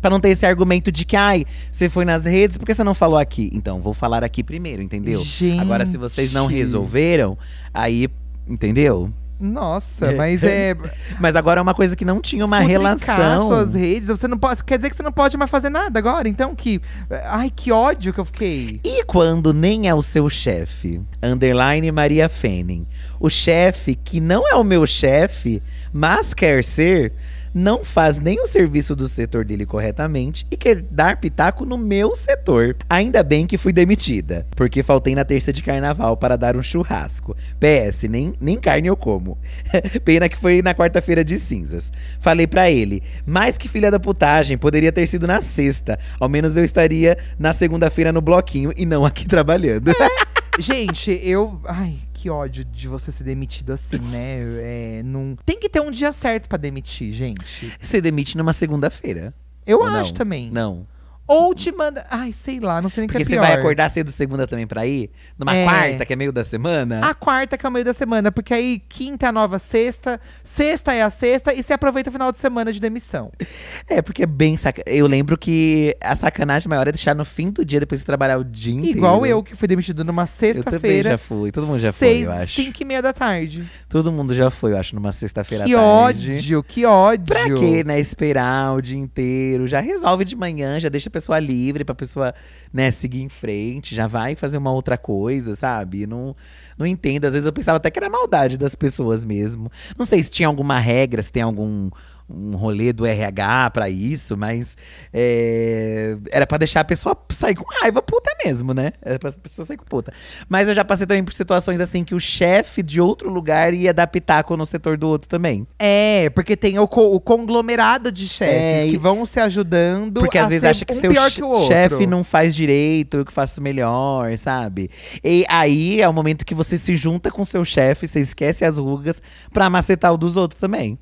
Pra 0.00 0.10
não 0.10 0.20
ter 0.20 0.30
esse 0.30 0.46
argumento 0.46 0.92
de 0.92 1.04
que, 1.04 1.16
ai, 1.16 1.44
você 1.70 1.88
foi 1.88 2.04
nas 2.04 2.24
redes, 2.24 2.56
por 2.58 2.66
que 2.66 2.74
você 2.74 2.84
não 2.84 2.94
falou 2.94 3.18
aqui? 3.18 3.50
Então, 3.52 3.80
vou 3.80 3.94
falar 3.94 4.24
aqui 4.24 4.42
primeiro, 4.42 4.82
entendeu? 4.82 5.22
Gente. 5.22 5.60
Agora, 5.60 5.84
se 5.86 5.96
vocês 5.96 6.32
não 6.32 6.46
resolveram, 6.46 7.38
aí, 7.72 8.08
entendeu? 8.48 9.12
Nossa, 9.38 10.12
mas 10.12 10.42
é. 10.42 10.74
Mas 11.20 11.36
agora 11.36 11.60
é 11.60 11.62
uma 11.62 11.74
coisa 11.74 11.94
que 11.94 12.04
não 12.04 12.20
tinha 12.20 12.44
uma 12.44 12.60
futricar 12.60 13.16
relação. 13.16 13.48
suas 13.48 13.74
redes. 13.74 14.08
Você 14.08 14.26
não 14.26 14.38
pode. 14.38 14.64
Quer 14.64 14.76
dizer 14.76 14.90
que 14.90 14.96
você 14.96 15.02
não 15.02 15.12
pode 15.12 15.36
mais 15.36 15.50
fazer 15.50 15.68
nada 15.68 15.98
agora? 15.98 16.28
Então, 16.28 16.54
que. 16.54 16.80
Ai, 17.26 17.50
que 17.54 17.70
ódio 17.70 18.12
que 18.12 18.20
eu 18.20 18.24
fiquei. 18.24 18.80
E 18.82 19.04
quando 19.04 19.52
nem 19.52 19.88
é 19.88 19.94
o 19.94 20.00
seu 20.00 20.28
chefe? 20.30 21.02
Underline 21.22 21.90
Maria 21.92 22.28
Fenning. 22.28 22.86
O 23.20 23.28
chefe 23.28 23.94
que 23.94 24.20
não 24.20 24.48
é 24.48 24.54
o 24.54 24.64
meu 24.64 24.86
chefe, 24.86 25.62
mas 25.92 26.32
quer 26.32 26.64
ser, 26.64 27.12
não 27.56 27.82
faz 27.82 28.20
nem 28.20 28.38
o 28.38 28.46
serviço 28.46 28.94
do 28.94 29.08
setor 29.08 29.42
dele 29.42 29.64
corretamente 29.64 30.46
e 30.50 30.58
quer 30.58 30.82
dar 30.82 31.16
pitaco 31.16 31.64
no 31.64 31.78
meu 31.78 32.14
setor. 32.14 32.76
Ainda 32.86 33.22
bem 33.22 33.46
que 33.46 33.56
fui 33.56 33.72
demitida, 33.72 34.46
porque 34.54 34.82
faltei 34.82 35.14
na 35.14 35.24
terça 35.24 35.54
de 35.54 35.62
carnaval 35.62 36.18
para 36.18 36.36
dar 36.36 36.54
um 36.54 36.62
churrasco. 36.62 37.34
PS, 37.58 38.02
nem, 38.10 38.34
nem 38.38 38.60
carne 38.60 38.88
eu 38.88 38.96
como. 38.96 39.38
Pena 40.04 40.28
que 40.28 40.36
foi 40.36 40.60
na 40.60 40.74
quarta-feira 40.74 41.24
de 41.24 41.38
cinzas. 41.38 41.90
Falei 42.20 42.46
pra 42.46 42.70
ele, 42.70 43.02
mais 43.24 43.56
que 43.56 43.68
filha 43.68 43.90
da 43.90 43.98
putagem, 43.98 44.58
poderia 44.58 44.92
ter 44.92 45.06
sido 45.06 45.26
na 45.26 45.40
sexta. 45.40 45.98
Ao 46.20 46.28
menos 46.28 46.58
eu 46.58 46.64
estaria 46.64 47.16
na 47.38 47.54
segunda-feira 47.54 48.12
no 48.12 48.20
bloquinho 48.20 48.70
e 48.76 48.84
não 48.84 49.02
aqui 49.02 49.26
trabalhando. 49.26 49.92
Gente, 50.58 51.10
eu. 51.22 51.60
Ai, 51.66 51.96
que 52.26 52.30
ódio 52.30 52.64
de 52.64 52.88
você 52.88 53.12
ser 53.12 53.22
demitido 53.22 53.72
assim, 53.72 53.98
né? 53.98 54.38
É, 54.58 55.02
não... 55.04 55.36
Tem 55.46 55.60
que 55.60 55.68
ter 55.68 55.80
um 55.80 55.92
dia 55.92 56.10
certo 56.10 56.48
pra 56.48 56.58
demitir, 56.58 57.12
gente. 57.12 57.72
Você 57.80 58.00
demite 58.00 58.36
numa 58.36 58.52
segunda-feira. 58.52 59.32
Eu 59.64 59.78
Ou 59.78 59.86
não? 59.86 60.00
acho 60.00 60.12
também. 60.12 60.50
Não. 60.50 60.86
Ou 61.26 61.54
te 61.54 61.72
manda. 61.72 62.06
Ai, 62.10 62.32
sei 62.32 62.60
lá, 62.60 62.80
não 62.80 62.88
sei 62.88 63.02
nem 63.02 63.06
o 63.06 63.08
que 63.08 63.14
Porque 63.18 63.22
é 63.22 63.26
você 63.26 63.32
pior. 63.32 63.42
vai 63.46 63.52
acordar 63.58 63.90
cedo 63.90 64.10
segunda 64.12 64.46
também 64.46 64.66
pra 64.66 64.86
ir? 64.86 65.10
Numa 65.38 65.54
É. 65.56 65.64
quarta, 65.64 66.06
que 66.06 66.12
é 66.12 66.16
meio 66.16 66.32
da 66.32 66.44
semana? 66.44 67.00
A 67.04 67.14
quarta 67.14 67.58
que 67.58 67.66
é 67.66 67.68
o 67.68 67.72
meio 67.72 67.84
da 67.84 67.92
semana, 67.92 68.30
porque 68.30 68.54
aí 68.54 68.78
quinta 68.88 69.26
é 69.26 69.28
a 69.28 69.32
nova 69.32 69.58
sexta, 69.58 70.20
sexta 70.44 70.92
é 70.94 71.02
a 71.02 71.10
sexta 71.10 71.52
e 71.52 71.62
você 71.62 71.72
aproveita 71.72 72.10
o 72.10 72.12
final 72.12 72.30
de 72.30 72.38
semana 72.38 72.72
de 72.72 72.80
demissão. 72.80 73.30
É, 73.88 74.02
porque 74.02 74.22
é 74.24 74.26
bem 74.26 74.56
saca... 74.56 74.82
Eu 74.86 75.06
lembro 75.06 75.38
que 75.38 75.94
a 76.00 76.14
sacanagem 76.16 76.68
maior 76.68 76.88
é 76.88 76.92
deixar 76.92 77.14
no 77.14 77.24
fim 77.24 77.50
do 77.50 77.64
dia, 77.64 77.78
depois 77.78 78.00
de 78.00 78.04
trabalhar 78.06 78.36
o 78.38 78.44
dia 78.44 78.74
inteiro. 78.74 78.98
Igual 78.98 79.24
eu, 79.24 79.42
que 79.42 79.54
fui 79.54 79.68
demitido 79.68 80.04
numa 80.04 80.26
sexta-feira. 80.26 81.10
já 81.10 81.18
fui, 81.18 81.52
todo 81.52 81.66
mundo 81.66 81.78
já 81.78 81.92
foi, 81.92 82.08
seis, 82.08 82.26
eu 82.26 82.32
acho. 82.32 82.54
Cinco 82.54 82.82
e 82.82 82.84
meia 82.84 83.00
da 83.02 83.12
tarde. 83.12 83.64
Todo 83.88 84.10
mundo 84.10 84.34
já 84.34 84.50
foi, 84.50 84.72
eu 84.72 84.78
acho, 84.78 84.94
numa 84.94 85.12
sexta-feira 85.12 85.64
à 85.64 85.66
Que 85.66 85.74
tarde. 85.74 86.32
ódio, 86.34 86.62
que 86.64 86.84
ódio. 86.84 87.26
Pra 87.26 87.44
quê, 87.54 87.84
né? 87.84 87.98
Esperar 88.00 88.74
o 88.74 88.80
dia 88.82 88.98
inteiro. 88.98 89.66
Já 89.68 89.80
resolve 89.80 90.24
de 90.24 90.34
manhã, 90.36 90.80
já 90.80 90.88
deixa 90.88 91.08
pessoa 91.16 91.38
livre 91.38 91.84
pra 91.84 91.94
pessoa, 91.94 92.34
né, 92.72 92.90
seguir 92.90 93.22
em 93.22 93.28
frente. 93.28 93.94
Já 93.94 94.06
vai 94.06 94.34
fazer 94.34 94.58
uma 94.58 94.72
outra 94.72 94.98
coisa, 94.98 95.54
sabe? 95.54 96.06
Não, 96.06 96.36
não 96.76 96.86
entendo. 96.86 97.24
Às 97.24 97.32
vezes 97.32 97.46
eu 97.46 97.52
pensava 97.52 97.78
até 97.78 97.90
que 97.90 97.98
era 97.98 98.10
maldade 98.10 98.58
das 98.58 98.74
pessoas 98.74 99.24
mesmo. 99.24 99.70
Não 99.98 100.04
sei 100.04 100.22
se 100.22 100.30
tinha 100.30 100.48
alguma 100.48 100.78
regra, 100.78 101.22
se 101.22 101.32
tem 101.32 101.42
algum 101.42 101.90
um 102.28 102.56
rolê 102.56 102.92
do 102.92 103.06
RH 103.06 103.70
pra 103.70 103.88
isso, 103.88 104.36
mas 104.36 104.76
é, 105.12 106.16
era 106.30 106.46
pra 106.46 106.58
deixar 106.58 106.80
a 106.80 106.84
pessoa 106.84 107.16
sair 107.30 107.54
com 107.54 107.64
raiva 107.80 108.02
puta 108.02 108.30
mesmo, 108.44 108.72
né? 108.74 108.92
Era 109.02 109.18
pra 109.18 109.30
pessoa 109.32 109.64
sair 109.66 109.76
com 109.76 109.84
puta. 109.84 110.12
Mas 110.48 110.68
eu 110.68 110.74
já 110.74 110.84
passei 110.84 111.06
também 111.06 111.24
por 111.24 111.32
situações 111.32 111.80
assim 111.80 112.02
que 112.04 112.14
o 112.14 112.20
chefe 112.20 112.82
de 112.82 113.00
outro 113.00 113.30
lugar 113.30 113.72
ia 113.74 113.92
dar 113.94 114.06
pitaco 114.06 114.56
no 114.56 114.66
setor 114.66 114.96
do 114.96 115.08
outro 115.08 115.28
também. 115.28 115.66
É, 115.78 116.28
porque 116.30 116.56
tem 116.56 116.78
o, 116.78 116.88
co- 116.88 117.14
o 117.14 117.20
conglomerado 117.20 118.10
de 118.10 118.28
chefes 118.28 118.54
É, 118.54 118.86
que 118.88 118.98
vão 118.98 119.24
se 119.26 119.38
ajudando 119.40 120.20
Porque 120.20 120.38
a 120.38 120.44
às 120.44 120.48
vezes 120.50 120.64
acha 120.64 120.84
que 120.84 120.92
um 120.94 121.00
seu 121.00 121.12
che- 121.14 121.40
que 121.40 121.66
chefe 121.66 122.06
não 122.06 122.22
faz 122.24 122.54
direito, 122.54 123.18
eu 123.18 123.24
que 123.24 123.32
faço 123.32 123.60
melhor, 123.62 124.36
sabe? 124.38 124.90
E 125.22 125.44
aí 125.48 126.00
é 126.00 126.08
o 126.08 126.12
momento 126.12 126.44
que 126.44 126.54
você 126.54 126.76
se 126.76 126.96
junta 126.96 127.30
com 127.30 127.44
seu 127.44 127.64
chefe, 127.64 128.06
você 128.08 128.20
esquece 128.20 128.64
as 128.64 128.78
rugas 128.78 129.22
pra 129.52 129.68
macetar 129.70 130.12
o 130.12 130.16
dos 130.16 130.36
outros 130.36 130.60
também. 130.60 130.98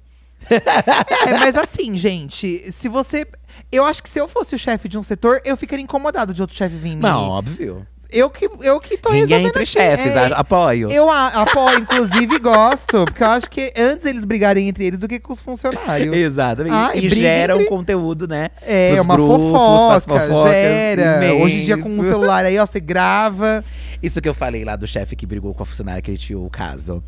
É, 1.27 1.39
mas 1.39 1.57
assim, 1.57 1.97
gente, 1.97 2.71
se 2.73 2.89
você. 2.89 3.27
Eu 3.71 3.85
acho 3.85 4.03
que 4.03 4.09
se 4.09 4.19
eu 4.21 4.27
fosse 4.29 4.55
o 4.55 4.59
chefe 4.59 4.89
de 4.89 4.99
um 4.99 5.03
setor, 5.03 5.41
eu 5.45 5.57
ficaria 5.57 5.83
incomodado 5.83 6.35
de 6.35 6.41
outro 6.41 6.57
chefe 6.57 6.75
vir. 6.77 6.97
Não, 6.97 7.29
óbvio. 7.29 7.87
Eu 8.11 8.31
que, 8.31 8.49
eu 8.63 8.79
que 8.79 8.97
tô 8.97 9.09
Ninguém 9.09 9.23
resolvendo 9.27 9.49
entre 9.49 9.63
aqui. 9.63 9.73
chefes, 9.73 10.13
É, 10.15 10.31
apoio. 10.35 10.89
Eu 10.89 11.11
a- 11.11 11.29
apoio, 11.43 11.81
inclusive, 11.81 12.39
gosto. 12.39 13.05
Porque 13.07 13.25
eu 13.25 13.27
acho 13.29 13.51
que 13.51 13.73
antes 13.77 14.07
eles 14.07 14.25
brigarem 14.25 14.69
entre 14.69 14.85
eles 14.87 15.01
do 15.01 15.09
que 15.09 15.19
com 15.19 15.33
os 15.33 15.41
funcionários. 15.41 16.15
Exatamente. 16.17 16.73
Ah, 16.75 16.93
e 16.95 17.07
e 17.07 17.09
gera 17.11 17.55
um 17.57 17.61
entre- 17.61 17.69
conteúdo, 17.71 18.29
né? 18.29 18.51
É, 18.63 19.01
uma 19.01 19.17
grupos, 19.17 19.51
fofoca, 19.51 20.29
gera. 20.49 21.35
Hoje 21.43 21.57
em 21.57 21.65
dia 21.65 21.77
com 21.77 21.89
o 21.89 21.93
imenso. 21.93 22.09
celular 22.09 22.45
aí, 22.45 22.57
ó, 22.57 22.65
você 22.65 22.79
grava. 22.79 23.65
Isso 24.01 24.21
que 24.21 24.29
eu 24.29 24.35
falei 24.35 24.65
lá 24.65 24.77
do 24.77 24.87
chefe 24.87 25.17
que 25.17 25.27
brigou 25.27 25.53
com 25.53 25.65
a 25.65 25.67
funcionária 25.67 26.01
que 26.01 26.11
ele 26.13 26.19
tinha 26.19 26.39
o 26.39 26.49
caso. 26.51 27.03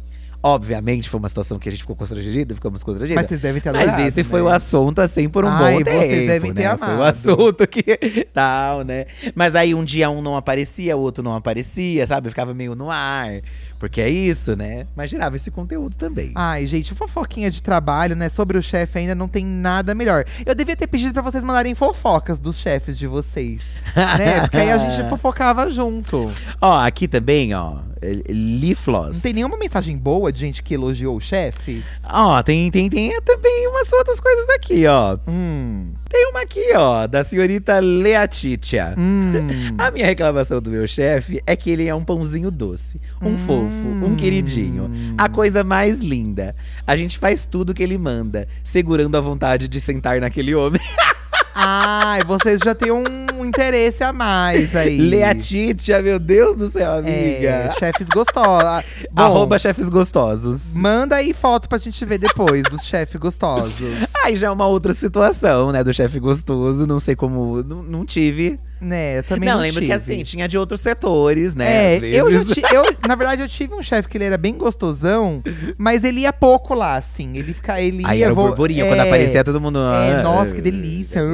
Obviamente, 0.47 1.09
foi 1.11 1.19
uma 1.19 1.29
situação 1.29 1.59
que 1.59 1.69
a 1.69 1.73
gente 1.73 1.81
ficou 1.81 1.97
constrangido, 1.97 2.55
ficamos 2.55 2.85
constrangidos. 2.85 3.21
Mas 3.21 3.27
vocês 3.27 3.41
devem 3.41 3.61
ter 3.61 3.73
Mas 3.73 3.83
adorado, 3.83 4.03
esse 4.07 4.23
foi 4.23 4.41
né? 4.41 4.47
o 4.47 4.49
assunto, 4.49 5.01
assim, 5.01 5.29
por 5.29 5.45
um 5.45 5.49
Ai, 5.49 5.79
bom 5.79 5.83
tempo. 5.83 5.99
vocês 5.99 6.27
devem 6.29 6.55
ter 6.55 6.63
né? 6.63 6.77
Foi 6.79 6.87
o 6.89 6.93
amado. 6.93 7.03
assunto 7.03 7.67
que 7.67 7.83
tal, 8.33 8.85
né? 8.85 9.07
Mas 9.35 9.57
aí 9.57 9.75
um 9.75 9.85
dia 9.85 10.09
um 10.09 10.23
não 10.23 10.37
aparecia, 10.37 10.97
o 10.97 11.01
outro 11.01 11.25
não 11.25 11.35
aparecia, 11.35 12.07
sabe? 12.07 12.29
Ficava 12.29 12.55
meio 12.55 12.77
no 12.77 12.93
ar. 12.93 13.41
Porque 13.79 14.01
é 14.01 14.09
isso, 14.09 14.57
né? 14.57 14.87
Mas 14.97 15.11
gerava 15.11 15.37
esse 15.37 15.51
conteúdo 15.51 15.97
também. 15.97 16.31
Ai, 16.35 16.67
gente, 16.67 16.95
fofoquinha 16.95 17.51
de 17.51 17.63
trabalho, 17.63 18.15
né? 18.17 18.29
Sobre 18.29 18.57
o 18.57 18.63
chefe 18.63 19.01
ainda 19.01 19.15
não 19.15 19.29
tem 19.29 19.45
nada 19.45 19.95
melhor. 19.95 20.25
Eu 20.47 20.55
devia 20.55 20.77
ter 20.77 20.87
pedido 20.87 21.13
pra 21.13 21.23
vocês 21.23 21.43
mandarem 21.45 21.75
fofocas 21.75 22.39
dos 22.39 22.57
chefes 22.57 22.97
de 22.97 23.07
vocês. 23.07 23.63
né? 23.95 24.43
Porque 24.49 24.57
aí 24.57 24.71
a 24.71 24.79
gente 24.79 25.09
fofocava 25.09 25.69
junto. 25.71 26.33
Ó, 26.61 26.79
aqui 26.79 27.07
também, 27.07 27.53
ó. 27.53 27.79
Lee 28.03 28.77
Não 28.87 29.11
tem 29.21 29.33
nenhuma 29.33 29.57
mensagem 29.57 29.97
boa 29.97 30.31
de 30.31 30.41
gente 30.41 30.63
que 30.63 30.75
elogiou 30.75 31.17
o 31.17 31.21
chefe? 31.21 31.83
Ó, 32.05 32.43
tem, 32.43 32.71
tem, 32.71 32.91
tem 32.91 33.19
também 33.23 33.67
umas 33.69 33.91
outras 33.93 34.21
coisas 34.21 34.47
daqui, 34.47 34.87
ó. 34.87 35.19
Hum. 35.27 35.93
Tem 36.09 36.29
uma 36.29 36.41
aqui, 36.43 36.73
ó, 36.75 37.07
da 37.07 37.25
senhorita 37.25 37.79
Leatitia. 37.79 38.95
Hum. 38.99 39.33
A 39.79 39.91
minha 39.91 40.07
reclamação 40.07 40.61
do 40.61 40.71
meu 40.71 40.87
chefe 40.87 41.43
é 41.47 41.57
que 41.57 41.71
ele 41.71 41.87
é 41.89 41.95
um 41.95 42.05
pãozinho 42.05 42.51
doce, 42.51 43.01
um 43.23 43.31
Hum. 43.31 43.39
fofo, 43.39 44.07
um 44.07 44.15
queridinho. 44.15 44.91
A 45.17 45.29
coisa 45.29 45.65
mais 45.65 45.99
linda. 46.01 46.55
A 46.87 46.97
gente 46.97 47.19
faz 47.19 47.47
tudo 47.47 47.73
que 47.75 47.83
ele 47.83 47.97
manda, 47.97 48.47
segurando 48.63 49.17
a 49.17 49.21
vontade 49.21 49.69
de 49.69 49.81
sentar 49.81 50.21
naquele 50.21 50.55
homem. 50.55 50.81
Ai, 51.59 52.21
vocês 52.27 52.61
já 52.63 52.75
têm 52.75 52.93
um 52.93 53.36
interesse 53.47 54.03
a 54.05 54.13
mais 54.13 54.75
aí. 54.77 54.99
Leatitia, 54.99 56.03
meu 56.03 56.19
Deus 56.19 56.57
do 56.57 56.67
céu, 56.67 56.95
amiga. 56.95 57.11
É, 57.13 57.71
chefes 57.79 58.09
gostosos. 58.09 58.85
Bom, 59.13 59.23
Arroba 59.23 59.59
chefes 59.59 59.89
gostosos. 59.89 60.75
Manda 60.75 61.17
aí 61.17 61.33
foto 61.33 61.69
pra 61.69 61.79
gente 61.79 62.05
ver 62.05 62.19
depois 62.19 62.63
dos 62.65 62.83
chefes 62.85 63.17
gostosos. 63.21 64.15
Aí 64.25 64.35
já 64.37 64.49
é 64.49 64.51
uma 64.51 64.67
outra 64.67 64.93
situação, 64.93 65.71
né, 65.71 65.85
do 65.85 65.95
chefe 65.95 66.19
gostoso. 66.19 66.85
Não 66.87 66.99
sei 66.99 67.15
como. 67.15 67.63
Não, 67.63 67.83
não 67.83 68.05
tive. 68.05 68.59
né, 68.81 69.19
eu 69.19 69.23
também 69.23 69.49
não, 69.49 69.57
não, 69.57 69.63
lembro 69.63 69.81
que 69.81 69.87
tive. 69.87 69.93
assim, 69.93 70.23
tinha 70.25 70.49
de 70.49 70.59
outros 70.59 70.81
setores, 70.81 71.55
né? 71.55 71.95
É, 71.95 71.99
eu 72.03 72.45
ti- 72.45 72.63
eu, 72.73 72.85
na 73.07 73.15
verdade, 73.15 73.43
eu 73.43 73.49
tive 73.49 73.73
um 73.75 73.83
chefe 73.83 74.09
que 74.09 74.19
ele 74.19 74.25
era 74.25 74.37
bem 74.37 74.55
gostosão, 74.55 75.43
mas 75.79 76.03
ele 76.03 76.21
ia 76.23 76.33
pouco 76.33 76.75
lá, 76.75 76.97
assim. 76.97 77.37
Ele 77.37 77.55
fica, 77.55 77.81
ele 77.81 78.03
Aí 78.05 78.19
ia 78.19 78.25
era 78.27 78.33
o 78.33 78.37
vo- 78.37 78.49
burburinho, 78.49 78.85
é, 78.85 78.89
quando 78.89 79.01
aparecia 79.01 79.45
todo 79.45 79.61
mundo. 79.61 79.79
É, 79.79 80.17
ah, 80.17 80.23
nossa, 80.25 80.53
que 80.53 80.61
delícia. 80.61 81.23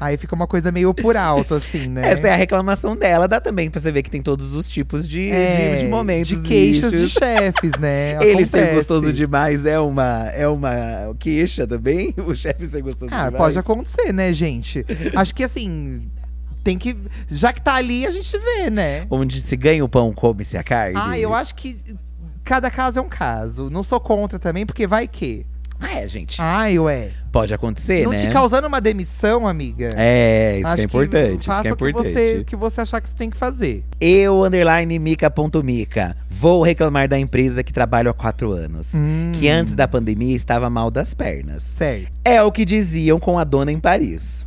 Aí 0.00 0.16
fica 0.16 0.34
uma 0.34 0.46
coisa 0.46 0.70
meio 0.70 0.92
por 0.92 1.16
alto, 1.16 1.54
assim, 1.54 1.88
né? 1.88 2.10
Essa 2.10 2.28
é 2.28 2.32
a 2.32 2.36
reclamação 2.36 2.94
dela, 2.96 3.26
dá 3.26 3.40
também 3.40 3.70
pra 3.70 3.80
você 3.80 3.90
ver 3.90 4.02
que 4.02 4.10
tem 4.10 4.20
todos 4.22 4.54
os 4.54 4.68
tipos 4.68 5.08
de, 5.08 5.30
É, 5.30 5.76
de, 5.76 5.82
de 5.84 5.88
momentos. 5.88 6.28
De 6.28 6.40
queixas 6.42 6.92
de 6.92 6.98
nichos. 7.02 7.12
chefes, 7.12 7.72
né? 7.80 8.18
Ele 8.24 8.44
ser 8.44 8.74
gostoso 8.74 9.12
demais 9.12 9.64
é 9.64 9.78
uma, 9.78 10.28
é 10.34 10.46
uma 10.46 10.70
queixa 11.18 11.66
também? 11.66 12.14
O 12.26 12.34
chefe 12.34 12.66
ser 12.66 12.82
gostoso 12.82 13.10
Ah, 13.14 13.26
demais? 13.26 13.36
pode 13.36 13.58
acontecer, 13.58 14.12
né, 14.12 14.32
gente? 14.32 14.84
Acho 15.14 15.34
que 15.34 15.42
assim. 15.44 16.02
Tem 16.64 16.76
que. 16.76 16.96
Já 17.28 17.52
que 17.52 17.60
tá 17.62 17.74
ali, 17.76 18.04
a 18.04 18.10
gente 18.10 18.36
vê, 18.38 18.68
né? 18.70 19.06
Onde 19.08 19.40
se 19.40 19.56
ganha 19.56 19.84
o 19.84 19.88
pão, 19.88 20.12
come-se 20.12 20.56
a 20.58 20.64
carne. 20.64 20.96
Ah, 21.00 21.16
eu 21.18 21.32
acho 21.32 21.54
que 21.54 21.78
cada 22.42 22.68
caso 22.70 22.98
é 22.98 23.02
um 23.02 23.08
caso. 23.08 23.70
Não 23.70 23.84
sou 23.84 24.00
contra 24.00 24.36
também, 24.38 24.66
porque 24.66 24.84
vai 24.86 25.06
que. 25.06 25.46
Ah, 25.78 26.00
é, 26.00 26.08
gente. 26.08 26.38
Ai, 26.40 26.76
ué. 26.78 27.10
Pode 27.36 27.52
acontecer, 27.52 28.04
não 28.04 28.12
né? 28.12 28.18
te 28.18 28.28
causando 28.28 28.66
uma 28.66 28.80
demissão, 28.80 29.46
amiga. 29.46 29.90
É, 29.94 30.58
isso 30.58 30.66
Acho 30.68 30.76
que 30.76 30.80
é 30.80 30.84
importante. 30.84 31.40
Isso 31.40 31.46
faça 31.48 31.62
que 31.62 31.68
é 31.68 31.72
o 31.72 31.76
que 31.76 31.92
você, 31.92 32.38
o 32.38 32.44
que 32.44 32.56
você 32.56 32.80
achar 32.80 33.00
que 33.00 33.10
você 33.10 33.16
tem 33.16 33.28
que 33.28 33.36
fazer. 33.36 33.84
Eu, 34.00 34.42
underline 34.42 34.98
mica.mica. 34.98 36.16
Vou 36.30 36.62
reclamar 36.62 37.08
da 37.08 37.18
empresa 37.18 37.62
que 37.62 37.72
trabalho 37.72 38.10
há 38.10 38.14
quatro 38.14 38.52
anos. 38.52 38.94
Hum. 38.94 39.32
Que 39.34 39.48
antes 39.48 39.74
da 39.74 39.86
pandemia 39.86 40.34
estava 40.34 40.70
mal 40.70 40.90
das 40.90 41.12
pernas. 41.12 41.62
Certo. 41.62 42.10
É 42.24 42.42
o 42.42 42.50
que 42.50 42.64
diziam 42.64 43.20
com 43.20 43.38
a 43.38 43.44
dona 43.44 43.70
em 43.70 43.78
Paris. 43.78 44.45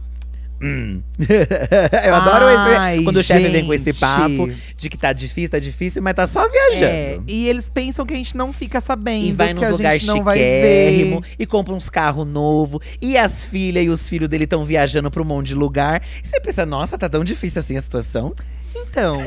Hum. 0.62 1.02
Eu 2.06 2.16
adoro 2.16 2.46
Ai, 2.48 2.96
esse, 2.96 3.04
quando 3.06 3.18
o 3.18 3.24
chefe 3.24 3.48
vem 3.50 3.66
com 3.66 3.74
esse 3.74 3.94
papo 3.94 4.52
de 4.76 4.90
que 4.90 4.98
tá 4.98 5.14
difícil, 5.14 5.50
tá 5.50 5.60
difícil, 5.60 6.02
mas 6.02 6.14
tá 6.14 6.28
só 6.28 6.46
É, 6.46 6.50
viajando. 6.50 7.24
e 7.28 7.48
eles 7.48 7.70
pensam 7.70 8.06
que 8.06 8.14
a 8.14 8.18
gente 8.18 8.36
não 8.36 8.52
fica 8.52 8.82
sabendo. 8.82 9.26
E 9.26 9.32
vai 9.32 9.48
que 9.50 9.54
nos 9.56 9.64
a 9.64 9.70
lugares 9.70 10.02
gente 10.02 10.08
não 10.14 10.24
vai 10.24 10.38
chiquérrimo, 10.38 11.22
ver. 11.22 11.36
e 11.40 11.46
compra 11.46 11.74
uns 11.74 11.90
carros 11.90 12.28
novos. 12.28 12.82
E 13.02 13.18
as 13.18 13.44
filhas 13.46 13.86
e 13.86 13.90
os 13.90 14.08
filhos 14.10 14.28
dele 14.28 14.44
estão 14.44 14.66
viajando 14.66 15.10
pra 15.10 15.22
um 15.22 15.26
monte 15.26 15.48
de 15.48 15.56
lugar. 15.56 16.02
E 16.24 16.28
você 16.28 16.40
pensa, 16.42 16.66
nossa, 16.66 16.98
tá 16.98 17.08
tão 17.08 17.24
difícil 17.24 17.60
assim 17.60 17.78
a 17.78 17.82
situação. 17.82 18.34
Então, 18.76 19.22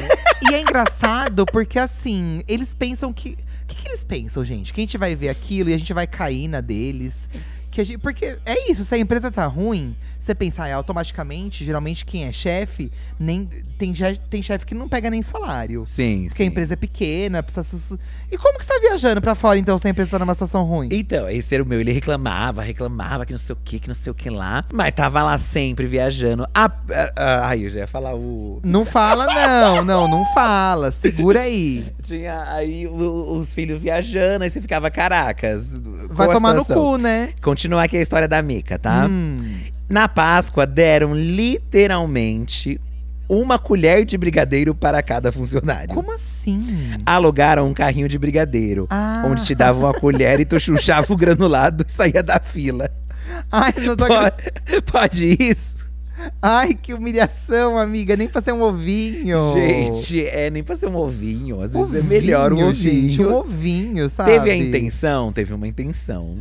e 0.51 0.55
é 0.55 0.61
engraçado 0.61 1.45
porque 1.47 1.79
assim, 1.79 2.43
eles 2.47 2.75
pensam 2.75 3.13
que. 3.13 3.31
O 3.63 3.67
que, 3.75 3.83
que 3.83 3.89
eles 3.89 4.05
pensam, 4.05 4.45
gente? 4.45 4.73
Que 4.73 4.81
a 4.81 4.85
gente 4.85 4.99
vai 4.99 5.17
ver 5.17 5.31
aquilo 5.31 5.71
e 5.71 5.75
a 5.75 5.79
gente 5.79 5.93
vai 5.95 6.07
cair 6.07 6.47
na 6.47 6.61
deles. 6.61 7.27
Que 7.73 7.81
a 7.81 7.85
gente, 7.85 7.99
porque 7.99 8.39
é 8.45 8.71
isso, 8.71 8.85
se 8.85 8.95
a 8.95 8.99
empresa 8.99 9.31
tá 9.31 9.47
ruim, 9.47 9.97
você 10.19 10.35
pensa, 10.35 10.65
ah, 10.65 10.75
automaticamente, 10.75 11.65
geralmente 11.65 12.05
quem 12.05 12.25
é 12.25 12.33
chefe, 12.33 12.93
nem 13.19 13.49
tem, 13.79 13.93
tem 14.31 14.43
chefe 14.43 14.67
que 14.67 14.75
não 14.75 14.89
pega 14.89 15.09
nem 15.09 15.23
salário. 15.23 15.85
Sim, 15.87 16.27
Porque 16.29 16.43
a 16.43 16.47
empresa 16.47 16.75
é 16.75 16.77
pequena, 16.77 17.43
precisa. 17.43 17.99
E 18.31 18.37
como 18.37 18.59
que 18.59 18.65
você 18.65 18.75
tá 18.75 18.79
viajando 18.79 19.21
pra 19.23 19.35
fora, 19.35 19.59
então, 19.59 19.79
se 19.79 19.89
a 19.89 19.91
empresa 19.91 20.11
tá 20.11 20.19
numa 20.19 20.35
situação 20.35 20.65
ruim? 20.65 20.91
Então, 20.93 21.29
esse 21.29 21.55
era 21.55 21.65
o 21.65 21.67
meu. 21.67 21.81
Ele 21.81 21.93
reclamava, 21.93 22.63
reclamava 22.63 23.25
que 23.25 23.33
não 23.33 23.39
sei 23.39 23.55
o 23.55 23.59
que, 23.65 23.81
que 23.81 23.89
não 23.89 23.95
sei 23.95 24.11
o 24.13 24.15
que 24.15 24.29
lá. 24.29 24.65
Mas 24.73 24.95
tava 24.95 25.23
lá 25.23 25.39
sempre 25.39 25.87
viajando. 25.87 26.47
Ah, 26.55 26.71
ai, 27.47 27.65
eu 27.67 27.71
já 27.71 27.81
ia 27.81 27.87
falar 27.87 28.15
o. 28.15 28.61
Não 28.63 28.85
fala, 28.85 29.27
não, 29.27 29.85
não, 29.85 30.09
não 30.09 30.25
fala. 30.35 30.93
Segura 30.93 31.41
aí. 31.41 31.93
Tinha 32.03 32.45
aí 32.53 32.87
os 32.87 33.55
filhos 33.55 33.81
viajando, 33.81 34.45
aí 34.45 34.51
você 34.51 34.61
ficava, 34.61 34.91
caracas. 34.91 35.81
Vai 36.11 36.29
a 36.29 36.33
tomar 36.33 36.55
no 36.55 36.65
cu, 36.65 36.99
né? 36.99 37.33
Continuar 37.63 37.85
aqui 37.85 37.97
a 37.97 38.03
história 38.03 38.27
da 38.27 38.43
Mica, 38.43 38.77
tá? 38.77 39.07
Hum. 39.09 39.37
Na 39.89 40.09
Páscoa, 40.09 40.67
deram 40.67 41.15
literalmente 41.15 42.81
uma 43.29 43.57
colher 43.57 44.05
de 44.05 44.19
brigadeiro 44.19 44.75
para 44.75 45.01
cada 45.01 45.31
funcionário. 45.31 45.87
Como 45.95 46.11
assim? 46.11 46.67
Alugaram 47.07 47.69
um 47.69 47.73
carrinho 47.73 48.09
de 48.09 48.19
brigadeiro, 48.19 48.89
Ah. 48.91 49.23
onde 49.31 49.45
te 49.45 49.55
davam 49.55 49.85
uma 49.85 49.95
colher 49.95 50.41
e 50.41 50.45
tu 50.45 50.59
chuchava 50.59 51.07
o 51.13 51.17
granulado 51.17 51.85
e 51.87 51.93
saía 51.93 52.21
da 52.21 52.41
fila. 52.41 52.91
Ai, 53.53 53.73
não 53.79 53.95
tô 53.95 54.09
Pode, 54.09 54.35
pode 54.91 55.37
isso? 55.39 55.87
Ai, 56.43 56.75
que 56.75 56.93
humilhação, 56.93 57.79
amiga. 57.79 58.17
Nem 58.17 58.29
pra 58.29 58.43
ser 58.43 58.51
um 58.53 58.63
ovinho. 58.63 59.55
Gente, 59.55 60.27
é 60.27 60.51
nem 60.51 60.65
pra 60.65 60.75
ser 60.75 60.89
um 60.89 60.97
ovinho. 60.97 61.61
Às 61.61 61.73
vezes 61.73 61.95
é 61.95 62.03
melhor 62.03 62.53
um 62.53 62.71
ovinho. 62.71 62.75
Gente, 62.75 63.23
um 63.23 63.35
ovinho, 63.35 64.11
sabe? 64.11 64.33
Teve 64.33 64.51
a 64.51 64.57
intenção? 64.57 65.33
Teve 65.33 65.55
uma 65.55 65.69
intenção. 65.69 66.39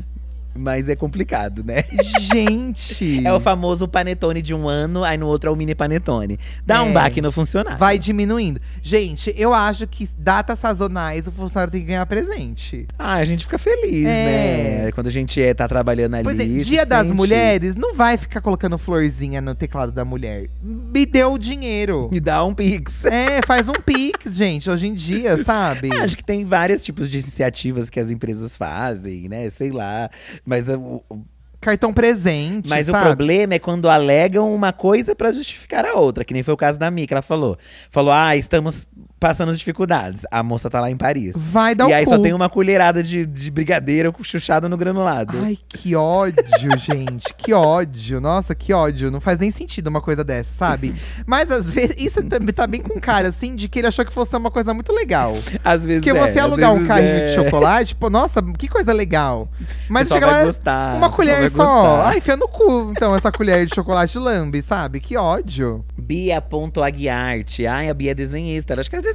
Mas 0.54 0.90
é 0.90 0.96
complicado, 0.96 1.64
né? 1.64 1.84
Gente. 2.20 3.22
É 3.24 3.32
o 3.34 3.40
famoso 3.40 3.88
panetone 3.88 4.42
de 4.42 4.54
um 4.54 4.68
ano, 4.68 5.04
aí 5.04 5.18
no 5.18 5.28
outro 5.28 5.50
é 5.50 5.54
o 5.54 5.56
mini 5.56 5.76
panetone. 5.76 6.40
Dá 6.66 6.78
É. 6.78 6.82
um 6.82 6.92
baque 6.92 7.22
no 7.22 7.32
funcionário. 7.32 7.78
Vai 7.78 7.98
diminuindo. 8.00 8.60
Gente, 8.82 9.34
eu 9.38 9.54
acho 9.54 9.88
que 9.88 10.08
datas 10.18 10.60
sazonais 10.60 11.28
o 11.28 11.32
funcionário 11.32 11.72
tem 11.72 11.82
que 11.82 11.88
ganhar 11.88 12.06
presente. 12.06 12.88
Ah, 12.98 13.16
a 13.16 13.26
gente 13.26 13.44
fica 13.44 13.58
feliz, 13.58 14.06
É. 14.08 14.82
né? 14.86 14.92
Quando 14.92 15.08
a 15.08 15.12
gente 15.12 15.42
é, 15.42 15.54
tá 15.54 15.68
trabalhando 15.68 16.16
ali. 16.16 16.24
Pois 16.24 16.40
é, 16.40 16.46
dia 16.46 16.86
das 16.86 17.08
sente- 17.08 17.16
mulheres, 17.16 17.76
não 17.76 17.94
vai 17.94 18.18
ficar 18.18 18.42
colocando 18.42 18.78
florzinha 18.78 19.40
no 19.42 19.54
teclado 19.56 19.92
da 19.92 20.04
mulher. 20.04 20.48
Me 20.62 21.06
deu 21.06 21.34
o 21.34 21.38
dinheiro. 21.38 22.10
Me 22.12 22.20
dá 22.20 22.44
um 22.44 22.54
pix. 22.54 23.06
É, 23.06 23.42
faz 23.46 23.68
um 23.68 23.74
pix, 23.74 24.34
gente, 24.36 24.70
hoje 24.70 24.88
em 24.88 24.94
dia, 24.94 25.38
sabe? 25.44 25.92
Acho 25.94 26.18
que 26.18 26.24
tem 26.24 26.44
vários 26.44 26.84
tipos 26.84 27.10
de 27.10 27.20
iniciativas 27.20 27.90
que 27.90 28.00
as 28.00 28.10
empresas 28.10 28.58
fazem, 28.58 29.30
né? 29.30 29.50
Sei 29.50 29.72
lá. 29.72 30.10
Mas, 30.46 30.68
o- 30.68 31.04
o- 31.10 31.26
Cartão 31.60 31.94
presente, 31.94 32.68
mas 32.68 32.88
o 32.88 32.92
sabe? 32.92 33.06
problema 33.06 33.54
é 33.54 33.60
quando 33.60 33.88
alegam 33.88 34.54
uma 34.54 34.74
coisa 34.74 35.16
pra 35.16 35.32
justificar 35.32 35.86
a 35.86 35.94
outra, 35.94 36.26
que 36.26 36.34
nem 36.34 36.42
foi 36.42 36.54
o 36.54 36.58
caso 36.58 36.80
da 36.80 36.90
Mi, 36.90 37.06
que 37.06 37.14
ela 37.14 37.22
falou. 37.22 37.56
Falou, 37.90 38.12
ah, 38.12 38.36
estamos 38.36 38.88
passando 39.22 39.56
dificuldades. 39.56 40.26
A 40.32 40.42
moça 40.42 40.68
tá 40.68 40.82
lá 40.82 40.90
em 40.90 40.98
Paris. 40.98 41.34
Vai 41.36 41.76
dar 41.76 41.88
e 41.88 41.92
o 41.92 41.96
aí 41.96 42.06
cu. 42.06 42.10
só 42.10 42.18
tem 42.18 42.34
uma 42.34 42.50
colherada 42.50 43.04
de, 43.04 43.24
de 43.24 43.52
brigadeiro 43.52 44.12
chuchado 44.24 44.68
no 44.68 44.76
granulado. 44.76 45.38
Ai, 45.44 45.60
que 45.70 45.96
ódio, 45.96 46.44
gente. 46.76 47.32
Que 47.38 47.54
ódio. 47.54 48.20
Nossa, 48.20 48.56
que 48.56 48.74
ódio. 48.74 49.12
Não 49.12 49.22
faz 49.22 49.38
nem 49.38 49.52
sentido 49.52 49.90
uma 49.90 50.02
coisa 50.02 50.24
dessa, 50.24 50.52
sabe? 50.52 50.96
Mas 51.28 51.52
às 51.52 51.70
vezes, 51.70 51.96
isso 52.00 52.24
também 52.24 52.52
tá 52.52 52.66
bem 52.66 52.82
com 52.82 53.00
cara, 53.00 53.28
assim, 53.28 53.56
de 53.56 53.70
que 53.70 53.78
ele 53.78 53.88
achou 53.88 54.04
que 54.04 54.12
fosse 54.12 54.36
uma 54.36 54.50
coisa 54.50 54.74
muito 54.74 54.92
legal. 54.92 55.38
Às 55.64 55.86
vezes 55.86 56.04
Porque 56.04 56.18
é, 56.18 56.20
você 56.20 56.40
às 56.40 56.46
alugar 56.46 56.74
um 56.74 56.88
carrinho 56.88 57.12
é. 57.12 57.28
de 57.28 57.36
chocolate, 57.36 57.94
pô, 57.94 58.10
nossa, 58.10 58.42
que 58.58 58.68
coisa 58.68 58.92
legal. 58.92 59.48
Mas 59.88 60.08
chega 60.08 60.26
lá, 60.26 60.46
gostar, 60.46 60.96
uma 60.96 61.12
colher 61.12 61.48
só. 61.52 61.64
gostar. 61.64 62.08
Ai, 62.08 62.18
enfia 62.18 62.36
no 62.36 62.48
cu, 62.48 62.92
então, 62.96 63.16
essa 63.16 63.32
colher 63.32 63.68
de 63.68 63.76
chocolate 63.76 64.18
lambe, 64.18 64.64
sabe? 64.64 65.00
Que 65.00 65.16
ódio. 65.16 65.86
Bia.aguiarte. 65.96 67.68
Ai, 67.68 67.88
a 67.88 67.94
Bia 67.94 68.12
é 68.12 68.16
desenhista. 68.16 68.80
Acho 68.80 68.90
que 68.90 68.96
ela 68.96 69.11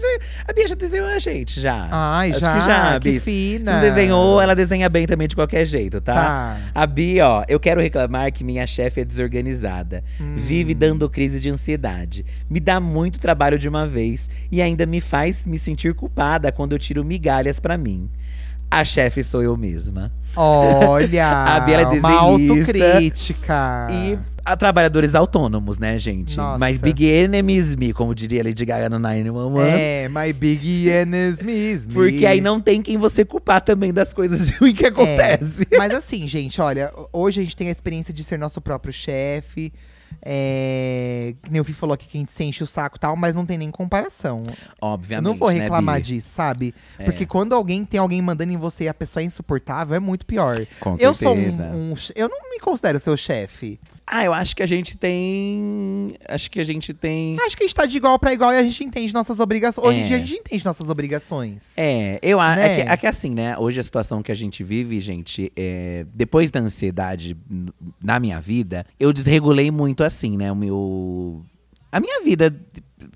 a 0.49 0.53
Bia 0.53 0.69
já 0.69 0.75
desenhou 0.75 1.07
a 1.09 1.19
gente, 1.19 1.61
já. 1.61 1.89
Ai, 1.91 2.31
Acho 2.31 2.41
já, 2.41 2.53
que 2.61 2.67
já, 2.67 3.01
que 3.01 3.13
Bi. 3.13 3.21
fina. 3.21 3.65
Se 3.65 3.73
não 3.73 3.81
desenhou, 3.81 4.41
ela 4.41 4.55
desenha 4.55 4.89
bem 4.89 5.07
também 5.07 5.29
de 5.29 5.35
qualquer 5.35 5.65
jeito, 5.67 6.01
tá? 6.01 6.15
Tá. 6.15 6.59
A 6.75 6.87
Bia, 6.87 7.29
ó, 7.29 7.45
eu 7.49 7.59
quero 7.61 7.81
reclamar 7.81 8.33
que 8.33 8.43
minha 8.45 8.67
chefe 8.67 9.01
é 9.01 9.05
desorganizada. 9.05 10.03
Hum. 10.21 10.35
Vive 10.37 10.75
dando 10.75 11.09
crise 11.09 11.41
de 11.41 11.51
ansiedade. 11.51 12.25
Me 12.49 12.61
dá 12.61 12.81
muito 12.81 13.19
trabalho 13.19 13.59
de 13.59 13.69
uma 13.69 13.87
vez 13.87 14.29
e 14.51 14.61
ainda 14.63 14.87
me 14.87 15.01
faz 15.01 15.47
me 15.47 15.59
sentir 15.59 15.95
culpada 15.95 16.51
quando 16.53 16.73
eu 16.73 16.79
tiro 16.79 17.05
migalhas 17.05 17.59
pra 17.61 17.77
mim. 17.79 18.09
A 18.71 18.85
chefe 18.85 19.23
sou 19.23 19.43
eu 19.43 19.57
mesma. 19.57 20.13
Olha, 20.35 21.27
A 21.57 21.61
Bia, 21.61 21.77
é 21.81 21.87
uma 21.87 21.91
desenhista. 21.91 22.19
autocrítica. 22.21 23.87
E 23.91 24.19
a 24.47 24.57
trabalhadores 24.57 25.15
autônomos, 25.15 25.79
né, 25.79 25.99
gente? 25.99 26.37
Nossa. 26.37 26.59
Mas 26.59 26.79
big 26.79 27.05
enemies 27.05 27.75
me, 27.77 27.93
como 27.93 28.15
diria 28.15 28.43
Lady 28.45 28.65
Gaga 28.65 28.89
no 28.89 28.99
911. 28.99 29.61
É, 29.69 30.09
my 30.09 30.33
big 30.33 30.89
enemies. 30.89 31.43
me. 31.43 31.93
Porque 31.93 32.25
aí 32.25 32.41
não 32.41 32.61
tem 32.61 32.81
quem 32.81 32.97
você 32.97 33.25
culpar 33.25 33.61
também 33.61 33.93
das 33.93 34.13
coisas 34.13 34.49
ruins 34.59 34.77
que 34.79 34.87
acontecem. 34.87 35.67
É, 35.71 35.77
mas 35.77 35.93
assim, 35.93 36.27
gente, 36.29 36.61
olha, 36.61 36.93
hoje 37.13 37.41
a 37.41 37.43
gente 37.43 37.57
tem 37.57 37.69
a 37.69 37.73
experiência 37.73 38.15
de 38.15 38.23
ser 38.23 38.39
nosso 38.39 38.61
próprio 38.61 38.93
chefe. 38.93 39.73
É, 40.29 41.35
que 41.43 41.51
nem 41.53 41.61
o 41.61 41.65
Fih 41.65 41.73
falou 41.73 41.95
aqui 41.95 42.07
que 42.07 42.17
a 42.17 42.21
gente 42.21 42.33
se 42.33 42.43
enche 42.45 42.63
o 42.63 42.67
saco 42.67 42.97
e 42.97 43.01
tal, 43.01 43.17
mas 43.17 43.35
não 43.35 43.45
tem 43.45 43.59
nem 43.59 43.71
comparação. 43.71 44.43
Eu 44.47 44.55
Obviamente. 44.81 45.25
não 45.25 45.35
vou 45.35 45.51
né, 45.51 45.61
reclamar 45.61 45.97
Bi? 45.97 46.03
disso, 46.03 46.29
sabe? 46.31 46.75
É. 46.99 47.05
Porque 47.05 47.27
quando 47.27 47.55
alguém 47.55 47.85
tem 47.85 47.99
alguém 48.01 48.21
mandando 48.23 48.53
em 48.53 48.57
você 48.57 48.85
e 48.85 48.89
a 48.89 48.95
pessoa 48.95 49.23
é 49.23 49.27
insuportável, 49.27 49.95
é 49.97 50.01
muito 50.01 50.25
pior. 50.27 50.65
Com 50.81 50.95
eu 50.99 51.15
sou 51.15 51.35
certeza. 51.35 51.65
um, 51.65 51.93
um 51.93 51.97
che- 51.97 52.13
Eu 52.17 52.29
não 52.29 52.51
me 52.51 52.59
considero 52.61 52.99
seu 52.99 53.17
chefe. 53.17 53.79
Ah, 54.09 54.25
eu 54.25 54.33
acho 54.33 54.55
que 54.55 54.63
a 54.63 54.67
gente 54.67 54.97
tem. 54.97 56.15
Acho 56.29 56.49
que 56.49 56.61
a 56.61 56.65
gente 56.65 56.95
tem. 56.95 57.37
Acho 57.45 57.57
que 57.57 57.65
a 57.65 57.67
gente 57.67 57.75
tá 57.75 57.87
de 57.87 57.97
igual 57.97 58.17
pra 58.21 58.33
igual 58.33 58.53
e 58.53 58.57
a 58.57 58.63
gente 58.63 58.85
entende 58.85 59.13
nossas 59.13 59.41
obrigações. 59.41 59.85
Hoje 59.85 59.99
em 59.99 60.03
É. 60.03 60.07
dia 60.07 60.17
a 60.17 60.21
gente 60.21 60.35
entende 60.35 60.65
nossas 60.65 60.89
obrigações. 60.89 61.73
É, 61.77 62.21
eu 62.23 62.39
acho. 62.39 62.61
Né? 62.61 62.81
É, 62.81 62.85
que, 62.85 62.91
é 62.93 62.97
que 62.99 63.07
assim, 63.09 63.31
né? 63.35 63.59
Hoje 63.59 63.81
a 63.81 63.83
situação 63.83 64.23
que 64.23 64.31
a 64.31 64.35
gente 64.35 64.63
vive, 64.63 65.01
gente, 65.01 65.53
é, 65.57 66.07
depois 66.15 66.53
da 66.53 66.61
ansiedade 66.61 67.37
na 68.01 68.21
minha 68.21 68.41
vida, 68.41 68.87
eu 69.01 69.13
desregulei 69.13 69.73
muito 69.73 70.05
assim, 70.05 70.37
né? 70.37 70.53
O 70.53 70.57
meu. 70.57 71.43
A 71.91 71.99
minha 71.99 72.23
vida, 72.23 72.55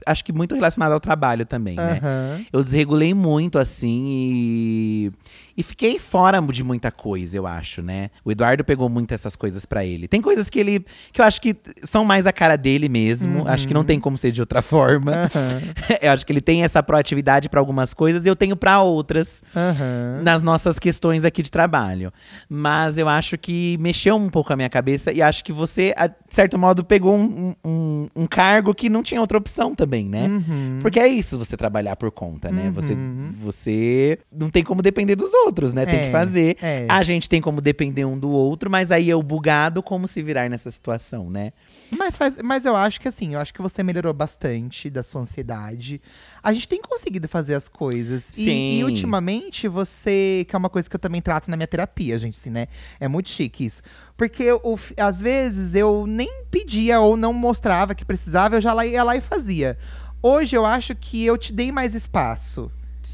acho 0.06 0.24
que 0.24 0.32
muito 0.32 0.54
relacionada 0.54 0.94
ao 0.94 1.00
trabalho 1.00 1.44
também, 1.46 1.76
né? 1.76 2.00
Aham. 2.02 2.44
Eu 2.52 2.62
desregulei 2.64 3.14
muito, 3.14 3.58
assim, 3.60 4.06
e. 4.08 5.12
E 5.60 5.62
fiquei 5.62 5.98
fora 5.98 6.40
de 6.40 6.64
muita 6.64 6.90
coisa, 6.90 7.36
eu 7.36 7.46
acho, 7.46 7.82
né? 7.82 8.08
O 8.24 8.32
Eduardo 8.32 8.64
pegou 8.64 8.88
muito 8.88 9.12
essas 9.12 9.36
coisas 9.36 9.66
pra 9.66 9.84
ele. 9.84 10.08
Tem 10.08 10.18
coisas 10.18 10.48
que 10.48 10.58
ele. 10.58 10.86
que 11.12 11.20
eu 11.20 11.24
acho 11.26 11.38
que 11.38 11.54
são 11.82 12.02
mais 12.02 12.26
a 12.26 12.32
cara 12.32 12.56
dele 12.56 12.88
mesmo. 12.88 13.46
Acho 13.46 13.68
que 13.68 13.74
não 13.74 13.84
tem 13.84 14.00
como 14.00 14.16
ser 14.16 14.32
de 14.32 14.40
outra 14.40 14.62
forma. 14.62 15.12
Aham. 15.12 15.60
eu 16.00 16.12
acho 16.12 16.24
que 16.24 16.32
ele 16.32 16.40
tem 16.40 16.64
essa 16.64 16.82
proatividade 16.82 17.50
pra 17.50 17.60
algumas 17.60 17.92
coisas 17.92 18.24
e 18.24 18.28
eu 18.30 18.34
tenho 18.34 18.56
pra 18.56 18.80
outras 18.80 19.42
Aham. 19.54 20.22
nas 20.22 20.42
nossas 20.42 20.78
questões 20.78 21.26
aqui 21.26 21.42
de 21.42 21.50
trabalho. 21.50 22.10
Mas 22.48 22.96
eu 22.96 23.06
acho 23.06 23.36
que 23.36 23.76
mexeu 23.80 24.16
um 24.16 24.30
pouco 24.30 24.54
a 24.54 24.56
minha 24.56 24.70
cabeça 24.70 25.12
e 25.12 25.20
acho 25.20 25.44
que 25.44 25.52
você, 25.52 25.94
de 26.26 26.34
certo 26.34 26.58
modo, 26.58 26.82
pegou 26.82 27.14
um, 27.14 27.54
um, 27.62 28.08
um 28.16 28.26
cargo 28.26 28.74
que 28.74 28.88
não 28.88 29.02
tinha 29.02 29.20
outra 29.20 29.36
opção 29.36 29.74
também, 29.74 30.08
né? 30.08 30.26
Uhum. 30.26 30.78
Porque 30.80 30.98
é 30.98 31.06
isso 31.06 31.36
você 31.36 31.54
trabalhar 31.54 31.96
por 31.96 32.10
conta, 32.10 32.50
né? 32.50 32.70
Você, 32.74 32.96
você 33.38 34.18
não 34.32 34.48
tem 34.48 34.64
como 34.64 34.80
depender 34.80 35.16
dos 35.16 35.34
outros, 35.34 35.49
né? 35.72 35.84
Tem 35.86 36.00
É, 36.00 36.06
que 36.06 36.12
fazer. 36.12 36.56
é. 36.60 36.86
A 36.88 37.02
gente 37.02 37.28
tem 37.28 37.40
como 37.40 37.60
depender 37.60 38.04
um 38.04 38.18
do 38.18 38.30
outro, 38.30 38.70
mas 38.70 38.90
aí 38.92 39.08
eu 39.08 39.22
bugado 39.22 39.82
como 39.82 40.06
se 40.08 40.22
virar 40.22 40.48
nessa 40.48 40.70
situação, 40.70 41.28
né? 41.30 41.52
Mas, 41.90 42.16
faz- 42.16 42.40
mas 42.42 42.64
eu 42.64 42.76
acho 42.76 43.00
que 43.00 43.08
assim, 43.08 43.34
eu 43.34 43.40
acho 43.40 43.52
que 43.52 43.60
você 43.62 43.82
melhorou 43.82 44.12
bastante 44.12 44.88
da 44.90 45.02
sua 45.02 45.22
ansiedade. 45.22 46.00
A 46.42 46.52
gente 46.52 46.66
tem 46.68 46.80
conseguido 46.80 47.28
fazer 47.28 47.54
as 47.54 47.68
coisas. 47.68 48.30
E- 48.38 48.42
E, 48.42 48.44
Sim. 48.44 48.84
ultimamente 48.84 49.66
você. 49.68 50.44
Que 50.48 50.54
é 50.54 50.58
uma 50.58 50.68
coisa 50.70 50.88
que 50.88 50.96
eu 50.96 51.00
também 51.00 51.20
trato 51.20 51.50
na 51.50 51.56
minha 51.56 51.66
terapia, 51.66 52.18
gente, 52.18 52.38
assim, 52.38 52.50
né? 52.50 52.66
É 52.98 53.08
muito 53.08 53.28
chique 53.28 53.64
isso. 53.64 53.82
Porque 54.16 54.42
eu, 54.42 54.60
às 54.98 55.20
vezes 55.20 55.74
eu 55.74 56.06
nem 56.06 56.44
pedia 56.50 57.00
ou 57.00 57.16
não 57.16 57.32
mostrava 57.32 57.94
que 57.94 58.04
precisava, 58.04 58.56
eu 58.56 58.60
já 58.60 58.72
lá- 58.72 58.86
ia 58.86 59.02
lá 59.02 59.16
e 59.16 59.20
fazia. 59.20 59.78
Hoje 60.22 60.54
eu 60.56 60.66
acho 60.66 60.94
que 60.94 61.24
eu 61.24 61.38
te 61.38 61.52
dei 61.52 61.72
mais 61.72 61.94
espaço. 61.94 62.70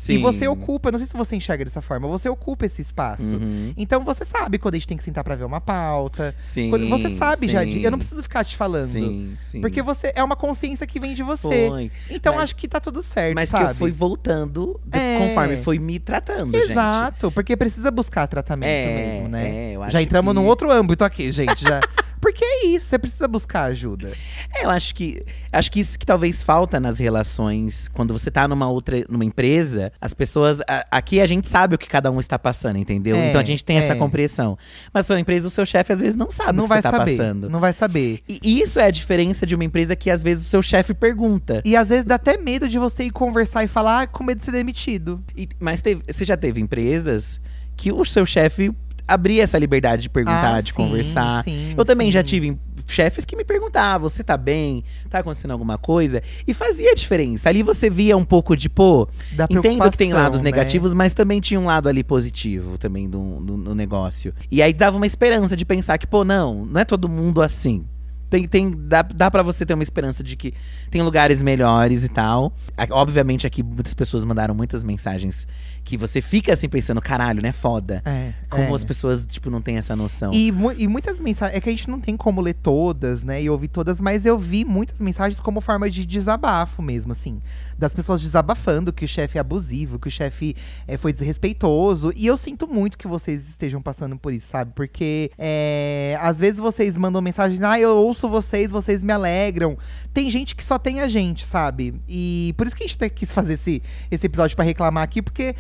E 0.09 0.19
você 0.19 0.49
ocupa, 0.49 0.91
não 0.91 0.99
sei 0.99 1.07
se 1.07 1.17
você 1.17 1.37
enxerga 1.37 1.65
dessa 1.65 1.81
forma, 1.81 2.09
você 2.09 2.29
ocupa 2.29 2.67
esse 2.67 2.83
espaço. 2.83 3.37
Uhum. 3.37 3.73
Então 3.77 4.05
você 4.05 4.25
sabe 4.25 4.59
quando 4.59 4.75
a 4.75 4.79
gente 4.79 4.87
tem 4.89 4.97
que 4.97 5.05
sentar 5.05 5.23
pra 5.23 5.35
ver 5.37 5.45
uma 5.45 5.61
pauta. 5.61 6.35
Sim, 6.43 6.71
Quando- 6.71 6.89
você 6.89 7.09
sabe 7.11 7.49
já. 7.49 7.63
sim. 7.63 7.69
de- 7.71 7.85
eu 7.85 7.91
não 7.91 7.99
preciso 7.99 8.23
ficar 8.23 8.45
te 8.45 8.57
falando. 8.57 8.91
Sim, 8.91 9.37
sim. 9.41 9.61
Porque 9.61 9.81
você 9.83 10.13
é 10.17 10.23
uma 10.25 10.35
consciência 10.37 10.87
que 10.87 10.99
vem 10.99 11.15
de 11.15 11.23
você. 11.23 11.69
Foi. 11.69 11.91
Então 12.11 12.35
Mas- 12.35 12.45
acho 12.45 12.57
que 12.57 12.67
tá 12.69 12.81
tudo 12.81 13.03
certo, 13.03 13.35
Mas 13.35 13.49
sabe? 13.49 13.65
que 13.67 13.71
eu 13.71 13.75
fui 13.77 13.93
voltando 13.93 14.81
de- 14.85 14.99
É. 14.99 15.19
conforme 15.19 15.57
foi 15.57 15.79
me 15.79 15.99
tratando, 15.99 16.51
gente. 16.53 16.71
Exato, 16.73 17.31
porque 17.31 17.57
precisa 17.57 17.91
buscar 17.91 18.27
tratamento 18.27 18.69
É, 18.69 19.11
mesmo, 19.13 19.29
né? 19.29 19.49
é, 19.49 19.77
eu 19.77 19.83
acho 19.83 19.93
já 19.93 20.03
entramos 20.03 20.33
que- 20.35 20.41
num 20.41 20.47
outro 20.47 20.71
âmbito 20.71 21.05
aqui, 21.05 21.31
gente. 21.31 21.63
Já... 21.63 21.81
porque 22.37 22.45
é 22.45 22.67
isso, 22.67 22.87
você 22.87 22.99
precisa 22.99 23.27
buscar 23.27 23.63
ajuda. 23.65 24.11
É, 24.55 24.65
eu 24.67 24.71
acho 24.71 24.95
que 24.95 25.23
acho 25.51 25.73
que 25.73 25.81
isso 25.81 25.99
que 25.99 26.05
talvez 26.05 26.43
falta 26.43 26.79
nas 26.79 26.99
relações 26.99 27.89
quando 27.95 28.13
você 28.13 28.31
tá 28.31 28.47
numa 28.47 28.69
outra 28.69 29.03
numa 29.09 29.25
empresa, 29.25 29.91
as 29.99 30.13
pessoas 30.13 30.61
a- 30.69 30.87
aqui 30.91 31.19
a 31.21 31.27
gente 31.27 31.49
sabe 31.49 31.75
o 31.75 31.79
que 31.79 31.89
cada 31.89 32.11
um 32.11 32.21
está 32.21 32.39
passando, 32.39 32.77
entendeu? 32.79 33.17
É, 33.17 33.31
então 33.31 33.41
a 33.41 33.45
gente 33.45 33.65
tem 33.65 33.79
essa 33.79 33.93
é. 33.93 33.97
compreensão. 33.97 34.59
Mas 34.93 35.07
sua 35.07 35.19
empresa, 35.19 35.49
o 35.49 35.51
seu 35.51 35.65
chefe 35.65 35.93
às 35.95 36.01
vezes 36.01 36.15
não 36.15 36.31
sabe 36.31 36.53
não 36.59 36.65
o 36.65 36.67
que 36.67 36.69
vai 36.75 36.79
você 36.83 36.91
tá 36.91 36.97
saber. 36.99 37.17
passando. 37.17 37.49
Não 37.49 37.61
vai 37.61 37.73
saber. 37.73 38.21
E 38.29 38.61
isso 38.61 38.79
é 38.79 38.85
a 38.85 38.91
diferença 38.91 39.47
de 39.47 39.55
uma 39.55 39.65
empresa 39.65 39.97
que 39.97 40.11
às 40.11 40.23
vezes 40.23 40.47
o 40.47 40.51
seu 40.51 40.63
chefe 40.63 40.93
pergunta. 40.93 41.63
E 41.65 41.75
às 41.75 41.89
vezes 41.89 42.05
dá 42.05 42.17
até 42.17 42.37
medo 42.37 42.69
de 42.69 42.79
você 42.79 43.05
ir 43.05 43.11
conversar 43.11 43.65
e 43.65 43.69
falar 43.69 44.03
ah, 44.03 44.07
com 44.07 44.23
medo 44.23 44.39
de 44.41 44.45
ser 44.45 44.53
demitido. 44.53 45.25
E- 45.35 45.49
mas 45.59 45.81
teve- 45.81 46.03
você 46.07 46.25
já 46.25 46.37
teve 46.37 46.61
empresas 46.61 47.41
que 47.77 47.91
o 47.93 48.05
seu 48.05 48.27
chefe 48.27 48.71
abria 49.07 49.43
essa 49.43 49.59
liberdade 49.59 50.03
de 50.03 50.11
perguntar, 50.11 50.57
Ah, 50.57 50.61
de 50.61 50.71
sim, 50.71 50.77
conversar. 50.77 51.43
sim, 51.45 51.75
Eu 51.77 51.85
também 51.85 52.11
já 52.11 52.21
sim. 52.21 52.27
tive 52.27 52.59
chefes 52.87 53.25
que 53.25 53.35
me 53.37 53.45
perguntavam: 53.45 54.09
você 54.09 54.23
tá 54.23 54.37
bem? 54.37 54.85
Tá 55.11 55.19
acontecendo 55.21 55.51
alguma 55.51 55.77
coisa? 55.79 56.23
E 56.47 56.55
fazia 56.55 56.95
diferença. 56.95 57.49
Ali 57.49 57.63
você 57.63 57.91
via 57.91 58.17
um 58.17 58.25
pouco 58.25 58.57
de, 58.57 58.69
pô, 58.69 59.09
Da 59.33 59.47
entendo 59.51 59.91
que 59.91 59.97
tem 59.99 60.13
lados 60.13 60.41
né? 60.41 60.45
negativos, 60.45 60.95
mas 60.95 61.13
também 61.15 61.41
tinha 61.41 61.59
um 61.59 61.65
lado 61.67 61.89
ali 61.89 62.05
positivo 62.05 62.79
também 62.79 63.09
do, 63.09 63.41
do- 63.41 63.57
no 63.57 63.75
negócio. 63.75 64.33
E 64.51 64.63
aí 64.63 64.73
dava 64.73 64.97
uma 64.97 65.07
esperança 65.07 65.57
de 65.57 65.65
pensar 65.65 65.99
que, 65.99 66.07
pô, 66.07 66.25
não, 66.25 66.65
não 66.65 66.81
é 66.81 66.85
todo 66.85 67.09
mundo 67.09 67.43
assim. 67.43 67.85
Tem, 68.29 68.47
tem, 68.49 68.71
dá, 68.71 69.03
dá 69.03 69.31
para 69.31 69.43
você 69.43 69.65
ter 69.65 69.75
uma 69.75 69.83
esperança 69.83 70.23
de 70.23 70.37
que 70.37 70.53
tem 70.91 71.03
lugares 71.03 71.41
melhores 71.43 72.05
e 72.05 72.09
tal. 72.09 72.53
Obviamente, 72.91 73.47
aqui 73.47 73.63
muitas 73.63 73.95
pessoas 73.95 74.25
mandaram 74.25 74.55
muitas 74.55 74.83
mensagens 74.85 75.47
que 75.85 75.97
você 75.97 76.21
fica 76.21 76.53
assim 76.53 76.69
pensando, 76.69 77.01
caralho, 77.01 77.41
né? 77.43 77.53
Foda. 77.53 78.03
É, 78.05 78.33
Como 78.51 78.65
é. 78.65 78.73
as 78.75 78.85
pessoas, 78.85 79.25
tipo, 79.25 79.51
não 79.51 79.63
têm 79.63 79.77
essa 79.77 79.95
noção. 79.95 80.33
E, 80.33 80.51
mu- 80.51 80.73
e 80.73 80.89
muitas 80.89 81.21
mensagens. 81.21 81.57
É 81.57 81.61
que 81.61 81.69
a 81.69 81.73
gente 81.73 81.89
não 81.89 82.01
tem 82.01 82.17
como 82.17 82.41
ler 82.41 82.55
todas, 82.55 83.23
né? 83.23 83.43
E 83.43 83.49
ouvir 83.49 83.69
todas, 83.69 84.01
mas 84.01 84.27
eu 84.27 84.39
vi 84.39 84.65
muitas 84.65 85.01
mensagens 85.01 85.39
como 85.41 85.61
forma 85.61 85.89
de 85.89 86.05
desabafo 86.05 86.83
mesmo, 86.83 87.13
assim. 87.13 87.41
Das 87.79 87.95
pessoas 87.95 88.21
desabafando 88.21 88.93
que 88.93 89.05
o 89.05 89.09
chefe 89.09 89.39
é 89.39 89.41
abusivo, 89.41 89.99
que 89.99 90.09
o 90.09 90.11
chefe 90.11 90.57
é, 90.87 90.97
foi 90.97 91.13
desrespeitoso. 91.13 92.11
E 92.17 92.27
eu 92.27 92.37
sinto 92.37 92.67
muito 92.67 92.97
que 92.97 93.07
vocês 93.07 93.49
estejam 93.49 93.83
passando 93.83 94.17
por 94.17 94.33
isso, 94.33 94.49
sabe? 94.49 94.73
Porque 94.75 95.31
é, 95.39 96.17
às 96.21 96.39
vezes 96.39 96.59
vocês 96.59 96.97
mandam 96.97 97.21
mensagens, 97.21 97.63
ah, 97.63 97.79
eu 97.79 97.97
ouço 97.97 98.29
vocês, 98.29 98.71
vocês 98.71 99.03
me 99.03 99.13
alegram. 99.13 99.77
Tem 100.13 100.31
gente 100.31 100.55
que 100.55 100.65
só 100.65 100.79
tem 100.79 101.01
a 101.01 101.09
gente, 101.09 101.45
sabe? 101.45 102.01
E 102.09 102.55
por 102.57 102.67
isso 102.67 102.77
que 102.77 102.85
a 102.85 102.87
gente 102.87 102.97
até 102.97 103.09
quis 103.09 103.33
fazer 103.33 103.55
esse, 103.55 103.83
esse 104.11 104.27
episódio 104.27 104.57
pra 104.57 104.65
reclamar 104.65 105.05
aqui, 105.05 105.21
porque 105.21 105.55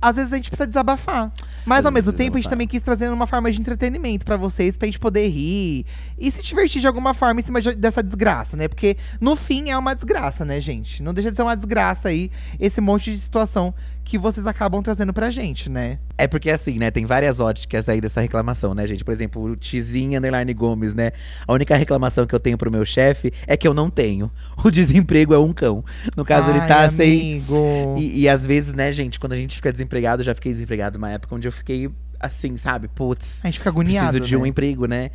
às 0.00 0.16
vezes 0.16 0.32
a 0.32 0.36
gente 0.36 0.48
precisa 0.50 0.66
desabafar. 0.66 1.32
Mas 1.66 1.84
ao 1.84 1.92
mesmo 1.92 2.12
tempo 2.12 2.36
a 2.36 2.40
gente 2.40 2.48
também 2.48 2.66
quis 2.66 2.80
trazer 2.82 3.08
uma 3.10 3.26
forma 3.26 3.50
de 3.52 3.60
entretenimento 3.60 4.24
pra 4.24 4.36
vocês, 4.36 4.76
pra 4.76 4.86
gente 4.86 4.98
poder 4.98 5.28
rir 5.28 5.84
e 6.18 6.30
se 6.30 6.42
divertir 6.42 6.80
de 6.80 6.86
alguma 6.86 7.12
forma 7.12 7.40
em 7.40 7.44
cima 7.44 7.60
de- 7.60 7.74
dessa 7.74 8.02
desgraça, 8.02 8.56
né? 8.56 8.66
Porque 8.68 8.96
no 9.20 9.36
fim 9.36 9.68
é 9.70 9.76
uma 9.76 9.94
desgraça, 9.94 10.44
né, 10.44 10.60
gente? 10.60 11.02
Não 11.02 11.12
deixa 11.12 11.30
de 11.30 11.36
ser 11.36 11.42
uma 11.42 11.56
desgraça 11.56 12.08
aí 12.08 12.30
esse 12.58 12.80
monte 12.80 13.10
de 13.12 13.18
situação 13.18 13.74
que 14.10 14.18
vocês 14.18 14.44
acabam 14.44 14.82
trazendo 14.82 15.12
pra 15.12 15.30
gente, 15.30 15.70
né? 15.70 16.00
É 16.18 16.26
porque 16.26 16.50
assim, 16.50 16.80
né? 16.80 16.90
Tem 16.90 17.06
várias 17.06 17.38
óticas 17.38 17.88
aí 17.88 18.00
dessa 18.00 18.20
reclamação, 18.20 18.74
né, 18.74 18.84
gente? 18.84 19.04
Por 19.04 19.12
exemplo, 19.12 19.40
o 19.40 19.56
Tizinho 19.56 20.18
Underline 20.18 20.52
Gomes, 20.52 20.92
né? 20.92 21.12
A 21.46 21.52
única 21.52 21.76
reclamação 21.76 22.26
que 22.26 22.34
eu 22.34 22.40
tenho 22.40 22.58
pro 22.58 22.72
meu 22.72 22.84
chefe 22.84 23.32
é 23.46 23.56
que 23.56 23.68
eu 23.68 23.72
não 23.72 23.88
tenho. 23.88 24.28
O 24.62 24.70
desemprego 24.70 25.32
é 25.32 25.38
um 25.38 25.52
cão. 25.52 25.84
No 26.16 26.24
caso, 26.24 26.50
ele 26.50 26.58
Ai, 26.58 26.68
tá 26.68 26.90
sem. 26.90 27.32
amigo. 27.32 27.94
E, 27.96 28.22
e 28.22 28.28
às 28.28 28.44
vezes, 28.44 28.74
né, 28.74 28.92
gente, 28.92 29.18
quando 29.18 29.32
a 29.32 29.36
gente 29.36 29.56
fica 29.56 29.72
desempregado, 29.72 30.20
eu 30.20 30.26
já 30.26 30.34
fiquei 30.34 30.52
desempregado 30.52 30.98
numa 30.98 31.10
época 31.10 31.34
onde 31.34 31.48
eu 31.48 31.52
fiquei 31.52 31.88
assim, 32.18 32.56
sabe? 32.56 32.88
Putz, 32.88 33.40
A 33.42 33.46
gente 33.46 33.58
fica 33.58 33.70
agoniado, 33.70 34.08
preciso 34.08 34.26
de 34.26 34.36
um 34.36 34.42
né? 34.42 34.48
emprego, 34.48 34.86
né? 34.86 35.10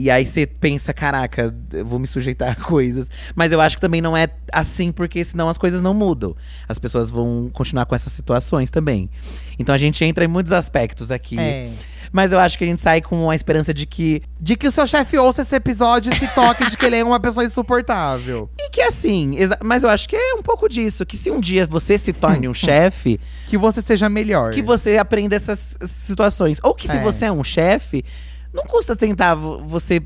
E 0.00 0.10
aí 0.10 0.26
você 0.26 0.46
pensa, 0.46 0.92
caraca, 0.92 1.54
eu 1.72 1.84
vou 1.84 1.98
me 1.98 2.06
sujeitar 2.06 2.50
a 2.52 2.54
coisas. 2.64 3.08
Mas 3.34 3.52
eu 3.52 3.60
acho 3.60 3.76
que 3.76 3.80
também 3.80 4.00
não 4.00 4.16
é 4.16 4.28
assim, 4.52 4.90
porque 4.92 5.22
senão 5.24 5.48
as 5.48 5.58
coisas 5.58 5.80
não 5.82 5.92
mudam. 5.94 6.34
As 6.68 6.78
pessoas 6.78 7.10
vão 7.10 7.50
continuar 7.52 7.84
com 7.86 7.94
essas 7.94 8.12
situações 8.12 8.70
também. 8.70 9.10
Então 9.58 9.74
a 9.74 9.78
gente 9.78 10.04
entra 10.04 10.24
em 10.24 10.28
muitos 10.28 10.52
aspectos 10.52 11.10
aqui. 11.10 11.38
É. 11.38 11.70
Mas 12.12 12.32
eu 12.32 12.40
acho 12.40 12.58
que 12.58 12.64
a 12.64 12.66
gente 12.66 12.80
sai 12.80 13.00
com 13.00 13.30
a 13.30 13.36
esperança 13.36 13.72
de 13.72 13.86
que. 13.86 14.20
De 14.40 14.56
que 14.56 14.66
o 14.66 14.70
seu 14.70 14.84
chefe 14.86 15.16
ouça 15.16 15.42
esse 15.42 15.54
episódio 15.54 16.12
e 16.12 16.16
se 16.16 16.26
toque 16.28 16.68
de 16.68 16.76
que 16.76 16.84
ele 16.86 16.96
é 16.96 17.04
uma 17.04 17.20
pessoa 17.20 17.44
insuportável. 17.44 18.50
E 18.58 18.70
que 18.70 18.80
assim, 18.82 19.36
mas 19.62 19.82
eu 19.82 19.88
acho 19.90 20.08
que 20.08 20.16
é 20.16 20.34
um 20.34 20.42
pouco 20.42 20.68
disso. 20.68 21.04
Que 21.06 21.16
se 21.16 21.30
um 21.30 21.38
dia 21.40 21.66
você 21.66 21.96
se 21.98 22.12
torne 22.12 22.48
um 22.48 22.54
chefe, 22.54 23.20
Que 23.48 23.56
você 23.58 23.80
seja 23.82 24.08
melhor. 24.08 24.50
que 24.52 24.62
você 24.62 24.96
aprenda 24.98 25.36
essas 25.36 25.76
situações. 25.86 26.58
Ou 26.62 26.74
que 26.74 26.88
se 26.88 26.96
É. 26.96 27.02
você 27.02 27.26
é 27.26 27.32
um 27.32 27.44
chefe, 27.44 28.04
não 28.52 28.64
custa 28.64 28.96
tentar 28.96 29.34
vo- 29.34 29.58
você 29.64 30.00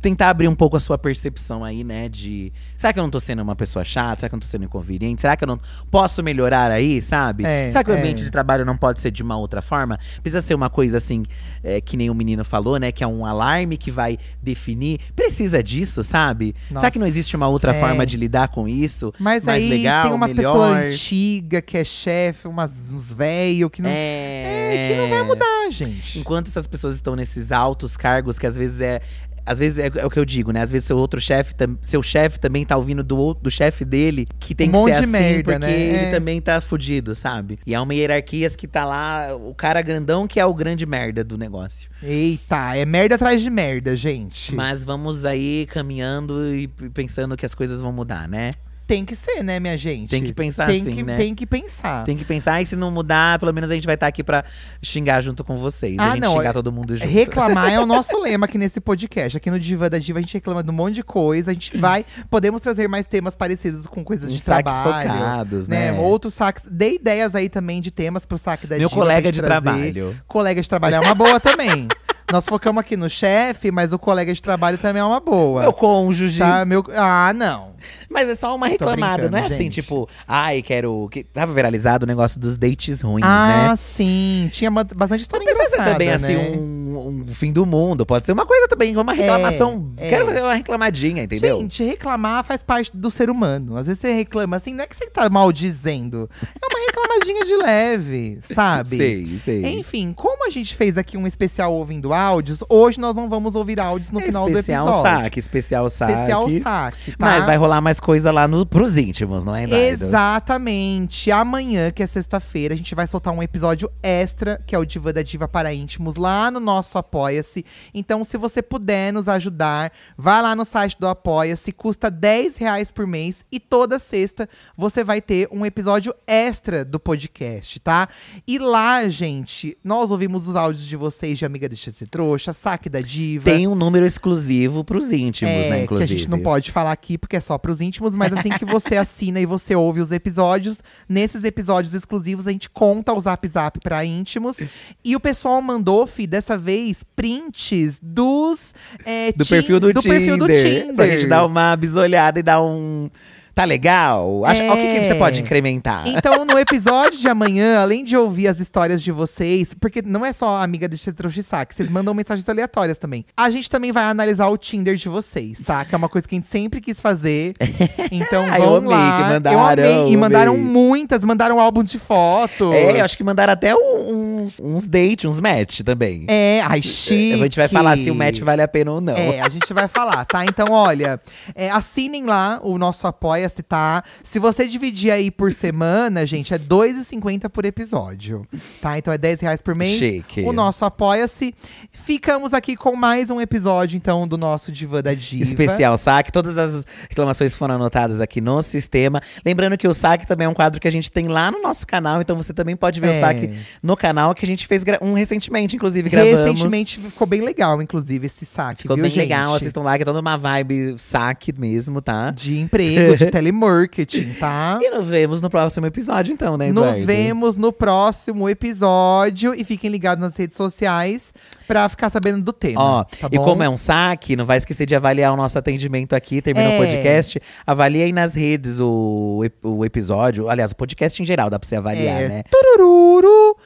tentar 0.00 0.30
abrir 0.30 0.48
um 0.48 0.54
pouco 0.54 0.76
a 0.76 0.80
sua 0.80 0.96
percepção 0.96 1.64
aí, 1.64 1.84
né? 1.84 2.08
De 2.08 2.52
será 2.76 2.92
que 2.92 2.98
eu 2.98 3.02
não 3.02 3.10
tô 3.10 3.20
sendo 3.20 3.42
uma 3.42 3.54
pessoa 3.54 3.84
chata? 3.84 4.20
Será 4.20 4.28
que 4.28 4.34
eu 4.34 4.36
não 4.36 4.40
tô 4.40 4.46
sendo 4.46 4.64
inconveniente? 4.64 5.20
Será 5.20 5.36
que 5.36 5.44
eu 5.44 5.48
não 5.48 5.60
posso 5.90 6.22
melhorar 6.22 6.70
aí, 6.70 7.02
sabe? 7.02 7.44
É, 7.44 7.70
será 7.70 7.84
que 7.84 7.90
o 7.90 7.94
é. 7.94 7.98
ambiente 7.98 8.24
de 8.24 8.30
trabalho 8.30 8.64
não 8.64 8.76
pode 8.76 9.00
ser 9.00 9.10
de 9.10 9.22
uma 9.22 9.36
outra 9.36 9.60
forma? 9.60 9.98
Precisa 10.22 10.40
ser 10.40 10.54
uma 10.54 10.70
coisa 10.70 10.96
assim, 10.96 11.24
é, 11.62 11.80
que 11.80 11.96
nem 11.96 12.08
o 12.08 12.14
menino 12.14 12.44
falou, 12.44 12.78
né? 12.78 12.90
Que 12.90 13.04
é 13.04 13.06
um 13.06 13.26
alarme 13.26 13.76
que 13.76 13.90
vai 13.90 14.18
definir. 14.42 15.00
Precisa 15.14 15.62
disso, 15.62 16.02
sabe? 16.02 16.54
será 16.68 16.90
que 16.90 16.98
não 16.98 17.06
Nossa, 17.06 17.18
existe 17.18 17.36
uma 17.36 17.48
outra 17.48 17.74
é. 17.74 17.80
forma 17.80 18.06
de 18.06 18.16
lidar 18.16 18.48
com 18.48 18.66
isso? 18.68 19.12
Mas 19.18 19.44
mais 19.44 19.62
aí 19.62 19.68
legal, 19.68 20.04
tem 20.04 20.14
umas 20.14 20.32
melhor? 20.32 20.52
pessoas 20.52 20.94
antigas 20.94 21.62
que 21.66 21.76
é 21.76 21.84
chefe, 21.84 22.48
umas, 22.48 22.90
uns 22.90 23.12
velhos 23.12 23.70
que 23.70 23.82
não. 23.82 23.90
É, 23.90 24.66
É, 24.74 24.88
que 24.88 24.94
não 24.96 25.08
vai 25.08 25.22
mudar, 25.22 25.70
gente. 25.70 26.18
Enquanto 26.18 26.48
essas 26.48 26.66
pessoas 26.66 26.94
estão 26.94 27.14
nesses 27.14 27.52
altos 27.52 27.96
cargos, 27.96 28.38
que 28.38 28.46
às 28.46 28.56
vezes 28.56 28.80
é. 28.80 29.00
Às 29.46 29.58
vezes 29.60 29.78
é, 29.78 29.90
é 30.00 30.04
o 30.04 30.10
que 30.10 30.18
eu 30.18 30.24
digo, 30.24 30.50
né? 30.50 30.60
Às 30.60 30.70
vezes 30.70 30.86
seu 30.86 30.98
outro 30.98 31.20
chefe, 31.20 31.54
seu 31.80 32.02
chefe 32.02 32.40
também 32.40 32.64
tá 32.64 32.76
ouvindo 32.76 33.02
do, 33.04 33.32
do 33.34 33.50
chefe 33.50 33.84
dele, 33.84 34.26
que 34.40 34.54
tem 34.54 34.68
Um 34.68 34.72
que 34.72 34.78
monte 34.78 34.92
ser 34.94 34.98
de 34.98 35.04
assim, 35.04 35.12
merda, 35.12 35.52
porque 35.52 35.58
né? 35.58 35.72
ele 35.80 35.96
É. 35.96 36.10
também 36.10 36.40
tá 36.40 36.60
fudido, 36.60 37.14
sabe? 37.14 37.58
E 37.66 37.74
há 37.74 37.80
uma 37.80 37.94
hierarquia 37.94 38.50
que 38.50 38.66
tá 38.66 38.84
lá, 38.84 39.34
o 39.34 39.54
cara 39.54 39.80
grandão 39.82 40.26
que 40.26 40.40
é 40.40 40.44
o 40.44 40.52
grande 40.52 40.84
merda 40.84 41.22
do 41.22 41.38
negócio. 41.38 41.88
Eita, 42.02 42.76
é 42.76 42.84
merda 42.84 43.14
atrás 43.14 43.40
de 43.42 43.48
merda, 43.50 43.96
gente. 43.96 44.54
Mas 44.54 44.84
vamos 44.84 45.24
aí 45.24 45.66
caminhando 45.70 46.54
e 46.54 46.66
pensando 46.68 47.36
que 47.36 47.46
as 47.46 47.54
coisas 47.54 47.80
vão 47.80 47.92
mudar, 47.92 48.28
né? 48.28 48.50
Tem 48.86 49.04
que 49.04 49.16
ser, 49.16 49.42
né, 49.42 49.58
minha 49.58 49.76
gente? 49.76 50.08
Tem 50.10 50.22
que 50.22 50.32
pensar 50.32 50.66
tem 50.68 50.80
assim, 50.80 50.94
que, 50.94 51.02
né? 51.02 51.16
Tem 51.16 51.34
que 51.34 51.44
pensar. 51.44 52.04
Tem 52.04 52.16
que 52.16 52.24
pensar, 52.24 52.62
e 52.62 52.66
se 52.66 52.76
não 52.76 52.90
mudar, 52.90 53.36
pelo 53.38 53.52
menos 53.52 53.68
a 53.70 53.74
gente 53.74 53.84
vai 53.84 53.96
estar 53.96 54.06
aqui 54.06 54.22
pra 54.22 54.44
xingar 54.80 55.20
junto 55.22 55.42
com 55.42 55.56
vocês. 55.56 55.96
Ah, 55.98 56.10
a 56.10 56.14
gente 56.14 56.20
não, 56.22 56.36
xingar 56.36 56.50
é- 56.50 56.52
todo 56.52 56.70
mundo 56.70 56.96
junto. 56.96 57.08
Reclamar 57.08 57.72
é 57.72 57.80
o 57.80 57.86
nosso 57.86 58.16
lema 58.22 58.46
aqui 58.46 58.56
nesse 58.56 58.80
podcast. 58.80 59.36
Aqui 59.36 59.50
no 59.50 59.58
Diva 59.58 59.90
da 59.90 59.98
Diva 59.98 60.20
a 60.20 60.22
gente 60.22 60.34
reclama 60.34 60.62
de 60.62 60.70
um 60.70 60.74
monte 60.74 60.94
de 60.94 61.02
coisa. 61.02 61.50
A 61.50 61.54
gente 61.54 61.76
vai. 61.76 62.04
Podemos 62.30 62.60
trazer 62.60 62.88
mais 62.88 63.06
temas 63.06 63.34
parecidos 63.34 63.86
com 63.86 64.04
coisas 64.04 64.32
de 64.32 64.38
saques 64.38 64.72
trabalho. 64.72 65.08
focados, 65.10 65.66
né? 65.66 65.90
né? 65.90 65.98
Outros 65.98 66.34
saques. 66.34 66.66
Dê 66.70 66.94
ideias 66.94 67.34
aí 67.34 67.48
também 67.48 67.80
de 67.80 67.90
temas 67.90 68.24
pro 68.24 68.38
saque 68.38 68.68
da 68.68 68.78
Meu 68.78 68.88
Diva. 68.88 69.00
colega 69.00 69.22
pra 69.22 69.30
de 69.32 69.42
trabalho. 69.42 70.16
Colega 70.28 70.62
de 70.62 70.68
trabalho 70.68 70.94
é 70.94 71.00
uma 71.00 71.14
boa 71.14 71.40
também. 71.40 71.88
Nós 72.32 72.44
focamos 72.44 72.80
aqui 72.80 72.96
no 72.96 73.08
chefe, 73.08 73.70
mas 73.70 73.92
o 73.92 73.98
colega 73.98 74.32
de 74.34 74.42
trabalho 74.42 74.78
também 74.78 75.00
é 75.00 75.04
uma 75.04 75.20
boa. 75.20 75.62
Meu 75.62 75.72
cônjuge. 75.72 76.40
Tá, 76.40 76.64
meu... 76.64 76.84
Ah, 76.94 77.32
não. 77.32 77.74
Mas 78.10 78.28
é 78.28 78.34
só 78.34 78.54
uma 78.54 78.66
reclamada, 78.66 79.30
não 79.30 79.38
é 79.38 79.42
assim, 79.42 79.64
gente. 79.64 79.82
tipo, 79.82 80.08
ai, 80.26 80.62
quero. 80.62 81.08
Que 81.10 81.22
tava 81.22 81.52
viralizado 81.52 82.04
o 82.04 82.06
negócio 82.06 82.40
dos 82.40 82.56
dates 82.56 83.00
ruins, 83.00 83.24
ah, 83.24 83.68
né? 83.70 83.76
sim. 83.76 84.48
Tinha 84.50 84.70
bastante 84.70 85.20
história 85.20 85.44
Não 85.44 85.52
engraçada, 85.52 85.92
também 85.92 86.10
assim 86.10 86.34
né? 86.34 86.75
Um, 86.96 87.22
um 87.22 87.26
fim 87.28 87.52
do 87.52 87.64
mundo. 87.66 88.04
Pode 88.06 88.26
ser 88.26 88.32
uma 88.32 88.46
coisa 88.46 88.68
também, 88.68 88.96
uma 88.96 89.12
reclamação. 89.12 89.92
é. 89.96 90.08
Quero 90.08 90.26
fazer 90.26 90.42
uma 90.42 90.54
reclamadinha, 90.54 91.22
entendeu? 91.24 91.60
Gente, 91.60 91.82
reclamar 91.84 92.44
faz 92.44 92.62
parte 92.62 92.90
do 92.96 93.10
ser 93.10 93.30
humano. 93.30 93.76
Às 93.76 93.86
vezes 93.86 94.00
você 94.00 94.12
reclama 94.12 94.56
assim, 94.56 94.74
não 94.74 94.84
é 94.84 94.86
que 94.86 94.96
você 94.96 95.08
tá 95.10 95.28
maldizendo. 95.28 96.28
É 96.42 96.66
uma 96.66 96.86
reclamadinha 96.86 97.44
de 97.44 97.56
leve, 97.56 98.38
sabe? 98.54 98.96
sei, 98.96 99.38
sei. 99.38 99.78
Enfim, 99.78 100.12
como 100.12 100.46
a 100.46 100.50
gente 100.50 100.74
fez 100.74 100.96
aqui 100.98 101.16
um 101.16 101.26
especial 101.26 101.72
ouvindo 101.74 102.12
áudios, 102.12 102.60
hoje 102.68 102.98
nós 103.00 103.14
não 103.16 103.28
vamos 103.28 103.54
ouvir 103.54 103.80
áudios 103.80 104.10
no 104.10 104.20
É 104.20 104.24
final 104.24 104.48
do 104.48 104.58
episódio. 104.58 105.02
saque, 105.02 105.38
especial 105.38 105.90
saque. 105.90 106.12
Especial 106.12 106.50
saque, 106.62 107.10
tá? 107.12 107.16
Mas 107.18 107.44
vai 107.44 107.56
rolar 107.56 107.80
mais 107.80 107.98
coisa 108.00 108.30
lá 108.30 108.46
no, 108.46 108.64
pros 108.64 108.96
íntimos, 108.96 109.44
não 109.44 109.54
é, 109.54 109.62
Nardo? 109.66 109.74
Exatamente. 109.76 111.30
Amanhã, 111.30 111.90
que 111.90 112.02
é 112.02 112.06
sexta-feira, 112.06 112.74
a 112.74 112.76
gente 112.76 112.94
vai 112.94 113.06
soltar 113.06 113.32
um 113.32 113.42
episódio 113.42 113.90
extra, 114.02 114.60
que 114.66 114.74
é 114.74 114.78
o 114.78 114.84
Diva 114.84 115.12
da 115.12 115.22
Diva 115.22 115.48
para 115.48 115.72
íntimos, 115.72 116.16
lá 116.16 116.50
no 116.50 116.60
nosso 116.60 116.85
Apoia-se. 116.94 117.64
Então, 117.94 118.24
se 118.24 118.36
você 118.36 118.62
puder 118.62 119.12
nos 119.12 119.28
ajudar, 119.28 119.92
vai 120.16 120.42
lá 120.42 120.54
no 120.54 120.64
site 120.64 120.96
do 120.98 121.06
Apoia-se, 121.06 121.72
custa 121.72 122.10
10 122.10 122.56
reais 122.56 122.90
por 122.90 123.06
mês. 123.06 123.44
E 123.50 123.58
toda 123.58 123.98
sexta 123.98 124.48
você 124.76 125.02
vai 125.02 125.20
ter 125.20 125.48
um 125.50 125.64
episódio 125.64 126.14
extra 126.26 126.84
do 126.84 127.00
podcast, 127.00 127.80
tá? 127.80 128.08
E 128.46 128.58
lá, 128.58 129.08
gente, 129.08 129.76
nós 129.82 130.10
ouvimos 130.10 130.46
os 130.48 130.56
áudios 130.56 130.86
de 130.86 130.96
vocês 130.96 131.38
de 131.38 131.44
Amiga 131.46 131.68
Deixa 131.68 131.90
de 131.90 131.96
Ser 131.96 132.08
Trouxa, 132.08 132.52
Saque 132.52 132.88
da 132.88 133.00
Diva. 133.00 133.44
Tem 133.44 133.66
um 133.66 133.74
número 133.74 134.04
exclusivo 134.04 134.84
pros 134.84 135.12
íntimos, 135.12 135.52
É, 135.52 135.68
né, 135.70 135.76
que 135.78 135.84
inclusive. 135.84 136.04
a 136.14 136.16
gente 136.18 136.28
não 136.30 136.40
pode 136.40 136.70
falar 136.70 136.92
aqui 136.92 137.16
porque 137.16 137.36
é 137.36 137.40
só 137.40 137.56
pros 137.58 137.80
íntimos, 137.80 138.14
mas 138.14 138.32
assim 138.32 138.50
que 138.50 138.64
você 138.64 138.96
assina 138.98 139.40
e 139.40 139.46
você 139.46 139.74
ouve 139.74 140.00
os 140.00 140.12
episódios, 140.12 140.80
nesses 141.08 141.44
episódios 141.44 141.94
exclusivos 141.94 142.46
a 142.46 142.52
gente 142.52 142.68
conta 142.68 143.12
o 143.12 143.20
Zap 143.20 143.46
Zap 143.48 143.78
pra 143.80 144.04
íntimos. 144.04 144.58
E 145.04 145.14
o 145.16 145.20
pessoal 145.20 145.60
mandou, 145.62 146.06
fi, 146.06 146.26
dessa 146.26 146.56
vez, 146.58 146.75
prints 147.14 147.98
dos. 148.02 148.74
é, 149.04 149.32
Do 149.32 149.44
perfil 149.46 149.80
do, 149.80 149.92
Tinder, 149.92 150.02
perfil 150.02 150.38
do 150.38 150.46
Tinder. 150.46 150.94
Pra 150.94 151.06
gente 151.06 151.26
dar 151.26 151.44
uma 151.44 151.76
bisolhada 151.76 152.38
e 152.38 152.42
dar 152.42 152.62
um. 152.62 153.08
Tá 153.56 153.64
legal? 153.64 154.42
É. 154.46 154.70
O 154.70 154.76
que, 154.76 155.00
que 155.00 155.06
você 155.08 155.14
pode 155.14 155.40
incrementar? 155.40 156.06
Então, 156.06 156.44
no 156.44 156.58
episódio 156.58 157.18
de 157.18 157.26
amanhã, 157.26 157.80
além 157.80 158.04
de 158.04 158.14
ouvir 158.14 158.48
as 158.48 158.60
histórias 158.60 159.02
de 159.02 159.10
vocês, 159.10 159.72
porque 159.72 160.02
não 160.02 160.26
é 160.26 160.30
só 160.34 160.58
a 160.58 160.62
amiga 160.62 160.86
de 160.86 160.98
saque, 161.42 161.74
vocês 161.74 161.88
mandam 161.88 162.12
mensagens 162.12 162.46
aleatórias 162.50 162.98
também. 162.98 163.24
A 163.34 163.48
gente 163.48 163.70
também 163.70 163.92
vai 163.92 164.04
analisar 164.04 164.48
o 164.48 164.58
Tinder 164.58 164.94
de 164.96 165.08
vocês, 165.08 165.62
tá? 165.62 165.86
Que 165.86 165.94
é 165.94 165.96
uma 165.96 166.06
coisa 166.10 166.28
que 166.28 166.34
a 166.34 166.36
gente 166.36 166.46
sempre 166.46 166.82
quis 166.82 167.00
fazer. 167.00 167.54
Então, 168.12 168.44
Ah, 168.50 168.60
eu 168.60 168.76
amei 168.76 168.90
lá. 168.90 169.16
que 169.16 169.28
mandaram, 169.32 169.58
eu 169.58 169.66
amei. 169.66 170.12
E 170.12 170.16
mandaram 170.18 170.52
amei. 170.52 170.64
muitas, 170.64 171.24
mandaram 171.24 171.58
álbum 171.58 171.82
de 171.82 171.98
fotos. 171.98 172.72
É, 172.74 173.00
eu 173.00 173.04
acho 173.04 173.16
que 173.16 173.24
mandaram 173.24 173.52
até 173.54 173.74
um- 173.74 174.42
uns, 174.42 174.60
uns 174.60 174.86
dates, 174.86 175.24
uns 175.24 175.40
match 175.40 175.80
também. 175.80 176.26
É, 176.28 176.60
ai, 176.62 176.82
chique. 176.82 177.32
A 177.34 177.38
gente 177.38 177.56
vai 177.56 177.68
falar 177.68 177.96
se 177.96 178.10
o 178.10 178.14
match 178.14 178.40
vale 178.40 178.60
a 178.62 178.68
pena 178.68 178.92
ou 178.92 179.00
não. 179.00 179.14
É, 179.16 179.40
a 179.40 179.48
gente 179.48 179.72
vai 179.72 179.88
falar, 179.88 180.24
tá? 180.26 180.44
Então, 180.44 180.70
olha, 180.72 181.18
é, 181.54 181.70
assinem 181.70 182.24
lá 182.24 182.60
o 182.62 182.76
nosso 182.78 183.06
apoia 183.06 183.45
Apoia-se, 183.46 183.62
tá? 183.62 184.02
Se 184.22 184.38
você 184.38 184.66
dividir 184.66 185.10
aí 185.10 185.30
por 185.30 185.52
semana, 185.52 186.26
gente, 186.26 186.52
é 186.52 186.56
R$ 186.56 186.64
2,50 186.64 187.48
por 187.48 187.64
episódio, 187.64 188.46
tá? 188.80 188.98
Então 188.98 189.12
é 189.12 189.18
10 189.18 189.40
reais 189.40 189.62
por 189.62 189.74
mês. 189.74 189.98
Chique. 189.98 190.42
O 190.42 190.52
nosso 190.52 190.84
Apoia-se. 190.84 191.54
Ficamos 191.92 192.52
aqui 192.52 192.76
com 192.76 192.94
mais 192.96 193.30
um 193.30 193.40
episódio, 193.40 193.96
então, 193.96 194.26
do 194.26 194.36
nosso 194.36 194.72
Diva 194.72 195.02
da 195.02 195.14
Diva. 195.14 195.44
Especial 195.44 195.96
saque. 195.96 196.32
Todas 196.32 196.58
as 196.58 196.84
reclamações 197.08 197.54
foram 197.54 197.76
anotadas 197.76 198.20
aqui 198.20 198.40
no 198.40 198.60
sistema. 198.62 199.22
Lembrando 199.44 199.78
que 199.78 199.86
o 199.86 199.94
saque 199.94 200.26
também 200.26 200.46
é 200.46 200.48
um 200.48 200.54
quadro 200.54 200.80
que 200.80 200.88
a 200.88 200.92
gente 200.92 201.10
tem 201.10 201.28
lá 201.28 201.50
no 201.50 201.62
nosso 201.62 201.86
canal, 201.86 202.20
então 202.20 202.36
você 202.36 202.52
também 202.52 202.76
pode 202.76 203.00
ver 203.00 203.08
É. 203.08 203.16
o 203.16 203.20
saque 203.20 203.50
no 203.82 203.96
canal, 203.96 204.34
que 204.34 204.44
a 204.44 204.48
gente 204.48 204.66
fez 204.66 204.82
um 205.00 205.12
recentemente, 205.14 205.76
inclusive, 205.76 206.10
gravamos. 206.10 206.40
Recentemente 206.40 207.00
ficou 207.00 207.26
bem 207.26 207.40
legal, 207.42 207.80
inclusive, 207.80 208.26
esse 208.26 208.44
saque, 208.44 208.82
Ficou 208.82 208.96
viu, 208.96 209.04
bem 209.04 209.10
gente? 209.10 209.20
legal, 209.22 209.54
assistam 209.54 209.82
lá, 209.82 209.96
que 209.96 210.02
é 210.02 210.04
toda 210.04 210.20
uma 210.20 210.36
vibe 210.36 210.96
saque 210.98 211.52
mesmo, 211.56 212.00
tá? 212.02 212.30
De 212.30 212.58
emprego, 212.58 213.16
de 213.16 213.26
telemarketing, 213.36 214.32
tá? 214.40 214.78
E 214.86 214.90
nos 214.90 215.06
vemos 215.06 215.40
no 215.40 215.50
próximo 215.50 215.86
episódio, 215.86 216.32
então, 216.32 216.56
né, 216.56 216.72
Nos 216.72 216.82
Eduardo? 216.84 217.06
vemos 217.06 217.56
no 217.56 217.72
próximo 217.72 218.48
episódio 218.48 219.54
e 219.54 219.64
fiquem 219.64 219.90
ligados 219.90 220.22
nas 220.22 220.36
redes 220.36 220.56
sociais 220.56 221.32
pra 221.66 221.88
ficar 221.88 222.08
sabendo 222.10 222.42
do 222.42 222.52
tema. 222.52 222.80
Ó, 222.80 223.04
tá 223.04 223.28
e 223.30 223.36
bom? 223.36 223.44
como 223.44 223.62
é 223.62 223.68
um 223.68 223.76
saque, 223.76 224.36
não 224.36 224.44
vai 224.44 224.58
esquecer 224.58 224.86
de 224.86 224.94
avaliar 224.94 225.32
o 225.32 225.36
nosso 225.36 225.58
atendimento 225.58 226.14
aqui, 226.14 226.40
terminou 226.40 226.72
É. 226.72 226.74
o 226.76 226.78
podcast. 226.78 227.40
Avalie 227.66 228.02
aí 228.02 228.12
nas 228.12 228.34
redes 228.34 228.78
o, 228.80 229.42
o 229.62 229.84
episódio. 229.84 230.48
Aliás, 230.48 230.72
o 230.72 230.76
podcast 230.76 231.20
em 231.22 231.26
geral 231.26 231.50
dá 231.50 231.58
pra 231.58 231.68
você 231.68 231.76
avaliar, 231.76 232.22
É. 232.22 232.28
né? 232.28 232.42
Turururu! 232.50 233.56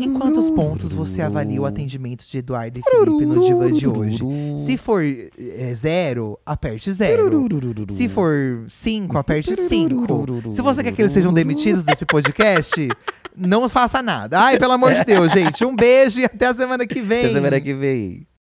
Em 0.00 0.12
quantos 0.14 0.50
pontos 0.50 0.92
você 0.92 1.22
avalia 1.22 1.60
o 1.60 1.66
atendimento 1.66 2.24
de 2.28 2.38
Eduardo 2.38 2.80
e 2.80 2.82
Felipe 2.82 3.26
no 3.26 3.44
Diva 3.44 3.70
de 3.72 3.86
hoje? 3.86 4.18
Se 4.64 4.76
for 4.76 5.02
é, 5.04 5.74
zero, 5.74 6.38
aperte 6.44 6.90
zero. 6.92 7.30
Se 7.90 8.08
for 8.08 8.64
cinco, 8.68 9.07
aperte 9.16 9.56
cinco. 9.56 10.26
Se 10.52 10.60
você 10.60 10.82
quer 10.82 10.92
que 10.92 11.00
eles 11.00 11.12
sejam 11.12 11.32
demitidos 11.32 11.84
desse 11.84 12.04
podcast, 12.04 12.88
não 13.34 13.68
faça 13.68 14.02
nada. 14.02 14.38
Ai, 14.40 14.58
pelo 14.58 14.72
amor 14.72 14.92
de 14.92 15.04
Deus, 15.04 15.32
gente. 15.32 15.64
Um 15.64 15.74
beijo 15.74 16.20
e 16.20 16.24
até 16.24 16.46
a 16.46 16.54
semana 16.54 16.86
que 16.86 17.00
vem. 17.00 17.26
Até 17.26 17.34
semana 17.34 17.60
que 17.60 17.72
vem. 17.72 18.27